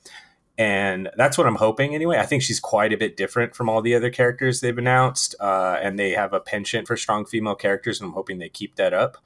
and 0.59 1.11
that's 1.17 1.37
what 1.37 1.47
I'm 1.47 1.57
hoping 1.57 1.95
anyway. 1.95 2.19
I 2.19 2.25
think 2.25 2.43
she's 2.43 2.61
quite 2.61 2.93
a 2.93 2.97
bit 2.97 3.17
different 3.17 3.55
from 3.55 3.69
all 3.69 3.83
the 3.83 3.95
other 3.95 4.11
characters 4.11 4.61
they've 4.61 4.79
announced, 4.79 5.35
uh, 5.39 5.79
and 5.83 5.99
they 5.99 6.13
have 6.13 6.33
a 6.33 6.41
penchant 6.41 6.87
for 6.87 6.97
strong 6.97 7.27
female 7.27 7.55
characters, 7.55 8.01
and 8.01 8.09
I'm 8.09 8.15
hoping 8.15 8.39
they 8.39 8.49
keep 8.49 8.77
that 8.77 8.95
up. 8.95 9.19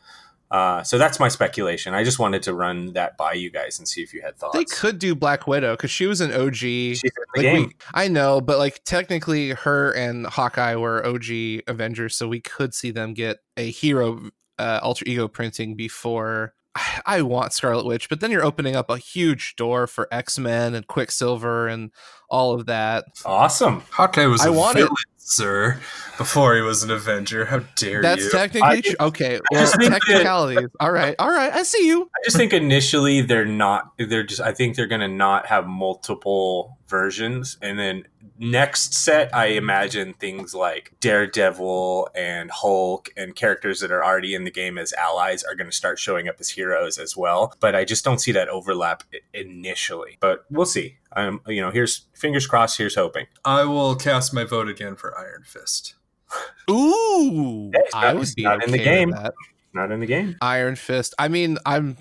Uh, 0.51 0.83
so 0.83 0.99
that's 0.99 1.21
my 1.21 1.29
speculation. 1.29 1.95
I 1.95 2.03
just 2.03 2.19
wanted 2.19 2.43
to 2.45 2.55
run 2.55 2.93
that 2.95 3.17
by 3.17 3.35
you 3.35 3.51
guys 3.51 3.79
and 3.79 3.87
see 3.87 4.03
if 4.03 4.13
you 4.13 4.21
had 4.21 4.37
thoughts. 4.37 4.57
They 4.57 4.65
could 4.65 4.99
do 4.99 5.15
Black 5.15 5.47
Widow 5.47 5.75
because 5.77 5.91
she 5.93 6.07
was 6.07 6.21
an 6.21 6.33
OG. 6.33 6.55
She's 6.57 7.05
in 7.05 7.11
the 7.35 7.41
Like 7.41 7.43
game. 7.43 7.67
we, 7.69 7.75
I 7.95 8.09
know, 8.09 8.41
but 8.41 8.59
like 8.59 8.83
technically, 8.85 9.51
her 9.51 9.93
and 9.93 10.27
Hawkeye 10.27 10.75
were 10.75 11.07
OG 11.07 11.63
Avengers, 11.69 12.17
so 12.17 12.27
we 12.27 12.41
could 12.41 12.75
see 12.75 12.91
them 12.91 13.15
get 13.15 13.39
a 13.57 13.71
hero 13.71 14.31
uh, 14.59 14.81
alter 14.83 15.05
ego 15.07 15.29
printing 15.29 15.77
before. 15.77 16.55
I, 16.75 17.01
I 17.07 17.23
want 17.23 17.53
Scarlet 17.53 17.85
Witch, 17.87 18.09
but 18.09 18.19
then 18.21 18.31
you're 18.33 18.45
opening 18.45 18.75
up 18.77 18.91
a 18.91 18.99
huge 18.99 19.55
door 19.57 19.87
for 19.87 20.09
X 20.13 20.39
Men 20.39 20.75
and 20.75 20.87
Quicksilver 20.87 21.69
and 21.69 21.91
all 22.29 22.53
of 22.55 22.67
that. 22.67 23.05
awesome. 23.25 23.83
Hawkeye 23.91 24.27
was 24.27 24.41
I 24.41 24.49
a 24.49 24.53
want 24.53 24.77
it. 24.79 24.83
villain, 24.83 24.95
sir, 25.31 25.81
before 26.19 26.57
he 26.57 26.61
was 26.63 26.83
an 26.83 26.91
Avenger. 26.91 27.47
How 27.47 27.61
dare 27.77 28.03
That's 28.03 28.25
you? 28.25 28.31
That's 28.31 28.53
technically 28.53 28.97
I- 28.99 29.05
Okay, 29.07 29.41
well, 29.51 29.61
just 29.61 29.77
think 29.77 29.91
that- 29.93 30.03
technicalities. 30.03 30.69
All 30.81 30.93
right, 30.93 31.15
all 31.19 31.31
right. 31.31 31.53
I 31.53 31.63
see 31.63 31.87
you. 31.87 32.03
I 32.15 32.19
just 32.25 32.37
think 32.37 32.53
initially 32.53 33.21
they're 33.23 33.45
not. 33.47 33.93
They're 33.99 34.23
just. 34.23 34.41
I 34.41 34.53
think 34.53 34.77
they're 34.77 34.87
going 34.87 35.01
to 35.01 35.09
not 35.09 35.47
have 35.47 35.67
multiple 35.67 36.79
versions, 36.89 37.57
and 37.63 37.79
then 37.79 38.05
next 38.39 38.95
set, 38.95 39.35
I 39.35 39.47
imagine 39.49 40.15
things 40.15 40.55
like 40.55 40.93
Daredevil 41.01 42.09
and 42.15 42.51
Hulk 42.51 43.11
and 43.17 43.37
characters 43.37 43.81
that 43.81 43.91
are 43.93 44.03
already 44.05 44.35
in 44.35 44.45
the 44.45 44.51
game 44.51 44.79
as 44.79 44.93
allies 44.95 45.45
are 45.45 45.55
going 45.55 45.69
to 45.71 45.77
start 45.77 45.99
showing 45.99 46.27
up 46.27 46.37
as 46.41 46.49
heroes 46.49 46.97
as 46.99 47.17
well. 47.17 47.55
But 47.61 47.75
I 47.75 47.85
just 47.85 48.03
don't 48.05 48.19
see 48.19 48.33
that 48.33 48.49
overlap 48.49 49.05
initially. 49.35 50.17
But 50.21 50.45
we'll 50.51 50.65
see. 50.67 50.97
Um, 51.17 51.41
you 51.47 51.61
know, 51.61 51.71
here's 51.71 52.07
fingers 52.15 52.47
crossed. 52.47 52.79
Here's 52.79 52.95
hoping. 52.95 53.27
I 53.45 53.65
will 53.65 53.97
cast 53.97 54.33
my 54.35 54.45
vote 54.45 54.69
again 54.69 54.97
for 54.97 55.17
Iron 55.19 55.43
Fist. 55.45 55.95
Ooh, 56.71 57.71
Yeah, 57.75 57.81
it's 57.85 57.95
I 57.95 58.13
not- 58.13 58.17
would 58.21 58.29
be 58.37 58.43
not 58.43 58.65
in 58.65 58.71
the 58.71 58.79
game. 58.79 59.11
with 59.11 59.23
that. 59.23 59.35
Not 59.73 59.93
in 59.93 60.01
the 60.01 60.07
game. 60.07 60.37
Iron 60.43 60.75
Fist. 60.75 61.15
I 61.17 61.29
mean, 61.29 61.57
I'm 61.65 61.97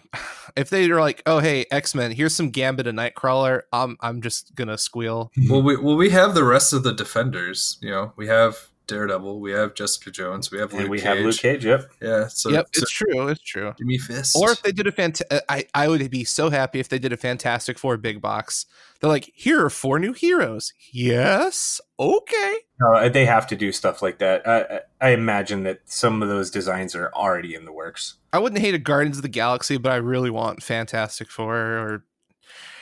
if 0.55 0.71
they 0.71 0.89
are 0.89 0.99
like, 0.99 1.21
oh 1.27 1.37
hey, 1.37 1.65
X 1.69 1.93
Men, 1.93 2.11
here's 2.11 2.33
some 2.33 2.49
Gambit 2.49 2.87
and 2.87 2.97
Nightcrawler. 2.97 3.61
I'm 3.71 3.95
I'm 4.01 4.23
just 4.23 4.55
gonna 4.55 4.77
squeal. 4.77 5.31
Well, 5.47 5.61
we 5.61 5.77
well 5.77 5.95
we 5.95 6.09
have 6.09 6.33
the 6.33 6.43
rest 6.43 6.73
of 6.73 6.81
the 6.81 6.93
defenders. 6.93 7.77
You 7.79 7.91
know, 7.91 8.13
we 8.15 8.25
have 8.27 8.57
Daredevil, 8.89 9.39
we 9.39 9.51
have 9.51 9.73
Jessica 9.75 10.11
Jones, 10.11 10.51
we 10.51 10.59
have 10.59 10.73
Luke 10.73 10.89
we 10.89 10.97
Cage. 10.97 11.05
have 11.05 11.17
Luke 11.19 11.37
Cage. 11.37 11.65
Yep. 11.65 11.91
Yeah, 12.01 12.27
so, 12.27 12.49
yep, 12.49 12.67
so 12.73 12.81
it's 12.81 12.91
true. 12.91 13.27
It's 13.29 13.41
true. 13.41 13.73
give 13.77 13.87
me 13.87 13.97
Fist. 13.97 14.35
Or 14.35 14.51
if 14.51 14.61
they 14.61 14.71
did 14.71 14.87
a 14.87 14.91
fant, 14.91 15.21
uh, 15.31 15.39
I 15.47 15.65
I 15.73 15.87
would 15.87 16.09
be 16.09 16.23
so 16.23 16.49
happy 16.49 16.79
if 16.79 16.89
they 16.89 16.99
did 16.99 17.13
a 17.13 17.17
Fantastic 17.17 17.79
Four 17.79 17.97
big 17.97 18.21
box. 18.21 18.65
They're 18.99 19.09
like, 19.09 19.31
here 19.33 19.63
are 19.63 19.69
four 19.69 19.97
new 19.99 20.11
heroes. 20.11 20.73
Yes, 20.91 21.79
okay. 21.99 22.55
No, 22.81 23.07
they 23.07 23.25
have 23.25 23.47
to 23.47 23.55
do 23.55 23.71
stuff 23.71 24.01
like 24.01 24.19
that. 24.19 24.45
I, 24.47 24.81
I 24.99 25.11
imagine 25.11 25.63
that 25.63 25.81
some 25.85 26.21
of 26.21 26.27
those 26.27 26.51
designs 26.51 26.95
are 26.95 27.09
already 27.13 27.55
in 27.55 27.65
the 27.65 27.71
works. 27.71 28.15
I 28.33 28.39
wouldn't 28.39 28.61
hate 28.61 28.75
a 28.75 28.79
Guardians 28.79 29.17
of 29.17 29.21
the 29.21 29.29
Galaxy, 29.29 29.77
but 29.77 29.91
I 29.91 29.95
really 29.95 30.29
want 30.29 30.63
Fantastic 30.63 31.29
Four 31.29 31.55
or 31.55 32.05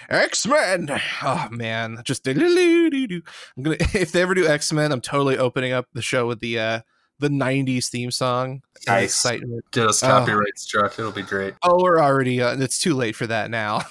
X 0.10 0.46
Men. 0.48 0.90
Oh 1.24 1.48
man, 1.52 2.02
just 2.04 2.28
I'm 2.28 2.38
gonna 2.38 3.78
if 3.94 4.12
they 4.12 4.22
ever 4.22 4.34
do 4.34 4.48
X 4.48 4.72
Men, 4.72 4.92
I'm 4.92 5.02
totally 5.02 5.38
opening 5.38 5.74
up 5.74 5.88
the 5.94 6.02
show 6.02 6.28
with 6.28 6.40
the 6.40 6.60
uh 6.60 6.80
the 7.20 7.30
'90s 7.30 7.88
theme 7.90 8.12
song. 8.12 8.50
and 8.52 8.62
Nice. 8.88 9.06
excitement. 9.06 9.66
get 9.72 9.88
us 9.88 10.04
Oh. 10.04 10.08
copyright 10.08 10.58
struck, 10.60 10.98
it'll 11.00 11.12
be 11.12 11.24
great. 11.24 11.56
Oh, 11.64 11.82
we're 11.82 12.00
already. 12.00 12.42
Uh, 12.42 12.56
it's 12.58 12.80
too 12.80 12.94
late 12.94 13.16
for 13.16 13.28
that 13.28 13.50
now. 13.50 13.82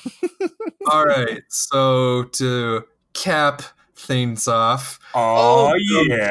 All 0.91 1.05
right, 1.05 1.43
so 1.49 2.25
to 2.25 2.85
cap 3.15 3.63
things 3.97 4.47
off, 4.47 5.01
Oh, 5.15 5.73
Oh, 5.75 5.75
yeah. 5.75 6.31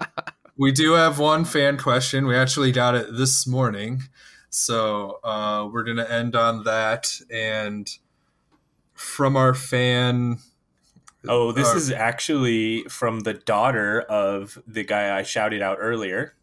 we 0.56 0.70
do 0.72 0.92
have 0.92 1.18
one 1.18 1.44
fan 1.44 1.76
question. 1.78 2.26
We 2.26 2.36
actually 2.36 2.70
got 2.72 2.94
it 2.94 3.08
this 3.16 3.46
morning, 3.46 4.02
so 4.50 5.18
uh, 5.24 5.68
we're 5.72 5.82
gonna 5.84 6.04
end 6.04 6.36
on 6.36 6.62
that. 6.64 7.10
And 7.32 7.88
from 8.94 9.36
our 9.36 9.54
fan, 9.54 10.38
Oh, 11.28 11.52
this 11.52 11.72
uh, 11.72 11.76
is 11.76 11.90
actually 11.90 12.82
from 12.84 13.20
the 13.20 13.34
daughter 13.34 14.02
of 14.02 14.58
the 14.66 14.82
guy 14.82 15.16
I 15.16 15.22
shouted 15.22 15.62
out 15.62 15.78
earlier 15.80 16.34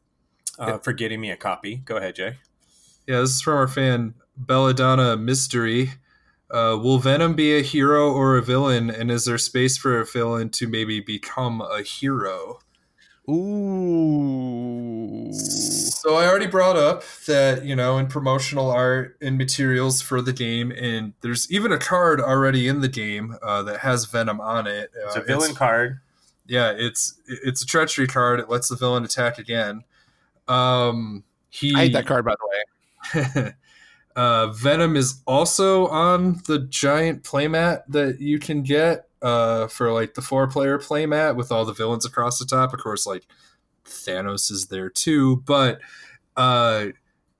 uh, 0.57 0.77
for 0.77 0.93
getting 0.93 1.19
me 1.19 1.31
a 1.31 1.37
copy. 1.37 1.77
Go 1.77 1.97
ahead, 1.97 2.15
Jay. 2.15 2.37
Yeah, 3.07 3.19
this 3.21 3.31
is 3.31 3.41
from 3.41 3.55
our 3.55 3.67
fan 3.67 4.13
Belladonna 4.37 5.17
Mystery. 5.17 5.91
Uh, 6.49 6.77
will 6.81 6.97
Venom 6.97 7.35
be 7.35 7.57
a 7.57 7.61
hero 7.61 8.11
or 8.11 8.37
a 8.37 8.41
villain, 8.41 8.89
and 8.89 9.11
is 9.11 9.25
there 9.25 9.37
space 9.37 9.77
for 9.77 9.99
a 9.99 10.05
villain 10.05 10.49
to 10.51 10.67
maybe 10.67 10.99
become 10.99 11.61
a 11.61 11.81
hero? 11.83 12.59
Ooh. 14.09 15.31
So 15.33 16.15
I 16.15 16.25
already 16.27 16.47
brought 16.47 16.75
up 16.77 17.03
that 17.27 17.65
you 17.65 17.75
know 17.75 17.97
in 17.97 18.07
promotional 18.07 18.69
art 18.71 19.17
and 19.21 19.37
materials 19.37 20.01
for 20.01 20.21
the 20.21 20.33
game, 20.33 20.71
and 20.71 21.13
there's 21.21 21.51
even 21.51 21.71
a 21.71 21.77
card 21.77 22.19
already 22.21 22.67
in 22.67 22.81
the 22.81 22.87
game 22.87 23.35
uh, 23.43 23.63
that 23.63 23.79
has 23.79 24.05
Venom 24.05 24.39
on 24.41 24.65
it. 24.67 24.91
It's 25.05 25.15
Uh, 25.17 25.21
a 25.21 25.23
villain 25.23 25.53
card. 25.55 25.99
yeah, 26.47 26.71
it's 26.75 27.19
it's 27.27 27.61
a 27.61 27.65
treachery 27.65 28.07
card. 28.07 28.39
It 28.39 28.49
lets 28.49 28.69
the 28.69 28.75
villain 28.75 29.03
attack 29.03 29.37
again. 29.37 29.83
Um, 30.47 31.23
he 31.49 31.75
I 31.75 31.79
hate 31.79 31.93
that 31.93 32.07
card, 32.07 32.25
by 32.25 32.33
the 32.35 32.47
way. 32.49 33.53
uh, 34.15 34.47
Venom 34.47 34.95
is 34.95 35.21
also 35.27 35.87
on 35.87 36.41
the 36.47 36.59
giant 36.59 37.23
playmat 37.23 37.83
that 37.89 38.19
you 38.19 38.39
can 38.39 38.63
get 38.63 39.08
uh, 39.21 39.67
for 39.67 39.91
like 39.91 40.13
the 40.13 40.21
four 40.21 40.47
player 40.47 40.77
playmat 40.79 41.35
with 41.35 41.51
all 41.51 41.65
the 41.65 41.73
villains 41.73 42.05
across 42.05 42.39
the 42.39 42.45
top. 42.45 42.73
Of 42.73 42.79
course, 42.79 43.05
like 43.05 43.25
Thanos 43.85 44.51
is 44.51 44.67
there 44.67 44.89
too, 44.89 45.37
but 45.45 45.79
uh, 46.37 46.87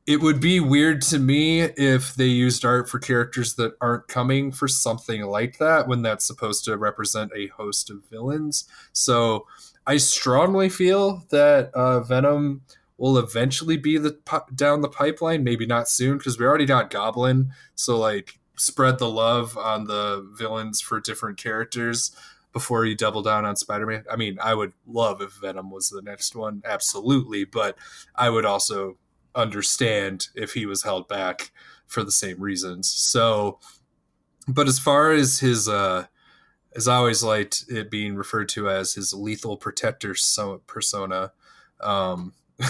it 0.05 0.21
would 0.21 0.41
be 0.41 0.59
weird 0.59 1.01
to 1.03 1.19
me 1.19 1.61
if 1.61 2.15
they 2.15 2.25
used 2.25 2.65
art 2.65 2.89
for 2.89 2.97
characters 2.97 3.53
that 3.55 3.73
aren't 3.79 4.07
coming 4.07 4.51
for 4.51 4.67
something 4.67 5.21
like 5.21 5.59
that 5.59 5.87
when 5.87 6.01
that's 6.01 6.25
supposed 6.25 6.65
to 6.65 6.77
represent 6.77 7.31
a 7.35 7.47
host 7.47 7.91
of 7.91 8.03
villains. 8.09 8.67
So 8.91 9.45
I 9.85 9.97
strongly 9.97 10.67
feel 10.67 11.23
that 11.29 11.71
uh, 11.75 11.99
Venom 12.01 12.61
will 12.97 13.17
eventually 13.17 13.77
be 13.77 13.97
the 13.97 14.17
down 14.55 14.81
the 14.81 14.89
pipeline. 14.89 15.43
Maybe 15.43 15.65
not 15.65 15.87
soon 15.87 16.17
because 16.17 16.39
we 16.39 16.45
already 16.45 16.65
got 16.65 16.89
Goblin. 16.89 17.53
So 17.75 17.97
like 17.97 18.38
spread 18.59 18.99
the 18.99 19.09
love 19.09 19.57
on 19.57 19.85
the 19.85 20.27
villains 20.33 20.81
for 20.81 20.99
different 20.99 21.37
characters 21.37 22.15
before 22.51 22.85
you 22.85 22.95
double 22.95 23.21
down 23.21 23.45
on 23.45 23.55
Spider-Man. 23.55 24.05
I 24.11 24.15
mean, 24.15 24.37
I 24.41 24.53
would 24.53 24.73
love 24.87 25.21
if 25.21 25.33
Venom 25.33 25.69
was 25.69 25.89
the 25.89 26.01
next 26.01 26.35
one, 26.35 26.61
absolutely, 26.65 27.45
but 27.45 27.77
I 28.15 28.29
would 28.29 28.45
also 28.45 28.97
understand 29.35 30.29
if 30.35 30.53
he 30.53 30.65
was 30.65 30.83
held 30.83 31.07
back 31.07 31.51
for 31.85 32.03
the 32.03 32.11
same 32.11 32.41
reasons. 32.41 32.89
So, 32.89 33.59
but 34.47 34.67
as 34.67 34.79
far 34.79 35.11
as 35.11 35.39
his, 35.39 35.69
uh, 35.69 36.05
as 36.75 36.87
I 36.87 36.95
always 36.95 37.23
liked 37.23 37.65
it 37.67 37.91
being 37.91 38.15
referred 38.15 38.49
to 38.49 38.69
as 38.69 38.93
his 38.93 39.13
lethal 39.13 39.57
protector 39.57 40.15
so- 40.15 40.61
persona, 40.65 41.31
um, 41.81 42.33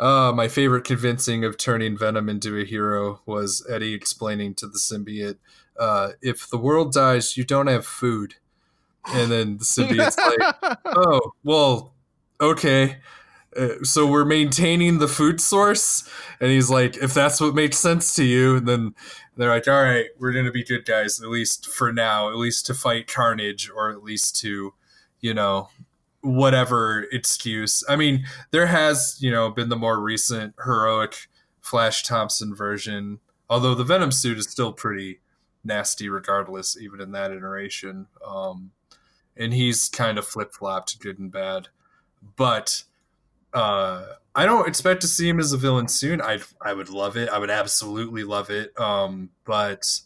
uh, 0.00 0.32
my 0.34 0.48
favorite 0.48 0.84
convincing 0.84 1.44
of 1.44 1.56
turning 1.56 1.96
Venom 1.96 2.28
into 2.28 2.58
a 2.58 2.64
hero 2.64 3.20
was 3.26 3.64
Eddie 3.70 3.94
explaining 3.94 4.54
to 4.54 4.66
the 4.66 4.78
symbiote 4.78 5.36
uh, 5.80 6.12
if 6.20 6.48
the 6.48 6.58
world 6.58 6.92
dies, 6.92 7.38
you 7.38 7.42
don't 7.44 7.66
have 7.66 7.86
food. 7.86 8.34
And 9.06 9.32
then 9.32 9.56
the 9.56 9.64
symbiote's 9.64 10.18
like, 10.62 10.76
oh, 10.84 11.32
well, 11.42 11.94
okay. 12.38 12.98
Uh, 13.56 13.82
so 13.82 14.06
we're 14.06 14.26
maintaining 14.26 14.98
the 14.98 15.08
food 15.08 15.40
source. 15.40 16.08
And 16.38 16.50
he's 16.50 16.68
like, 16.68 16.98
if 16.98 17.14
that's 17.14 17.40
what 17.40 17.54
makes 17.54 17.78
sense 17.78 18.14
to 18.16 18.24
you, 18.24 18.56
and 18.56 18.68
then 18.68 18.94
they're 19.36 19.48
like, 19.48 19.66
all 19.66 19.82
right, 19.82 20.06
we're 20.18 20.32
going 20.32 20.44
to 20.44 20.52
be 20.52 20.62
good 20.62 20.84
guys, 20.84 21.20
at 21.20 21.30
least 21.30 21.66
for 21.66 21.92
now, 21.92 22.28
at 22.28 22.36
least 22.36 22.66
to 22.66 22.74
fight 22.74 23.06
Carnage, 23.06 23.70
or 23.74 23.90
at 23.90 24.04
least 24.04 24.36
to, 24.40 24.74
you 25.20 25.32
know, 25.32 25.70
whatever 26.22 27.06
excuse. 27.12 27.82
I 27.88 27.96
mean, 27.96 28.24
there 28.50 28.66
has, 28.66 29.16
you 29.20 29.30
know, 29.30 29.50
been 29.50 29.68
the 29.68 29.76
more 29.76 30.00
recent 30.00 30.54
heroic 30.64 31.28
Flash 31.60 32.02
Thompson 32.02 32.54
version, 32.54 33.20
although 33.48 33.74
the 33.74 33.84
Venom 33.84 34.12
suit 34.12 34.38
is 34.38 34.48
still 34.48 34.72
pretty 34.72 35.20
nasty 35.64 36.08
regardless, 36.08 36.76
even 36.78 37.00
in 37.00 37.12
that 37.12 37.32
iteration. 37.32 38.06
Um, 38.26 38.70
and 39.36 39.54
he's 39.54 39.88
kind 39.88 40.18
of 40.18 40.26
flip 40.26 40.52
flopped, 40.52 40.98
good 41.00 41.18
and 41.18 41.32
bad. 41.32 41.68
But 42.36 42.84
uh, 43.54 44.04
I 44.34 44.46
don't 44.46 44.68
expect 44.68 45.00
to 45.02 45.08
see 45.08 45.28
him 45.28 45.40
as 45.40 45.52
a 45.52 45.56
villain 45.56 45.88
soon. 45.88 46.20
I 46.20 46.40
I 46.60 46.72
would 46.72 46.90
love 46.90 47.16
it. 47.16 47.28
I 47.28 47.38
would 47.38 47.50
absolutely 47.50 48.24
love 48.24 48.50
it. 48.50 48.78
Um, 48.78 49.30
but 49.44 50.00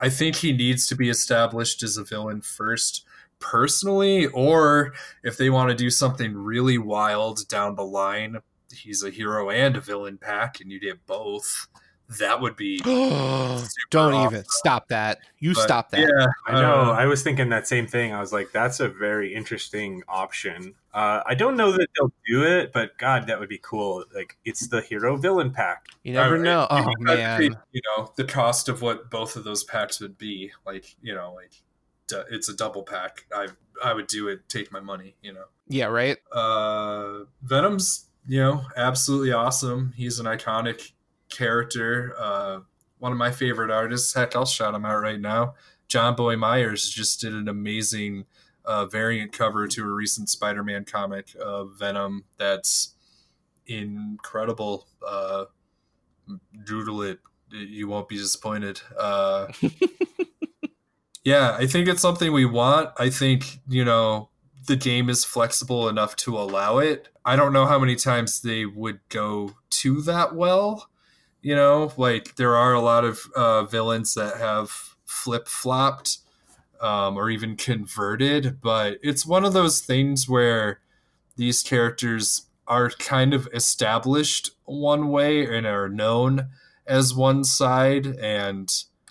I 0.00 0.08
think 0.08 0.36
he 0.36 0.52
needs 0.52 0.86
to 0.88 0.96
be 0.96 1.08
established 1.08 1.82
as 1.82 1.96
a 1.96 2.04
villain 2.04 2.40
first, 2.40 3.04
personally, 3.42 4.26
or 4.28 4.94
if 5.22 5.36
they 5.36 5.50
want 5.50 5.70
to 5.70 5.76
do 5.76 5.90
something 5.90 6.34
really 6.34 6.78
wild 6.78 7.46
down 7.48 7.74
the 7.74 7.84
line, 7.84 8.38
he's 8.72 9.02
a 9.02 9.10
hero 9.10 9.50
and 9.50 9.76
a 9.76 9.80
villain 9.80 10.16
pack, 10.16 10.60
and 10.60 10.72
you 10.72 10.80
get 10.80 11.04
both 11.06 11.68
that 12.18 12.40
would 12.40 12.56
be 12.56 12.78
don't 13.90 14.14
awesome. 14.14 14.34
even 14.34 14.44
stop 14.48 14.88
that. 14.88 15.18
You 15.38 15.54
but, 15.54 15.62
stop 15.62 15.90
that. 15.90 16.00
yeah 16.00 16.26
i 16.46 16.60
know. 16.60 16.74
uh, 16.74 16.92
i 16.92 17.06
was 17.06 17.22
thinking 17.22 17.48
that 17.50 17.66
same 17.66 17.86
thing. 17.86 18.12
I 18.12 18.20
was 18.20 18.32
like 18.32 18.52
that's 18.52 18.80
a 18.80 18.88
very 18.88 19.34
interesting 19.34 20.02
option. 20.08 20.74
Uh, 20.92 21.22
i 21.26 21.34
don't 21.34 21.56
know 21.56 21.72
that 21.72 21.88
they'll 21.96 22.12
do 22.26 22.44
it 22.44 22.72
but 22.72 22.96
god 22.98 23.26
that 23.26 23.40
would 23.40 23.48
be 23.48 23.60
cool. 23.62 24.04
Like 24.14 24.36
it's 24.44 24.68
the 24.68 24.80
hero 24.80 25.16
villain 25.16 25.52
pack. 25.52 25.86
You 26.02 26.14
never 26.14 26.38
know. 26.38 26.66
Oh 26.70 26.92
man. 26.98 27.42
you 27.72 27.80
know 27.96 28.12
the 28.16 28.24
cost 28.24 28.68
of 28.68 28.82
what 28.82 29.10
both 29.10 29.36
of 29.36 29.44
those 29.44 29.64
packs 29.64 30.00
would 30.00 30.18
be. 30.18 30.52
Like 30.66 30.96
you 31.02 31.14
know 31.14 31.34
like 31.34 31.52
it's 32.30 32.48
a 32.48 32.54
double 32.54 32.82
pack 32.82 33.24
i 33.34 33.46
i 33.84 33.92
would 33.92 34.06
do 34.06 34.28
it 34.28 34.48
take 34.48 34.70
my 34.72 34.80
money 34.80 35.14
you 35.22 35.32
know 35.32 35.44
yeah 35.68 35.86
right 35.86 36.18
uh 36.32 37.20
venom's 37.42 38.08
you 38.26 38.40
know 38.40 38.62
absolutely 38.76 39.32
awesome 39.32 39.92
he's 39.96 40.18
an 40.18 40.26
iconic 40.26 40.92
character. 41.32 42.14
Uh, 42.18 42.60
one 42.98 43.10
of 43.10 43.18
my 43.18 43.32
favorite 43.32 43.70
artists. 43.70 44.14
Heck, 44.14 44.36
I'll 44.36 44.46
shout 44.46 44.74
him 44.74 44.84
out 44.84 45.02
right 45.02 45.20
now. 45.20 45.54
John 45.88 46.14
Boy 46.14 46.36
Myers 46.36 46.88
just 46.88 47.20
did 47.20 47.34
an 47.34 47.48
amazing 47.48 48.26
uh, 48.64 48.86
variant 48.86 49.32
cover 49.32 49.66
to 49.66 49.82
a 49.82 49.92
recent 49.92 50.28
Spider-Man 50.28 50.84
comic 50.84 51.34
of 51.40 51.72
Venom. 51.78 52.24
That's 52.38 52.94
incredible. 53.66 54.86
Uh, 55.06 55.46
doodle 56.64 57.02
it. 57.02 57.18
You 57.50 57.88
won't 57.88 58.08
be 58.08 58.16
disappointed. 58.16 58.80
Uh, 58.96 59.48
yeah, 61.24 61.56
I 61.58 61.66
think 61.66 61.88
it's 61.88 62.02
something 62.02 62.32
we 62.32 62.44
want. 62.44 62.90
I 62.98 63.10
think 63.10 63.60
you 63.68 63.84
know 63.84 64.28
the 64.66 64.76
game 64.76 65.08
is 65.08 65.24
flexible 65.24 65.88
enough 65.88 66.16
to 66.16 66.36
allow 66.38 66.78
it. 66.78 67.08
I 67.24 67.36
don't 67.36 67.52
know 67.52 67.66
how 67.66 67.78
many 67.78 67.96
times 67.96 68.40
they 68.42 68.64
would 68.64 69.00
go 69.08 69.54
to 69.70 70.00
that 70.02 70.34
well. 70.34 70.88
You 71.40 71.56
know, 71.56 71.92
like 71.96 72.36
there 72.36 72.56
are 72.56 72.72
a 72.72 72.80
lot 72.80 73.04
of 73.04 73.20
uh, 73.34 73.64
villains 73.64 74.14
that 74.14 74.36
have 74.36 74.70
flip 75.04 75.48
flopped 75.48 76.18
um, 76.80 77.16
or 77.16 77.30
even 77.30 77.56
converted, 77.56 78.60
but 78.60 78.98
it's 79.02 79.26
one 79.26 79.44
of 79.44 79.52
those 79.52 79.80
things 79.80 80.28
where 80.28 80.80
these 81.36 81.62
characters 81.62 82.46
are 82.66 82.90
kind 82.90 83.34
of 83.34 83.48
established 83.52 84.50
one 84.64 85.08
way 85.08 85.44
and 85.44 85.66
are 85.66 85.88
known 85.88 86.48
as 86.86 87.14
one 87.14 87.44
side. 87.44 88.06
And, 88.06 88.70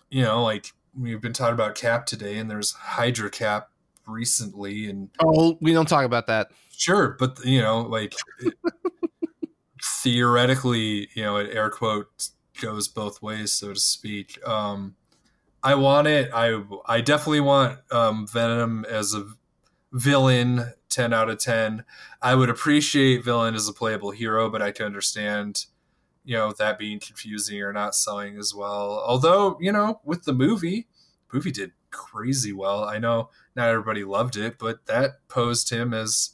you 0.10 0.24
know, 0.24 0.44
like 0.44 0.74
we've 0.98 1.22
been 1.22 1.34
talking 1.34 1.54
about 1.54 1.76
Cap 1.76 2.06
today, 2.06 2.38
and 2.38 2.50
there's 2.50 2.74
Hydra 2.74 3.30
Cap 3.30 3.70
recently. 4.08 4.90
And 4.90 5.10
oh, 5.24 5.58
we 5.62 5.74
don't 5.74 5.88
talk 5.88 6.06
about 6.06 6.28
that. 6.28 6.52
Sure, 6.72 7.16
but 7.20 7.44
you 7.46 7.62
know, 7.62 7.82
like 7.82 8.16
theoretically, 10.02 11.10
you 11.14 11.24
know, 11.24 11.38
an 11.38 11.48
air 11.48 11.70
quote 11.70 12.30
goes 12.62 12.88
both 12.88 13.22
ways, 13.22 13.52
so 13.52 13.74
to 13.74 13.80
speak. 13.80 14.40
Um, 14.48 14.96
I 15.64 15.76
want 15.76 16.08
it. 16.08 16.32
I 16.34 16.62
I 16.86 17.02
definitely 17.02 17.42
want 17.42 17.80
um, 17.92 18.28
Venom 18.28 18.86
as 18.90 19.14
a 19.14 19.28
villain. 19.92 20.74
Ten 20.90 21.14
out 21.14 21.30
of 21.30 21.40
ten. 21.40 21.86
I 22.22 22.36
would 22.36 22.50
appreciate 22.50 23.24
villain 23.24 23.56
as 23.56 23.68
a 23.70 23.74
playable 23.74 24.12
hero, 24.12 24.50
but 24.50 24.62
I 24.62 24.72
can 24.72 24.86
understand, 24.86 25.68
you 26.24 26.36
know, 26.36 26.54
that 26.58 26.80
being 26.80 27.00
confusing 27.00 27.62
or 27.62 27.74
not 27.74 27.96
selling 27.96 28.38
as 28.38 28.54
well. 28.54 29.04
Although 29.06 29.58
you 29.60 29.72
know, 29.72 30.02
with 30.04 30.24
the 30.24 30.34
movie, 30.34 30.88
movie 31.34 31.52
did 31.52 31.72
crazy 31.92 32.54
well. 32.54 32.84
I 32.84 33.00
know 33.00 33.30
not 33.56 33.70
everybody 33.70 34.04
loved 34.04 34.38
it, 34.38 34.58
but 34.58 34.86
that 34.86 35.28
posed 35.28 35.70
him 35.70 35.94
as 35.94 36.32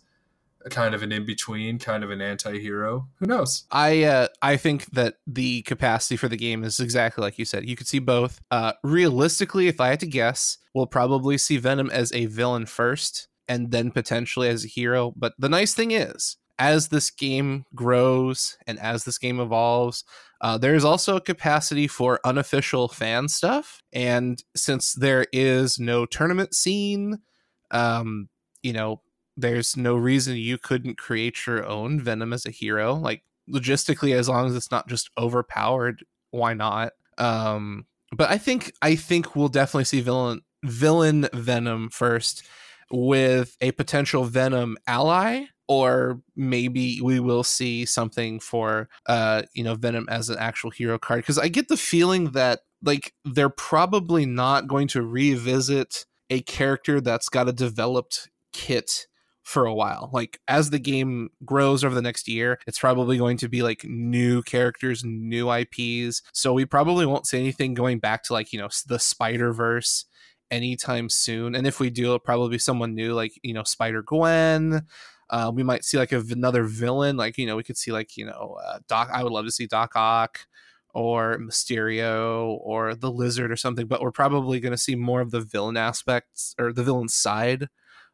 a 0.66 0.70
kind 0.70 0.94
of 0.94 1.02
an 1.02 1.12
in 1.12 1.26
between, 1.26 1.80
kind 1.80 2.04
of 2.04 2.12
an 2.12 2.22
anti-hero. 2.22 3.08
Who 3.16 3.26
knows? 3.26 3.64
I 3.72 4.04
uh, 4.04 4.28
I 4.42 4.58
think 4.58 4.86
that 4.92 5.16
the 5.26 5.62
capacity 5.64 6.18
for 6.18 6.28
the 6.28 6.38
game 6.38 6.64
is 6.64 6.80
exactly 6.80 7.22
like 7.22 7.40
you 7.40 7.46
said. 7.46 7.68
You 7.68 7.76
could 7.76 7.88
see 7.88 8.00
both. 8.00 8.40
Uh, 8.52 8.74
realistically, 8.84 9.68
if 9.68 9.80
I 9.80 9.88
had 9.90 10.00
to 10.02 10.08
guess, 10.08 10.58
we'll 10.74 10.88
probably 10.88 11.38
see 11.38 11.58
Venom 11.58 11.90
as 11.90 12.12
a 12.14 12.26
villain 12.26 12.66
first, 12.66 13.28
and 13.48 13.72
then 13.72 13.92
potentially 13.92 14.50
as 14.50 14.66
a 14.66 14.68
hero. 14.68 15.14
But 15.16 15.34
the 15.40 15.50
nice 15.50 15.74
thing 15.74 15.92
is, 15.92 16.38
as 16.60 16.88
this 16.88 17.10
game 17.10 17.66
grows 17.76 18.58
and 18.66 18.80
as 18.80 19.04
this 19.04 19.18
game 19.18 19.40
evolves, 19.40 20.04
uh, 20.42 20.58
there's 20.58 20.84
also 20.84 21.16
a 21.16 21.22
capacity 21.22 21.88
for 21.88 22.20
unofficial 22.24 22.88
fan 22.88 23.28
stuff. 23.28 23.82
And 23.94 24.44
since 24.56 24.94
there 24.94 25.26
is 25.32 25.80
no 25.80 26.06
tournament 26.06 26.54
scene, 26.54 27.20
um, 27.72 28.30
you 28.62 28.74
know, 28.74 29.02
there's 29.36 29.78
no 29.78 29.96
reason 29.96 30.36
you 30.36 30.58
couldn't 30.58 30.98
create 30.98 31.46
your 31.46 31.66
own 31.66 32.00
Venom 32.00 32.34
as 32.34 32.46
a 32.46 32.52
hero. 32.52 32.96
Like 32.96 33.24
logistically, 33.50 34.14
as 34.14 34.28
long 34.28 34.48
as 34.48 34.56
it's 34.56 34.72
not 34.72 34.88
just 34.88 35.10
overpowered, 35.18 36.04
why 36.32 36.54
not? 36.54 36.94
Um, 37.18 37.86
but 38.16 38.30
I 38.30 38.38
think 38.38 38.72
I 38.82 38.96
think 38.96 39.36
we'll 39.36 39.48
definitely 39.50 39.86
see 39.86 40.02
villain 40.02 40.42
villain 40.64 41.28
Venom 41.34 41.90
first 41.90 42.44
with 42.92 43.56
a 43.62 43.72
potential 43.72 44.24
Venom 44.24 44.78
ally 44.88 45.46
or 45.68 46.22
maybe 46.36 47.02
we 47.02 47.20
will 47.20 47.44
see 47.44 47.86
something 47.86 48.40
for 48.40 48.88
uh 49.08 49.42
you 49.54 49.64
know 49.64 49.76
Venom 49.76 50.08
as 50.10 50.30
an 50.30 50.38
actual 50.40 50.70
hero 50.70 50.98
card 50.98 51.26
cuz 51.26 51.38
I 51.38 51.48
get 51.48 51.68
the 51.68 51.78
feeling 51.78 52.32
that 52.32 52.62
like 52.84 53.14
they're 53.26 53.50
probably 53.50 54.26
not 54.26 54.68
going 54.68 54.88
to 54.90 55.02
revisit 55.02 56.06
a 56.30 56.42
character 56.42 57.02
that's 57.02 57.30
got 57.30 57.50
a 57.50 57.54
developed 57.54 58.30
kit 58.54 59.08
for 59.48 59.66
a 59.66 59.74
while. 59.74 60.10
Like 60.12 60.42
as 60.50 60.72
the 60.72 60.80
game 60.80 61.30
grows 61.46 61.86
over 61.86 61.96
the 61.96 62.02
next 62.02 62.28
year, 62.28 62.60
it's 62.68 62.80
probably 62.80 63.18
going 63.18 63.38
to 63.38 63.48
be 63.48 63.62
like 63.62 63.86
new 63.86 64.42
characters, 64.44 65.06
new 65.06 65.50
IPs. 65.50 66.22
So 66.34 66.52
we 66.52 66.66
probably 66.66 67.06
won't 67.06 67.28
see 67.28 67.40
anything 67.40 67.74
going 67.74 68.00
back 68.00 68.24
to 68.24 68.34
like, 68.34 68.52
you 68.52 68.60
know, 68.60 68.68
the 68.88 69.00
Spider 69.00 69.54
Verse 69.54 70.04
anytime 70.52 71.08
soon. 71.08 71.56
And 71.56 71.66
if 71.66 71.80
we 71.80 71.90
do, 71.90 72.04
it'll 72.06 72.20
probably 72.20 72.50
be 72.50 72.60
someone 72.60 72.94
new, 72.94 73.14
like, 73.14 73.40
you 73.42 73.54
know, 73.54 73.64
Spider 73.64 74.02
Gwen. 74.02 74.86
Uh, 75.30 75.52
we 75.54 75.64
might 75.64 75.84
see 75.84 75.98
like 75.98 76.12
a, 76.12 76.20
another 76.30 76.64
villain, 76.64 77.18
like, 77.18 77.38
you 77.38 77.46
know, 77.46 77.56
we 77.56 77.64
could 77.64 77.78
see 77.78 77.92
like, 77.92 78.16
you 78.16 78.26
know, 78.26 78.58
uh, 78.66 78.80
Doc. 78.88 79.10
I 79.12 79.24
would 79.24 79.34
love 79.34 79.46
to 79.46 79.52
see 79.52 79.68
Doc 79.68 79.92
Ock 79.96 80.48
or 80.94 81.38
Mysterio 81.38 82.58
or 82.62 82.96
the 82.96 83.12
Lizard 83.12 83.52
or 83.52 83.56
something, 83.56 83.88
but 83.88 84.02
we're 84.02 84.12
probably 84.12 84.60
going 84.60 84.72
to 84.72 84.78
see 84.78 84.96
more 84.96 85.22
of 85.22 85.32
the 85.32 85.42
villain 85.42 85.78
aspects 85.78 86.56
or 86.58 86.72
the 86.72 86.84
villain 86.84 87.10
side 87.10 87.68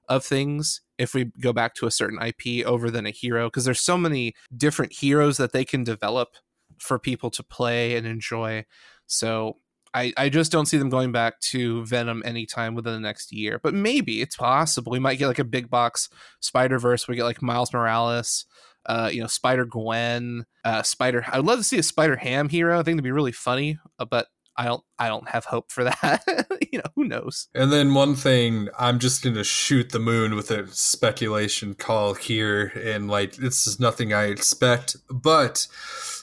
of 0.10 0.26
things 0.26 0.82
if 0.98 1.14
we 1.14 1.32
go 1.40 1.54
back 1.54 1.76
to 1.76 1.86
a 1.86 1.92
certain 1.92 2.20
IP 2.22 2.66
over 2.66 2.92
than 2.92 3.06
a 3.06 3.12
hero 3.12 3.48
because 3.48 3.66
there's 3.66 3.80
so 3.80 3.98
many 3.98 4.34
different 4.56 4.92
heroes 4.94 5.38
that 5.38 5.54
they 5.54 5.64
can 5.64 5.84
develop 5.84 6.36
for 6.78 7.00
people 7.00 7.30
to 7.30 7.44
play 7.44 7.96
and 7.96 8.06
enjoy. 8.06 8.66
So 9.08 9.58
I, 9.94 10.14
I 10.18 10.30
just 10.30 10.52
don't 10.52 10.66
see 10.66 10.78
them 10.78 10.90
going 10.90 11.12
back 11.12 11.40
to 11.42 11.86
Venom 11.86 12.24
anytime 12.26 12.74
within 12.76 12.94
the 12.94 13.00
next 13.00 13.32
year. 13.32 13.60
But 13.62 13.74
maybe 13.74 14.22
it's 14.22 14.36
possible. 14.36 14.92
We 14.92 15.00
might 15.00 15.20
get 15.20 15.28
like 15.28 15.40
a 15.40 15.44
big 15.44 15.70
box 15.70 16.10
Spider 16.40 16.80
Verse. 16.80 17.08
We 17.08 17.16
get 17.16 17.26
like 17.26 17.42
Miles 17.42 17.72
Morales, 17.74 18.46
uh, 18.86 19.10
you 19.12 19.22
know, 19.22 19.28
Spider 19.28 19.66
Gwen, 19.66 20.46
uh, 20.64 20.82
Spider. 20.84 21.26
I'd 21.28 21.46
love 21.46 21.60
to 21.60 21.64
see 21.64 21.78
a 21.78 21.84
Spider 21.84 22.16
Ham 22.16 22.50
hero. 22.50 22.80
I 22.80 22.84
think 22.84 22.96
it'd 22.96 23.04
be 23.04 23.12
really 23.12 23.32
funny. 23.32 23.78
Uh, 24.00 24.06
but 24.06 24.28
I 24.56 24.66
don't 24.66 24.84
I 25.00 25.08
don't 25.08 25.30
have 25.30 25.46
hope 25.46 25.72
for 25.72 25.84
that. 25.84 26.24
you 26.72 26.80
know, 26.80 26.90
who 26.96 27.06
knows? 27.06 27.48
And 27.54 27.72
then 27.72 27.94
one 27.94 28.16
thing, 28.16 28.70
I'm 28.78 29.00
just 29.00 29.24
gonna 29.24 29.44
shoot 29.44 29.92
the 29.92 30.00
moon 30.00 30.36
with 30.36 30.52
a 30.52 30.68
speculation 30.68 31.74
call 31.76 32.16
here, 32.16 32.72
and 32.84 33.08
like 33.08 33.36
this 33.36 33.68
is 33.68 33.80
nothing 33.80 34.14
I 34.14 34.26
expect, 34.26 34.96
but 35.10 35.68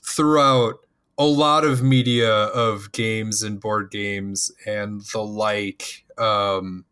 throughout 0.04 0.80
a 1.20 1.24
lot 1.24 1.66
of 1.66 1.82
media 1.82 2.32
of 2.32 2.92
games 2.92 3.42
and 3.42 3.60
board 3.60 3.90
games 3.90 4.50
and 4.64 5.02
the 5.12 5.20
like 5.20 6.06
um, 6.16 6.86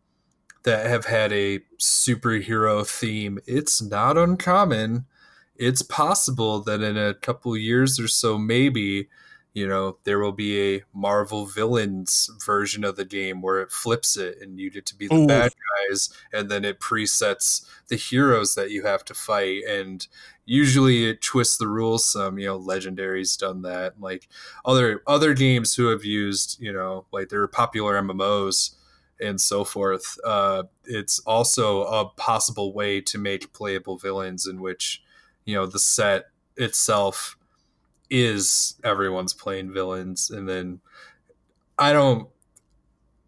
that 0.65 0.85
have 0.85 1.05
had 1.05 1.33
a 1.33 1.61
superhero 1.79 2.87
theme. 2.87 3.39
It's 3.47 3.81
not 3.81 4.19
uncommon. 4.19 5.07
It's 5.55 5.81
possible 5.81 6.61
that 6.61 6.83
in 6.83 6.95
a 6.95 7.15
couple 7.15 7.57
years 7.57 7.99
or 7.99 8.07
so, 8.07 8.37
maybe 8.37 9.09
you 9.55 9.67
know 9.67 9.97
there 10.03 10.19
will 10.19 10.31
be 10.31 10.75
a 10.75 10.83
marvel 10.93 11.47
villains 11.47 12.29
version 12.45 12.83
of 12.83 12.97
the 12.97 13.05
game 13.05 13.41
where 13.41 13.59
it 13.59 13.71
flips 13.71 14.15
it 14.15 14.37
and 14.39 14.59
you 14.59 14.69
get 14.69 14.85
to 14.85 14.95
be 14.95 15.07
the 15.07 15.15
Ooh. 15.15 15.27
bad 15.27 15.51
guys 15.89 16.09
and 16.31 16.51
then 16.51 16.63
it 16.63 16.79
presets 16.79 17.65
the 17.87 17.95
heroes 17.95 18.53
that 18.53 18.69
you 18.69 18.83
have 18.83 19.03
to 19.05 19.15
fight 19.15 19.63
and 19.67 20.07
usually 20.49 21.07
it 21.07 21.21
twists 21.21 21.57
the 21.57 21.67
rules 21.67 22.11
some 22.11 22.39
you 22.39 22.47
know 22.47 22.59
legendary's 22.59 23.37
done 23.37 23.61
that 23.61 23.93
like 24.01 24.27
other 24.65 25.03
other 25.05 25.35
games 25.35 25.75
who 25.75 25.87
have 25.87 26.03
used 26.03 26.59
you 26.59 26.73
know 26.73 27.05
like 27.11 27.29
their 27.29 27.47
popular 27.47 28.01
mmos 28.01 28.75
and 29.21 29.39
so 29.39 29.63
forth 29.63 30.17
uh, 30.25 30.63
it's 30.85 31.19
also 31.19 31.83
a 31.83 32.05
possible 32.05 32.73
way 32.73 32.99
to 32.99 33.17
make 33.19 33.53
playable 33.53 33.97
villains 33.97 34.47
in 34.47 34.59
which 34.59 35.03
you 35.45 35.53
know 35.53 35.67
the 35.67 35.79
set 35.79 36.29
itself 36.57 37.37
is 38.09 38.75
everyone's 38.83 39.33
playing 39.33 39.71
villains 39.71 40.31
and 40.31 40.49
then 40.49 40.79
i 41.77 41.93
don't 41.93 42.27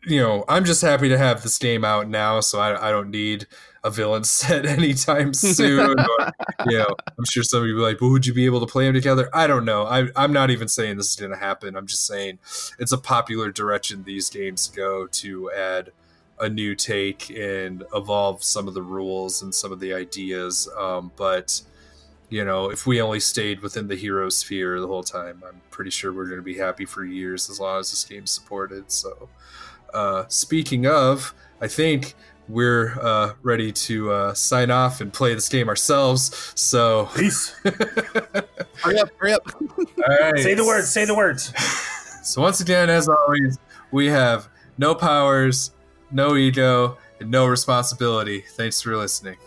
you 0.05 0.19
know 0.19 0.43
i'm 0.47 0.65
just 0.65 0.81
happy 0.81 1.09
to 1.09 1.17
have 1.17 1.43
this 1.43 1.57
game 1.57 1.85
out 1.85 2.07
now 2.07 2.39
so 2.39 2.59
i, 2.59 2.87
I 2.87 2.91
don't 2.91 3.09
need 3.09 3.45
a 3.83 3.89
villain 3.89 4.23
set 4.25 4.65
anytime 4.65 5.33
soon. 5.33 5.79
Or, 5.79 6.31
you 6.67 6.77
know 6.77 6.87
i'm 7.17 7.25
sure 7.29 7.43
some 7.43 7.61
of 7.61 7.67
you 7.67 7.75
be 7.75 7.81
like 7.81 7.99
would 8.01 8.25
you 8.25 8.33
be 8.33 8.45
able 8.45 8.59
to 8.59 8.65
play 8.65 8.85
them 8.85 8.93
together? 8.93 9.29
I 9.33 9.47
don't 9.47 9.65
know. 9.65 9.83
I, 9.83 10.07
i'm 10.15 10.33
not 10.33 10.49
even 10.51 10.67
saying 10.67 10.97
this 10.97 11.11
is 11.11 11.15
going 11.15 11.31
to 11.31 11.37
happen. 11.37 11.75
I'm 11.75 11.87
just 11.87 12.05
saying 12.05 12.39
it's 12.79 12.91
a 12.91 12.97
popular 12.97 13.51
direction 13.51 14.03
these 14.03 14.29
games 14.29 14.67
go 14.67 15.07
to 15.07 15.51
add 15.51 15.91
a 16.39 16.49
new 16.49 16.75
take 16.75 17.29
and 17.29 17.83
evolve 17.93 18.43
some 18.43 18.67
of 18.67 18.73
the 18.73 18.81
rules 18.81 19.41
and 19.43 19.53
some 19.53 19.71
of 19.71 19.79
the 19.79 19.93
ideas. 19.93 20.67
Um, 20.77 21.11
but 21.15 21.61
you 22.29 22.43
know, 22.45 22.71
if 22.71 22.87
we 22.87 23.01
only 23.01 23.19
stayed 23.19 23.59
within 23.59 23.87
the 23.87 23.95
hero 23.95 24.29
sphere 24.29 24.79
the 24.79 24.87
whole 24.87 25.03
time, 25.03 25.43
I'm 25.45 25.61
pretty 25.69 25.91
sure 25.91 26.13
we're 26.13 26.25
going 26.25 26.37
to 26.37 26.43
be 26.43 26.57
happy 26.57 26.85
for 26.85 27.03
years 27.03 27.49
as 27.49 27.59
long 27.59 27.79
as 27.79 27.91
this 27.91 28.05
game's 28.05 28.31
supported. 28.31 28.89
So, 28.89 29.27
uh, 29.93 30.25
speaking 30.27 30.87
of, 30.87 31.33
I 31.61 31.67
think 31.67 32.15
we're 32.47 32.97
uh, 33.01 33.33
ready 33.43 33.71
to 33.71 34.11
uh, 34.11 34.33
sign 34.33 34.71
off 34.71 35.01
and 35.01 35.11
play 35.11 35.33
this 35.33 35.47
game 35.49 35.69
ourselves. 35.69 36.51
So, 36.55 37.09
Peace. 37.15 37.55
Hurry 37.63 38.99
up, 38.99 39.09
hurry 39.17 39.33
up. 39.33 39.43
all 39.61 39.85
right. 40.19 40.39
say 40.39 40.53
the 40.55 40.65
words. 40.65 40.89
Say 40.89 41.05
the 41.05 41.15
words. 41.15 41.53
So, 42.23 42.39
once 42.39 42.61
again, 42.61 42.87
as 42.87 43.09
always, 43.09 43.57
we 43.89 44.05
have 44.05 44.47
no 44.77 44.93
powers, 44.93 45.71
no 46.11 46.35
ego, 46.35 46.99
and 47.19 47.31
no 47.31 47.47
responsibility. 47.47 48.43
Thanks 48.51 48.79
for 48.79 48.95
listening. 48.95 49.37